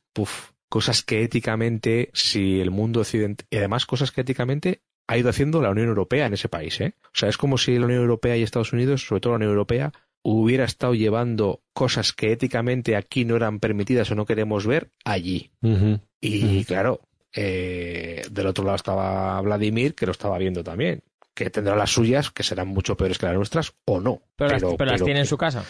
cosas 0.70 1.02
que 1.02 1.22
éticamente, 1.22 2.08
si 2.14 2.60
el 2.60 2.70
mundo 2.70 3.00
occidental, 3.00 3.46
y 3.50 3.58
además 3.58 3.84
cosas 3.84 4.10
que 4.10 4.22
éticamente 4.22 4.80
ha 5.06 5.18
ido 5.18 5.28
haciendo 5.28 5.60
la 5.60 5.70
Unión 5.70 5.88
Europea 5.88 6.26
en 6.26 6.34
ese 6.34 6.48
país. 6.48 6.80
¿eh? 6.80 6.94
O 7.04 7.10
sea, 7.12 7.28
es 7.28 7.36
como 7.36 7.58
si 7.58 7.78
la 7.78 7.86
Unión 7.86 8.00
Europea 8.00 8.36
y 8.36 8.42
Estados 8.42 8.72
Unidos, 8.72 9.06
sobre 9.06 9.20
todo 9.20 9.32
la 9.32 9.36
Unión 9.36 9.50
Europea, 9.50 9.92
hubiera 10.22 10.64
estado 10.64 10.94
llevando 10.94 11.60
cosas 11.72 12.12
que 12.12 12.32
éticamente 12.32 12.96
aquí 12.96 13.24
no 13.24 13.36
eran 13.36 13.60
permitidas 13.60 14.10
o 14.10 14.14
no 14.14 14.24
queremos 14.24 14.66
ver 14.66 14.90
allí. 15.04 15.50
Y 16.20 16.64
claro, 16.64 17.02
eh, 17.34 18.24
del 18.30 18.46
otro 18.46 18.64
lado 18.64 18.76
estaba 18.76 19.40
Vladimir, 19.42 19.94
que 19.94 20.06
lo 20.06 20.12
estaba 20.12 20.38
viendo 20.38 20.64
también. 20.64 21.02
Que 21.34 21.50
tendrá 21.50 21.76
las 21.76 21.90
suyas, 21.90 22.30
que 22.30 22.44
serán 22.44 22.68
mucho 22.68 22.96
peores 22.96 23.18
que 23.18 23.26
las 23.26 23.34
nuestras, 23.34 23.74
o 23.84 24.00
no. 24.00 24.22
Pero, 24.36 24.50
las, 24.52 24.62
pero 24.78 24.90
las 24.92 25.02
tiene 25.02 25.20
en 25.20 25.26
su 25.26 25.36
casa. 25.36 25.64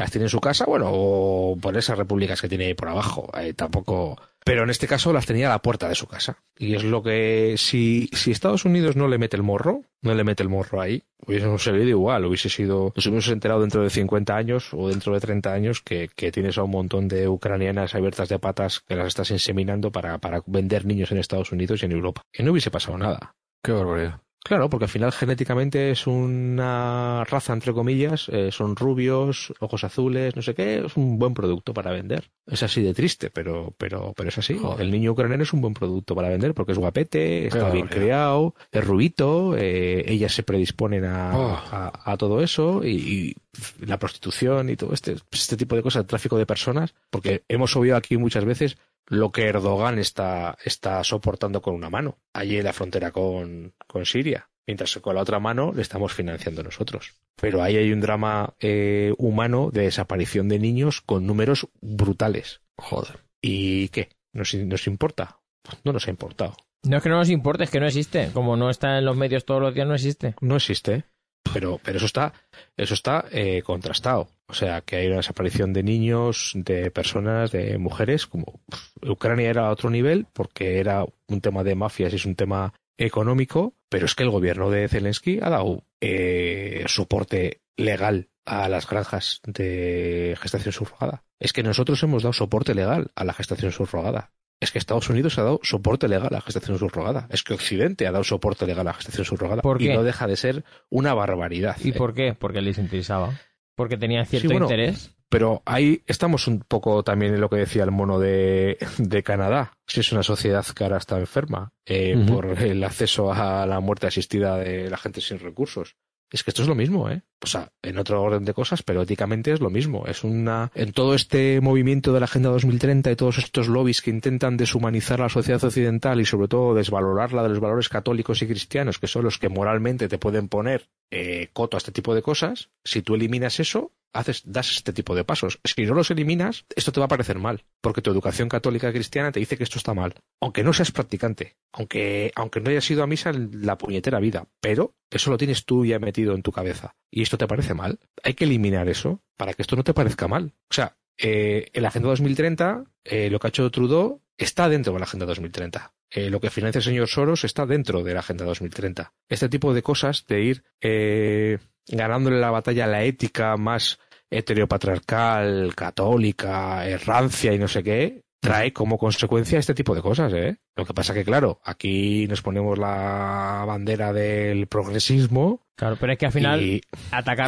Las 0.00 0.10
tiene 0.10 0.24
en 0.24 0.30
su 0.30 0.40
casa, 0.40 0.64
bueno, 0.64 0.86
o 0.90 1.56
por 1.60 1.76
esas 1.76 1.98
repúblicas 1.98 2.40
que 2.40 2.48
tiene 2.48 2.74
por 2.74 2.88
abajo. 2.88 3.30
eh, 3.38 3.52
tampoco. 3.54 4.18
Pero 4.42 4.62
en 4.62 4.70
este 4.70 4.86
caso 4.86 5.12
las 5.12 5.26
tenía 5.26 5.48
a 5.48 5.50
la 5.50 5.62
puerta 5.62 5.88
de 5.88 5.94
su 5.94 6.06
casa. 6.06 6.38
Y 6.56 6.74
es 6.74 6.82
lo 6.82 7.02
que. 7.02 7.56
Si, 7.58 8.08
si 8.12 8.30
Estados 8.30 8.64
Unidos 8.64 8.96
no 8.96 9.06
le 9.06 9.18
mete 9.18 9.36
el 9.36 9.42
morro, 9.42 9.82
no 10.00 10.14
le 10.14 10.24
mete 10.24 10.42
el 10.42 10.48
morro 10.48 10.80
ahí, 10.80 11.02
hubiésemos 11.26 11.62
seguido 11.62 11.84
igual. 11.84 12.24
Hubiese 12.24 12.48
sido. 12.48 12.92
Nos 12.96 13.06
hubiésemos 13.06 13.28
enterado 13.28 13.60
dentro 13.60 13.82
de 13.82 13.90
50 13.90 14.34
años 14.34 14.72
o 14.72 14.88
dentro 14.88 15.12
de 15.12 15.20
30 15.20 15.52
años 15.52 15.82
que, 15.82 16.08
que 16.16 16.32
tienes 16.32 16.56
a 16.56 16.62
un 16.62 16.70
montón 16.70 17.06
de 17.06 17.28
ucranianas 17.28 17.94
abiertas 17.94 18.30
de 18.30 18.38
patas 18.38 18.80
que 18.80 18.96
las 18.96 19.08
estás 19.08 19.30
inseminando 19.30 19.92
para, 19.92 20.16
para 20.16 20.42
vender 20.46 20.86
niños 20.86 21.12
en 21.12 21.18
Estados 21.18 21.52
Unidos 21.52 21.82
y 21.82 21.86
en 21.86 21.92
Europa. 21.92 22.22
Y 22.32 22.42
no 22.42 22.52
hubiese 22.52 22.70
pasado 22.70 22.96
nada. 22.96 23.34
Qué 23.62 23.72
barbaridad. 23.72 24.22
Claro, 24.42 24.70
porque 24.70 24.84
al 24.86 24.90
final 24.90 25.12
genéticamente 25.12 25.90
es 25.90 26.06
una 26.06 27.24
raza, 27.24 27.52
entre 27.52 27.72
comillas, 27.74 28.28
eh, 28.30 28.50
son 28.50 28.74
rubios, 28.74 29.52
ojos 29.60 29.84
azules, 29.84 30.34
no 30.34 30.40
sé 30.42 30.54
qué, 30.54 30.82
es 30.86 30.96
un 30.96 31.18
buen 31.18 31.34
producto 31.34 31.74
para 31.74 31.90
vender. 31.92 32.30
Es 32.46 32.62
así 32.62 32.82
de 32.82 32.94
triste, 32.94 33.28
pero, 33.30 33.74
pero, 33.76 34.14
pero 34.16 34.30
es 34.30 34.38
así. 34.38 34.56
Joder. 34.56 34.80
El 34.80 34.90
niño 34.90 35.12
ucraniano 35.12 35.42
es 35.42 35.52
un 35.52 35.60
buen 35.60 35.74
producto 35.74 36.14
para 36.14 36.30
vender 36.30 36.54
porque 36.54 36.72
es 36.72 36.78
guapete, 36.78 37.46
está 37.46 37.70
bien 37.70 37.86
criado, 37.86 38.54
es 38.72 38.84
rubito, 38.84 39.56
eh, 39.58 40.04
ellas 40.10 40.34
se 40.34 40.42
predisponen 40.42 41.04
a, 41.04 41.30
Oh. 41.36 41.50
a, 41.70 42.12
a 42.12 42.16
todo 42.16 42.42
eso 42.42 42.80
y, 42.82 43.34
y 43.80 43.84
la 43.84 43.98
prostitución 43.98 44.70
y 44.70 44.76
todo 44.76 44.94
este, 44.94 45.16
este 45.32 45.56
tipo 45.58 45.76
de 45.76 45.82
cosas, 45.82 46.00
el 46.00 46.06
tráfico 46.06 46.38
de 46.38 46.46
personas, 46.46 46.94
porque 47.10 47.42
hemos 47.48 47.76
obviado 47.76 47.98
aquí 47.98 48.16
muchas 48.16 48.44
veces 48.46 48.78
lo 49.10 49.32
que 49.32 49.48
Erdogan 49.48 49.98
está, 49.98 50.56
está 50.64 51.02
soportando 51.02 51.60
con 51.60 51.74
una 51.74 51.90
mano, 51.90 52.18
allí 52.32 52.56
en 52.56 52.64
la 52.64 52.72
frontera 52.72 53.10
con, 53.10 53.74
con 53.88 54.06
Siria, 54.06 54.48
mientras 54.66 54.94
que 54.94 55.00
con 55.00 55.16
la 55.16 55.22
otra 55.22 55.40
mano 55.40 55.72
le 55.74 55.82
estamos 55.82 56.14
financiando 56.14 56.62
nosotros. 56.62 57.16
Pero 57.34 57.60
ahí 57.60 57.76
hay 57.76 57.92
un 57.92 58.00
drama 58.00 58.54
eh, 58.60 59.12
humano 59.18 59.70
de 59.72 59.82
desaparición 59.82 60.48
de 60.48 60.60
niños 60.60 61.00
con 61.00 61.26
números 61.26 61.66
brutales. 61.80 62.60
Joder. 62.76 63.18
¿Y 63.42 63.88
qué? 63.88 64.10
¿Nos, 64.32 64.54
nos 64.54 64.86
importa? 64.86 65.40
No 65.84 65.92
nos 65.92 66.06
ha 66.06 66.10
importado. 66.10 66.54
No 66.84 66.96
es 66.96 67.02
que 67.02 67.08
no 67.08 67.16
nos 67.16 67.30
importe, 67.30 67.64
es 67.64 67.70
que 67.70 67.80
no 67.80 67.86
existe. 67.86 68.30
Como 68.32 68.56
no 68.56 68.70
está 68.70 68.98
en 68.98 69.04
los 69.04 69.16
medios 69.16 69.44
todos 69.44 69.60
los 69.60 69.74
días, 69.74 69.88
no 69.88 69.94
existe. 69.94 70.36
No 70.40 70.54
existe. 70.54 71.04
Pero, 71.52 71.80
pero 71.82 71.96
eso 71.96 72.06
está, 72.06 72.32
eso 72.76 72.94
está 72.94 73.24
eh, 73.32 73.62
contrastado. 73.62 74.28
O 74.50 74.54
sea, 74.54 74.80
que 74.80 74.96
hay 74.96 75.06
una 75.06 75.18
desaparición 75.18 75.72
de 75.72 75.84
niños, 75.84 76.52
de 76.56 76.90
personas, 76.90 77.52
de 77.52 77.78
mujeres, 77.78 78.26
como 78.26 78.60
Ucrania 79.00 79.48
era 79.48 79.68
a 79.68 79.70
otro 79.70 79.90
nivel, 79.90 80.26
porque 80.32 80.80
era 80.80 81.04
un 81.28 81.40
tema 81.40 81.62
de 81.62 81.76
mafias 81.76 82.12
y 82.12 82.16
es 82.16 82.26
un 82.26 82.34
tema 82.34 82.74
económico, 82.98 83.74
pero 83.88 84.06
es 84.06 84.14
que 84.14 84.24
el 84.24 84.30
gobierno 84.30 84.68
de 84.68 84.88
Zelensky 84.88 85.38
ha 85.40 85.50
dado 85.50 85.84
eh, 86.00 86.84
soporte 86.88 87.62
legal 87.76 88.28
a 88.44 88.68
las 88.68 88.88
granjas 88.88 89.40
de 89.46 90.36
gestación 90.40 90.72
subrogada. 90.72 91.22
Es 91.38 91.52
que 91.52 91.62
nosotros 91.62 92.02
hemos 92.02 92.24
dado 92.24 92.32
soporte 92.32 92.74
legal 92.74 93.12
a 93.14 93.24
la 93.24 93.32
gestación 93.32 93.70
subrogada. 93.70 94.32
Es 94.60 94.72
que 94.72 94.78
Estados 94.78 95.08
Unidos 95.08 95.38
ha 95.38 95.42
dado 95.44 95.60
soporte 95.62 96.06
legal 96.06 96.28
a 96.30 96.34
la 96.34 96.40
gestación 96.42 96.78
subrogada. 96.78 97.26
Es 97.30 97.42
que 97.42 97.54
Occidente 97.54 98.06
ha 98.06 98.12
dado 98.12 98.24
soporte 98.24 98.66
legal 98.66 98.86
a 98.86 98.90
la 98.90 98.94
gestación 98.94 99.24
subrogada. 99.24 99.62
¿Por 99.62 99.80
Y 99.80 99.86
qué? 99.86 99.94
no 99.94 100.02
deja 100.02 100.26
de 100.26 100.36
ser 100.36 100.64
una 100.90 101.14
barbaridad. 101.14 101.76
¿Y 101.82 101.90
¿eh? 101.90 101.92
por 101.94 102.12
qué? 102.12 102.34
Porque 102.38 102.60
les 102.60 102.76
interesaba. 102.76 103.32
Porque 103.80 103.96
tenían 103.96 104.26
cierto 104.26 104.46
Sí, 104.46 104.52
bueno, 104.52 104.66
interés. 104.66 105.16
Pero 105.30 105.62
ahí 105.64 106.02
estamos 106.06 106.46
un 106.48 106.60
poco 106.60 107.02
también 107.02 107.32
en 107.32 107.40
lo 107.40 107.48
que 107.48 107.56
decía 107.56 107.82
el 107.82 107.90
mono 107.90 108.18
de, 108.18 108.76
de 108.98 109.22
Canadá. 109.22 109.72
Si 109.86 110.00
es 110.00 110.12
una 110.12 110.22
sociedad 110.22 110.66
que 110.66 110.84
ahora 110.84 110.98
está 110.98 111.18
enferma 111.18 111.72
eh, 111.86 112.14
por 112.28 112.62
el 112.62 112.84
acceso 112.84 113.32
a 113.32 113.64
la 113.64 113.80
muerte 113.80 114.06
asistida 114.06 114.58
de 114.58 114.90
la 114.90 114.98
gente 114.98 115.22
sin 115.22 115.38
recursos. 115.38 115.96
Es 116.30 116.44
que 116.44 116.50
esto 116.50 116.62
es 116.62 116.68
lo 116.68 116.74
mismo, 116.74 117.10
¿eh? 117.10 117.22
O 117.42 117.46
sea, 117.46 117.72
en 117.82 117.98
otro 117.98 118.22
orden 118.22 118.44
de 118.44 118.54
cosas, 118.54 118.82
pero 118.82 119.02
éticamente 119.02 119.52
es 119.52 119.60
lo 119.60 119.70
mismo. 119.70 120.06
Es 120.06 120.22
una. 120.22 120.70
En 120.74 120.92
todo 120.92 121.14
este 121.14 121.60
movimiento 121.60 122.12
de 122.12 122.20
la 122.20 122.24
Agenda 122.24 122.50
2030 122.50 123.10
y 123.10 123.16
todos 123.16 123.38
estos 123.38 123.68
lobbies 123.68 124.00
que 124.00 124.10
intentan 124.10 124.56
deshumanizar 124.56 125.18
la 125.20 125.28
sociedad 125.28 125.62
occidental 125.64 126.20
y 126.20 126.24
sobre 126.24 126.48
todo 126.48 126.74
desvalorarla 126.74 127.42
de 127.42 127.48
los 127.48 127.60
valores 127.60 127.88
católicos 127.88 128.42
y 128.42 128.46
cristianos, 128.46 128.98
que 128.98 129.06
son 129.06 129.24
los 129.24 129.38
que 129.38 129.48
moralmente 129.48 130.08
te 130.08 130.18
pueden 130.18 130.48
poner 130.48 130.88
eh, 131.10 131.48
coto 131.52 131.76
a 131.76 131.78
este 131.78 131.92
tipo 131.92 132.14
de 132.14 132.22
cosas, 132.22 132.70
si 132.84 133.02
tú 133.02 133.16
eliminas 133.16 133.58
eso, 133.58 133.92
haces, 134.12 134.42
das 134.44 134.70
este 134.72 134.92
tipo 134.92 135.14
de 135.14 135.24
pasos. 135.24 135.60
Si 135.64 135.84
no 135.84 135.94
los 135.94 136.10
eliminas, 136.10 136.64
esto 136.74 136.92
te 136.92 137.00
va 137.00 137.06
a 137.06 137.08
parecer 137.08 137.38
mal, 137.38 137.64
porque 137.80 138.02
tu 138.02 138.10
educación 138.10 138.48
católica 138.48 138.92
cristiana 138.92 139.32
te 139.32 139.40
dice 139.40 139.56
que 139.56 139.64
esto 139.64 139.78
está 139.78 139.94
mal, 139.94 140.14
aunque 140.40 140.64
no 140.64 140.72
seas 140.72 140.92
practicante, 140.92 141.56
aunque, 141.72 142.32
aunque 142.34 142.60
no 142.60 142.70
hayas 142.70 142.90
ido 142.90 143.02
a 143.02 143.06
misa 143.06 143.30
en 143.30 143.66
la 143.66 143.78
puñetera 143.78 144.20
vida, 144.20 144.46
pero 144.60 144.94
eso 145.10 145.30
lo 145.30 145.38
tienes 145.38 145.64
tú 145.64 145.84
ya 145.84 145.98
metido 145.98 146.34
en 146.34 146.42
tu 146.42 146.52
cabeza. 146.52 146.94
¿Y 147.10 147.22
esto 147.22 147.38
te 147.38 147.46
parece 147.46 147.74
mal? 147.74 147.98
Hay 148.22 148.34
que 148.34 148.44
eliminar 148.44 148.88
eso 148.88 149.22
para 149.36 149.54
que 149.54 149.62
esto 149.62 149.76
no 149.76 149.84
te 149.84 149.94
parezca 149.94 150.28
mal. 150.28 150.54
O 150.70 150.74
sea, 150.74 150.96
eh, 151.18 151.70
en 151.72 151.82
la 151.82 151.88
Agenda 151.88 152.08
2030, 152.08 152.84
eh, 153.04 153.30
lo 153.30 153.38
que 153.38 153.46
ha 153.46 153.50
hecho 153.50 153.70
Trudeau 153.70 154.22
está 154.36 154.68
dentro 154.68 154.92
de 154.92 154.98
la 154.98 155.04
Agenda 155.04 155.26
2030. 155.26 155.92
Eh, 156.12 156.28
lo 156.28 156.40
que 156.40 156.50
financia 156.50 156.80
el 156.80 156.84
señor 156.84 157.08
Soros 157.08 157.44
está 157.44 157.66
dentro 157.66 158.02
de 158.02 158.14
la 158.14 158.20
Agenda 158.20 158.44
2030. 158.44 159.12
Este 159.28 159.48
tipo 159.48 159.72
de 159.72 159.82
cosas 159.82 160.26
de 160.26 160.42
ir 160.42 160.64
eh, 160.80 161.58
ganándole 161.88 162.38
la 162.40 162.50
batalla 162.50 162.84
a 162.84 162.88
la 162.88 163.02
ética 163.04 163.56
más 163.56 163.98
heteropatriarcal, 164.30 165.74
católica, 165.74 166.88
eh, 166.88 166.98
rancia 166.98 167.52
y 167.52 167.58
no 167.58 167.68
sé 167.68 167.82
qué, 167.82 168.22
trae 168.40 168.72
como 168.72 168.96
consecuencia 168.96 169.58
este 169.58 169.74
tipo 169.74 169.94
de 169.94 170.00
cosas, 170.02 170.32
¿eh? 170.32 170.56
Lo 170.76 170.84
que 170.84 170.94
pasa 170.94 171.12
que, 171.12 171.24
claro, 171.24 171.60
aquí 171.64 172.26
nos 172.28 172.40
ponemos 172.42 172.78
la 172.78 173.64
bandera 173.66 174.12
del 174.12 174.66
progresismo 174.66 175.62
Claro, 175.76 175.96
pero 175.98 176.12
es 176.12 176.18
que 176.18 176.26
al 176.26 176.32
final 176.32 176.62
y, 176.62 176.82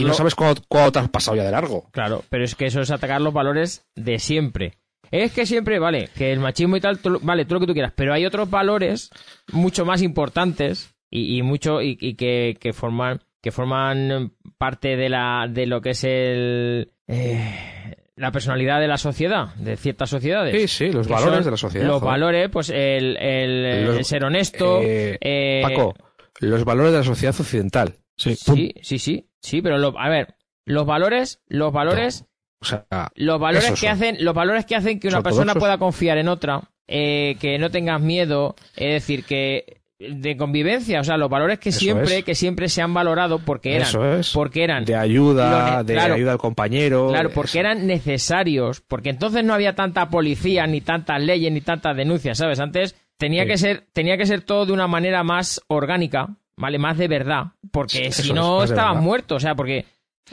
no 0.00 0.14
sabes 0.14 0.34
cuándo, 0.34 0.62
cuándo 0.66 0.92
te 0.92 0.98
has 1.00 1.08
pasado 1.10 1.36
ya 1.36 1.44
de 1.44 1.50
largo. 1.50 1.88
Claro, 1.92 2.24
pero 2.30 2.44
es 2.44 2.54
que 2.54 2.64
eso 2.66 2.80
es 2.80 2.90
atacar 2.90 3.20
los 3.20 3.34
valores 3.34 3.84
de 3.94 4.18
siempre. 4.18 4.78
Es 5.10 5.32
que 5.32 5.44
siempre, 5.44 5.78
vale, 5.78 6.08
que 6.16 6.32
el 6.32 6.40
machismo 6.40 6.76
y 6.78 6.80
tal, 6.80 6.98
tú- 6.98 7.20
vale, 7.22 7.44
todo 7.44 7.56
lo 7.56 7.60
que 7.60 7.66
tú 7.66 7.74
quieras, 7.74 7.92
pero 7.94 8.14
hay 8.14 8.24
otros 8.24 8.48
valores 8.48 9.10
mucho 9.52 9.84
más 9.84 10.00
importantes 10.00 10.94
y, 11.10 11.36
y 11.36 11.42
mucho 11.42 11.82
y, 11.82 11.98
y 12.00 12.14
que, 12.14 12.56
que 12.58 12.72
forman 12.72 13.20
que 13.42 13.50
forman 13.50 14.32
parte 14.56 14.96
de 14.96 15.08
la 15.08 15.46
de 15.50 15.66
lo 15.66 15.80
que 15.82 15.90
es 15.90 16.04
el 16.04 16.92
eh, 17.08 17.96
la 18.16 18.30
personalidad 18.30 18.78
de 18.80 18.88
la 18.88 18.96
sociedad, 18.98 19.54
de 19.56 19.76
ciertas 19.76 20.08
sociedades. 20.10 20.54
Sí, 20.54 20.68
sí, 20.86 20.92
los 20.92 21.08
valores 21.08 21.34
son 21.36 21.44
de 21.44 21.50
la 21.50 21.56
sociedad. 21.56 21.86
Los 21.86 22.00
joder. 22.00 22.10
valores, 22.12 22.48
pues 22.50 22.70
el, 22.70 23.16
el- 23.16 23.84
Los- 23.86 23.96
el 23.98 24.04
ser 24.04 24.24
honesto. 24.24 24.80
Eh, 24.82 25.18
eh, 25.20 25.60
Paco, 25.62 25.94
los 26.40 26.64
valores 26.64 26.92
de 26.92 26.98
la 26.98 27.04
sociedad 27.04 27.34
occidental. 27.38 27.96
Sí. 28.16 28.36
Sí, 28.36 28.74
sí, 28.82 28.98
sí, 28.98 29.30
sí, 29.40 29.60
pero 29.62 29.78
lo- 29.78 29.98
a 29.98 30.08
ver, 30.08 30.36
los 30.64 30.86
valores, 30.86 31.42
los 31.48 31.72
valores 31.72 32.26
O 32.60 32.64
sea, 32.64 32.86
los 33.16 33.40
valores 33.40 33.70
que 33.70 33.76
son. 33.76 33.88
hacen 33.88 34.16
los 34.20 34.34
valores 34.34 34.66
que 34.66 34.76
hacen 34.76 35.00
que 35.00 35.08
una 35.08 35.22
persona 35.22 35.54
pueda 35.54 35.78
confiar 35.78 36.18
en 36.18 36.28
otra 36.28 36.70
eh, 36.86 37.36
que 37.40 37.58
no 37.58 37.70
tengas 37.70 38.00
miedo 38.00 38.54
es 38.76 38.92
decir 38.92 39.24
que 39.24 39.81
de 40.10 40.36
convivencia 40.36 41.00
o 41.00 41.04
sea 41.04 41.16
los 41.16 41.30
valores 41.30 41.58
que 41.58 41.68
Eso 41.70 41.78
siempre 41.80 42.18
es. 42.18 42.24
que 42.24 42.34
siempre 42.34 42.68
se 42.68 42.82
han 42.82 42.92
valorado 42.94 43.38
porque 43.38 43.76
eran 43.76 43.88
eso 43.88 44.14
es. 44.14 44.30
porque 44.32 44.64
eran 44.64 44.84
de 44.84 44.96
ayuda, 44.96 45.82
de 45.84 45.94
claro. 45.94 46.14
ayuda 46.14 46.32
al 46.32 46.38
compañero. 46.38 47.08
claro 47.08 47.30
porque 47.30 47.50
eso. 47.50 47.60
eran 47.60 47.86
necesarios 47.86 48.80
porque 48.80 49.10
entonces 49.10 49.44
no 49.44 49.54
había 49.54 49.74
tanta 49.74 50.08
policía 50.10 50.66
ni 50.66 50.80
tantas 50.80 51.22
leyes 51.22 51.52
ni 51.52 51.60
tantas 51.60 51.96
denuncias 51.96 52.38
sabes 52.38 52.58
antes 52.60 52.96
tenía 53.16 53.42
Sí. 53.44 53.48
que 53.48 53.56
ser 53.58 53.84
tenía 53.92 54.16
que 54.16 54.26
ser 54.26 54.42
todo 54.42 54.66
de 54.66 54.72
una 54.72 54.86
manera 54.88 55.22
más 55.22 55.60
orgánica 55.68 56.28
vale 56.56 56.78
más 56.78 56.98
de 56.98 57.08
verdad 57.08 57.44
porque 57.70 58.10
Sí, 58.12 58.22
si 58.24 58.32
no 58.32 58.62
es, 58.64 58.70
estaban 58.70 59.02
muertos 59.02 59.36
o 59.36 59.40
sea 59.40 59.54
porque 59.54 59.84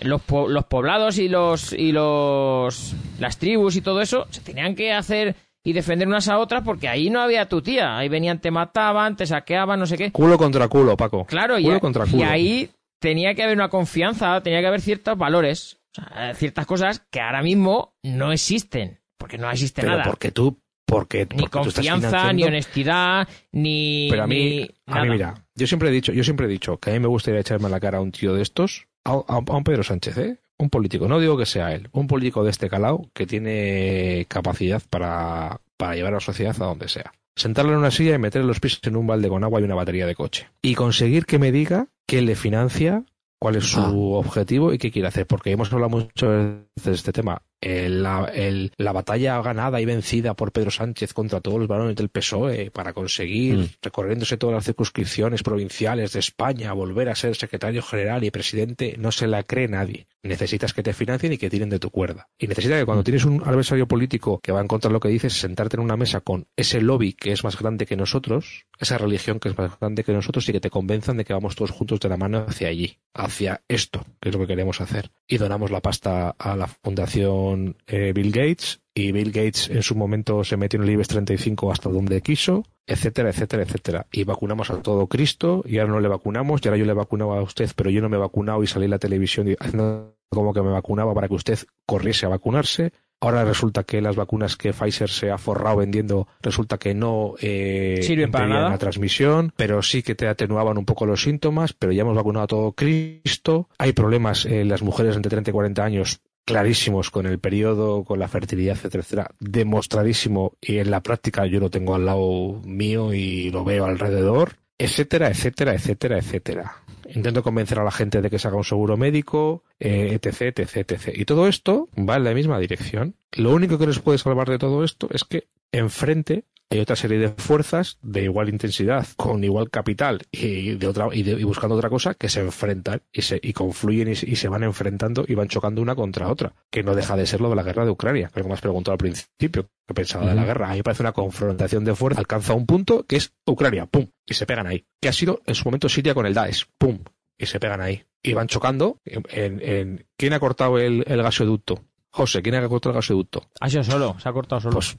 los, 0.01 0.22
po- 0.22 0.47
los 0.47 0.65
poblados 0.65 1.17
y 1.17 1.28
los 1.30 1.74
y 1.74 1.91
los 1.91 2.93
las 3.20 3.38
tribus 3.38 3.76
y 3.76 3.82
todo 3.82 4.01
eso 4.01 4.28
se 4.30 4.41
tenían 4.41 4.76
que 4.76 4.93
hacer 4.93 5.36
y 5.64 5.74
defender 5.74 6.07
unas 6.07 6.28
a 6.30 6.38
otras 6.38 6.64
porque 6.64 6.88
ahí 6.88 7.10
no 7.10 7.22
había 7.22 7.47
tu 7.49 7.62
tía 7.62 7.97
ahí 7.97 8.07
venían 8.10 8.39
te 8.39 8.51
mataban 8.51 9.16
te 9.16 9.26
saqueaban 9.26 9.80
no 9.80 9.86
sé 9.86 9.97
qué 9.97 10.12
Culo 10.12 10.38
contra 10.38 10.68
culo, 10.68 10.95
Paco. 10.97 11.26
claro 11.26 11.60
y, 11.60 11.64
culo 11.64 11.76
a- 11.76 11.80
contra 11.80 12.05
y 12.07 12.12
culo. 12.12 12.26
ahí 12.26 12.70
tenía 12.99 13.34
que 13.36 13.43
haber 13.43 13.55
una 13.57 13.70
confianza 13.70 14.41
tenía 14.41 14.62
que 14.62 14.68
haber 14.68 14.82
ciertos 14.82 15.18
valores 15.18 15.78
o 15.97 16.01
sea, 16.01 16.34
ciertas 16.36 16.66
cosas 16.66 17.05
que 17.12 17.20
ahora 17.20 17.41
mismo 17.41 17.93
no 18.03 18.32
existen 18.32 18.99
porque 19.18 19.38
no 19.38 19.49
existe 19.51 19.82
Pero 19.82 19.93
nada 19.97 20.03
porque 20.05 20.32
tú, 20.32 20.57
porque, 20.86 21.28
ni 21.32 21.41
porque 21.43 21.60
tú 21.62 21.70
estás 21.70 21.86
confianza 21.88 22.32
ni 22.34 22.43
honestidad 22.43 23.28
ni 23.51 24.07
Pero 24.10 24.24
a 24.24 24.28
mí, 24.28 24.36
ni 24.36 24.70
a 24.88 25.01
mí 25.03 25.10
mira, 25.10 25.45
yo 25.55 25.68
siempre 25.68 25.89
he 25.89 25.91
dicho, 25.91 26.14
yo 26.14 26.24
siempre 26.24 26.45
he 26.45 26.49
dicho 26.49 26.78
que 26.78 26.91
a 26.91 26.93
mí 26.93 26.99
me 26.99 27.07
gustaría 27.07 27.41
echarme 27.41 27.68
a 27.68 27.70
la 27.70 27.80
cara 27.80 27.97
a 27.97 28.01
un 28.01 28.12
tío 28.12 28.34
de 28.34 28.41
estos, 28.41 28.88
a, 29.03 29.12
a- 29.14 29.24
a 29.28 29.55
un 29.57 29.64
Pedro 29.64 29.84
Sánchez, 29.84 30.18
¿eh? 30.18 30.38
Un 30.60 30.70
político, 30.70 31.07
no 31.07 31.20
digo 31.20 31.38
que 31.38 31.45
sea 31.45 31.74
él, 31.74 31.88
un 31.93 32.07
político 32.07 32.43
de 32.43 32.51
este 32.51 32.70
calao 32.70 33.10
que 33.14 33.26
tiene 33.26 34.26
capacidad 34.28 34.82
para, 34.89 35.62
para 35.78 35.95
llevar 35.95 36.12
a 36.14 36.18
la 36.18 36.20
sociedad 36.20 36.55
a 36.62 36.66
donde 36.66 36.89
sea. 36.89 37.12
Sentarlo 37.36 37.72
en 37.72 37.78
una 37.80 37.91
silla 37.91 38.16
y 38.16 38.20
meterle 38.20 38.45
los 38.47 38.60
pies 38.60 38.80
en 38.84 38.97
un 38.97 39.07
balde 39.07 39.30
con 39.30 39.43
agua 39.45 39.62
y 39.62 39.64
una 39.64 39.76
batería 39.76 40.05
de 40.05 40.16
coche. 40.16 40.49
Y 40.62 40.76
conseguir 40.76 41.26
que 41.26 41.39
me 41.39 41.53
diga 41.53 41.88
quién 42.05 42.26
le 42.26 42.36
financia, 42.36 43.05
cuál 43.39 43.55
es 43.55 43.64
su 43.66 43.80
Ah. 43.80 44.18
objetivo 44.18 44.74
y 44.74 44.78
qué 44.78 44.91
quiere 44.91 45.07
hacer. 45.07 45.26
Porque 45.26 45.51
hemos 45.51 45.72
hablado 45.72 45.89
mucho 45.91 46.30
de 46.30 46.60
este 46.86 47.14
tema. 47.14 47.41
El- 47.62 48.03
la, 48.03 48.32
el- 48.34 48.72
la 48.78 48.91
batalla 48.91 49.41
ganada 49.41 49.82
y 49.82 49.86
vencida 49.86 50.34
por 50.34 50.51
Pedro 50.51 50.72
Sánchez 50.72 51.14
contra 51.14 51.41
todos 51.41 51.60
los 51.60 51.68
varones 51.68 51.95
del 51.95 52.10
PSOE 52.10 52.72
para 52.72 52.93
conseguir, 52.93 53.57
Mm. 53.57 53.68
recorriéndose 53.82 54.38
todas 54.38 54.55
las 54.55 54.66
circunscripciones 54.66 55.43
provinciales 55.43 56.14
de 56.14 56.20
España, 56.20 56.72
volver 56.74 57.10
a 57.10 57.16
ser 57.16 57.36
secretario 57.36 57.81
general 57.81 58.23
y 58.23 58.31
presidente, 58.31 58.95
no 58.98 59.11
se 59.11 59.27
la 59.27 59.44
cree 59.44 59.68
nadie. 59.68 60.07
Necesitas 60.23 60.73
que 60.73 60.84
te 60.84 60.94
financien 60.94 61.34
y 61.34 61.38
que 61.38 61.49
tiren 61.49 61.69
de 61.69 61.80
tu 61.80 61.90
cuerda. 61.91 62.27
Y 62.38 62.48
necesitas 62.48 62.80
que 62.80 62.86
cuando 62.86 63.03
tienes 63.03 63.23
un 63.26 63.41
adversario 63.45 63.88
político 63.88 64.40
que 64.44 64.52
va 64.52 64.60
en 64.61 64.68
contra 64.68 64.90
de 64.90 64.94
lo 64.94 64.99
que 64.99 65.07
dices, 65.10 65.34
sentarte 65.34 65.77
en 65.77 65.84
una 65.84 65.95
mesa 65.98 66.19
con 66.22 66.45
ese 66.57 66.81
lobby 66.81 67.14
que 67.14 67.31
es 67.31 67.44
más 67.44 67.57
grande 67.57 67.86
que 67.86 67.95
nosotros, 67.95 68.65
esa 68.80 68.98
religión 68.98 69.40
que 69.40 69.49
es 69.49 69.57
más 69.57 69.80
grande 69.80 70.03
que 70.03 70.11
nosotros 70.14 70.48
y 70.49 70.52
que 70.52 70.60
te 70.60 70.69
convenzan 70.69 71.18
de 71.18 71.23
que 71.26 71.34
vamos 71.34 71.56
todos 71.56 71.72
juntos 71.72 71.99
de 72.02 72.10
la 72.10 72.18
mano 72.18 72.45
hacia 72.48 72.68
allí, 72.68 72.98
hacia 73.14 73.61
esto, 73.69 74.06
que 74.19 74.30
es 74.30 74.36
lo 74.36 74.41
que 74.41 74.48
queremos 74.48 74.81
hacer. 74.81 75.10
Y 75.27 75.38
donamos 75.38 75.72
la 75.72 75.80
pasta 75.81 76.36
a 76.38 76.56
la 76.57 76.68
fundación 76.68 77.48
eh, 77.88 78.11
Bill 78.13 78.31
Gates 78.31 78.81
y 78.93 79.11
Bill 79.11 79.31
Gates 79.31 79.69
en 79.69 79.84
su 79.84 79.95
momento 79.95 80.43
se 80.43 80.57
metió 80.57 80.77
en 80.77 80.84
el 80.88 80.91
IBEX 80.93 81.07
35 81.09 81.71
hasta 81.71 81.89
donde 81.89 82.21
quiso, 82.21 82.65
etcétera, 82.85 83.30
etcétera, 83.30 83.63
etcétera. 83.63 84.07
Y 84.11 84.23
vacunamos 84.23 84.69
a 84.71 84.81
todo 84.81 85.07
Cristo 85.07 85.63
y 85.65 85.77
ahora 85.77 85.93
no 85.93 85.99
le 85.99 86.07
vacunamos 86.09 86.61
y 86.63 86.67
ahora 86.67 86.77
yo 86.77 86.85
le 86.85 86.93
vacunaba 86.93 87.38
a 87.39 87.41
usted, 87.43 87.69
pero 87.76 87.89
yo 87.89 88.01
no 88.01 88.09
me 88.09 88.17
he 88.17 88.19
vacunado 88.19 88.61
y 88.63 88.67
salí 88.67 88.85
en 88.85 88.91
la 88.91 88.99
televisión 88.99 89.47
y- 89.47 89.55
haciendo 89.59 90.15
como 90.30 90.53
que 90.53 90.61
me 90.61 90.69
vacunaba 90.69 91.13
para 91.13 91.27
que 91.27 91.34
usted 91.35 91.57
corriese 91.85 92.26
a 92.26 92.30
vacunarse. 92.30 92.91
Ahora 93.21 93.43
resulta 93.43 93.84
que 93.84 93.99
las 93.99 94.15
vacunas 94.15 94.55
que 94.55 94.71
Pfizer 94.71 95.09
se 95.09 95.30
ha 95.30 95.38
forrado 95.38 95.77
vendiendo 95.77 96.27
resulta 96.41 96.77
que 96.77 96.93
no 96.93 97.34
eh, 97.41 97.99
Sirven 98.01 98.31
para 98.31 98.47
nada. 98.47 98.69
la 98.69 98.77
transmisión, 98.77 99.51
pero 99.57 99.81
sí 99.81 100.03
que 100.03 100.15
te 100.15 100.26
atenuaban 100.27 100.77
un 100.77 100.85
poco 100.85 101.05
los 101.05 101.23
síntomas, 101.23 101.73
pero 101.73 101.91
ya 101.91 102.03
hemos 102.03 102.15
vacunado 102.15 102.45
a 102.45 102.47
todo 102.47 102.71
Cristo. 102.71 103.67
Hay 103.77 103.91
problemas 103.91 104.45
en 104.45 104.69
las 104.69 104.81
mujeres 104.84 105.17
entre 105.17 105.30
30 105.31 105.49
y 105.49 105.53
40 105.53 105.84
años 105.84 106.21
clarísimos 106.49 107.11
con 107.11 107.27
el 107.27 107.38
periodo, 107.38 108.03
con 108.03 108.17
la 108.17 108.27
fertilidad, 108.27 108.76
etcétera, 108.76 109.03
etcétera, 109.03 109.31
demostradísimo 109.39 110.53
y 110.59 110.80
en 110.80 110.89
la 110.89 111.03
práctica 111.03 111.45
yo 111.45 111.59
lo 111.59 111.69
tengo 111.69 111.93
al 111.93 112.07
lado 112.07 112.59
mío 112.65 113.13
y 113.13 113.51
lo 113.51 113.63
veo 113.63 113.85
alrededor, 113.85 114.53
etcétera, 114.80 115.30
etcétera, 115.30 115.76
etcétera, 115.76 116.17
etcétera. 116.17 116.76
Intento 117.13 117.43
convencer 117.43 117.77
a 117.77 117.84
la 117.84 117.91
gente 117.91 118.19
de 118.19 118.31
que 118.31 118.39
se 118.39 118.47
haga 118.47 118.57
un 118.57 118.63
seguro 118.63 118.97
médico, 118.97 119.63
eh, 119.80 120.17
etc, 120.19 120.57
etc, 120.57 120.91
etc. 120.91 121.13
Y 121.13 121.26
todo 121.26 121.47
esto 121.47 121.88
va 121.95 122.17
en 122.17 122.23
la 122.23 122.34
misma 122.34 122.57
dirección. 122.57 123.13
Lo 123.34 123.53
único 123.53 123.77
que 123.77 123.85
nos 123.85 123.99
puede 123.99 124.17
salvar 124.17 124.49
de 124.49 124.57
todo 124.57 124.84
esto 124.84 125.07
es 125.11 125.26
que 125.26 125.45
enfrente 125.71 126.45
hay 126.71 126.79
otra 126.81 126.95
serie 126.95 127.17
de 127.17 127.29
fuerzas 127.29 127.97
de 128.03 128.25
igual 128.25 128.47
intensidad, 128.49 129.07
con 129.17 129.43
igual 129.43 129.71
capital 129.71 130.21
y 130.31 130.75
de 130.75 130.85
otra 130.85 131.07
y, 131.11 131.23
de- 131.23 131.31
y 131.31 131.43
buscando 131.43 131.75
otra 131.75 131.89
cosa 131.89 132.13
que 132.13 132.29
se 132.29 132.41
enfrentan 132.41 133.01
y 133.11 133.23
se 133.23 133.39
y 133.41 133.53
confluyen 133.53 134.09
y, 134.09 134.15
se- 134.15 134.29
y 134.29 134.35
se 134.35 134.49
van 134.49 134.61
enfrentando 134.63 135.25
y 135.27 135.33
van 135.33 135.47
chocando 135.47 135.81
una 135.81 135.95
contra 135.95 136.29
otra, 136.29 136.53
que 136.69 136.83
no 136.83 136.93
deja 136.93 137.15
de 137.15 137.25
ser 137.25 137.41
lo 137.41 137.49
de 137.49 137.55
la 137.55 137.63
guerra 137.63 137.85
de 137.85 137.91
Ucrania, 137.91 138.29
que 138.31 138.41
como 138.43 138.53
has 138.53 138.61
preguntado 138.61 138.91
al 138.93 138.99
principio, 138.99 139.67
que 139.87 139.93
pensaba 139.95 140.27
de 140.29 140.35
la 140.35 140.45
guerra, 140.45 140.67
a 140.67 140.71
mí 140.73 140.77
me 140.77 140.83
parece 140.83 141.01
una 141.01 141.11
confrontación 141.13 141.83
de 141.85 141.95
fuerza, 141.95 142.19
alcanza 142.19 142.53
un 142.53 142.67
punto 142.67 143.03
que 143.07 143.15
es 143.15 143.33
Ucrania, 143.47 143.87
pum, 143.87 144.05
y 144.27 144.35
se 144.35 144.45
pegan 144.45 144.67
ahí. 144.67 144.85
Que 145.01 145.09
ha 145.09 145.13
sido 145.13 145.41
en 145.47 145.55
su 145.55 145.65
momento 145.65 145.89
Siria 145.89 146.13
con 146.13 146.27
el 146.27 146.35
Daesh, 146.35 146.65
pum, 146.77 146.99
y 147.35 147.47
se 147.47 147.59
pegan 147.59 147.81
ahí. 147.81 148.03
Y 148.21 148.33
van 148.33 148.45
chocando 148.47 148.99
en- 149.05 150.05
¿quién 150.17 150.33
ha 150.33 150.39
cortado 150.39 150.77
el, 150.77 151.03
el 151.07 151.23
gasoducto? 151.23 151.83
José, 152.11 152.41
¿quién 152.41 152.56
ha 152.56 152.68
cortado 152.68 152.91
el 152.91 152.95
gasoducto? 152.98 153.49
Ha 153.60 153.69
sido 153.69 153.84
solo, 153.84 154.15
se 154.19 154.27
ha 154.30 154.34
cortado 154.34 154.61
solo. 154.61 154.73
Pues 154.76 154.98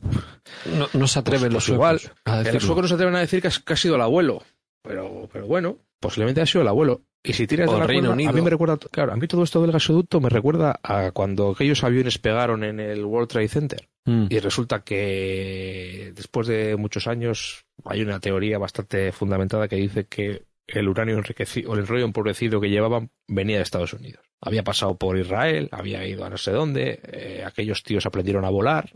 No, 0.67 0.89
no 0.93 1.07
se 1.09 1.19
atreven 1.19 1.51
Pues- 1.51 1.53
los 1.53 1.65
pues 1.65 1.65
suecos 1.65 2.03
igual, 2.05 2.17
a 2.25 2.31
En 2.31 2.39
decirlo. 2.45 2.59
el 2.59 2.67
sueco 2.67 2.83
no 2.83 2.89
se 2.89 2.95
atreven 2.95 3.15
a 3.17 3.21
decir 3.21 3.43
que, 3.43 3.49
ha 3.49 3.77
sido 3.77 3.95
el 3.97 4.01
abuelo. 4.01 4.43
Pero, 4.83 5.29
pero 5.33 5.47
bueno, 5.47 5.79
posiblemente 6.01 6.41
ha 6.41 6.47
sido 6.47 6.63
el 6.63 6.69
abuelo. 6.69 7.03
Y 7.23 7.35
si 7.35 7.47
tiras 7.47 7.69
O 7.69 7.73
de 7.73 7.77
el 7.77 7.81
la 7.81 7.87
Reino 7.87 8.01
cuerda, 8.03 8.15
Unido. 8.15 8.31
a 8.31 8.33
mí 8.33 8.41
me 8.41 8.49
recuerda, 8.51 8.79
claro, 8.91 9.13
a 9.13 9.17
mí 9.17 9.27
todo 9.27 9.43
esto 9.43 9.61
del 9.61 9.73
gasoducto 9.73 10.21
me 10.21 10.31
recuerda 10.31 10.81
a 10.83 11.11
cuando 11.11 11.51
aquellos 11.51 11.85
aviones 11.85 12.17
pegaron 12.19 12.65
en 12.65 12.81
el 12.81 13.05
World 13.05 13.29
Trade 13.29 13.49
Center. 13.49 13.89
Mm. 14.07 14.27
Y 14.31 14.39
resulta 14.39 14.81
que 14.85 16.13
después 16.15 16.47
de 16.47 16.77
muchos 16.77 17.07
años 17.07 17.67
hay 17.85 18.01
una 18.03 18.21
teoría 18.21 18.57
bastante 18.59 19.13
fundamentada 19.13 19.69
que 19.69 19.77
dice 19.77 20.07
que 20.07 20.45
el 20.67 20.89
uranio 20.89 21.17
enriquecido, 21.19 21.73
o 21.73 21.75
el 21.75 21.87
rollo 21.87 22.05
empobrecido 22.05 22.61
que 22.61 22.71
llevaban 22.71 23.11
venía 23.29 23.57
de 23.57 23.65
Estados 23.65 23.93
Unidos. 23.93 24.25
Había 24.41 24.65
pasado 24.65 24.97
por 24.97 25.19
Israel, 25.19 25.69
había 25.71 26.07
ido 26.07 26.25
a 26.25 26.31
no 26.31 26.39
sé 26.39 26.51
dónde, 26.51 27.01
eh, 27.05 27.45
aquellos 27.47 27.83
tíos 27.83 28.07
aprendieron 28.07 28.45
a 28.45 28.51
volar 28.51 28.91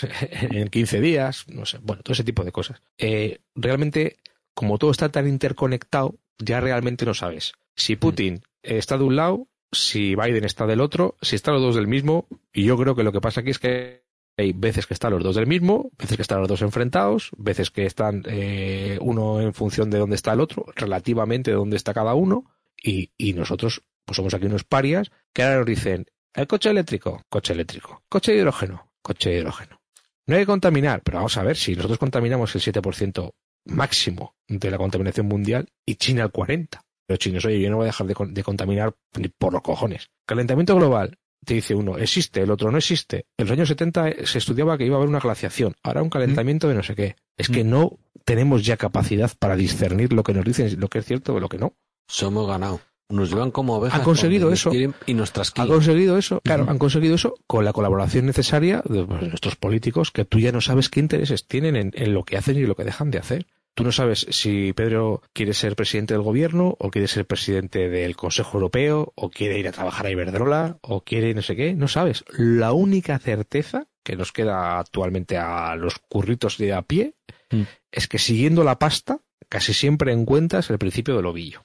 en 0.32 0.68
15 0.68 1.00
días, 1.00 1.46
no 1.48 1.64
sé, 1.64 1.78
bueno, 1.82 2.02
todo 2.02 2.12
ese 2.12 2.24
tipo 2.24 2.44
de 2.44 2.52
cosas. 2.52 2.82
Eh, 2.98 3.40
realmente, 3.54 4.18
como 4.54 4.78
todo 4.78 4.90
está 4.90 5.08
tan 5.08 5.26
interconectado, 5.26 6.16
ya 6.38 6.60
realmente 6.60 7.06
no 7.06 7.14
sabes 7.14 7.54
si 7.74 7.96
Putin 7.96 8.42
está 8.62 8.98
de 8.98 9.04
un 9.04 9.16
lado, 9.16 9.48
si 9.70 10.14
Biden 10.14 10.44
está 10.44 10.66
del 10.66 10.80
otro, 10.80 11.16
si 11.22 11.36
están 11.36 11.54
los 11.54 11.62
dos 11.62 11.74
del 11.74 11.86
mismo, 11.86 12.26
y 12.52 12.64
yo 12.64 12.76
creo 12.76 12.94
que 12.94 13.02
lo 13.02 13.12
que 13.12 13.20
pasa 13.20 13.40
aquí 13.40 13.50
es 13.50 13.58
que 13.58 14.02
hay 14.36 14.52
veces 14.52 14.86
que 14.86 14.94
están 14.94 15.12
los 15.12 15.22
dos 15.22 15.36
del 15.36 15.46
mismo, 15.46 15.90
veces 15.98 16.16
que 16.16 16.22
están 16.22 16.40
los 16.40 16.48
dos 16.48 16.62
enfrentados, 16.62 17.30
veces 17.36 17.70
que 17.70 17.86
están 17.86 18.22
eh, 18.26 18.98
uno 19.00 19.40
en 19.40 19.52
función 19.54 19.90
de 19.90 19.98
dónde 19.98 20.16
está 20.16 20.32
el 20.32 20.40
otro, 20.40 20.66
relativamente 20.74 21.50
de 21.50 21.56
dónde 21.56 21.76
está 21.76 21.94
cada 21.94 22.14
uno, 22.14 22.44
y, 22.82 23.10
y 23.16 23.32
nosotros 23.34 23.82
pues 24.04 24.16
somos 24.16 24.34
aquí 24.34 24.46
unos 24.46 24.64
parias 24.64 25.10
que 25.32 25.42
ahora 25.42 25.58
nos 25.58 25.66
dicen, 25.66 26.06
el 26.34 26.46
coche 26.46 26.70
eléctrico, 26.70 27.22
coche 27.28 27.52
eléctrico, 27.52 28.02
coche 28.08 28.32
de 28.32 28.38
hidrógeno, 28.38 28.90
coche 29.02 29.30
de 29.30 29.38
hidrógeno. 29.38 29.80
No 30.26 30.36
hay 30.36 30.42
que 30.42 30.46
contaminar, 30.46 31.02
pero 31.02 31.18
vamos 31.18 31.36
a 31.36 31.42
ver, 31.42 31.56
si 31.56 31.74
nosotros 31.74 31.98
contaminamos 31.98 32.54
el 32.54 32.60
7% 32.62 33.30
máximo 33.66 34.34
de 34.48 34.70
la 34.70 34.78
contaminación 34.78 35.26
mundial 35.26 35.68
y 35.86 35.96
China 35.96 36.24
el 36.24 36.32
40%. 36.32 36.68
Pero 37.06 37.16
chinos, 37.18 37.44
oye, 37.44 37.60
yo 37.60 37.68
no 37.68 37.76
voy 37.78 37.84
a 37.84 37.86
dejar 37.86 38.06
de, 38.06 38.14
con- 38.14 38.32
de 38.32 38.42
contaminar 38.44 38.94
ni 39.18 39.28
por 39.28 39.52
los 39.52 39.62
cojones. 39.62 40.08
Calentamiento 40.26 40.76
global, 40.76 41.18
te 41.44 41.54
dice 41.54 41.74
uno, 41.74 41.98
existe, 41.98 42.40
el 42.42 42.50
otro 42.52 42.70
no 42.70 42.78
existe. 42.78 43.26
En 43.36 43.46
los 43.46 43.50
años 43.50 43.68
70 43.68 44.24
se 44.24 44.38
estudiaba 44.38 44.78
que 44.78 44.86
iba 44.86 44.94
a 44.94 44.98
haber 44.98 45.08
una 45.08 45.18
glaciación, 45.18 45.74
ahora 45.82 46.02
un 46.02 46.10
calentamiento 46.10 46.68
de 46.68 46.74
no 46.76 46.82
sé 46.84 46.94
qué. 46.94 47.16
Es 47.36 47.48
que 47.48 47.64
no 47.64 47.98
tenemos 48.24 48.64
ya 48.64 48.76
capacidad 48.76 49.30
para 49.38 49.56
discernir 49.56 50.12
lo 50.12 50.22
que 50.22 50.32
nos 50.32 50.44
dicen, 50.44 50.78
lo 50.78 50.88
que 50.88 51.00
es 51.00 51.04
cierto 51.04 51.34
o 51.34 51.40
lo 51.40 51.48
que 51.48 51.58
no. 51.58 51.74
Somos 52.06 52.46
ganado. 52.46 52.80
Nos 53.08 53.30
llevan 53.30 53.50
como 53.50 53.76
ovejas. 53.76 53.98
Han 53.98 54.04
conseguido 54.04 54.52
eso. 54.52 54.70
Y 55.06 55.14
nos 55.14 55.32
Han 55.56 55.68
conseguido 55.68 56.16
eso, 56.16 56.40
claro, 56.42 56.66
han 56.68 56.78
conseguido 56.78 57.14
eso 57.14 57.34
con 57.46 57.64
la 57.64 57.72
colaboración 57.72 58.26
necesaria 58.26 58.82
de 58.84 59.04
pues, 59.04 59.22
nuestros 59.22 59.56
políticos, 59.56 60.10
que 60.10 60.24
tú 60.24 60.38
ya 60.38 60.52
no 60.52 60.60
sabes 60.60 60.88
qué 60.88 61.00
intereses 61.00 61.46
tienen 61.46 61.76
en, 61.76 61.92
en 61.94 62.14
lo 62.14 62.24
que 62.24 62.36
hacen 62.36 62.56
y 62.56 62.66
lo 62.66 62.74
que 62.74 62.84
dejan 62.84 63.10
de 63.10 63.18
hacer. 63.18 63.46
Tú 63.74 63.84
no 63.84 63.92
sabes 63.92 64.26
si 64.30 64.74
Pedro 64.74 65.22
quiere 65.32 65.54
ser 65.54 65.76
presidente 65.76 66.12
del 66.14 66.22
gobierno, 66.22 66.76
o 66.78 66.90
quiere 66.90 67.08
ser 67.08 67.26
presidente 67.26 67.88
del 67.88 68.16
Consejo 68.16 68.58
Europeo, 68.58 69.12
o 69.14 69.30
quiere 69.30 69.58
ir 69.58 69.66
a 69.66 69.72
trabajar 69.72 70.06
a 70.06 70.10
Iberdrola, 70.10 70.78
o 70.82 71.02
quiere 71.02 71.32
no 71.32 71.40
sé 71.40 71.56
qué, 71.56 71.74
no 71.74 71.88
sabes. 71.88 72.24
La 72.36 72.72
única 72.72 73.18
certeza 73.18 73.86
que 74.04 74.16
nos 74.16 74.32
queda 74.32 74.78
actualmente 74.78 75.38
a 75.38 75.74
los 75.76 75.98
curritos 76.08 76.58
de 76.58 76.74
a 76.74 76.82
pie 76.82 77.14
Mm. 77.52 77.62
es 77.92 78.08
que 78.08 78.18
siguiendo 78.18 78.64
la 78.64 78.78
pasta, 78.78 79.20
casi 79.48 79.74
siempre 79.74 80.12
encuentras 80.12 80.70
el 80.70 80.78
principio 80.78 81.16
del 81.16 81.26
ovillo. 81.26 81.64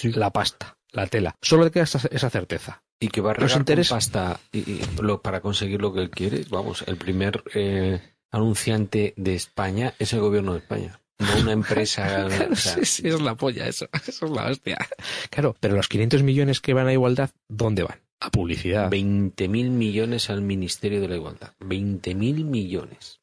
Sí. 0.00 0.12
La 0.12 0.30
pasta, 0.30 0.76
la 0.92 1.06
tela. 1.06 1.34
Solo 1.42 1.64
te 1.64 1.70
queda 1.72 1.84
esa, 1.84 2.00
esa 2.10 2.30
certeza. 2.30 2.82
Y 2.98 3.08
que 3.08 3.20
va 3.20 3.30
a 3.30 3.34
Los 3.34 3.42
regar 3.42 3.52
con 3.54 3.60
intereses- 3.62 3.90
pasta 3.90 4.40
y, 4.52 4.58
y 4.58 4.80
lo- 5.00 5.22
para 5.22 5.40
conseguir 5.40 5.80
lo 5.80 5.92
que 5.92 6.00
él 6.00 6.10
quiere. 6.10 6.44
Vamos, 6.50 6.84
el 6.86 6.96
primer 6.96 7.42
eh, 7.54 8.00
anunciante 8.30 9.14
de 9.16 9.34
España 9.34 9.94
es 9.98 10.12
el 10.12 10.20
gobierno 10.20 10.52
de 10.52 10.58
España. 10.60 11.00
No 11.18 11.42
una 11.42 11.52
empresa. 11.52 12.26
o 12.50 12.54
sea, 12.56 12.74
sí, 12.76 12.84
sí, 12.84 13.08
es 13.08 13.20
la 13.20 13.34
polla 13.34 13.66
eso. 13.66 13.88
Eso 14.06 14.26
es 14.26 14.32
la 14.32 14.46
hostia. 14.50 14.78
Claro, 15.30 15.54
pero 15.60 15.76
los 15.76 15.88
500 15.88 16.22
millones 16.22 16.60
que 16.60 16.72
van 16.74 16.86
a 16.88 16.92
igualdad, 16.92 17.30
¿dónde 17.48 17.82
van? 17.82 18.00
A 18.20 18.30
publicidad. 18.30 18.90
20.000 18.90 19.70
millones 19.70 20.28
al 20.30 20.42
Ministerio 20.42 21.00
de 21.00 21.08
la 21.08 21.16
Igualdad. 21.16 21.52
20.000 21.60 22.44
millones. 22.44 23.20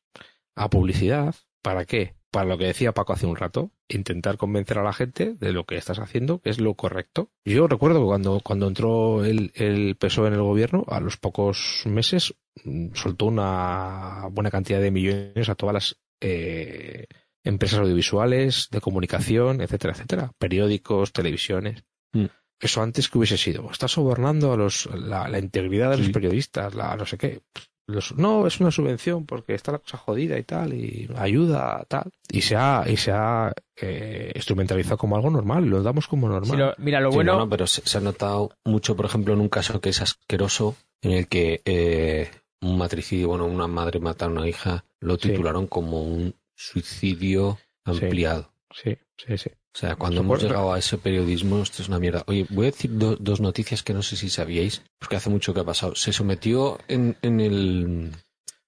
A 0.56 0.70
publicidad. 0.72 1.36
¿Para 1.68 1.84
qué? 1.84 2.15
Para 2.31 2.45
lo 2.45 2.57
que 2.57 2.64
decía 2.64 2.94
Paco 2.94 3.11
hace 3.11 3.26
un 3.26 3.35
rato, 3.35 3.72
intentar 3.89 4.38
convencer 4.38 4.77
a 4.77 4.84
la 4.84 4.94
gente 4.94 5.34
de 5.34 5.52
lo 5.52 5.65
que 5.65 5.76
estás 5.76 5.99
haciendo, 5.99 6.39
que 6.39 6.49
es 6.49 6.61
lo 6.61 6.76
correcto. 6.76 7.30
Yo 7.44 7.68
recuerdo 7.68 7.99
que 7.99 8.06
cuando, 8.06 8.39
cuando 8.39 8.69
entró 8.69 9.26
el, 9.26 9.52
el 9.53 9.98
PSOE 9.98 10.30
en 10.30 10.35
el 10.35 10.41
gobierno, 10.44 10.85
a 10.88 11.02
los 11.02 11.18
pocos 11.18 11.84
meses 11.85 12.34
mm, 12.64 12.94
soltó 12.94 13.26
una 13.26 14.30
buena 14.31 14.49
cantidad 14.49 14.80
de 14.80 14.91
millones 14.91 15.49
a 15.49 15.56
todas 15.56 15.73
las 15.73 15.98
eh, 16.22 17.07
empresas 17.44 17.80
audiovisuales, 17.80 18.69
de 18.72 18.80
comunicación, 18.80 19.60
etcétera, 19.60 19.91
etcétera. 19.91 20.31
Periódicos, 20.38 21.11
televisiones. 21.11 21.84
Mm. 22.14 22.27
Eso 22.61 22.81
antes 22.81 23.10
que 23.10 23.18
hubiese 23.18 23.38
sido. 23.38 23.69
Está 23.69 23.89
sobornando 23.89 24.53
a 24.53 24.56
los, 24.56 24.85
la, 24.95 25.27
la 25.27 25.39
integridad 25.39 25.91
de 25.91 25.98
los 25.98 26.10
periodistas, 26.11 26.76
la 26.76 26.95
no 26.95 27.06
sé 27.06 27.18
qué. 27.18 27.41
Los- 27.88 28.15
no, 28.18 28.45
es 28.45 28.59
una 28.59 28.69
subvención 28.69 29.26
porque 29.26 29.53
está 29.53 29.72
la 29.72 29.80
cosa 29.80 29.97
jodida 29.97 30.38
y 30.38 30.43
tal, 30.43 30.73
y 30.73 31.09
ayuda, 31.15 31.85
tal. 31.88 32.11
Y 32.30 32.41
se 32.41 32.57
ha, 32.57 32.84
y 32.85 32.97
se 32.97 33.11
ha 33.14 33.53
eh, 33.77 34.31
instrumentalizado 34.35 34.97
como 34.97 35.15
algo 35.15 35.30
normal, 35.30 35.65
lo 35.65 35.81
damos 35.81 36.07
como 36.07 36.27
normal. 36.27 36.59
Lo- 36.59 36.73
mira, 36.80 36.99
lo 36.99 37.11
Sí, 37.11 37.15
bueno. 37.15 37.34
bueno, 37.35 37.49
pero 37.49 37.65
se, 37.65 37.81
se 37.88 37.97
ha 37.97 38.01
notado 38.01 38.51
mucho, 38.65 38.95
por 38.97 39.05
ejemplo, 39.05 39.34
en 39.34 39.39
un 39.39 39.47
caso 39.49 39.80
que 39.80 39.89
es 39.89 40.01
asqueroso, 40.01 40.76
en 41.01 41.11
el 41.14 41.27
que 41.30 41.61
eh, 41.64 42.30
un 42.61 42.77
matricidio, 42.77 43.30
bueno, 43.30 43.45
una 43.45 43.68
madre 43.68 43.99
mata 44.01 44.26
a 44.26 44.30
una 44.30 44.47
hija, 44.49 44.84
lo 44.99 45.15
Sí. 45.15 45.30
titularon 45.30 45.68
como 45.68 46.01
un 46.03 46.35
suicidio 46.55 47.57
Sí. 47.85 47.91
ampliado. 48.03 48.51
Sí, 48.73 48.97
sí, 49.15 49.38
sí. 49.38 49.49
O 49.78 49.80
sea, 49.80 49.95
cuando 49.95 50.22
hemos 50.22 50.41
llegado 50.41 50.74
a 50.74 50.80
ese 50.80 50.98
periodismo, 50.98 51.62
esto 51.62 51.84
es 51.84 51.88
una 51.88 51.99
mierda. 51.99 52.24
Oye, 52.26 52.48
voy 52.49 52.66
a 52.66 52.72
decir 52.72 52.98
do- 52.98 53.16
dos 53.20 53.40
noticias 53.41 53.84
que 53.84 53.94
no 53.94 54.02
sé 54.02 54.16
si 54.16 54.28
sabíais, 54.28 54.82
porque 54.98 55.18
hace 55.18 55.30
mucho 55.30 55.54
que 55.54 55.60
ha 55.60 55.64
pasado. 55.66 55.94
Se 55.94 56.12
sometió 56.12 56.80
en, 56.88 57.16
en 57.22 57.40
el 57.40 58.12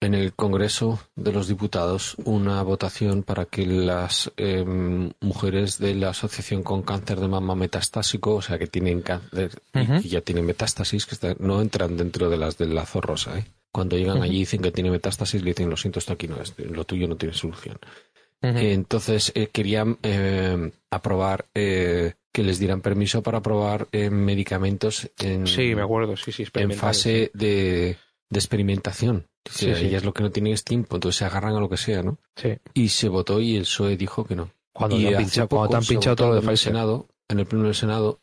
en 0.02 0.14
el 0.14 0.34
Congreso 0.34 1.00
de 1.16 1.32
los 1.34 1.48
Diputados 1.48 2.16
una 2.24 2.62
votación 2.62 3.24
para 3.24 3.46
que 3.46 3.66
las 3.66 4.32
em, 4.38 5.12
mujeres 5.20 5.80
de 5.80 5.96
la 5.96 6.10
asociación 6.12 6.62
con 6.62 6.84
cáncer 6.84 7.20
de 7.20 7.28
mama 7.28 7.56
metastásico, 7.56 8.36
o 8.36 8.42
sea, 8.44 8.60
que 8.60 8.68
tienen 8.68 9.02
cáncer 9.02 9.62
y, 9.74 10.10
ya 10.10 10.22
tienen 10.22 10.46
metástasis, 10.46 11.08
que 11.08 11.16
está- 11.16 11.36
no 11.40 11.60
entran 11.60 11.98
dentro 11.98 12.30
de 12.30 12.38
las 12.38 12.56
del 12.60 12.76
lazo 12.76 13.02
rosa. 13.02 13.40
¿eh? 13.40 13.46
Cuando 13.74 13.98
llegan 13.98 14.18
Ujú. 14.18 14.26
allí 14.26 14.36
y 14.38 14.40
dicen 14.42 14.62
que 14.62 14.72
tiene 14.72 14.92
metástasis, 14.92 15.42
le 15.42 15.50
dicen, 15.50 15.70
lo 15.72 15.76
siento, 15.76 15.98
esto 16.00 16.14
aquí 16.14 16.28
no 16.28 16.40
es, 16.40 16.54
lo 16.60 16.84
tuyo 16.86 17.08
no 17.08 17.18
tiene 17.18 17.34
solución. 17.34 17.78
Entonces 18.42 19.32
eh, 19.36 19.48
querían 19.48 19.98
eh, 20.02 20.72
aprobar 20.90 21.46
eh, 21.54 22.14
que 22.32 22.44
les 22.44 22.60
dieran 22.60 22.82
permiso 22.82 23.22
para 23.22 23.40
aprobar 23.40 23.88
eh, 23.92 24.10
medicamentos 24.10 25.10
en, 25.20 25.48
sí, 25.48 25.76
me 25.76 25.82
acuerdo, 25.82 26.16
sí, 26.16 26.32
sí. 26.32 26.46
en 26.54 26.72
fase 26.72 27.32
de, 27.34 27.98
de 28.30 28.40
experimentación. 28.40 29.26
Sí. 29.50 29.70
Ellas 29.70 30.04
lo 30.04 30.14
que 30.14 30.24
no 30.24 30.32
tienen 30.32 30.54
es 30.54 30.64
tiempo, 30.64 30.96
entonces 30.96 31.18
se 31.18 31.26
agarran 31.26 31.56
a 31.56 31.60
lo 31.60 31.70
que 31.70 31.78
sea, 31.78 32.04
¿no? 32.04 32.18
Sí. 32.36 32.58
Y 32.74 32.90
se 32.90 33.10
votó 33.10 33.42
y 33.42 33.56
el 33.56 33.64
PSOE 33.64 33.98
dijo 33.98 34.26
que 34.26 34.36
no. 34.36 34.52
Cuando 34.72 34.98
y 34.98 35.06
te 35.06 35.16
han 35.16 35.18
pinchado, 35.18 35.48
poco 35.48 35.60
cuando 35.62 35.72
te 35.72 35.78
han 35.78 35.84
se 35.84 35.94
pinchado 35.94 36.14
votó 36.14 36.24
todo 36.24 36.30
lo 36.30 36.36
de 36.36 36.42
en 36.42 36.50
el. 36.50 36.58
Senado, 36.58 37.08
en 37.28 37.40
el 37.40 37.46
Pleno 37.46 37.66
del 37.66 37.76
Senado, 37.76 38.20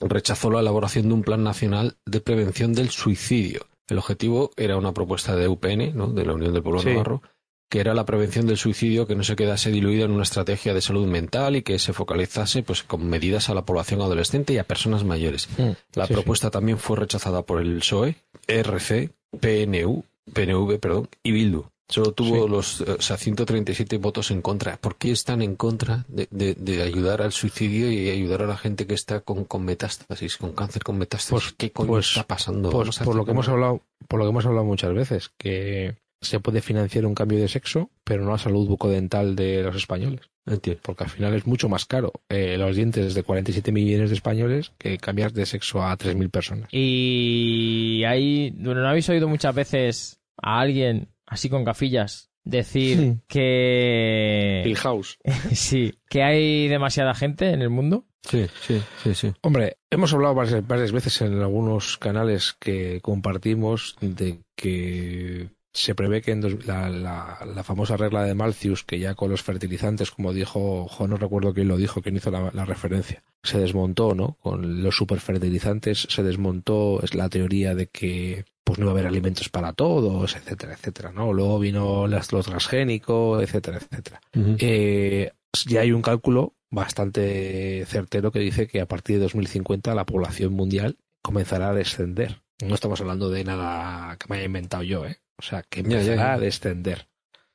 rechazó 0.00 0.50
la 0.50 0.60
elaboración 0.60 1.08
de 1.08 1.14
un 1.14 1.22
plan 1.22 1.42
nacional 1.44 1.96
de 2.04 2.20
prevención 2.20 2.72
del 2.72 2.90
suicidio. 2.90 3.66
El 3.86 3.98
objetivo 3.98 4.50
era 4.56 4.76
una 4.76 4.92
propuesta 4.92 5.34
de 5.36 5.48
UPN, 5.48 5.96
¿no? 5.96 6.08
de 6.08 6.26
la 6.26 6.34
Unión 6.34 6.52
del 6.52 6.62
Pueblo. 6.62 6.82
Navarro, 6.82 7.22
que 7.70 7.80
era 7.80 7.92
la 7.94 8.04
prevención 8.06 8.46
del 8.46 8.56
suicidio 8.56 9.06
que 9.06 9.14
no 9.14 9.22
se 9.24 9.36
quedase 9.36 9.70
diluido 9.70 10.04
en 10.06 10.12
una 10.12 10.22
estrategia 10.22 10.72
de 10.74 10.80
salud 10.80 11.06
mental 11.06 11.56
y 11.56 11.62
que 11.62 11.78
se 11.78 11.92
focalizase 11.92 12.62
pues 12.62 12.82
con 12.82 13.06
medidas 13.08 13.48
a 13.50 13.54
la 13.54 13.62
población 13.64 14.00
adolescente 14.00 14.54
y 14.54 14.58
a 14.58 14.64
personas 14.64 15.04
mayores. 15.04 15.48
Mm, 15.58 15.70
La 15.94 16.06
sí, 16.06 16.14
propuesta 16.14 16.50
también 16.50 16.78
fue 16.78 16.96
rechazada 16.96 17.42
por 17.42 17.60
el 17.60 17.78
PSOE, 17.80 18.16
RC, 18.46 19.10
PNU, 19.40 20.04
PNV, 20.32 20.78
perdón, 20.78 21.08
y 21.22 21.32
Bildu. 21.32 21.64
Solo 21.90 22.12
tuvo 22.12 22.44
Sí. 22.44 22.50
los 22.50 22.80
eh, 22.82 22.96
o 22.98 23.02
sea, 23.02 23.16
137 23.16 23.96
votos 23.96 24.30
en 24.30 24.42
contra. 24.42 24.76
¿Por 24.76 24.96
qué 24.96 25.10
están 25.10 25.40
en 25.40 25.56
contra 25.56 26.04
de, 26.08 26.28
de- 26.30 26.54
de 26.54 26.82
ayudar 26.82 27.22
al 27.22 27.32
suicidio 27.32 27.90
y 27.90 28.10
ayudar 28.10 28.42
a 28.42 28.46
la 28.46 28.58
gente 28.58 28.86
que 28.86 28.92
está 28.92 29.20
con, 29.20 29.44
con 29.44 29.64
metástasis, 29.64 30.36
con 30.36 30.52
cáncer 30.52 30.84
con 30.84 30.98
metástasis? 30.98 31.30
Pues- 31.30 31.54
¿Qué 31.56 31.72
coño 31.72 31.88
pues- 31.88 32.08
está 32.08 32.24
pasando? 32.26 32.68
Pues 32.68 32.98
por 32.98 33.14
lo 33.16 33.24
que 33.24 33.30
hemos 33.30 33.48
hablado, 33.48 33.80
por 34.06 34.18
lo 34.18 34.26
que 34.26 34.30
hemos 34.30 34.44
hablado 34.44 34.66
muchas 34.66 34.92
veces, 34.92 35.30
que 35.38 35.96
se 36.20 36.40
puede 36.40 36.60
financiar 36.60 37.06
un 37.06 37.14
cambio 37.14 37.38
de 37.38 37.48
sexo, 37.48 37.90
pero 38.04 38.24
no 38.24 38.32
la 38.32 38.38
salud 38.38 38.66
bucodental 38.66 39.36
de 39.36 39.62
los 39.62 39.76
españoles. 39.76 40.22
Entiendo. 40.46 40.80
Porque 40.82 41.04
al 41.04 41.10
final 41.10 41.34
es 41.34 41.46
mucho 41.46 41.68
más 41.68 41.84
caro 41.84 42.12
eh, 42.28 42.56
los 42.58 42.74
dientes 42.74 43.14
de 43.14 43.22
47 43.22 43.70
millones 43.70 44.08
de 44.10 44.16
españoles 44.16 44.72
que 44.78 44.96
cambiar 44.98 45.32
de 45.32 45.44
sexo 45.46 45.82
a 45.82 45.96
3.000 45.96 46.30
personas. 46.30 46.68
Y 46.72 48.02
ahí, 48.04 48.50
bueno, 48.56 48.80
¿no 48.80 48.88
habéis 48.88 49.08
oído 49.10 49.28
muchas 49.28 49.54
veces 49.54 50.20
a 50.40 50.60
alguien 50.60 51.08
así 51.26 51.48
con 51.50 51.64
gafillas 51.64 52.30
decir 52.44 52.96
Sí. 52.98 53.18
que 53.28 54.74
House. 54.76 55.18
sí, 55.52 55.94
que 56.08 56.22
hay 56.22 56.68
demasiada 56.68 57.14
gente 57.14 57.50
en 57.50 57.60
el 57.62 57.70
mundo? 57.70 58.06
Sí, 58.22 58.46
sí, 58.60 58.80
sí, 59.02 59.14
sí. 59.14 59.32
Hombre, 59.42 59.76
hemos 59.90 60.12
hablado 60.12 60.34
varias, 60.34 60.66
varias 60.66 60.92
veces 60.92 61.20
en 61.22 61.40
algunos 61.40 61.98
canales 61.98 62.54
que 62.58 63.00
compartimos 63.00 63.96
de 64.00 64.40
que 64.56 65.50
se 65.80 65.94
prevé 65.94 66.20
que 66.22 66.32
en 66.32 66.40
dos- 66.40 66.66
la, 66.66 66.88
la- 66.88 67.38
la 67.54 67.62
famosa 67.64 67.96
regla 67.96 68.24
de 68.24 68.34
Malthus, 68.34 68.84
que 68.84 68.98
ya 68.98 69.14
con 69.14 69.30
los 69.30 69.42
fertilizantes, 69.42 70.10
como 70.10 70.32
dijo, 70.32 70.86
jo, 70.88 71.06
no 71.08 71.16
recuerdo 71.16 71.54
quién 71.54 71.68
lo 71.68 71.76
dijo, 71.76 72.02
quién 72.02 72.16
hizo 72.16 72.30
la, 72.30 72.50
la 72.52 72.64
referencia, 72.64 73.22
se 73.42 73.58
desmontó, 73.58 74.14
¿no? 74.14 74.36
Con 74.40 74.82
los 74.82 74.96
superfertilizantes 74.96 76.06
se 76.10 76.22
desmontó, 76.22 77.00
es 77.02 77.14
la 77.14 77.28
teoría 77.28 77.74
de 77.74 77.86
que 77.88 78.44
pues 78.64 78.78
no 78.78 78.84
iba 78.84 78.90
a 78.90 78.94
haber 78.94 79.06
alimentos 79.06 79.48
para 79.48 79.72
todos, 79.72 80.36
etcétera, 80.36 80.74
etcétera, 80.74 81.10
¿no? 81.12 81.32
Luego 81.32 81.58
vino 81.58 82.04
el 82.06 82.12
ácido 82.14 82.42
transgénico, 82.42 83.40
etcétera, 83.40 83.78
etcétera. 83.78 84.20
Eh, 84.58 85.32
ya 85.66 85.80
hay 85.80 85.92
un 85.92 86.02
cálculo 86.02 86.54
bastante 86.70 87.84
certero 87.86 88.30
que 88.32 88.40
dice 88.40 88.66
que 88.66 88.80
a 88.80 88.86
partir 88.86 89.16
de 89.16 89.22
2050 89.22 89.94
la 89.94 90.04
población 90.04 90.52
mundial 90.52 90.98
comenzará 91.22 91.70
a 91.70 91.74
descender. 91.74 92.42
No 92.62 92.74
estamos 92.74 93.00
hablando 93.00 93.30
de 93.30 93.44
nada 93.44 94.16
que 94.18 94.26
me 94.28 94.36
haya 94.36 94.46
inventado 94.46 94.82
yo, 94.82 95.06
¿eh? 95.06 95.18
O 95.38 95.42
sea, 95.42 95.62
que 95.62 95.82
Ya, 95.82 95.88
ya, 95.90 95.98
empezará 96.00 96.16
ya. 96.16 96.32
a 96.34 96.38
descender. 96.38 97.08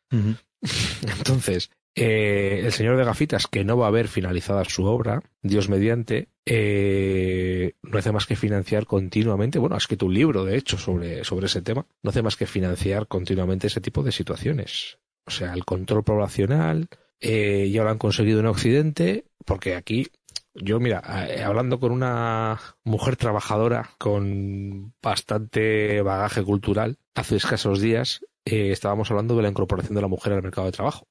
Entonces, 1.17 1.69
eh, 1.95 2.61
el 2.63 2.71
señor 2.71 2.97
de 2.97 3.05
gafitas, 3.05 3.47
que 3.47 3.63
no 3.63 3.77
va 3.77 3.85
a 3.85 3.89
haber 3.89 4.07
finalizada 4.07 4.63
su 4.65 4.85
obra, 4.85 5.21
Dios 5.41 5.69
mediante, 5.69 6.29
eh, 6.45 7.73
no 7.83 7.99
hace 7.99 8.11
más 8.11 8.25
que 8.25 8.35
financiar 8.35 8.85
continuamente, 8.85 9.59
bueno, 9.59 9.75
ha 9.75 9.77
escrito 9.77 10.07
un 10.07 10.13
libro, 10.13 10.43
de 10.43 10.57
hecho, 10.57 10.77
sobre, 10.77 11.23
sobre 11.23 11.45
ese 11.45 11.61
tema, 11.61 11.85
no 12.01 12.09
hace 12.09 12.23
más 12.23 12.35
que 12.35 12.47
financiar 12.47 13.07
continuamente 13.07 13.67
ese 13.67 13.81
tipo 13.81 14.01
de 14.01 14.11
situaciones. 14.11 14.97
O 15.25 15.31
sea, 15.31 15.53
el 15.53 15.65
control 15.65 16.03
poblacional, 16.03 16.87
eh, 17.19 17.69
ya 17.71 17.83
lo 17.83 17.91
han 17.91 17.99
conseguido 17.99 18.39
en 18.39 18.47
Occidente, 18.47 19.25
porque 19.45 19.75
aquí, 19.75 20.07
yo 20.55 20.79
mira, 20.79 20.99
hablando 21.45 21.79
con 21.79 21.91
una 21.91 22.59
mujer 22.83 23.17
trabajadora 23.17 23.91
con 23.99 24.93
bastante 25.01 26.01
bagaje 26.01 26.43
cultural, 26.43 26.97
hace 27.15 27.35
escasos 27.35 27.79
días, 27.81 28.25
eh, 28.45 28.71
estábamos 28.71 29.09
hablando 29.11 29.35
de 29.35 29.43
la 29.43 29.49
incorporación 29.49 29.95
de 29.95 30.01
la 30.01 30.07
mujer 30.07 30.33
al 30.33 30.43
mercado 30.43 30.65
de 30.67 30.73
trabajo. 30.73 31.07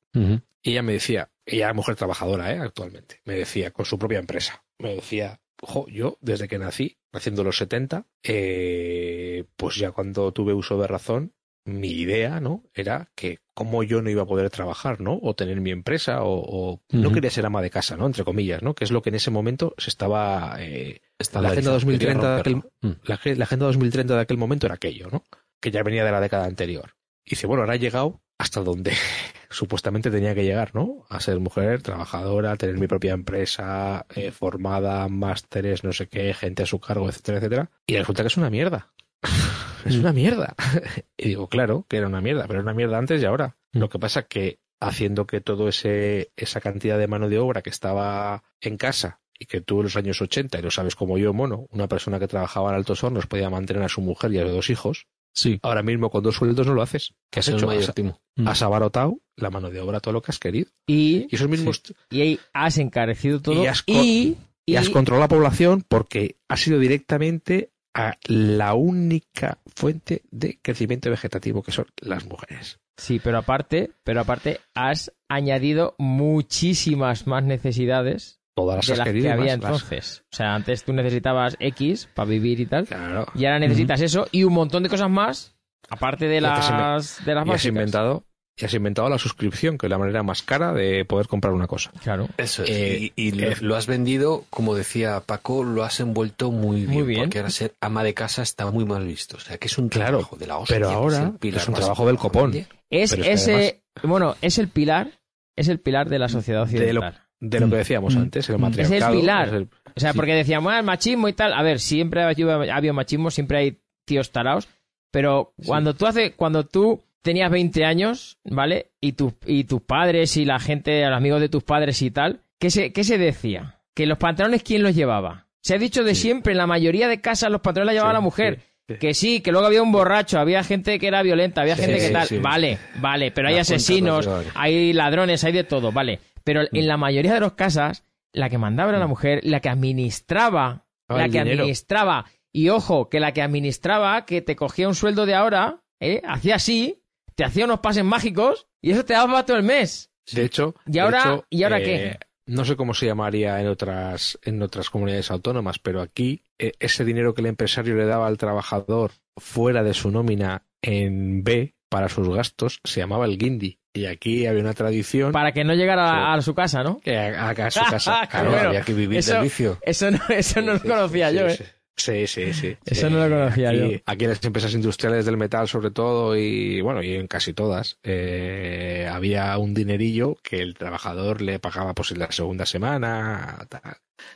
Y 0.62 0.70
ella 0.70 0.82
me 0.82 0.92
decía, 0.92 1.30
ella 1.46 1.70
es 1.70 1.74
mujer 1.74 1.96
trabajadora, 1.96 2.52
¿eh? 2.52 2.58
actualmente, 2.58 3.20
me 3.24 3.34
decía, 3.34 3.70
con 3.70 3.84
su 3.84 3.98
propia 3.98 4.18
empresa, 4.18 4.62
me 4.78 4.94
decía, 4.94 5.40
ojo, 5.60 5.86
yo 5.88 6.18
desde 6.20 6.48
que 6.48 6.58
nací, 6.58 6.98
naciendo 7.12 7.42
en 7.42 7.46
los 7.46 7.56
70, 7.56 8.06
eh, 8.22 9.44
pues 9.56 9.76
ya 9.76 9.90
cuando 9.92 10.32
tuve 10.32 10.52
uso 10.54 10.78
de 10.80 10.86
razón, 10.86 11.32
mi 11.64 11.90
idea, 11.90 12.40
¿no? 12.40 12.64
Era 12.74 13.08
que 13.14 13.38
cómo 13.54 13.84
yo 13.84 14.02
no 14.02 14.10
iba 14.10 14.22
a 14.22 14.26
poder 14.26 14.50
trabajar, 14.50 15.00
¿no? 15.00 15.18
O 15.22 15.34
tener 15.34 15.60
mi 15.60 15.70
empresa, 15.70 16.24
o, 16.24 16.40
o 16.40 16.82
no 16.90 17.12
quería 17.12 17.30
ser 17.30 17.46
ama 17.46 17.62
de 17.62 17.70
casa, 17.70 17.96
¿no? 17.96 18.06
Entre 18.06 18.24
comillas, 18.24 18.62
¿no? 18.62 18.74
Que 18.74 18.82
es 18.82 18.90
lo 18.90 19.00
que 19.00 19.10
en 19.10 19.14
ese 19.14 19.30
momento 19.30 19.72
se 19.78 19.90
estaba... 19.90 20.56
eh, 20.58 21.00
la 21.40 21.50
Agenda 21.50 21.70
2030 21.72 22.34
de 22.34 22.40
aquel, 22.40 23.38
la 23.38 23.44
Agenda 23.44 23.66
2030 23.66 24.14
de 24.16 24.20
aquel 24.20 24.38
momento 24.38 24.66
era 24.66 24.74
aquello, 24.74 25.08
¿no? 25.12 25.24
Que 25.62 25.70
ya 25.70 25.82
venía 25.82 26.04
de 26.04 26.12
la 26.12 26.20
década 26.20 26.44
anterior. 26.44 26.96
Y 27.24 27.30
dice, 27.30 27.46
bueno, 27.46 27.62
ahora 27.62 27.74
ha 27.74 27.76
llegado 27.76 28.20
hasta 28.36 28.60
donde 28.60 28.92
supuestamente 29.50 30.10
tenía 30.10 30.34
que 30.34 30.44
llegar, 30.44 30.74
¿no? 30.74 31.06
A 31.08 31.20
ser 31.20 31.38
mujer, 31.38 31.80
trabajadora, 31.80 32.56
tener 32.56 32.76
mi 32.76 32.88
propia 32.88 33.12
empresa, 33.12 34.04
eh, 34.14 34.32
formada, 34.32 35.08
másteres, 35.08 35.84
no 35.84 35.92
sé 35.92 36.08
qué, 36.08 36.34
gente 36.34 36.64
a 36.64 36.66
su 36.66 36.80
cargo, 36.80 37.08
etcétera, 37.08 37.38
etcétera. 37.38 37.70
Y 37.86 37.96
resulta 37.96 38.22
que 38.22 38.28
es 38.28 38.36
una 38.36 38.50
mierda. 38.50 38.92
es 39.86 39.96
una 39.96 40.12
mierda. 40.12 40.54
y 41.16 41.28
digo, 41.28 41.48
claro, 41.48 41.86
que 41.88 41.98
era 41.98 42.08
una 42.08 42.20
mierda, 42.20 42.42
pero 42.42 42.54
era 42.60 42.62
una 42.62 42.74
mierda 42.74 42.98
antes 42.98 43.22
y 43.22 43.24
ahora. 43.24 43.56
Lo 43.72 43.88
que 43.88 43.98
pasa 43.98 44.24
que 44.24 44.58
haciendo 44.80 45.26
que 45.28 45.40
todo 45.40 45.68
ese 45.68 46.32
esa 46.36 46.60
cantidad 46.60 46.98
de 46.98 47.06
mano 47.06 47.28
de 47.28 47.38
obra 47.38 47.62
que 47.62 47.70
estaba 47.70 48.42
en 48.60 48.76
casa 48.76 49.20
y 49.38 49.46
que 49.46 49.60
tú 49.60 49.78
en 49.78 49.84
los 49.84 49.96
años 49.96 50.20
80, 50.20 50.58
y 50.58 50.62
lo 50.62 50.70
sabes 50.70 50.96
como 50.96 51.18
yo, 51.18 51.32
mono, 51.32 51.66
una 51.70 51.88
persona 51.88 52.18
que 52.18 52.28
trabajaba 52.28 52.70
en 52.70 52.76
altos 52.76 53.02
hornos 53.02 53.26
podía 53.26 53.50
mantener 53.50 53.82
a 53.82 53.88
su 53.88 54.00
mujer 54.00 54.32
y 54.32 54.38
a 54.38 54.42
sus 54.42 54.52
dos 54.52 54.70
hijos, 54.70 55.06
Sí. 55.34 55.58
ahora 55.62 55.82
mismo 55.82 56.10
con 56.10 56.22
dos 56.22 56.36
sueldos 56.36 56.66
no 56.66 56.74
lo 56.74 56.82
haces. 56.82 57.14
¿Qué 57.30 57.40
has 57.40 57.48
Es 57.48 57.54
hecho? 57.54 57.66
mayor 57.66 57.84
Has. 57.84 57.94
Mm. 58.36 58.48
has 58.48 58.62
abarotado 58.62 59.18
la 59.36 59.50
mano 59.50 59.70
de 59.70 59.80
obra, 59.80 60.00
todo 60.00 60.12
lo 60.14 60.22
que 60.22 60.30
has 60.32 60.38
querido. 60.38 60.70
Y, 60.86 61.26
Y 61.30 61.34
esos 61.36 61.48
mismos 61.48 61.82
y 62.10 62.20
ahí 62.20 62.40
has 62.52 62.78
encarecido 62.78 63.40
todo 63.40 63.62
Y 63.62 63.66
has 63.66 63.82
y, 63.86 64.36
y 64.66 64.76
has 64.76 64.90
controlado 64.90 65.24
la 65.24 65.28
población 65.28 65.84
porque 65.88 66.36
ha 66.48 66.56
sido 66.56 66.78
directamente 66.78 67.70
a 67.94 68.16
la 68.26 68.74
única 68.74 69.58
fuente 69.74 70.22
de 70.30 70.58
crecimiento 70.62 71.10
vegetativo 71.10 71.62
que 71.62 71.72
son 71.72 71.86
las 72.00 72.24
mujeres. 72.26 72.78
Sí, 72.96 73.20
pero 73.22 73.38
aparte, 73.38 73.90
pero 74.04 74.20
aparte 74.20 74.60
has 74.74 75.12
añadido 75.28 75.94
muchísimas 75.98 77.26
más 77.26 77.42
necesidades 77.44 78.40
Todas 78.54 78.76
las 78.76 78.86
de 78.86 78.92
has 78.92 78.98
las 78.98 79.06
querido 79.08 79.26
que 79.26 79.32
había 79.32 79.52
entonces. 79.54 80.24
O 80.32 80.36
sea, 80.36 80.54
antes 80.54 80.84
tú 80.84 80.92
necesitabas 80.92 81.56
X 81.58 82.08
para 82.14 82.28
vivir 82.28 82.60
y 82.60 82.66
tal, 82.66 82.86
Claro. 82.86 83.26
y 83.34 83.44
ahora 83.46 83.58
necesitas 83.58 84.00
eso 84.00 84.26
y 84.30 84.44
un 84.44 84.52
montón 84.52 84.82
de 84.82 84.88
cosas 84.90 85.08
más, 85.10 85.54
aparte 85.88 86.26
de 86.26 86.40
las, 86.40 87.24
de 87.24 87.34
las 87.34 87.46
Y 87.46 87.50
has 87.50 87.64
inventado, 87.64 88.24
y 88.54 88.66
has 88.66 88.74
inventado 88.74 89.08
la 89.08 89.16
suscripción, 89.16 89.78
que 89.78 89.86
es 89.86 89.90
la 89.90 89.96
manera 89.96 90.22
más 90.22 90.42
cara 90.42 90.74
de 90.74 91.06
poder 91.06 91.26
comprar 91.28 91.54
una 91.54 91.66
cosa. 91.66 91.90
Claro. 92.02 92.28
Eso 92.36 92.62
es. 92.64 92.68
Eh, 92.70 93.12
y 93.16 93.28
y 93.28 93.32
lo, 93.32 93.48
eh, 93.50 93.56
lo 93.62 93.74
has 93.76 93.86
vendido, 93.86 94.44
como 94.50 94.74
decía 94.74 95.20
Paco, 95.24 95.64
lo 95.64 95.82
has 95.84 96.00
envuelto 96.00 96.50
muy 96.50 96.80
bien. 96.82 96.90
Muy 96.90 97.02
bien. 97.04 97.20
Porque 97.22 97.38
ahora 97.38 97.50
ser 97.50 97.74
ama 97.80 98.04
de 98.04 98.12
casa 98.12 98.42
está 98.42 98.70
muy 98.70 98.84
mal 98.84 99.06
visto. 99.06 99.38
O 99.38 99.40
sea, 99.40 99.56
que 99.56 99.68
es 99.68 99.78
un 99.78 99.88
Claro, 99.88 100.18
trabajo 100.18 100.36
de 100.36 100.46
la 100.46 100.58
hostia. 100.58 100.76
pero 100.76 100.90
ahora 100.90 101.32
pilar 101.40 101.62
es 101.62 101.68
un 101.68 101.74
trabajo 101.74 102.06
del 102.06 102.18
copón. 102.18 102.52
Es 102.90 103.12
es 103.14 103.26
ese, 103.26 103.82
bueno, 104.02 104.36
es 104.42 104.58
el 104.58 104.68
pilar, 104.68 105.18
es 105.56 105.68
el 105.68 105.80
pilar 105.80 106.10
de 106.10 106.18
la 106.18 106.28
sociedad 106.28 106.66
De 106.66 106.92
lo- 106.92 107.00
occidental. 107.00 107.21
De 107.44 107.58
lo 107.58 107.68
que 107.68 107.76
decíamos 107.76 108.14
Mm. 108.14 108.18
antes, 108.20 108.48
el 108.48 108.56
Mm. 108.56 108.60
matriarcado. 108.60 109.20
pilar. 109.20 109.48
es 109.48 109.54
el- 109.54 109.68
O 109.94 110.00
sea, 110.00 110.12
Sí. 110.12 110.16
porque 110.16 110.32
decíamos, 110.34 110.72
ah, 110.72 110.78
el 110.78 110.84
machismo 110.84 111.28
y 111.28 111.32
tal. 111.32 111.52
A 111.52 111.62
ver, 111.62 111.80
siempre 111.80 112.22
ha 112.22 112.28
habido, 112.28 112.52
ha 112.62 112.76
habido 112.76 112.94
machismo, 112.94 113.30
siempre 113.30 113.58
hay 113.58 113.78
tíos 114.06 114.30
taraos. 114.30 114.68
Pero 115.10 115.52
cuando 115.66 115.92
tú 115.94 116.06
hace, 116.06 116.32
cuando 116.32 116.64
tú 116.64 117.02
tenías 117.20 117.50
20 117.50 117.84
años, 117.84 118.38
¿vale? 118.44 118.86
Y, 119.00 119.12
tu- 119.12 119.34
y 119.46 119.64
tus 119.64 119.82
padres 119.82 120.36
y 120.36 120.44
la 120.44 120.58
gente, 120.60 121.04
los 121.04 121.16
amigos 121.16 121.40
de 121.40 121.48
tus 121.48 121.62
padres 121.64 122.00
y 122.00 122.10
tal, 122.10 122.40
¿qué 122.58 122.70
se, 122.70 122.92
qué 122.92 123.04
se 123.04 123.18
decía? 123.18 123.76
Que 123.94 124.06
los 124.06 124.18
pantalones, 124.18 124.62
¿quién 124.62 124.82
los 124.82 124.94
llevaba? 124.94 125.46
Se 125.60 125.74
ha 125.74 125.78
dicho 125.78 126.04
de 126.04 126.14
Sí. 126.14 126.22
siempre, 126.22 126.52
en 126.52 126.58
la 126.58 126.66
mayoría 126.66 127.06
de 127.08 127.20
casas 127.20 127.50
los 127.50 127.60
pantalones 127.60 127.94
los 127.94 128.00
llevaba 128.00 128.12
Sí, 128.12 128.16
la 128.16 128.20
mujer. 128.20 128.60
Que 129.00 129.14
sí, 129.14 129.40
que 129.40 129.52
luego 129.52 129.66
había 129.66 129.82
un 129.82 129.92
borracho, 129.92 130.38
había 130.38 130.62
gente 130.64 130.98
que 130.98 131.06
era 131.06 131.22
violenta, 131.22 131.62
había 131.62 131.76
Sí, 131.76 131.82
gente 131.82 131.98
que 131.98 132.10
tal. 132.10 132.26
sí. 132.26 132.38
Vale, 132.38 132.78
vale, 132.96 133.30
pero 133.30 133.48
hay 133.48 133.56
asesinos, 133.58 134.28
hay 134.54 134.92
ladrones, 134.92 135.44
hay 135.44 135.52
de 135.52 135.64
todo, 135.64 135.92
vale. 135.92 136.18
Pero 136.44 136.62
Mm. 136.62 136.76
en 136.76 136.88
la 136.88 136.96
mayoría 136.96 137.34
de 137.34 137.40
los 137.40 137.52
casas, 137.52 138.04
la 138.32 138.48
que 138.50 138.58
mandaba 138.58 138.90
era 138.90 138.98
la 138.98 139.06
mujer, 139.06 139.40
la 139.44 139.60
que 139.60 139.68
administraba, 139.68 140.86
Ah, 141.08 141.16
la 141.18 141.24
que 141.24 141.38
dinero. 141.40 141.62
administraba. 141.62 142.26
Y 142.52 142.68
ojo, 142.68 143.08
que 143.08 143.20
la 143.20 143.32
que 143.32 143.42
administraba, 143.42 144.24
que 144.26 144.42
te 144.42 144.56
cogía 144.56 144.88
un 144.88 144.94
sueldo 144.94 145.26
de 145.26 145.34
ahora, 145.34 145.82
¿eh? 146.00 146.20
hacía 146.26 146.56
así, 146.56 147.02
te 147.34 147.44
hacía 147.44 147.64
unos 147.64 147.80
pases 147.80 148.04
mágicos 148.04 148.66
y 148.82 148.90
eso 148.90 149.04
te 149.04 149.14
daba 149.14 149.44
todo 149.46 149.56
el 149.56 149.62
mes. 149.62 150.10
De 150.32 150.44
hecho, 150.44 150.74
¿Y 150.86 150.98
ahora- 150.98 151.20
hecho, 151.20 151.44
y 151.50 151.62
ahora 151.62 151.80
eh, 151.80 151.82
qué? 151.84 152.18
No 152.46 152.64
sé 152.64 152.76
cómo 152.76 152.92
se 152.92 153.06
llamaría 153.06 153.60
en 153.60 153.68
otras, 153.68 154.38
en 154.42 154.60
otras 154.62 154.90
comunidades 154.90 155.30
autónomas, 155.30 155.78
pero 155.78 156.00
aquí 156.02 156.42
eh, 156.58 156.72
ese 156.80 157.04
dinero 157.04 157.34
que 157.34 157.40
el 157.40 157.46
empresario 157.46 157.94
le 157.96 158.04
daba 158.04 158.26
al 158.26 158.36
trabajador 158.38 159.12
fuera 159.38 159.82
de 159.82 159.94
su 159.94 160.10
nómina 160.10 160.64
en 160.82 161.42
B 161.44 161.74
para 161.88 162.08
sus 162.08 162.28
gastos 162.28 162.80
se 162.84 163.00
llamaba 163.00 163.24
el 163.26 163.38
guindi. 163.38 163.78
Y 163.94 164.06
aquí 164.06 164.46
había 164.46 164.62
una 164.62 164.72
tradición 164.74 165.32
Para 165.32 165.52
que 165.52 165.64
no 165.64 165.74
llegara 165.74 166.08
Sí. 166.08 166.16
a, 166.16 166.32
a 166.34 166.42
su 166.42 166.54
casa, 166.54 166.82
¿no? 166.82 166.98
que 167.00 167.16
a, 167.18 167.48
a- 167.48 167.50
a 167.50 167.70
su 167.70 167.80
casa. 167.90 168.20
Qué 168.22 168.28
Claro, 168.28 168.50
bueno. 168.50 168.68
había 168.68 168.80
que 168.82 168.94
vivir 168.94 169.18
Eso- 169.18 169.34
del 169.34 169.42
vicio. 169.42 169.78
Eso 169.82 170.10
no, 170.10 170.18
eso 170.30 170.60
no 170.62 170.74
lo 170.74 170.80
conocía 170.80 171.30
sí, 171.30 171.36
yo, 171.36 171.50
sí. 171.50 171.62
¿eh? 171.62 171.66
Sí, 171.94 172.26
sí, 172.26 172.54
sí. 172.54 172.76
Eso 172.86 173.10
no 173.10 173.18
lo 173.28 173.28
conocía 173.36 173.68
aquí, 173.68 173.78
yo. 173.78 173.98
Aquí 174.06 174.24
en 174.24 174.30
las 174.30 174.42
empresas 174.44 174.72
industriales 174.72 175.26
del 175.26 175.36
metal, 175.36 175.68
sobre 175.68 175.90
todo, 175.90 176.34
y 176.36 176.80
bueno, 176.80 177.02
y 177.02 177.14
en 177.16 177.26
casi 177.26 177.52
todas, 177.52 177.98
eh, 178.02 179.06
había 179.12 179.56
un 179.58 179.74
dinerillo 179.74 180.36
que 180.42 180.60
el 180.62 180.72
trabajador 180.74 181.42
le 181.42 181.58
pagaba 181.58 181.92
pues 181.94 182.10
en 182.12 182.20
la 182.20 182.32
segunda 182.32 182.64
semana, 182.64 183.66
tal. 183.68 183.82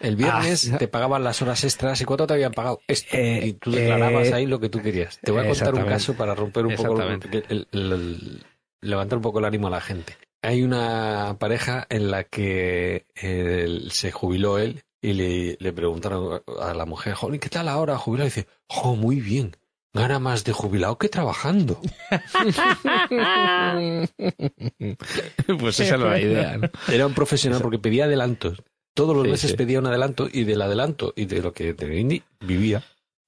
El 0.01 0.17
viernes 0.17 0.71
Ah, 0.75 0.79
te 0.79 0.87
pagaban 0.87 1.25
las 1.25 1.41
horas 1.41 1.65
extras 1.65 1.99
y 2.01 2.05
cuánto 2.05 2.27
te 2.27 2.35
habían 2.35 2.53
pagado 2.53 2.81
esto. 2.89 3.17
Eh, 3.17 3.41
y 3.47 3.53
tú 3.55 3.71
declarabas 3.71 4.29
eh, 4.29 4.35
ahí 4.35 4.47
lo 4.47 4.61
que 4.61 4.69
tú 4.69 4.83
querías. 4.83 5.19
Te 5.23 5.31
voy 5.33 5.45
a 5.45 5.49
contar 5.49 5.75
un 5.75 5.85
caso 5.87 6.15
para 6.15 6.35
romper 6.35 6.67
un 6.67 6.75
poco, 6.75 7.01
el- 7.03 7.47
el- 7.49 7.67
el- 7.73 8.43
levantar 8.87 9.19
un 9.19 9.23
poco 9.23 9.39
el 9.41 9.45
ánimo 9.45 9.67
a 9.67 9.71
la 9.71 9.81
gente. 9.81 10.17
Hay 10.43 10.63
una 10.63 11.37
pareja 11.39 11.87
en 11.89 12.11
la 12.11 12.25
que 12.25 13.07
eh, 13.21 13.87
se 13.91 14.13
jubiló 14.13 14.59
él 14.59 14.83
y 15.03 15.13
le, 15.13 15.57
le 15.61 15.73
preguntaron 15.73 16.43
a 16.61 16.75
la 16.75 16.87
mujer, 16.87 17.15
Jolín, 17.15 17.41
¿qué 17.41 17.49
tal 17.49 17.69
ahora 17.69 17.99
jubilado? 17.99 18.27
Y 18.27 18.31
dice, 18.31 18.47
jo, 18.69 18.97
muy 18.97 19.21
bien. 19.21 19.57
Gana 19.93 20.19
más 20.19 20.45
de 20.45 20.53
jubilado 20.53 20.99
que 20.99 21.09
trabajando. 21.09 21.81
pues 25.59 25.81
esa 25.81 25.95
era 25.95 26.11
la 26.11 26.21
idea, 26.21 26.59
¿no? 26.59 26.69
Era 26.93 27.07
un 27.07 27.15
profesional 27.15 27.61
porque 27.63 27.79
pedía 27.79 28.05
adelantos. 28.05 28.63
Todos 28.95 29.15
los 29.15 29.25
Sí, 29.25 29.31
meses 29.31 29.51
sí. 29.53 29.57
pedía 29.57 29.79
un 29.79 29.87
adelanto 29.87 30.29
y 30.31 30.45
del 30.45 30.63
adelanto 30.63 31.13
y 31.17 31.27
de 31.27 31.43
lo 31.43 31.53
que 31.53 31.75
tenía 31.75 32.23
vivía. 32.41 32.83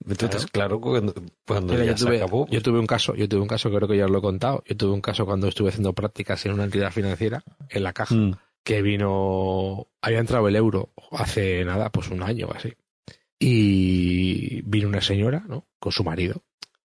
Entonces, 0.07 0.47
claro, 0.47 0.81
cuando, 0.81 1.15
cuando 1.47 1.73
Mira, 1.73 1.85
ya 1.85 1.91
yo, 1.93 1.99
se 1.99 2.05
tuve, 2.07 2.17
acabó, 2.17 2.47
yo 2.49 2.63
tuve 2.63 2.79
un 2.79 2.87
caso, 2.87 3.15
yo 3.15 3.29
tuve 3.29 3.41
un 3.41 3.49
caso, 3.49 3.71
creo 3.71 3.89
que 3.89 3.97
ya 3.97 4.05
os 4.07 4.11
lo 4.11 4.19
he 4.19 4.23
contado. 4.23 4.63
Yo 4.67 4.77
tuve 4.77 4.93
un 4.93 5.01
caso 5.01 5.27
cuando 5.27 5.49
estuve 5.49 5.69
haciendo 5.71 5.93
prácticas 5.93 6.45
en 6.47 6.53
una 6.53 6.65
entidad 6.65 6.91
financiera, 6.93 7.43
en 7.69 7.83
la 7.83 7.93
caja, 7.93 8.15
Mm. 8.15 8.33
que 8.63 8.83
vino, 8.83 9.89
había 10.01 10.19
entrado 10.21 10.47
el 10.49 10.57
euro 10.57 10.91
hace 11.13 11.65
nada, 11.65 11.91
pues 11.91 12.09
un 12.09 12.23
año 12.23 12.47
o 12.49 12.55
así. 12.55 12.73
Y 13.39 14.63
vino 14.63 14.89
una 14.89 15.01
señora, 15.01 15.45
¿no? 15.49 15.67
Con 15.79 15.93
su 15.93 16.05
marido. 16.05 16.43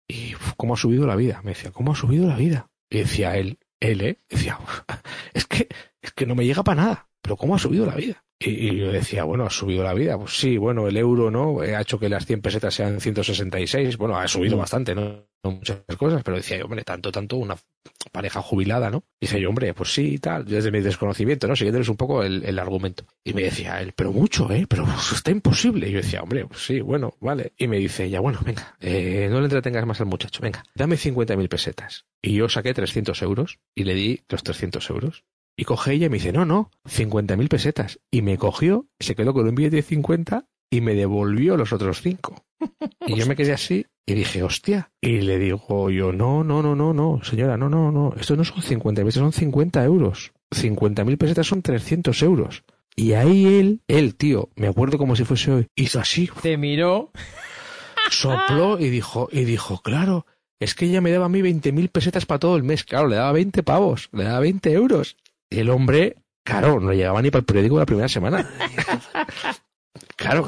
Y 0.08 0.36
uf, 0.36 0.54
¿cómo 0.58 0.74
ha 0.74 0.78
subido 0.78 1.06
la 1.08 1.16
vida? 1.16 1.42
Me 1.44 1.52
decía, 1.52 1.72
¿cómo 1.72 1.94
ha 1.94 1.96
subido 1.96 2.28
la 2.28 2.36
vida? 2.36 2.70
Y 2.90 3.00
decía 3.00 3.38
él, 3.38 3.60
él, 3.80 4.02
¿eh? 4.02 4.18
Decía, 4.30 4.58
"Uf, 4.62 4.82
es 5.34 5.46
que, 5.48 5.68
es 6.02 6.12
que 6.12 6.26
no 6.26 6.36
me 6.36 6.46
llega 6.46 6.64
para 6.64 6.82
nada. 6.82 7.08
Pero 7.22 7.38
¿cómo 7.38 7.56
ha 7.56 7.60
subido 7.60 7.86
la 7.86 7.96
vida? 7.96 8.24
Y, 8.44 8.76
yo 8.76 8.92
decía, 8.92 9.24
bueno, 9.24 9.46
ha 9.46 9.50
subido 9.50 9.84
la 9.84 9.94
vida. 9.94 10.18
Pues 10.18 10.32
sí, 10.38 10.58
bueno, 10.58 10.88
el 10.88 10.98
euro, 10.98 11.30
¿no? 11.30 11.64
Eh, 11.64 11.76
Ha 11.76 11.82
hecho 11.82 12.00
que 12.00 12.10
las 12.10 12.26
100 12.26 12.42
pesetas 12.42 12.74
sean 12.74 13.00
166. 13.00 13.98
Bueno, 13.98 14.18
ha 14.18 14.28
subido 14.28 14.58
bastante, 14.58 14.96
¿no? 14.96 15.28
Muchas 15.44 15.80
cosas, 15.98 16.24
pero 16.24 16.38
decía 16.38 16.58
yo, 16.58 16.66
hombre, 16.66 16.84
tanto, 16.84 17.12
tanto, 17.12 17.38
una 17.38 17.56
pareja 18.12 18.42
jubilada, 18.42 18.90
¿no? 18.90 19.04
Y 19.20 19.26
dice 19.26 19.40
yo, 19.40 19.50
hombre, 19.50 19.74
pues 19.74 19.94
sí, 19.94 20.16
y 20.16 20.18
tal, 20.18 20.46
desde 20.46 20.72
mi 20.72 20.82
desconocimiento, 20.82 21.48
¿no? 21.48 21.56
Siguiéndoles 21.56 21.90
un 21.90 21.98
poco 21.98 22.24
el, 22.24 22.44
el 22.44 22.60
argumento. 22.60 23.06
Y 23.24 23.34
me 23.34 23.44
decía 23.44 23.82
él, 23.82 23.94
pero 23.96 24.12
mucho, 24.12 24.52
¿eh? 24.52 24.66
Pero 24.68 24.86
pues, 24.86 25.12
está 25.14 25.32
imposible. 25.32 25.88
Y 25.88 25.92
yo 25.92 25.98
decía, 25.98 26.22
hombre, 26.22 26.46
pues 26.46 26.66
sí, 26.66 26.82
bueno, 26.82 27.16
vale. 27.20 27.54
Y 27.58 27.68
me 27.68 27.78
dice 27.78 28.06
ella, 28.06 28.20
bueno, 28.20 28.40
venga, 28.44 28.76
eh, 28.80 29.28
no 29.32 29.40
le 29.40 29.46
entretengas 29.46 29.86
más 29.86 30.00
al 30.00 30.08
muchacho, 30.08 30.42
venga, 30.42 30.64
dame 30.76 30.96
50.000 30.96 31.48
pesetas. 31.48 32.06
Y 32.22 32.34
yo 32.34 32.50
saqué 32.50 32.74
300 32.74 33.22
euros 33.22 33.60
y 33.76 33.84
le 33.84 33.94
di 33.96 34.22
los 34.30 34.44
300 34.44 34.90
euros. 34.90 35.24
Y 35.62 35.64
coge 35.64 35.94
ella 35.94 36.08
y 36.08 36.10
me 36.10 36.18
dice, 36.18 36.32
no, 36.34 36.44
no, 36.44 36.72
50.000 36.90 37.48
pesetas. 37.48 38.00
Y 38.10 38.24
me 38.24 38.36
cogió, 38.40 38.88
se 39.00 39.14
quedó 39.14 39.32
con 39.32 39.48
un 39.48 39.54
billete 39.54 39.76
de 39.76 39.82
50 39.84 40.48
y 40.72 40.82
me 40.82 40.96
devolvió 40.96 41.56
los 41.56 41.72
otros 41.72 42.02
5. 42.02 42.34
Y 43.06 43.16
yo 43.16 43.28
me 43.28 43.36
quedé 43.36 43.54
así 43.54 43.86
y 44.08 44.16
dije, 44.16 44.42
hostia. 44.42 44.92
Y 45.00 45.22
le 45.22 45.38
digo 45.38 45.92
yo, 45.92 46.14
no, 46.14 46.44
no, 46.44 46.64
no, 46.64 46.76
no, 46.76 46.96
no, 46.96 47.20
señora, 47.24 47.58
no, 47.58 47.70
no, 47.70 47.92
no. 47.92 48.16
Esto 48.20 48.36
no 48.36 48.44
son 48.44 48.64
50 48.64 49.04
pesetas, 49.04 49.22
son 49.22 49.34
50 49.34 49.84
euros. 49.84 50.32
50.000 50.50 51.18
pesetas 51.20 51.46
son 51.46 51.62
300 51.62 52.24
euros. 52.24 52.64
Y 52.96 53.14
ahí 53.14 53.46
él, 53.46 53.82
él, 53.88 54.16
tío, 54.16 54.50
me 54.56 54.66
acuerdo 54.68 54.98
como 54.98 55.16
si 55.16 55.26
fuese 55.26 55.52
hoy, 55.52 55.68
hizo 55.76 56.00
así, 56.00 56.28
Te 56.42 56.58
miró. 56.58 57.12
sopló 58.10 58.80
y 58.80 58.90
dijo, 58.90 59.30
y 59.32 59.44
dijo, 59.46 59.80
claro, 59.84 60.26
es 60.60 60.76
que 60.76 60.86
ella 60.86 61.02
me 61.02 61.12
daba 61.12 61.26
a 61.26 61.30
mí 61.30 61.42
20.000 61.42 61.90
pesetas 61.90 62.26
para 62.26 62.40
todo 62.40 62.56
el 62.56 62.64
mes. 62.64 62.84
Claro, 62.84 63.08
le 63.08 63.18
daba 63.18 63.32
20 63.32 63.62
pavos, 63.64 64.10
le 64.12 64.24
daba 64.24 64.40
20 64.40 64.72
euros. 64.74 65.18
El 65.52 65.70
hombre, 65.70 66.16
claro, 66.44 66.80
no 66.80 66.94
llegaba 66.94 67.22
ni 67.22 67.30
para 67.30 67.42
el 67.42 67.46
periódico 67.46 67.78
la 67.78 67.86
primera 67.86 68.08
semana. 68.10 68.50
Claro, 70.16 70.48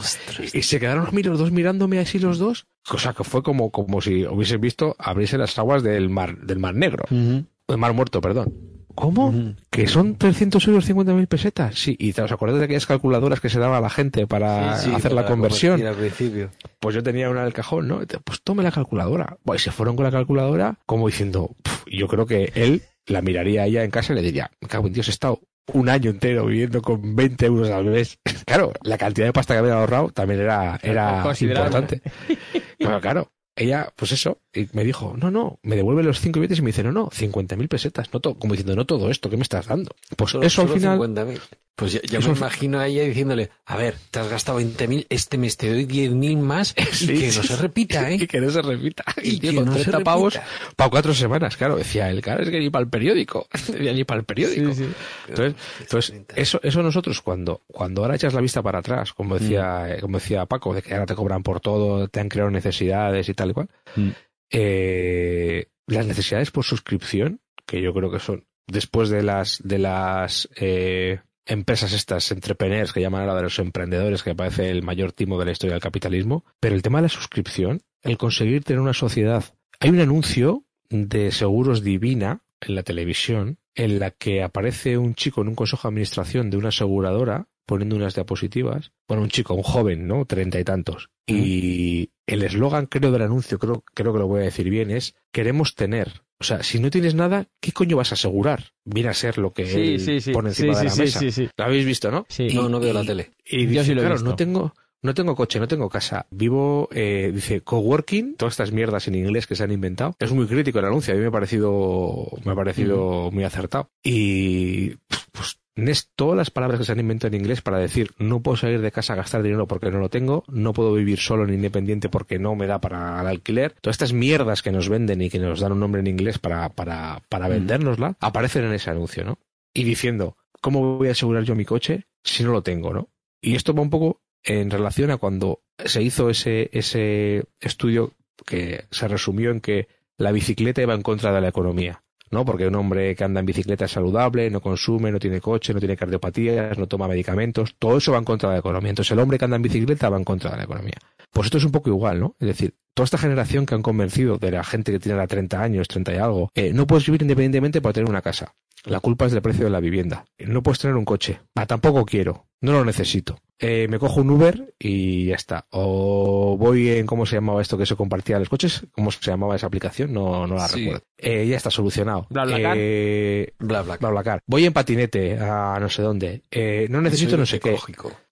y 0.54 0.62
se 0.62 0.80
quedaron 0.80 1.08
a 1.08 1.12
mí 1.12 1.24
los 1.24 1.40
dos 1.40 1.52
mirándome 1.52 1.98
así 1.98 2.20
los 2.20 2.38
dos, 2.38 2.68
cosa 2.88 3.14
que 3.14 3.24
fue 3.24 3.42
como, 3.42 3.72
como 3.72 4.02
si 4.02 4.24
hubiesen 4.26 4.62
visto 4.62 4.96
abrirse 5.00 5.38
las 5.38 5.58
aguas 5.58 5.82
del 5.82 6.10
mar, 6.10 6.38
del 6.38 6.60
mar 6.60 6.76
negro, 6.76 7.06
del 7.10 7.78
mar 7.78 7.94
muerto, 7.94 8.22
perdón. 8.22 8.54
¿Cómo? 8.96 9.56
¿Que 9.72 9.88
son 9.88 10.16
300 10.18 10.68
euros 10.68 10.88
50.000 10.88 11.28
pesetas? 11.28 11.80
Sí, 11.80 11.96
y 12.00 12.12
¿os 12.20 12.32
acordáis 12.32 12.60
de 12.60 12.66
aquellas 12.66 12.86
calculadoras 12.86 13.40
que 13.42 13.50
se 13.50 13.60
daba 13.60 13.80
a 13.80 13.82
la 13.82 13.90
gente 13.90 14.28
para 14.28 14.78
Sí, 14.78 14.90
sí, 14.90 14.96
hacer 14.96 15.14
la 15.14 15.26
conversión? 15.26 15.82
Al 15.86 15.96
principio. 15.96 16.52
Pues 16.80 16.94
yo 16.94 17.02
tenía 17.02 17.32
una 17.32 17.42
en 17.42 17.48
el 17.48 17.54
cajón, 17.54 17.88
¿no? 17.88 18.02
Pues 18.24 18.44
tome 18.44 18.62
la 18.62 18.72
calculadora. 18.72 19.38
Y 19.54 19.58
se 19.58 19.72
fueron 19.72 19.96
con 19.96 20.06
la 20.06 20.12
calculadora 20.12 20.78
como 20.86 21.08
diciendo, 21.08 21.56
yo 21.88 22.08
creo 22.08 22.28
que 22.28 22.52
él 22.54 22.84
la 23.08 23.22
miraría 23.22 23.66
ella 23.66 23.84
en 23.84 23.92
casa 23.92 24.14
y 24.14 24.16
le 24.16 24.22
diría, 24.22 24.52
me 24.62 24.68
cago 24.68 24.88
en 24.88 24.94
Dios, 24.94 25.08
he 25.08 25.12
estado 25.12 25.42
un 25.72 25.90
año 25.90 26.12
entero 26.12 26.46
viviendo 26.46 26.82
con 26.82 27.16
20 27.16 27.46
euros 27.46 27.70
al 27.70 27.86
mes. 27.86 28.20
Claro, 28.46 28.74
la 28.84 28.98
cantidad 28.98 29.26
de 29.26 29.34
pasta 29.34 29.54
que 29.54 29.60
había 29.60 29.76
ahorrado 29.76 30.10
también 30.10 30.42
era, 30.42 30.78
era 30.84 31.24
importante. 31.40 32.02
Bueno, 32.80 33.00
claro, 33.00 33.32
ella, 33.56 33.92
pues 33.96 34.12
eso, 34.12 34.40
y 34.54 34.68
me 34.74 34.84
dijo, 34.84 35.16
no, 35.18 35.32
no, 35.32 35.60
me 35.64 35.76
devuelve 35.76 36.04
los 36.04 36.20
cinco 36.20 36.40
billetes 36.40 36.60
y 36.60 36.62
me 36.62 36.68
dice, 36.70 36.84
no, 36.84 36.92
no, 36.92 37.10
50.000 37.10 37.68
pesetas, 37.68 38.12
no 38.14 38.20
to- 38.20 38.36
como 38.36 38.54
diciendo, 38.54 38.76
no 38.76 38.86
todo 38.86 39.10
esto, 39.12 39.30
¿qué 39.30 39.38
me 39.38 39.44
estás 39.44 39.68
dando? 39.68 39.96
Pues 40.18 40.32
Solo- 40.32 40.46
eso 40.46 40.62
al 40.64 40.70
final... 40.70 40.98
50.000. 41.00 41.40
Pues 41.76 42.00
ya, 42.04 42.20
me 42.20 42.26
imagino 42.28 42.80
a 42.80 42.86
ella 42.86 43.02
diciéndole, 43.04 43.50
a 43.66 43.76
ver, 43.78 43.96
te 44.12 44.20
has 44.20 44.30
gastado 44.30 44.60
20.000, 44.62 45.08
este 45.10 45.40
mes 45.40 45.58
te 45.58 45.72
doy 45.74 45.88
10.000 45.88 46.38
más 46.38 46.76
Sí, 46.92 47.08
que 47.08 47.32
no 47.36 47.42
se 47.42 47.56
repita, 47.56 48.12
¿eh? 48.12 48.28
Que 48.28 48.40
no 48.40 48.52
se 48.52 48.62
repita. 48.62 49.04
Y 49.24 49.38
Y 49.38 49.40
que 49.40 49.56
con 49.56 49.66
no 49.66 49.74
se 49.74 49.80
30 49.86 50.02
pavos 50.02 50.40
para 50.76 50.92
cuatro 50.92 51.16
semanas, 51.16 51.58
claro. 51.58 51.76
Decía 51.76 52.12
él, 52.12 52.22
claro, 52.22 52.44
es 52.44 52.52
que 52.52 52.60
ni 52.60 52.70
para 52.70 52.84
el 52.84 52.90
periódico. 52.92 53.48
Ni 53.80 54.04
para 54.04 54.20
el 54.20 54.26
periódico. 54.28 54.72
Sí. 54.72 54.86
Entonces, 55.28 55.56
entonces 55.80 56.14
eso, 56.36 56.60
eso 56.62 56.84
nosotros 56.84 57.22
cuando, 57.24 57.64
cuando 57.66 58.04
ahora 58.04 58.18
echas 58.18 58.36
la 58.36 58.42
vista 58.42 58.62
para 58.62 58.78
atrás, 58.78 59.12
como 59.14 59.40
decía, 59.40 59.96
eh, 59.96 60.00
como 60.00 60.20
decía 60.20 60.46
Paco, 60.46 60.76
de 60.76 60.84
que 60.84 60.94
ahora 60.94 61.08
te 61.08 61.16
cobran 61.16 61.42
por 61.42 61.60
todo, 61.60 62.08
te 62.08 62.20
han 62.20 62.30
creado 62.30 62.52
necesidades 62.52 63.28
y 63.30 63.34
tal 63.34 63.43
y 63.52 63.54
cual, 63.54 63.70
Mm. 63.96 64.10
eh, 64.52 65.68
las 65.88 66.06
necesidades 66.06 66.52
por 66.52 66.64
suscripción, 66.64 67.42
que 67.66 67.82
yo 67.82 67.94
creo 67.94 68.12
que 68.12 68.20
son 68.20 68.46
después 68.68 69.10
de 69.10 69.24
las 69.24 69.62
de 69.64 69.80
las 69.80 70.50
eh, 70.56 71.20
empresas 71.46 71.92
estas 71.94 72.32
entrepreneurs 72.32 72.94
que 72.94 73.02
llaman 73.02 73.22
ahora 73.22 73.36
de 73.36 73.44
los 73.44 73.60
emprendedores, 73.60 74.24
que 74.24 74.30
me 74.32 74.36
parece 74.36 74.70
el 74.70 74.84
mayor 74.84 75.12
timo 75.12 75.38
de 75.38 75.46
la 75.46 75.52
historia 75.52 75.74
del 75.74 75.82
capitalismo, 75.82 76.46
pero 76.60 76.76
el 76.76 76.82
tema 76.82 77.00
de 77.00 77.04
la 77.04 77.10
suscripción, 77.10 77.82
el 78.02 78.18
conseguir 78.18 78.64
tener 78.64 78.80
una 78.80 78.94
sociedad. 78.94 79.44
Hay 79.80 79.90
un 79.90 80.00
anuncio 80.00 80.64
de 80.90 81.32
Seguros 81.32 81.84
Divina 81.84 82.44
en 82.62 82.76
la 82.76 82.84
televisión 82.84 83.58
en 83.76 84.00
la 84.00 84.12
que 84.12 84.44
aparece 84.44 84.98
un 84.98 85.16
chico 85.16 85.42
en 85.42 85.50
un 85.50 85.56
consejo 85.56 85.88
de 85.88 85.90
administración 85.90 86.50
de 86.50 86.58
una 86.58 86.70
aseguradora 86.70 87.48
poniendo 87.66 87.96
unas 87.96 88.14
diapositivas. 88.14 88.92
Bueno, 89.08 89.24
un 89.24 89.30
chico, 89.30 89.54
un 89.56 89.64
joven, 89.64 90.08
¿no? 90.08 90.26
Treinta 90.26 90.60
y 90.60 90.64
tantos. 90.64 91.10
Y 91.26 92.12
el 92.28 92.44
eslogan, 92.44 92.86
creo, 92.86 93.12
del 93.12 93.22
anuncio, 93.22 93.60
creo, 93.60 93.84
creo 93.94 94.14
que 94.14 94.20
lo 94.20 94.28
voy 94.28 94.42
a 94.42 94.46
decir 94.46 94.70
bien, 94.70 94.92
es 94.92 95.16
queremos 95.32 95.76
tener. 95.76 96.24
O 96.40 96.44
sea, 96.46 96.62
si 96.64 96.80
no 96.80 96.90
tienes 96.90 97.16
nada, 97.16 97.48
¿qué 97.62 97.72
coño 97.72 97.96
vas 97.98 98.12
a 98.12 98.16
asegurar? 98.16 98.74
Viene 98.84 99.10
a 99.10 99.14
ser 99.14 99.38
lo 99.38 99.54
que 99.54 99.66
Sí, 99.66 99.94
él 99.94 100.00
sí, 100.02 100.20
sí. 100.22 100.32
pone 100.34 100.50
encima 100.50 100.74
sí, 100.74 100.80
de 100.80 100.86
la 100.86 100.90
sí, 100.92 101.02
mesa. 101.02 101.20
sí, 101.20 101.32
sí. 101.32 101.50
Lo 101.58 101.64
habéis 101.66 101.86
visto, 101.86 102.12
¿no? 102.12 102.26
Sí. 102.28 102.48
No, 102.54 102.68
no 102.68 102.80
veo 102.80 102.94
la 102.94 103.04
tele. 103.06 103.32
Y 103.46 103.64
Yo 103.64 103.70
dice, 103.70 103.84
sí 103.86 103.94
lo 103.94 104.02
he 104.02 104.04
claro, 104.04 104.16
visto. 104.16 104.30
no 104.30 104.36
tengo, 104.36 104.74
no 105.02 105.14
tengo 105.14 105.36
coche, 105.36 105.60
no 105.60 105.68
tengo 105.70 105.90
casa. 105.90 106.26
Vivo, 106.32 106.90
eh, 106.92 107.32
dice, 107.34 107.62
coworking, 107.62 108.36
todas 108.36 108.54
estas 108.54 108.72
mierdas 108.74 109.08
en 109.08 109.16
inglés 109.16 109.48
que 109.48 109.56
se 109.56 109.64
han 109.64 109.72
inventado. 109.72 110.16
Es 110.20 110.32
muy 110.34 110.46
crítico 110.48 110.80
el 110.80 110.86
anuncio, 110.86 111.14
a 111.14 111.16
mí 111.18 111.22
me 111.22 111.28
ha 111.28 111.32
parecido, 111.32 112.28
me 112.44 112.52
ha 112.52 112.56
parecido 112.56 113.30
muy 113.32 113.46
acertado. 113.46 113.90
Y, 114.04 114.96
pues, 115.32 115.60
es 115.76 116.10
todas 116.16 116.38
las 116.38 116.52
palabras 116.52 116.80
que 116.80 116.86
se 116.86 116.92
han 116.92 117.00
inventado 117.00 117.34
en 117.34 117.42
inglés 117.42 117.62
para 117.62 117.78
decir, 117.78 118.12
no 118.20 118.42
puedo 118.42 118.58
salir 118.58 118.82
de 118.82 118.92
casa 118.92 119.14
a 119.14 119.16
gastar 119.16 119.42
dinero 119.42 119.68
porque 119.68 119.92
no 119.92 120.00
lo 120.00 120.10
tengo, 120.10 120.44
no 120.48 120.74
puedo 120.74 120.94
vivir 120.94 121.20
solo 121.20 121.46
ni 121.46 121.56
independiente 121.56 122.10
porque 122.10 122.40
no 122.40 122.56
me 122.56 122.68
da 122.68 122.80
para 122.80 123.20
el 123.22 123.28
alquiler. 123.28 123.76
Todas 123.82 123.96
estas 123.96 124.14
mierdas 124.14 124.62
que 124.62 124.72
nos 124.72 124.90
venden 124.90 125.22
y 125.22 125.30
que 125.30 125.40
nos 125.40 125.60
dan 125.60 125.72
un 125.72 125.80
nombre 125.80 126.02
en 126.02 126.08
inglés 126.08 126.38
para, 126.38 126.70
para, 126.70 127.24
para 127.30 127.48
vendérnosla, 127.48 128.18
aparecen 128.20 128.66
en 128.66 128.74
ese 128.74 128.92
anuncio, 128.92 129.24
¿no? 129.24 129.40
Y 129.74 129.84
diciendo, 129.84 130.38
¿cómo 130.62 130.98
voy 130.98 131.08
a 131.08 131.12
asegurar 131.12 131.44
yo 131.44 131.56
mi 131.56 131.66
coche 131.66 132.06
si 132.24 132.44
no 132.44 132.52
lo 132.52 132.62
tengo, 132.62 132.94
no? 132.94 133.10
Y 133.42 133.56
esto 133.56 133.74
va 133.74 133.82
un 133.82 133.90
poco 133.90 134.22
en 134.44 134.70
relación 134.70 135.10
a 135.12 135.18
cuando 135.18 135.62
se 135.84 136.02
hizo 136.04 136.30
ese, 136.30 136.70
ese 136.72 137.46
estudio 137.60 138.14
que 138.46 138.86
se 138.92 139.08
resumió 139.08 139.52
en 139.52 139.62
que 139.62 139.88
la 140.18 140.32
bicicleta 140.32 140.82
iba 140.82 140.94
en 140.94 141.02
contra 141.02 141.34
de 141.34 141.42
la 141.42 141.48
economía. 141.48 142.03
¿No? 142.34 142.44
Porque 142.44 142.68
un 142.68 142.76
hombre 142.76 143.16
que 143.16 143.24
anda 143.24 143.40
en 143.40 143.46
bicicleta 143.46 143.86
es 143.86 143.92
saludable, 143.92 144.50
no 144.50 144.60
consume, 144.60 145.12
no 145.12 145.20
tiene 145.20 145.40
coche, 145.40 145.74
no 145.74 145.80
tiene 145.80 145.96
cardiopatías, 145.96 146.78
no 146.78 146.88
toma 146.88 147.08
medicamentos, 147.08 147.76
todo 147.80 147.98
eso 147.98 148.12
va 148.12 148.18
en 148.18 148.26
contra 148.26 148.50
de 148.50 148.56
la 148.56 148.60
economía. 148.60 148.90
Entonces 148.90 149.12
el 149.12 149.20
hombre 149.20 149.38
que 149.38 149.46
anda 149.46 149.56
en 149.56 149.62
bicicleta 149.62 150.10
va 150.10 150.18
en 150.18 150.24
contra 150.24 150.52
de 150.52 150.58
la 150.58 150.64
economía. 150.64 150.98
Pues 151.32 151.46
esto 151.46 151.58
es 151.58 151.64
un 151.64 151.72
poco 151.72 151.90
igual, 151.90 152.20
¿no? 152.20 152.36
Es 152.40 152.48
decir, 152.48 152.76
toda 152.94 153.06
esta 153.06 153.18
generación 153.18 153.66
que 153.66 153.76
han 153.76 153.82
convencido 153.82 154.38
de 154.38 154.52
la 154.52 154.64
gente 154.64 154.92
que 154.92 155.00
tiene 155.00 155.14
ahora 155.14 155.28
30 155.28 155.62
años, 155.62 155.88
30 155.88 156.14
y 156.14 156.18
algo, 156.18 156.52
eh, 156.54 156.74
no 156.74 156.86
puedes 156.86 157.06
vivir 157.06 157.22
independientemente 157.22 157.82
para 157.82 157.94
tener 157.94 158.10
una 158.10 158.22
casa. 158.22 158.54
La 158.86 159.00
culpa 159.00 159.26
es 159.26 159.32
del 159.32 159.42
precio 159.42 159.66
de 159.66 159.72
la 159.72 159.80
vivienda. 159.80 160.26
No 160.40 160.62
puedes 160.62 160.80
tener 160.80 160.96
un 160.98 161.06
coche. 161.06 161.40
Ah, 161.56 161.66
tampoco 161.66 162.06
quiero. 162.06 162.48
No 162.62 162.72
lo 162.74 162.86
necesito. 162.86 163.40
Eh, 163.60 163.88
me 163.90 163.98
cojo 164.00 164.20
un 164.22 164.30
Uber 164.32 164.74
y 164.80 165.28
ya 165.28 165.36
está. 165.36 165.68
O 165.72 166.58
voy 166.58 166.90
en, 166.90 167.06
¿cómo 167.06 167.26
se 167.26 167.36
llamaba 167.36 167.62
esto 167.62 167.78
que 167.78 167.86
se 167.86 167.96
compartía 167.96 168.40
los 168.40 168.50
coches? 168.50 168.86
¿Cómo 168.92 169.10
se 169.12 169.20
llamaba 169.22 169.56
esa 169.56 169.68
aplicación? 169.68 170.12
No, 170.12 170.48
no 170.48 170.56
la 170.56 170.68
Sí. 170.68 170.82
recuerdo. 170.82 171.06
Eh, 171.18 171.48
ya 171.48 171.56
está 171.58 171.70
solucionado. 171.70 172.28
BlaBlaCar. 172.30 172.76
Eh, 172.78 173.54
Bla, 173.60 173.84
bla, 173.84 173.98
BlaBlaCar. 173.98 174.42
Voy 174.48 174.66
en 174.66 174.74
patinete 174.74 175.38
a 175.40 175.78
no 175.80 175.90
sé 175.90 176.02
dónde. 176.02 176.42
Eh, 176.52 176.88
no 176.90 177.02
necesito 177.02 177.32
Soy 177.32 177.40
no 177.40 177.46
sé 177.46 177.60
qué. 177.62 177.78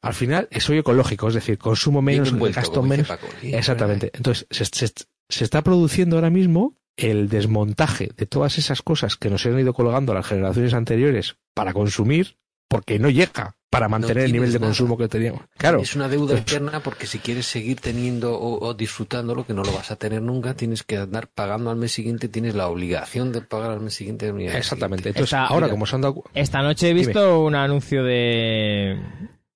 Al 0.02 0.14
final 0.14 0.50
soy 0.60 0.80
ecológico, 0.80 1.28
es 1.30 1.36
decir, 1.36 1.58
consumo 1.58 2.02
menos, 2.02 2.30
envuelto, 2.30 2.60
gasto 2.60 2.84
menos. 2.84 3.08
Paco. 3.08 3.28
Exactamente. 3.42 4.12
Entonces, 4.14 4.48
se, 4.50 4.66
se- 4.66 4.94
se 5.30 5.44
está 5.46 5.62
produciendo 5.62 6.18
ahora 6.18 6.30
mismo 6.30 6.76
el 6.98 7.30
desmontaje 7.30 8.12
de 8.16 8.26
todas 8.26 8.58
esas 8.58 8.82
cosas 8.82 9.16
que 9.16 9.30
nos 9.30 9.46
han 9.46 9.60
ido 9.60 9.74
colgando 9.74 10.14
las 10.14 10.26
generaciones 10.28 10.74
anteriores 10.74 11.38
para 11.54 11.74
consumir, 11.74 12.38
porque 12.68 13.00
no 13.00 13.10
llega 13.10 13.56
para 13.70 13.88
mantener 13.88 14.26
el 14.26 14.34
nivel 14.34 14.52
de 14.52 14.60
nada. 14.60 14.68
consumo 14.68 14.98
que 14.98 15.08
teníamos. 15.08 15.44
Claro, 15.58 15.80
Es 15.80 15.96
una 15.96 16.10
deuda 16.10 16.38
eterna 16.38 16.82
porque 16.82 17.08
si 17.08 17.20
quieres 17.20 17.46
seguir 17.46 17.80
teniendo 17.80 18.38
o, 18.38 18.66
o 18.68 18.74
disfrutando 18.74 19.34
lo 19.34 19.46
que 19.46 19.54
no 19.54 19.64
lo 19.64 19.72
vas 19.72 19.92
a 19.92 19.96
tener 19.96 20.22
nunca, 20.22 20.56
tienes 20.56 20.84
que 20.84 20.98
andar 20.98 21.30
pagando 21.30 21.70
al 21.70 21.78
mes 21.78 21.94
siguiente, 21.94 22.28
tienes 22.28 22.54
la 22.54 22.68
obligación 22.68 23.32
de 23.32 23.42
pagar 23.42 23.72
al 23.72 23.80
mes 23.80 23.94
siguiente. 23.94 24.28
al 24.28 24.34
mes 24.34 24.54
exactamente. 24.54 25.04
siguiente. 25.04 25.20
Entonces, 25.20 25.34
ahora 25.34 25.68
mira, 25.68 25.72
como 25.72 25.86
se 25.86 25.96
han 25.96 26.02
dado... 26.02 26.24
Esta 26.34 26.62
noche 26.62 26.90
he 26.90 26.94
visto 26.94 27.44
un 27.46 27.56
anuncio 27.56 28.04
de 28.04 29.00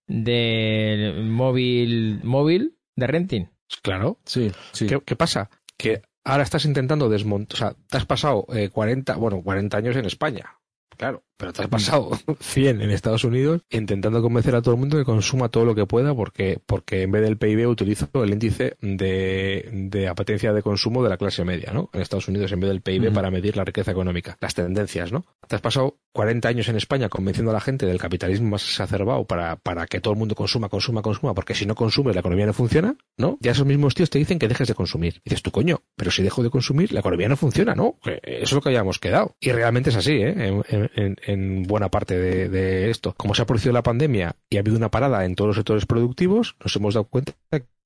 de 0.08 1.22
móvil 1.26 2.22
móvil 2.24 2.78
de 2.96 3.08
renting. 3.08 3.46
Claro, 3.82 4.20
Sí, 4.26 4.52
sí. 4.72 4.88
¿Qué, 4.88 5.02
qué 5.04 5.16
pasa? 5.16 5.50
Que 5.78 6.04
ahora 6.26 6.44
estás 6.44 6.66
intentando 6.66 7.08
desmontar, 7.08 7.56
o 7.56 7.58
sea, 7.58 7.76
te 7.88 7.98
has 7.98 8.06
pasado 8.06 8.46
eh, 8.54 8.70
40, 8.70 9.16
bueno, 9.16 9.42
40 9.42 9.78
años 9.78 9.96
en 9.96 10.06
España, 10.06 10.60
claro, 10.98 11.24
pero 11.38 11.54
te 11.54 11.62
has 11.64 11.68
pasado 11.68 12.12
100 12.40 12.82
en 12.82 12.92
Estados 12.92 13.24
Unidos 13.24 13.62
intentando 13.70 14.22
convencer 14.22 14.56
a 14.56 14.62
todo 14.62 14.74
el 14.76 14.80
mundo 14.80 14.98
que 14.98 15.06
consuma 15.06 15.50
todo 15.50 15.66
lo 15.66 15.76
que 15.76 15.86
pueda 15.86 16.14
porque, 16.16 16.60
porque 16.66 17.04
en 17.04 17.12
vez 17.12 17.22
del 17.24 17.38
PIB 17.38 17.68
utilizo 17.68 18.08
el 18.24 18.32
índice 18.32 18.78
de, 18.82 19.70
de 19.72 20.08
apetencia 20.08 20.54
de 20.54 20.62
consumo 20.62 21.04
de 21.04 21.10
la 21.10 21.18
clase 21.18 21.44
media, 21.44 21.72
¿no? 21.74 21.90
En 21.94 22.02
Estados 22.02 22.28
Unidos 22.28 22.52
en 22.52 22.60
vez 22.60 22.70
del 22.70 22.82
PIB 22.82 23.14
para 23.14 23.32
medir 23.32 23.58
la 23.58 23.64
riqueza 23.66 23.92
económica, 23.92 24.38
las 24.42 24.54
tendencias, 24.54 25.12
¿no? 25.12 25.26
Te 25.48 25.56
has 25.56 25.62
pasado 25.62 25.98
40 26.14 26.48
años 26.48 26.68
en 26.70 26.78
España 26.78 27.10
convenciendo 27.10 27.52
a 27.52 27.54
la 27.54 27.60
gente 27.62 27.86
del 27.86 28.00
capitalismo 28.00 28.50
más 28.50 28.64
exacerbado 28.64 29.26
para, 29.26 29.58
para 29.58 29.86
que 29.88 30.00
todo 30.00 30.14
el 30.14 30.20
mundo 30.20 30.36
consuma, 30.36 30.70
consuma, 30.70 31.02
consuma, 31.02 31.34
porque 31.34 31.54
si 31.54 31.66
no 31.66 31.76
consumes 31.76 32.16
la 32.16 32.22
economía 32.22 32.46
no 32.46 32.54
funciona, 32.54 32.96
¿no? 33.18 33.38
Ya 33.42 33.52
esos 33.52 33.66
mismos 33.66 33.94
tíos 33.96 34.10
te 34.10 34.18
dicen 34.20 34.40
que 34.40 34.48
dejes 34.48 34.68
de 34.68 34.74
consumir. 34.76 35.16
Y 35.26 35.30
dices 35.30 35.44
tú, 35.44 35.52
coño, 35.52 35.82
pero 35.96 36.12
si 36.12 36.24
dejo 36.24 36.42
de 36.44 36.50
consumir, 36.50 36.94
la 36.94 37.02
economía 37.02 37.28
no 37.28 37.36
funciona, 37.36 37.76
¿no? 37.76 37.98
Eso 38.06 38.44
es 38.44 38.52
lo 38.54 38.62
que 38.62 38.70
habíamos 38.70 39.00
quedado. 39.00 39.36
Y 39.40 39.52
realmente 39.52 39.90
es 39.90 39.96
así, 39.98 40.14
¿eh? 40.14 40.62
En, 40.70 40.90
en- 40.96 41.16
en 41.26 41.64
buena 41.64 41.90
parte 41.90 42.18
de, 42.18 42.50
de 42.50 42.90
esto. 42.90 43.14
Como 43.18 43.36
se 43.36 43.42
ha 43.42 43.46
producido 43.46 43.74
la 43.74 43.84
pandemia 43.84 44.36
y 44.50 44.58
ha 44.58 44.60
habido 44.60 44.78
una 44.78 44.92
parada 44.92 45.26
en 45.26 45.36
todos 45.36 45.50
los 45.50 45.56
sectores 45.58 45.86
productivos, 45.86 46.56
nos 46.64 46.76
hemos 46.76 46.94
dado 46.94 47.06
cuenta 47.06 47.34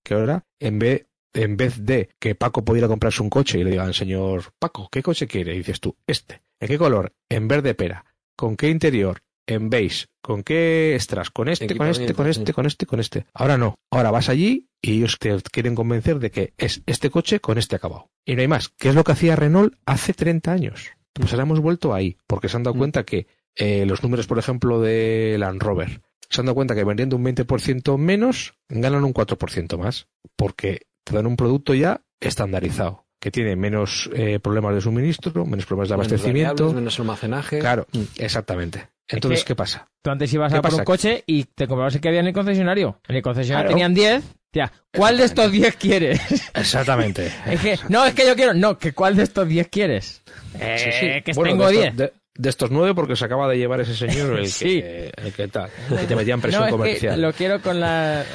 que 0.04 0.14
ahora, 0.14 0.46
en 0.60 0.80
vez 0.80 1.06
en 1.34 1.58
vez 1.58 1.86
de 1.86 2.10
que 2.20 2.36
Paco 2.36 2.64
pudiera 2.64 2.88
comprarse 2.88 3.22
un 3.22 3.30
coche 3.30 3.60
y 3.60 3.64
le 3.64 3.72
digan, 3.72 3.94
señor 3.94 4.54
Paco, 4.58 4.90
¿qué 4.92 5.04
coche 5.04 5.28
quiere? 5.28 5.54
Y 5.54 5.60
dices 5.60 5.80
tú, 5.80 5.96
este. 6.08 6.42
¿En 6.60 6.68
qué 6.68 6.78
color? 6.78 7.14
En 7.30 7.48
verde 7.48 7.76
pera. 7.76 8.06
¿Con 8.36 8.58
qué 8.58 8.70
interior? 8.70 9.22
En 9.48 9.70
beige. 9.70 10.08
¿Con 10.22 10.44
qué 10.44 10.96
extras? 10.96 11.30
Con 11.30 11.50
este, 11.50 11.76
con 11.76 11.88
este, 11.88 12.14
con 12.14 12.28
este, 12.28 12.54
con 12.54 12.66
este, 12.66 12.86
con 12.86 13.00
este. 13.00 13.26
Ahora 13.34 13.58
no. 13.58 13.76
Ahora 13.92 14.12
vas 14.12 14.30
allí 14.30 14.68
y 14.82 14.98
ellos 14.98 15.18
te 15.20 15.36
quieren 15.52 15.76
convencer 15.76 16.20
de 16.20 16.32
que 16.32 16.54
es 16.58 16.82
este 16.86 17.10
coche 17.10 17.40
con 17.40 17.58
este 17.58 17.76
acabado. 17.76 18.10
Y 18.26 18.36
no 18.36 18.42
hay 18.42 18.48
más. 18.48 18.70
¿Qué 18.70 18.90
es 18.90 18.96
lo 18.96 19.04
que 19.04 19.14
hacía 19.14 19.36
Renault 19.36 19.76
hace 19.86 20.14
30 20.14 20.52
años? 20.52 20.92
Pues 21.20 21.32
ahora 21.34 21.44
hemos 21.44 21.60
vuelto 21.60 21.94
ahí, 21.94 22.18
porque 22.28 22.50
se 22.50 22.58
han 22.58 22.64
dado 22.64 22.76
Mm. 22.76 22.80
cuenta 22.80 23.04
que 23.04 23.28
eh, 23.56 23.86
los 23.86 24.02
números, 24.04 24.26
por 24.28 24.40
ejemplo, 24.40 24.80
de 24.80 25.36
Land 25.38 25.62
Rover, 25.62 26.02
se 26.30 26.40
han 26.42 26.46
dado 26.46 26.56
cuenta 26.56 26.76
que 26.76 26.84
vendiendo 26.84 27.16
un 27.18 27.24
20% 27.24 27.98
menos, 27.98 28.54
ganan 28.70 29.04
un 29.04 29.14
4% 29.14 29.78
más, 29.78 30.08
porque 30.36 30.84
te 31.04 31.14
dan 31.16 31.26
un 31.26 31.36
producto 31.36 31.74
ya 31.74 32.02
estandarizado, 32.20 33.06
que 33.20 33.32
tiene 33.32 33.56
menos 33.56 34.10
eh, 34.14 34.40
problemas 34.40 34.76
de 34.76 34.82
suministro, 34.82 35.46
menos 35.46 35.66
problemas 35.66 35.90
de 35.90 35.98
Menos 35.98 36.12
abastecimiento. 36.12 36.74
menos 36.74 37.00
almacenaje. 37.00 37.60
Claro, 37.60 37.86
exactamente. 38.18 38.88
Entonces, 39.08 39.44
que- 39.44 39.48
¿qué 39.48 39.56
pasa? 39.56 39.90
Tú 40.04 40.12
antes 40.12 40.32
ibas 40.34 40.52
¿Qué 40.54 40.60
a 40.60 40.62
por 40.62 40.74
un 40.76 40.84
coche 40.84 41.24
y 41.26 41.44
te 41.46 41.68
comprabas 41.68 41.96
el 41.96 42.02
que 42.02 42.08
había 42.10 42.20
en 42.22 42.28
el 42.28 42.34
concesionario. 42.34 43.00
En 43.08 43.16
el 43.16 43.22
concesionario 43.24 43.70
Claro. 43.70 43.76
tenían 43.76 43.94
10. 43.94 44.24
Tía, 44.52 44.72
¿cuál 44.96 45.18
de 45.18 45.26
estos 45.26 45.52
10 45.52 45.76
quieres? 45.76 46.20
Exactamente. 46.56 47.32
es 47.46 47.60
que, 47.62 47.80
no, 47.90 48.06
es 48.06 48.14
que 48.16 48.26
yo 48.26 48.36
quiero. 48.36 48.54
No, 48.54 48.78
que 48.80 48.94
¿cuál 48.94 49.16
de 49.16 49.24
estos 49.24 49.48
10 49.48 49.68
quieres? 49.68 50.24
Eh, 50.60 50.78
Sí, 50.78 50.92
sí. 51.00 51.22
que 51.24 51.34
Bueno, 51.34 51.52
tengo 51.52 51.68
de 51.68 51.72
10. 51.74 51.84
estos, 51.86 51.98
de, 51.98 52.14
de 52.36 52.50
estos 52.50 52.72
nueve 52.72 52.96
porque 52.96 53.16
se 53.16 53.26
acaba 53.26 53.48
de 53.48 53.58
llevar 53.58 53.82
ese 53.82 53.96
señor 53.96 54.40
el 54.40 54.48
Sí. 54.48 54.82
que, 54.82 55.12
el 55.18 55.34
que 55.34 55.48
tal, 55.50 55.70
que 55.90 56.06
te 56.08 56.16
metían 56.16 56.42
presión 56.42 56.62
no, 56.64 56.68
es 56.68 56.72
comercial. 56.72 57.16
que 57.16 57.22
lo 57.22 57.34
quiero 57.34 57.62
con 57.62 57.80
la. 57.80 58.26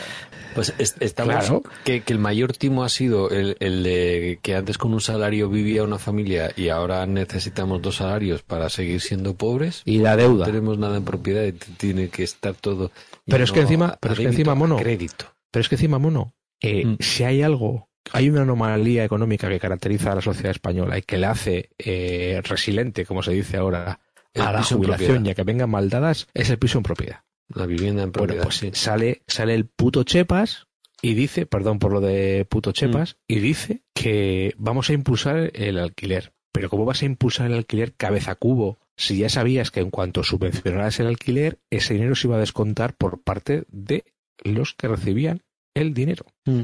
Pues 0.54 0.72
es- 0.78 0.94
estamos 1.00 1.34
Claro. 1.34 1.62
que, 1.84 2.02
que 2.02 2.12
el 2.12 2.20
mayor 2.20 2.56
timo 2.56 2.84
ha 2.84 2.88
sido 2.88 3.28
el, 3.30 3.56
el 3.58 3.82
de 3.82 4.38
que 4.40 4.54
antes 4.54 4.78
con 4.78 4.94
un 4.94 5.00
salario 5.00 5.48
vivía 5.48 5.82
una 5.82 5.98
familia 5.98 6.52
y 6.54 6.68
ahora 6.68 7.04
necesitamos 7.06 7.82
dos 7.82 7.96
salarios 7.96 8.42
para 8.42 8.68
seguir 8.68 9.00
siendo 9.00 9.34
pobres. 9.34 9.82
Y 9.84 9.98
la 9.98 10.12
No 10.12 10.16
deuda. 10.18 10.44
tenemos 10.46 10.78
nada 10.78 10.96
en 10.96 11.04
propiedad 11.04 11.42
y 11.42 11.50
tiene 11.54 12.08
que 12.08 12.22
estar 12.22 12.54
todo. 12.54 12.92
Pero 13.26 13.42
es 13.42 13.50
que 13.50 13.62
encima- 13.62 13.98
pero 14.00 14.14
es 14.14 14.20
que 14.20 14.26
encima, 14.26 14.54
mono, 14.54 14.76
Crédito. 14.76 15.26
Pero 15.54 15.60
es 15.60 15.68
que 15.68 15.76
encima, 15.76 16.00
mono, 16.00 16.34
eh, 16.60 16.84
Mm. 16.84 16.96
si 16.98 17.22
hay 17.22 17.42
algo, 17.42 17.88
hay 18.10 18.28
una 18.28 18.42
anomalía 18.42 19.04
económica 19.04 19.48
que 19.48 19.60
caracteriza 19.60 20.10
a 20.10 20.16
la 20.16 20.20
sociedad 20.20 20.50
española 20.50 20.98
y 20.98 21.02
que 21.02 21.16
la 21.16 21.30
hace 21.30 21.70
eh, 21.78 22.40
resiliente, 22.42 23.06
como 23.06 23.22
se 23.22 23.30
dice 23.30 23.58
ahora, 23.58 24.00
a 24.34 24.52
la 24.52 24.64
jubilación 24.64 25.24
y 25.24 25.30
a 25.30 25.34
que 25.36 25.44
vengan 25.44 25.70
maldadas, 25.70 26.26
es 26.34 26.50
el 26.50 26.58
piso 26.58 26.78
en 26.78 26.82
propiedad. 26.82 27.20
La 27.54 27.66
vivienda 27.66 28.02
en 28.02 28.10
propiedad. 28.10 28.42
Bueno, 28.42 28.48
pues 28.48 28.56
sí. 28.56 28.70
sale, 28.72 29.22
sale 29.28 29.54
el 29.54 29.66
puto 29.66 30.02
Chepas 30.02 30.66
y 31.00 31.14
dice, 31.14 31.46
perdón 31.46 31.78
por 31.78 31.92
lo 31.92 32.00
de 32.00 32.44
puto 32.50 32.72
Chepas, 32.72 33.18
y 33.28 33.38
dice 33.38 33.84
que 33.94 34.54
vamos 34.58 34.90
a 34.90 34.92
impulsar 34.92 35.52
el 35.54 35.78
alquiler. 35.78 36.32
Pero 36.50 36.68
¿cómo 36.68 36.84
vas 36.84 37.02
a 37.02 37.06
impulsar 37.06 37.46
el 37.46 37.54
alquiler 37.54 37.94
cabeza 37.94 38.34
cubo 38.34 38.80
si 38.96 39.18
ya 39.18 39.28
sabías 39.28 39.70
que 39.70 39.78
en 39.78 39.90
cuanto 39.90 40.24
subvencionaras 40.24 40.98
el 40.98 41.06
alquiler, 41.06 41.60
ese 41.70 41.94
dinero 41.94 42.16
se 42.16 42.26
iba 42.26 42.38
a 42.38 42.40
descontar 42.40 42.96
por 42.96 43.22
parte 43.22 43.62
de 43.68 44.04
los 44.42 44.74
que 44.74 44.88
recibían 44.88 45.43
el 45.74 45.92
dinero? 45.94 46.24
Mm. 46.44 46.62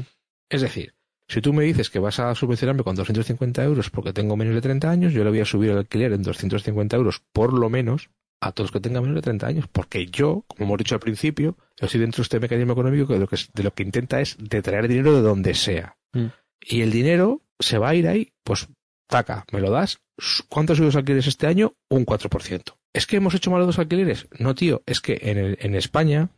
Es 0.49 0.61
decir, 0.61 0.93
si 1.27 1.41
tú 1.41 1.53
me 1.53 1.63
dices 1.63 1.89
que 1.89 1.99
vas 1.99 2.19
a 2.19 2.33
subvencionarme 2.35 2.83
con 2.83 2.95
250 2.95 3.63
euros 3.63 3.89
porque 3.89 4.13
tengo 4.13 4.35
menos 4.35 4.53
de 4.55 4.61
30 4.61 4.89
años, 4.89 5.13
yo 5.13 5.23
le 5.23 5.29
voy 5.29 5.39
a 5.39 5.45
subir 5.45 5.69
el 5.71 5.77
alquiler 5.77 6.11
en 6.13 6.23
250 6.23 6.95
euros 6.97 7.21
por 7.31 7.53
lo 7.53 7.69
menos 7.69 8.09
a 8.41 8.51
todos 8.51 8.65
los 8.69 8.71
que 8.71 8.79
tengan 8.79 9.03
menos 9.03 9.15
de 9.17 9.21
30 9.21 9.45
años, 9.47 9.65
porque 9.71 10.07
yo, 10.07 10.43
como 10.47 10.65
hemos 10.65 10.79
dicho 10.79 10.95
al 10.95 10.99
principio, 10.99 11.57
yo 11.79 11.85
estoy 11.85 12.01
dentro 12.01 12.17
de 12.17 12.23
este 12.23 12.39
mecanismo 12.39 12.73
económico 12.73 13.05
que 13.07 13.13
de 13.13 13.19
lo 13.19 13.27
que, 13.27 13.37
de 13.53 13.63
lo 13.63 13.71
que 13.73 13.83
intenta 13.83 14.19
es 14.19 14.35
de 14.39 14.61
traer 14.63 14.87
dinero 14.87 15.15
de 15.15 15.21
donde 15.21 15.53
sea. 15.53 15.95
Mm. 16.13 16.25
Y 16.61 16.81
el 16.81 16.91
dinero 16.91 17.43
se 17.59 17.77
va 17.77 17.89
a 17.89 17.95
ir 17.95 18.07
ahí, 18.07 18.33
pues 18.43 18.67
taca, 19.07 19.45
me 19.51 19.61
lo 19.61 19.69
das. 19.69 19.99
¿Cuántos 20.49 20.77
subidos 20.77 20.95
alquileres 20.95 21.27
este 21.27 21.45
año? 21.47 21.75
Un 21.89 22.05
4%. 22.05 22.73
¿Es 22.93 23.05
que 23.05 23.17
hemos 23.17 23.35
hecho 23.35 23.51
mal 23.51 23.63
los 23.65 23.77
alquileres? 23.79 24.27
No, 24.39 24.55
tío, 24.55 24.81
es 24.87 25.01
que 25.01 25.19
en, 25.21 25.37
el- 25.37 25.57
en 25.61 25.75
España 25.75 26.29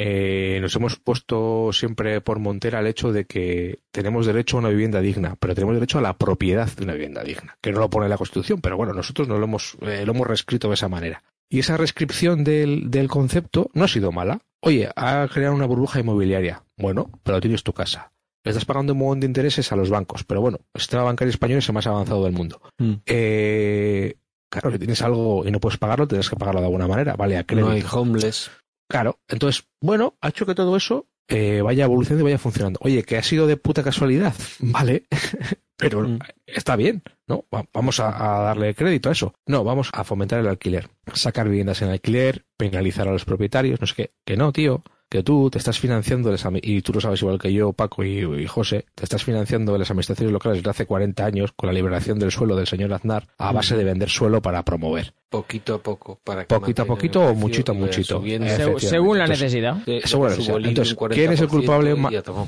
eh, 0.00 0.60
nos 0.60 0.76
hemos 0.76 0.94
puesto 0.94 1.72
siempre 1.72 2.20
por 2.20 2.38
montera 2.38 2.78
el 2.78 2.86
hecho 2.86 3.10
de 3.10 3.24
que 3.24 3.80
tenemos 3.90 4.26
derecho 4.26 4.56
a 4.56 4.60
una 4.60 4.68
vivienda 4.68 5.00
digna, 5.00 5.34
pero 5.40 5.56
tenemos 5.56 5.74
derecho 5.74 5.98
a 5.98 6.02
la 6.02 6.16
propiedad 6.16 6.70
de 6.70 6.84
una 6.84 6.92
vivienda 6.92 7.24
digna, 7.24 7.58
que 7.60 7.72
no 7.72 7.80
lo 7.80 7.90
pone 7.90 8.08
la 8.08 8.16
Constitución, 8.16 8.60
pero 8.60 8.76
bueno, 8.76 8.92
nosotros 8.92 9.26
no 9.26 9.38
lo 9.38 9.44
hemos, 9.44 9.76
eh, 9.80 10.06
lo 10.06 10.12
hemos 10.12 10.28
reescrito 10.28 10.68
de 10.68 10.74
esa 10.74 10.88
manera. 10.88 11.24
Y 11.50 11.58
esa 11.58 11.76
reescripción 11.76 12.44
del, 12.44 12.92
del 12.92 13.08
concepto 13.08 13.70
no 13.74 13.82
ha 13.82 13.88
sido 13.88 14.12
mala. 14.12 14.38
Oye, 14.60 14.88
ha 14.94 15.26
creado 15.32 15.56
una 15.56 15.66
burbuja 15.66 15.98
inmobiliaria. 15.98 16.62
Bueno, 16.76 17.10
pero 17.24 17.40
tienes 17.40 17.64
tu 17.64 17.72
casa. 17.72 18.12
Le 18.44 18.50
estás 18.50 18.66
pagando 18.66 18.92
un 18.92 19.00
montón 19.00 19.20
de 19.20 19.26
intereses 19.26 19.72
a 19.72 19.76
los 19.76 19.90
bancos, 19.90 20.22
pero 20.22 20.40
bueno, 20.40 20.60
el 20.74 20.80
sistema 20.80 21.02
bancario 21.02 21.30
español 21.30 21.58
es 21.58 21.68
el 21.68 21.74
más 21.74 21.88
avanzado 21.88 22.22
del 22.22 22.34
mundo. 22.34 22.60
Mm. 22.78 22.92
Eh, 23.04 24.14
claro, 24.48 24.70
si 24.70 24.78
tienes 24.78 25.02
algo 25.02 25.44
y 25.44 25.50
no 25.50 25.58
puedes 25.58 25.78
pagarlo, 25.78 26.06
tendrás 26.06 26.30
que 26.30 26.36
pagarlo 26.36 26.60
de 26.60 26.66
alguna 26.66 26.86
manera, 26.86 27.16
vale, 27.16 27.36
a 27.36 27.42
crédito. 27.42 27.66
No 27.66 27.74
hay 27.74 27.84
homeless. 27.90 28.52
Claro, 28.88 29.18
entonces, 29.28 29.64
bueno, 29.80 30.16
ha 30.20 30.28
hecho 30.28 30.46
que 30.46 30.54
todo 30.54 30.76
eso 30.76 31.06
eh, 31.28 31.60
vaya 31.62 31.84
evolucionando 31.84 32.22
y 32.22 32.30
vaya 32.32 32.38
funcionando. 32.38 32.78
Oye, 32.82 33.02
que 33.02 33.18
ha 33.18 33.22
sido 33.22 33.46
de 33.46 33.56
puta 33.58 33.82
casualidad, 33.82 34.34
vale, 34.60 35.04
pero 35.76 36.00
Mm. 36.02 36.18
está 36.46 36.74
bien, 36.76 37.02
¿no? 37.26 37.44
Va- 37.54 37.66
Vamos 37.72 38.00
a, 38.00 38.38
a 38.38 38.42
darle 38.44 38.74
crédito 38.74 39.08
a 39.10 39.12
eso. 39.12 39.34
No, 39.46 39.62
vamos 39.62 39.90
a 39.92 40.04
fomentar 40.04 40.40
el 40.40 40.48
alquiler, 40.48 40.88
sacar 41.12 41.48
viviendas 41.48 41.82
en 41.82 41.90
alquiler, 41.90 42.44
penalizar 42.56 43.06
a 43.08 43.12
los 43.12 43.24
propietarios, 43.26 43.80
no 43.80 43.86
sé 43.86 43.94
qué. 43.94 44.10
Que 44.24 44.36
no, 44.38 44.52
tío, 44.52 44.82
que 45.10 45.22
tú 45.22 45.48
te 45.50 45.58
estás 45.58 45.78
financiando, 45.78 46.34
y 46.62 46.82
tú 46.82 46.92
lo 46.92 47.00
sabes 47.00 47.20
igual 47.22 47.38
que 47.38 47.52
yo, 47.52 47.72
Paco 47.72 48.04
y, 48.04 48.20
y 48.42 48.46
José, 48.46 48.86
te 48.94 49.04
estás 49.04 49.22
financiando 49.24 49.72
de 49.72 49.78
las 49.78 49.90
administraciones 49.90 50.32
locales 50.32 50.58
desde 50.58 50.70
hace 50.70 50.86
40 50.86 51.24
años 51.24 51.52
con 51.52 51.66
la 51.68 51.72
liberación 51.72 52.18
del 52.18 52.30
suelo 52.30 52.56
del 52.56 52.66
señor 52.66 52.92
Aznar 52.92 53.26
a 53.38 53.52
base 53.52 53.76
de 53.76 53.84
vender 53.84 54.08
suelo 54.10 54.42
para 54.42 54.64
promover. 54.64 55.14
Poquito 55.30 55.74
a 55.74 55.82
poco. 55.82 56.20
Para 56.24 56.42
que 56.46 56.54
Poquito 56.54 56.82
a 56.82 56.84
poquito 56.86 57.20
o 57.20 57.34
muchito 57.34 57.72
a 57.72 57.74
vaya 57.74 57.86
muchito. 57.86 58.22
Eh, 58.24 58.74
según 58.78 59.18
la 59.18 59.26
necesidad. 59.26 59.76
Según 60.04 60.26
la 60.28 60.30
necesidad. 60.36 60.56
Entonces, 60.64 60.96
¿quién 61.10 61.32
es 61.32 61.40
el 61.40 61.48
40% 61.48 61.50
culpable 61.50 61.96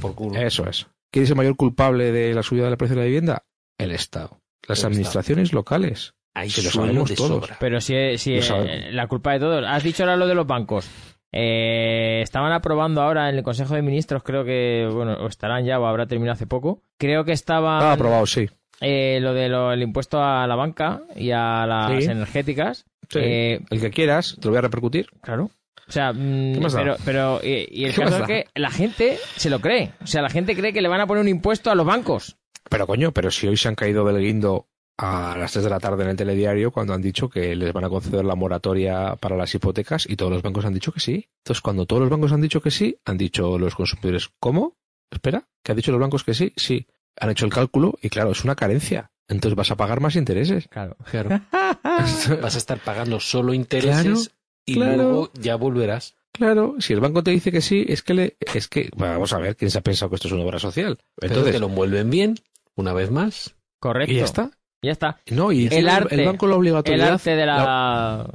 por 0.01 0.15
culo. 0.15 0.41
Eso 0.41 0.67
es. 0.67 0.87
¿Quién 1.13 1.25
es 1.25 1.31
el 1.31 1.37
mayor 1.37 1.57
culpable 1.57 2.11
de 2.13 2.33
la 2.33 2.43
subida 2.43 2.67
del 2.67 2.77
precio 2.79 2.97
de 2.97 3.03
la 3.03 3.07
vivienda? 3.07 3.43
El 3.79 3.91
Estado. 3.91 4.41
Las 4.67 4.81
El 4.81 4.87
administraciones 4.87 5.53
locales. 5.53 6.15
Si 6.47 6.63
lo 6.63 6.71
sabemos 6.71 7.15
todos. 7.15 7.29
sobra. 7.45 7.57
Pero 7.61 7.81
si, 7.81 8.17
si 8.17 8.35
eh, 8.39 8.89
la 8.93 9.09
culpa 9.09 9.33
de 9.33 9.41
todos. 9.41 9.65
Has 9.67 9.83
dicho 9.83 10.05
ahora 10.05 10.17
lo 10.17 10.27
de 10.27 10.35
los 10.35 10.47
bancos. 10.47 10.89
Eh, 11.33 12.21
estaban 12.23 12.53
aprobando 12.53 13.03
ahora 13.03 13.29
en 13.29 13.37
el 13.37 13.43
Consejo 13.45 13.75
de 13.75 13.83
Ministros, 13.83 14.23
creo 14.25 14.45
que, 14.45 14.89
bueno, 14.93 15.15
o 15.15 15.27
estarán 15.29 15.65
ya 15.65 15.79
o 15.79 15.87
habrá 15.87 16.07
terminado 16.07 16.33
hace 16.35 16.47
poco. 16.47 16.83
Creo 16.99 17.25
que 17.25 17.33
estaba 17.33 17.79
Ah, 17.79 17.93
aprobado, 17.93 18.27
sí. 18.27 18.49
Lo 18.81 19.35
del 19.35 19.83
impuesto 19.83 20.23
a 20.23 20.47
la 20.47 20.57
banca 20.57 21.03
y 21.17 21.31
a 21.33 21.67
las 21.67 22.05
Sí. 22.05 22.11
energéticas. 22.11 22.85
Sí. 23.09 23.19
Eh, 23.23 23.61
El 23.71 23.81
que 23.81 23.91
quieras, 23.91 24.37
te 24.41 24.47
lo 24.47 24.51
voy 24.53 24.59
a 24.59 24.63
repercutir. 24.63 25.07
Claro. 25.21 25.51
O 25.89 25.93
sea, 25.93 26.13
mm, 26.13 26.61
pero, 26.73 26.97
pero 27.05 27.41
y, 27.43 27.67
y 27.71 27.85
el 27.87 27.95
¿Qué 27.95 28.03
caso 28.03 28.19
es 28.19 28.23
que 28.27 28.47
la 28.55 28.71
gente 28.71 29.19
se 29.37 29.51
lo 29.51 29.61
cree. 29.61 29.93
O 30.03 30.07
sea, 30.07 30.23
la 30.23 30.31
gente 30.31 30.55
cree 30.55 30.73
que 30.73 30.81
le 30.83 30.89
van 30.89 31.01
a 31.01 31.07
poner 31.07 31.23
un 31.23 31.29
impuesto 31.29 31.71
a 31.71 31.75
los 31.75 31.85
bancos. 31.85 32.37
Pero 32.69 32.87
coño, 32.87 33.11
pero 33.13 33.31
si 33.33 33.49
hoy 33.49 33.57
se 33.57 33.67
han 33.69 33.75
caído 33.75 34.05
del 34.05 34.23
guindo 34.23 34.69
a 34.99 35.35
las 35.37 35.51
3 35.53 35.65
de 35.65 35.71
la 35.71 35.81
tarde 35.81 36.05
en 36.05 36.11
el 36.11 36.17
telediario 36.17 36.71
cuando 36.71 36.93
han 36.93 37.01
dicho 37.03 37.29
que 37.29 37.57
les 37.57 37.73
van 37.73 37.85
a 37.85 37.89
conceder 37.89 38.25
la 38.25 38.35
moratoria 38.37 39.17
para 39.17 39.35
las 39.35 39.53
hipotecas 39.55 40.07
y 40.09 40.15
todos 40.15 40.31
los 40.31 40.43
bancos 40.43 40.65
han 40.65 40.75
dicho 40.75 40.93
que 40.93 41.01
sí. 41.01 41.27
Entonces, 41.43 41.63
cuando 41.63 41.87
todos 41.87 42.01
los 42.03 42.11
bancos 42.11 42.33
han 42.33 42.43
dicho 42.43 42.61
que 42.61 42.71
sí, 42.71 42.97
han 43.05 43.17
dicho 43.19 43.59
los 43.59 43.75
consumidores, 43.75 44.29
¿cómo? 44.39 44.77
Espera, 45.11 45.49
¿que 45.65 45.73
han 45.73 45.77
dicho 45.77 45.91
los 45.91 46.01
bancos 46.01 46.23
que 46.23 46.35
sí? 46.35 46.53
Sí. 46.55 46.87
Han 47.19 47.31
hecho 47.31 47.45
el 47.45 47.53
cálculo 47.53 47.99
y 48.03 48.09
claro, 48.09 48.31
es 48.33 48.45
una 48.45 48.55
carencia. 48.57 49.11
Entonces 49.29 49.57
vas 49.57 49.71
a 49.71 49.77
pagar 49.77 50.01
más 50.01 50.17
intereses. 50.17 50.67
Claro. 50.69 50.97
Claro. 51.11 51.41
Vas 51.83 52.55
a 52.55 52.59
estar 52.59 52.79
pagando 52.79 53.21
solo 53.21 53.55
intereses 53.55 54.03
Claro, 54.03 54.21
y 54.67 54.75
claro. 54.75 54.97
luego 54.97 55.31
ya 55.35 55.57
volverás. 55.57 56.17
Claro, 56.33 56.77
si 56.79 56.93
el 56.93 57.01
banco 57.01 57.23
te 57.23 57.31
dice 57.33 57.51
que 57.53 57.61
sí, 57.61 57.85
es 57.89 58.03
que 58.03 58.15
le, 58.15 58.37
es 58.55 58.69
que, 58.69 58.89
bueno, 58.97 59.15
vamos 59.15 59.33
a 59.33 59.39
ver, 59.39 59.57
¿quién 59.57 59.71
se 59.71 59.79
ha 59.79 59.83
pensado 59.83 60.09
que 60.11 60.17
esto 60.17 60.29
es 60.29 60.33
una 60.35 60.45
obra 60.45 60.59
social? 60.59 60.99
Pero 61.17 61.33
Entonces, 61.33 61.55
te 61.55 61.59
lo 61.61 61.67
envuelven 61.67 62.09
bien, 62.11 62.37
una 62.77 62.93
vez 62.93 63.11
más. 63.11 63.57
Correcto. 63.81 64.13
y 64.13 64.17
ya 64.17 64.25
está. 64.25 64.51
Ya 64.83 64.93
está. 64.93 65.21
No, 65.31 65.53
y 65.53 65.67
El 65.67 65.73
el, 65.75 65.89
arte. 65.89 66.15
el 66.15 66.25
banco 66.27 66.47
la 66.47 66.55
El 66.55 66.59
obligatoriedad 66.59 67.13
arte 67.15 67.37
de 67.37 67.47
la... 67.47 68.31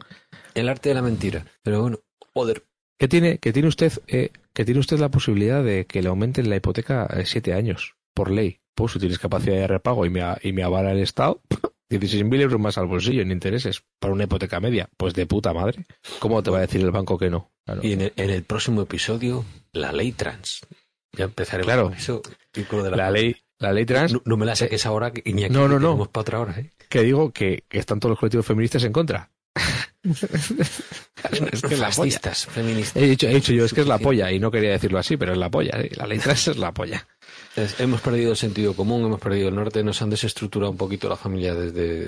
El 0.53 0.69
arte 0.69 0.89
de 0.89 0.95
la 0.95 1.01
mentira. 1.01 1.45
Pero 1.63 1.81
bueno, 1.81 1.99
joder. 2.33 2.63
que 2.99 3.07
tiene, 3.07 3.37
que 3.39 3.51
tiene 3.53 3.67
usted, 3.67 3.91
eh, 4.07 4.31
que 4.53 4.65
tiene 4.65 4.79
usted 4.79 4.99
la 4.99 5.09
posibilidad 5.09 5.63
de 5.63 5.85
que 5.85 6.01
le 6.01 6.09
aumenten 6.09 6.49
la 6.49 6.57
hipoteca 6.57 7.07
siete 7.25 7.53
años, 7.53 7.95
por 8.13 8.29
ley. 8.29 8.59
Pues 8.75 8.91
si 8.91 8.99
tienes 8.99 9.17
capacidad 9.19 9.55
de 9.55 9.67
repago 9.67 10.05
y 10.05 10.09
me, 10.09 10.21
y 10.43 10.51
me 10.53 10.63
avala 10.63 10.91
el 10.91 10.99
Estado, 10.99 11.41
16.000 11.89 12.41
euros 12.41 12.59
más 12.59 12.77
al 12.77 12.87
bolsillo 12.87 13.21
en 13.21 13.31
intereses 13.31 13.81
para 13.99 14.13
una 14.13 14.25
hipoteca 14.25 14.59
media. 14.59 14.89
Pues 14.97 15.13
de 15.13 15.25
puta 15.25 15.53
madre. 15.53 15.85
¿Cómo 16.19 16.43
te 16.43 16.51
va 16.51 16.57
a 16.57 16.61
decir 16.61 16.81
el 16.81 16.91
banco 16.91 17.17
que 17.17 17.29
no? 17.29 17.51
Claro. 17.65 17.81
Y 17.83 17.93
en 17.93 18.01
el, 18.01 18.13
en 18.17 18.29
el 18.29 18.43
próximo 18.43 18.81
episodio, 18.81 19.45
la 19.71 19.91
ley 19.91 20.11
trans. 20.11 20.61
Ya 21.13 21.25
empezaremos 21.25 21.65
Claro. 21.65 21.83
con 21.85 21.93
eso. 21.93 22.21
de 22.53 22.91
La 22.91 23.09
ley, 23.09 23.35
la 23.59 23.71
ley 23.71 23.85
trans, 23.85 24.11
No, 24.13 24.21
no 24.25 24.35
me 24.37 24.45
la 24.45 24.55
saques 24.55 24.85
ahora, 24.85 25.11
que 25.11 25.21
ni 25.33 25.45
aquí 25.45 25.53
No, 25.53 25.67
no, 25.69 25.77
que 25.77 25.83
no. 25.83 26.11
para 26.11 26.21
otra 26.21 26.39
hora, 26.41 26.59
¿eh? 26.59 26.71
que 26.89 27.01
digo 27.03 27.31
que, 27.31 27.63
que 27.69 27.79
están 27.79 27.99
todos 28.01 28.11
los 28.11 28.19
colectivos 28.19 28.45
feministas 28.45 28.83
en 28.83 28.91
contra. 28.91 29.31
es 30.03 31.61
que 31.61 31.73
es 31.73 31.79
la 31.79 31.89
polla. 31.89 31.91
Fascistas, 31.91 32.45
feministas. 32.47 33.01
He 33.01 33.07
dicho, 33.07 33.27
he 33.27 33.33
dicho 33.35 33.53
yo, 33.53 33.65
es 33.65 33.73
que 33.73 33.81
es 33.81 33.87
la 33.87 33.97
polla, 33.97 34.31
y 34.31 34.39
no 34.39 34.51
quería 34.51 34.71
decirlo 34.71 34.99
así, 34.99 35.17
pero 35.17 35.31
es 35.31 35.37
la 35.37 35.49
polla. 35.49 35.79
¿eh? 35.79 35.89
La 35.95 36.05
ley 36.05 36.19
trans 36.19 36.47
es 36.49 36.57
la 36.57 36.73
polla. 36.73 37.07
Es- 37.55 37.79
hemos 37.79 38.01
perdido 38.01 38.31
el 38.31 38.37
sentido 38.37 38.73
común, 38.75 39.05
hemos 39.05 39.19
perdido 39.19 39.49
el 39.49 39.55
norte, 39.55 39.83
nos 39.83 40.01
han 40.01 40.09
desestructurado 40.09 40.71
un 40.71 40.77
poquito 40.77 41.07
la 41.09 41.15
familia 41.15 41.53
desde... 41.55 42.05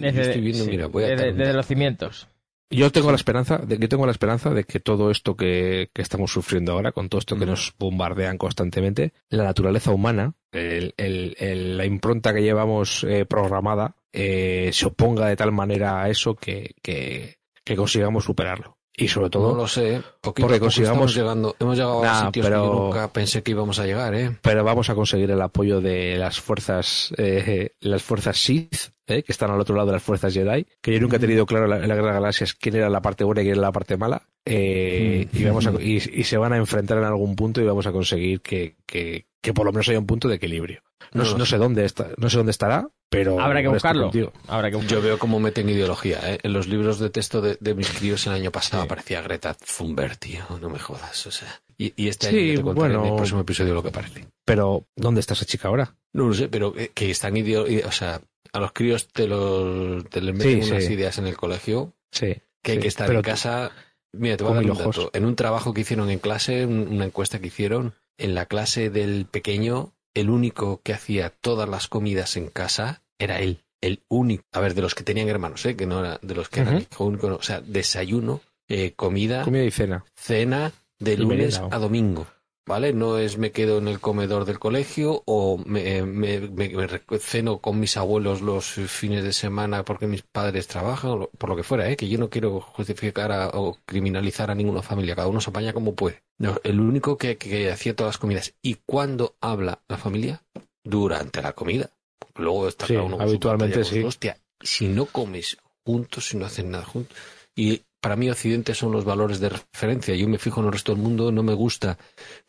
Desde, 0.00 0.20
estoy 0.22 0.40
viendo, 0.40 0.64
sí, 0.64 0.70
mira, 0.70 0.86
voy 0.86 1.04
a 1.04 1.08
desde- 1.08 1.32
desde 1.32 1.52
los 1.52 1.66
cimientos. 1.66 2.28
Yo 2.70 2.90
tengo 2.90 3.10
la 3.10 3.16
esperanza, 3.16 3.58
de, 3.58 3.78
yo 3.78 3.86
tengo 3.86 4.06
la 4.06 4.12
esperanza 4.12 4.48
de 4.48 4.64
que 4.64 4.80
todo 4.80 5.10
esto 5.10 5.36
que, 5.36 5.90
que 5.92 6.00
estamos 6.00 6.32
sufriendo 6.32 6.72
ahora, 6.72 6.92
con 6.92 7.10
todo 7.10 7.18
esto 7.18 7.36
que 7.38 7.44
nos 7.44 7.74
bombardean 7.78 8.38
constantemente, 8.38 9.12
la 9.28 9.44
naturaleza 9.44 9.90
humana, 9.90 10.32
el- 10.52 10.94
el- 10.96 11.36
el- 11.38 11.76
la 11.76 11.84
impronta 11.84 12.32
que 12.32 12.40
llevamos 12.42 13.04
eh, 13.04 13.26
programada, 13.26 13.94
eh, 14.14 14.70
se 14.72 14.86
oponga 14.86 15.26
de 15.26 15.36
tal 15.36 15.52
manera 15.52 16.02
a 16.02 16.08
eso 16.08 16.34
que, 16.34 16.74
que, 16.82 17.36
que 17.62 17.76
consigamos 17.76 18.24
superarlo. 18.24 18.78
Y 18.94 19.08
sobre 19.08 19.30
todo, 19.30 19.52
No 19.52 19.56
lo 19.56 19.66
sé, 19.68 20.02
poquito 20.20 20.46
porque 20.46 20.60
consigamos- 20.60 21.14
llegando, 21.14 21.56
hemos 21.58 21.76
llegado 21.78 22.02
Nah, 22.04 22.10
a 22.10 22.26
sitios 22.26 22.44
que 22.46 22.50
pero- 22.52 22.64
yo 22.66 22.74
nunca 22.84 23.08
pensé 23.10 23.42
que 23.42 23.52
íbamos 23.52 23.78
a 23.78 23.86
llegar, 23.86 24.14
¿eh? 24.14 24.36
pero 24.42 24.62
vamos 24.64 24.90
a 24.90 24.94
conseguir 24.94 25.30
el 25.30 25.40
apoyo 25.40 25.80
de 25.80 26.16
las 26.18 26.38
fuerzas, 26.40 27.12
eh, 27.16 27.70
las 27.80 28.02
fuerzas 28.02 28.36
Sith, 28.36 28.90
eh, 29.06 29.22
que 29.22 29.32
están 29.32 29.50
al 29.50 29.58
otro 29.60 29.74
lado 29.74 29.86
de 29.86 29.92
las 29.94 30.02
fuerzas 30.02 30.34
Jedi, 30.34 30.66
que 30.82 30.92
yo 30.92 31.00
nunca 31.00 31.16
he 31.16 31.20
tenido 31.20 31.46
claro 31.46 31.64
en 31.64 31.70
la, 31.70 31.76
en 31.78 31.88
la 31.88 31.94
Guerra 31.94 32.08
de 32.08 32.14
Galaxias 32.14 32.52
quién 32.54 32.76
era 32.76 32.90
la 32.90 33.00
parte 33.00 33.24
buena 33.24 33.40
y 33.40 33.44
quién 33.44 33.54
era 33.54 33.62
la 33.68 33.72
parte 33.72 33.96
mala, 33.96 34.28
eh, 34.44 35.26
Mm. 35.32 35.36
y, 35.38 35.44
vamos 35.44 35.66
a- 35.66 35.72
y, 35.82 35.94
y 35.96 36.24
se 36.24 36.36
van 36.36 36.52
a 36.52 36.58
enfrentar 36.58 36.98
en 36.98 37.04
algún 37.04 37.34
punto 37.34 37.62
y 37.62 37.64
vamos 37.64 37.86
a 37.86 37.92
conseguir 37.92 38.42
que, 38.42 38.76
que, 38.84 39.24
que 39.42 39.52
por 39.52 39.66
lo 39.66 39.72
menos 39.72 39.88
haya 39.88 39.98
un 39.98 40.06
punto 40.06 40.28
de 40.28 40.36
equilibrio. 40.36 40.82
No, 41.12 41.24
No 41.24 41.30
lo 41.32 41.38
no 41.38 41.46
sé. 41.46 41.58
dónde 41.58 41.84
está, 41.84 42.08
no 42.16 42.30
sé 42.30 42.36
dónde 42.38 42.52
estará, 42.52 42.88
pero 43.10 43.38
Habrá 43.40 43.60
que 43.60 43.68
buscarlo. 43.68 44.10
Habrá 44.48 44.70
que 44.70 44.76
buscarlo. 44.76 45.00
Yo 45.00 45.02
veo 45.02 45.18
cómo 45.18 45.40
meten 45.40 45.68
ideología, 45.68 46.20
¿eh? 46.32 46.38
En 46.42 46.52
los 46.54 46.68
libros 46.68 46.98
de 46.98 47.10
texto 47.10 47.42
de, 47.42 47.58
de 47.60 47.74
mis 47.74 47.90
críos 47.90 48.26
el 48.26 48.32
año 48.32 48.50
pasado 48.50 48.82
Sí. 48.82 48.86
aparecía 48.86 49.20
Greta 49.20 49.54
Thunberg, 49.54 50.16
tío, 50.16 50.42
no 50.60 50.70
me 50.70 50.78
jodas, 50.78 51.26
o 51.26 51.30
sea. 51.30 51.60
Y, 51.76 51.92
y 51.96 52.08
este 52.08 52.30
Sí, 52.30 52.50
año 52.50 52.58
te 52.58 52.62
contaré 52.62 52.94
en 52.94 53.00
bueno. 53.00 53.12
el 53.14 53.16
próximo 53.18 53.40
episodio 53.40 53.74
lo 53.74 53.82
que 53.82 53.90
parece. 53.90 54.26
Pero 54.46 54.86
¿dónde 54.96 55.20
está 55.20 55.34
esa 55.34 55.44
chica 55.44 55.68
ahora? 55.68 55.94
No 56.14 56.28
lo 56.28 56.34
sé, 56.34 56.48
pero 56.48 56.72
eh, 56.78 56.92
que 56.94 57.10
están 57.10 57.36
ideo 57.36 57.66
o 57.86 57.92
sea, 57.92 58.20
a 58.52 58.60
los 58.60 58.72
críos 58.72 59.08
te 59.08 59.26
los 59.26 60.04
te 60.08 60.20
les 60.20 60.34
meten 60.34 60.62
Sí, 60.62 60.70
unas 60.70 60.84
sí. 60.84 60.92
ideas 60.94 61.18
en 61.18 61.26
el 61.26 61.36
colegio 61.36 61.92
Sí. 62.12 62.36
que 62.62 62.72
hay 62.72 62.78
que 62.78 62.88
estar 62.88 63.06
pero 63.08 63.18
en 63.18 63.24
casa. 63.24 63.72
Mira, 64.14 64.36
te 64.36 64.44
voy 64.44 64.52
a 64.52 64.56
dar 64.56 64.70
un 64.70 64.76
dato. 64.78 65.10
En 65.14 65.24
un 65.24 65.34
trabajo 65.36 65.72
que 65.74 65.80
hicieron 65.80 66.10
en 66.10 66.18
clase, 66.18 66.66
un- 66.66 66.86
una 66.88 67.06
encuesta 67.06 67.38
que 67.40 67.46
hicieron, 67.46 67.94
en 68.18 68.34
la 68.34 68.46
clase 68.46 68.90
del 68.90 69.26
pequeño, 69.26 69.92
el 70.14 70.30
único 70.30 70.80
que 70.82 70.92
hacía 70.92 71.30
todas 71.30 71.68
las 71.68 71.88
comidas 71.88 72.36
en 72.36 72.48
casa 72.48 73.02
era 73.18 73.40
él. 73.40 73.64
El 73.80 74.02
único. 74.08 74.44
A 74.52 74.60
ver, 74.60 74.74
de 74.74 74.82
los 74.82 74.94
que 74.94 75.02
tenían 75.02 75.28
hermanos, 75.28 75.64
¿eh? 75.66 75.76
Que 75.76 75.86
no 75.86 76.00
era 76.00 76.18
de 76.22 76.34
los 76.34 76.48
que 76.48 76.60
eran 76.60 76.86
hijo 76.90 77.04
único, 77.04 77.28
no. 77.28 77.36
O 77.36 77.42
sea, 77.42 77.60
desayuno, 77.60 78.40
eh, 78.68 78.92
comida, 78.94 79.42
Comida 79.42 79.64
y 79.64 79.70
cena. 79.70 80.04
cena 80.14 80.72
de 80.98 81.14
Y 81.14 81.16
lunes 81.16 81.58
a 81.58 81.78
domingo. 81.78 82.26
¿Vale? 82.64 82.92
No 82.92 83.18
es 83.18 83.38
me 83.38 83.50
quedo 83.50 83.78
en 83.78 83.88
el 83.88 83.98
comedor 83.98 84.44
del 84.44 84.60
colegio 84.60 85.22
o 85.26 85.58
me, 85.66 85.96
eh, 85.96 86.02
me- 86.04 86.38
me- 86.40 86.70
ceno 87.18 87.58
con 87.58 87.80
mis 87.80 87.96
abuelos 87.96 88.40
los 88.40 88.66
fines 88.66 89.24
de 89.24 89.32
semana 89.32 89.84
porque 89.84 90.06
mis 90.06 90.22
padres 90.22 90.68
trabajan, 90.68 91.26
por 91.38 91.50
lo 91.50 91.56
que 91.56 91.64
fuera, 91.64 91.90
¿eh? 91.90 91.96
Que 91.96 92.08
yo 92.08 92.18
no 92.18 92.30
quiero 92.30 92.60
justificar 92.60 93.32
a- 93.32 93.48
o 93.48 93.78
criminalizar 93.84 94.50
a 94.50 94.54
ninguna 94.54 94.80
familia, 94.80 95.16
cada 95.16 95.26
uno 95.26 95.40
se 95.40 95.50
apaña 95.50 95.72
como 95.72 95.94
puede. 95.96 96.22
No, 96.38 96.56
el 96.62 96.78
único 96.80 97.18
que, 97.18 97.36
que 97.36 97.70
hacía 97.72 97.96
todas 97.96 98.10
las 98.14 98.18
comidas. 98.18 98.54
¿Y 98.62 98.76
cuando 98.86 99.34
habla 99.40 99.82
la 99.88 99.98
familia? 99.98 100.44
Durante 100.84 101.42
la 101.42 101.52
comida. 101.54 101.90
Luego 102.36 102.68
está 102.68 102.86
Sí, 102.86 102.94
cada 102.94 103.06
uno 103.06 103.16
con 103.18 103.26
su 103.26 103.30
habitualmente 103.30 103.80
con 103.80 103.84
su. 103.84 104.06
Hostia, 104.06 104.38
si 104.60 104.86
no 104.86 105.06
comes 105.06 105.56
juntos, 105.84 106.26
si 106.28 106.36
no 106.36 106.46
hacen 106.46 106.70
nada 106.70 106.84
juntos. 106.84 107.16
Y 107.56 107.82
para 108.02 108.16
mí 108.16 108.28
Occidente 108.28 108.74
son 108.74 108.92
los 108.92 109.04
valores 109.04 109.38
de 109.40 109.48
referencia. 109.48 110.14
Yo 110.16 110.28
me 110.28 110.36
fijo 110.38 110.60
en 110.60 110.66
el 110.66 110.72
resto 110.72 110.92
del 110.92 111.00
mundo, 111.00 111.30
no 111.32 111.42
me 111.42 111.54
gusta 111.54 111.96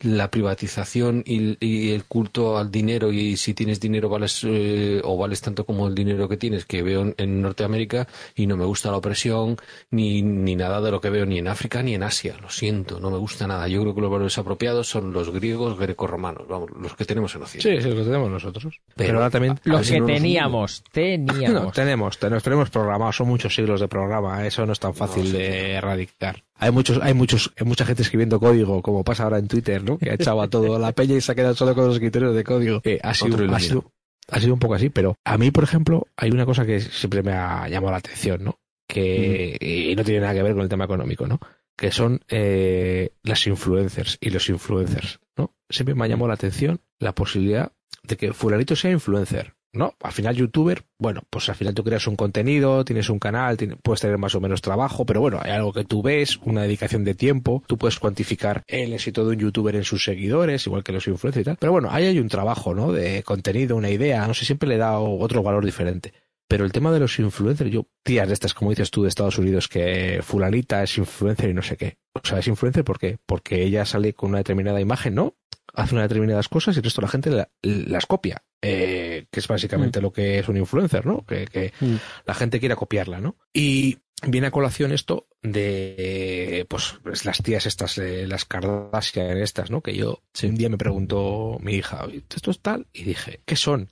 la 0.00 0.28
privatización 0.30 1.22
y, 1.24 1.56
y 1.64 1.92
el 1.92 2.04
culto 2.04 2.58
al 2.58 2.70
dinero 2.70 3.12
y 3.12 3.36
si 3.36 3.54
tienes 3.54 3.78
dinero 3.80 4.08
vales 4.08 4.40
eh, 4.44 5.00
o 5.04 5.16
vales 5.16 5.40
tanto 5.40 5.64
como 5.64 5.86
el 5.88 5.94
dinero 5.94 6.28
que 6.28 6.36
tienes 6.36 6.64
que 6.66 6.82
veo 6.82 7.02
en, 7.02 7.14
en 7.18 7.40
Norteamérica 7.40 8.08
y 8.34 8.46
no 8.48 8.56
me 8.56 8.64
gusta 8.64 8.90
la 8.90 8.96
opresión 8.96 9.56
ni, 9.90 10.22
ni 10.22 10.56
nada 10.56 10.80
de 10.80 10.90
lo 10.90 11.00
que 11.00 11.08
veo 11.08 11.24
ni 11.24 11.38
en 11.38 11.46
África 11.48 11.82
ni 11.82 11.94
en 11.94 12.02
Asia. 12.02 12.36
Lo 12.42 12.50
siento, 12.50 12.98
no 12.98 13.10
me 13.10 13.18
gusta 13.18 13.46
nada. 13.46 13.68
Yo 13.68 13.80
creo 13.82 13.94
que 13.94 14.00
los 14.00 14.10
valores 14.10 14.36
apropiados 14.38 14.88
son 14.88 15.12
los 15.12 15.30
griegos 15.30 15.78
grecorromanos, 15.78 16.48
vamos, 16.48 16.70
los 16.76 16.94
que 16.96 17.04
tenemos 17.04 17.32
en 17.36 17.42
Occidente. 17.42 17.80
Sí, 17.80 17.88
sí, 17.88 17.94
lo 17.96 18.04
tenemos 18.04 18.28
nosotros. 18.28 18.74
Pero, 18.96 19.08
Pero- 19.08 19.18
ahora 19.18 19.30
también 19.30 19.60
Los 19.62 19.88
que 19.88 20.00
no 20.00 20.08
nos 20.08 20.16
teníamos, 20.16 20.82
No, 20.84 20.90
teníamos. 20.92 21.72
tenemos, 21.74 22.18
tenemos, 22.18 22.42
tenemos 22.42 22.70
programados, 22.70 23.16
son 23.16 23.28
muchos 23.28 23.54
siglos 23.54 23.80
de 23.80 23.86
programa, 23.88 24.44
eso 24.46 24.66
no 24.66 24.72
es 24.72 24.80
tan 24.80 24.94
fácil 24.94 25.26
sí, 25.26 25.32
de 25.32 25.43
erradicar. 25.46 26.44
Hay 26.56 26.70
muchos, 26.70 27.00
hay 27.02 27.14
muchos, 27.14 27.52
hay 27.58 27.66
mucha 27.66 27.84
gente 27.84 28.02
escribiendo 28.02 28.38
código, 28.38 28.80
como 28.82 29.04
pasa 29.04 29.24
ahora 29.24 29.38
en 29.38 29.48
Twitter, 29.48 29.82
¿no? 29.82 29.98
Que 29.98 30.10
ha 30.10 30.14
echado 30.14 30.40
a 30.40 30.48
todo 30.48 30.78
la 30.78 30.92
peña 30.92 31.16
y 31.16 31.20
se 31.20 31.32
ha 31.32 31.34
quedado 31.34 31.54
solo 31.54 31.74
con 31.74 31.86
los 31.86 31.94
escritorios 31.94 32.34
de 32.34 32.44
código. 32.44 32.80
Eh, 32.84 33.00
ha, 33.02 33.12
sido, 33.12 33.36
ha, 33.52 33.60
sido, 33.60 33.92
ha 34.28 34.40
sido 34.40 34.54
un 34.54 34.60
poco 34.60 34.74
así, 34.74 34.88
pero 34.88 35.16
a 35.24 35.36
mí, 35.36 35.50
por 35.50 35.64
ejemplo, 35.64 36.06
hay 36.16 36.30
una 36.30 36.46
cosa 36.46 36.64
que 36.64 36.80
siempre 36.80 37.22
me 37.22 37.32
ha 37.32 37.68
llamado 37.68 37.92
la 37.92 37.98
atención, 37.98 38.44
¿no? 38.44 38.58
Que, 38.86 39.56
y 39.60 39.94
no 39.96 40.04
tiene 40.04 40.20
nada 40.20 40.34
que 40.34 40.42
ver 40.42 40.54
con 40.54 40.62
el 40.62 40.68
tema 40.68 40.84
económico, 40.84 41.26
¿no? 41.26 41.40
Que 41.76 41.90
son 41.90 42.20
eh, 42.28 43.10
las 43.22 43.46
influencers 43.46 44.18
y 44.20 44.30
los 44.30 44.48
influencers, 44.48 45.18
¿no? 45.36 45.52
Siempre 45.68 45.94
me 45.94 46.04
ha 46.04 46.08
llamado 46.08 46.28
la 46.28 46.34
atención 46.34 46.80
la 46.98 47.14
posibilidad 47.14 47.72
de 48.04 48.16
que 48.16 48.32
fulanito 48.32 48.76
sea 48.76 48.90
influencer, 48.90 49.53
¿no? 49.74 49.94
Al 50.02 50.12
final 50.12 50.34
youtuber, 50.36 50.84
bueno, 50.98 51.22
pues 51.30 51.48
al 51.48 51.54
final 51.56 51.74
tú 51.74 51.84
creas 51.84 52.06
un 52.06 52.16
contenido, 52.16 52.84
tienes 52.84 53.08
un 53.10 53.18
canal, 53.18 53.56
tiene- 53.56 53.76
puedes 53.76 54.00
tener 54.00 54.16
más 54.18 54.34
o 54.34 54.40
menos 54.40 54.62
trabajo, 54.62 55.04
pero 55.04 55.20
bueno, 55.20 55.38
hay 55.42 55.50
algo 55.52 55.72
que 55.72 55.84
tú 55.84 56.02
ves, 56.02 56.38
una 56.44 56.62
dedicación 56.62 57.04
de 57.04 57.14
tiempo, 57.14 57.62
tú 57.66 57.76
puedes 57.76 57.98
cuantificar 57.98 58.62
el 58.66 58.92
éxito 58.92 59.24
de 59.26 59.34
un 59.36 59.40
youtuber 59.42 59.76
en 59.76 59.84
sus 59.84 60.04
seguidores, 60.04 60.66
igual 60.66 60.82
que 60.84 60.92
los 60.92 61.06
influencers 61.08 61.42
y 61.42 61.44
tal. 61.44 61.56
Pero 61.58 61.72
bueno, 61.72 61.88
ahí 61.90 62.06
hay 62.06 62.18
un 62.18 62.28
trabajo, 62.28 62.74
¿no? 62.74 62.92
De 62.92 63.22
contenido, 63.22 63.76
una 63.76 63.90
idea, 63.90 64.26
no 64.26 64.34
sé, 64.34 64.44
siempre 64.44 64.68
le 64.68 64.78
da 64.78 64.98
otro 64.98 65.42
valor 65.42 65.64
diferente. 65.64 66.12
Pero 66.46 66.64
el 66.66 66.72
tema 66.72 66.92
de 66.92 67.00
los 67.00 67.18
influencers, 67.18 67.70
yo, 67.70 67.86
tías 68.02 68.28
de 68.28 68.34
estas, 68.34 68.52
como 68.54 68.70
dices 68.70 68.90
tú, 68.90 69.02
de 69.02 69.08
Estados 69.08 69.38
Unidos, 69.38 69.66
que 69.66 70.20
fulanita 70.22 70.82
es 70.82 70.98
influencer 70.98 71.50
y 71.50 71.54
no 71.54 71.62
sé 71.62 71.76
qué. 71.76 71.96
O 72.12 72.20
sea, 72.26 72.38
es 72.38 72.46
influencer 72.48 72.84
¿por 72.84 72.98
qué? 72.98 73.18
Porque 73.26 73.62
ella 73.64 73.84
sale 73.86 74.12
con 74.12 74.28
una 74.30 74.38
determinada 74.38 74.80
imagen, 74.80 75.14
¿no? 75.14 75.34
Hace 75.74 75.94
unas 75.94 76.08
determinadas 76.08 76.48
cosas 76.48 76.74
y 76.76 76.78
el 76.78 76.84
resto 76.84 77.00
de 77.00 77.06
la 77.06 77.10
gente 77.10 77.30
la- 77.30 77.50
las 77.62 78.06
copia. 78.06 78.42
eh, 78.66 79.26
que 79.30 79.40
es 79.40 79.46
básicamente 79.48 80.00
lo 80.00 80.10
que 80.10 80.38
es 80.38 80.48
un 80.48 80.56
influencer, 80.56 81.04
¿no? 81.04 81.22
Que, 81.26 81.44
que 81.44 81.74
Mm. 81.80 81.96
la 82.24 82.32
gente 82.32 82.58
quiera 82.60 82.76
copiarla, 82.76 83.20
¿no? 83.20 83.36
Y 83.52 83.98
viene 84.26 84.46
a 84.46 84.50
colación 84.50 84.90
esto 84.92 85.26
de, 85.42 86.64
pues, 86.70 86.94
pues, 87.02 87.26
las 87.26 87.42
tías 87.42 87.66
estas, 87.66 87.98
eh, 87.98 88.26
las 88.26 88.46
Kardashian 88.46 89.36
estas, 89.36 89.70
¿no? 89.70 89.82
Que 89.82 89.94
yo, 89.94 90.22
un 90.44 90.54
día 90.54 90.70
me 90.70 90.78
preguntó 90.78 91.58
mi 91.60 91.74
hija, 91.74 92.06
"Oye, 92.06 92.22
¿esto 92.34 92.50
es 92.52 92.60
tal? 92.60 92.86
Y 92.94 93.02
dije, 93.04 93.42
¿qué 93.44 93.54
son? 93.56 93.90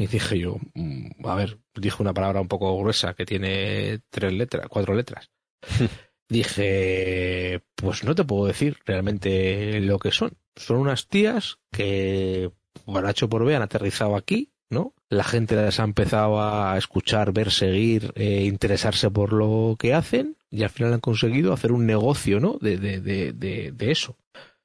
Y 0.00 0.08
dije 0.08 0.36
yo, 0.36 0.56
"Mm, 0.74 1.24
a 1.24 1.36
ver, 1.36 1.58
dije 1.76 2.02
una 2.02 2.12
palabra 2.12 2.40
un 2.40 2.48
poco 2.48 2.76
gruesa 2.76 3.14
que 3.14 3.24
tiene 3.24 4.00
tres 4.10 4.32
letras, 4.32 4.66
cuatro 4.68 4.94
letras. 4.94 5.30
Dije, 6.30 7.62
pues 7.74 8.04
no 8.04 8.14
te 8.14 8.24
puedo 8.24 8.46
decir 8.46 8.76
realmente 8.84 9.80
lo 9.80 9.98
que 9.98 10.10
son. 10.10 10.32
Son 10.58 10.76
unas 10.78 11.08
tías 11.08 11.58
que, 11.72 12.50
por 12.84 13.06
H 13.06 13.26
por 13.28 13.44
B, 13.44 13.56
han 13.56 13.62
aterrizado 13.62 14.16
aquí, 14.16 14.50
¿no? 14.70 14.92
La 15.08 15.24
gente 15.24 15.56
las 15.56 15.80
ha 15.80 15.84
empezado 15.84 16.42
a 16.42 16.76
escuchar, 16.76 17.32
ver, 17.32 17.50
seguir, 17.50 18.12
eh, 18.16 18.44
interesarse 18.44 19.10
por 19.10 19.32
lo 19.32 19.76
que 19.78 19.94
hacen 19.94 20.36
y 20.50 20.62
al 20.62 20.70
final 20.70 20.92
han 20.92 21.00
conseguido 21.00 21.52
hacer 21.52 21.72
un 21.72 21.86
negocio, 21.86 22.40
¿no? 22.40 22.58
De, 22.60 22.76
de, 22.76 23.00
de, 23.00 23.32
de, 23.32 23.72
de 23.72 23.90
eso. 23.90 24.16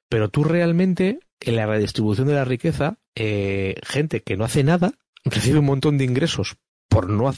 Pero 0.08 0.28
tú 0.28 0.44
realmente, 0.44 1.20
en 1.40 1.56
la 1.56 1.66
redistribución 1.66 2.28
de 2.28 2.34
la 2.34 2.44
riqueza, 2.44 2.98
eh, 3.14 3.76
gente 3.82 4.22
que 4.22 4.36
no 4.36 4.44
hace 4.44 4.64
nada 4.64 4.92
recibe 5.24 5.60
un 5.60 5.66
montón 5.66 5.96
de 5.96 6.04
ingresos 6.04 6.56
por 6.88 7.08
no, 7.08 7.32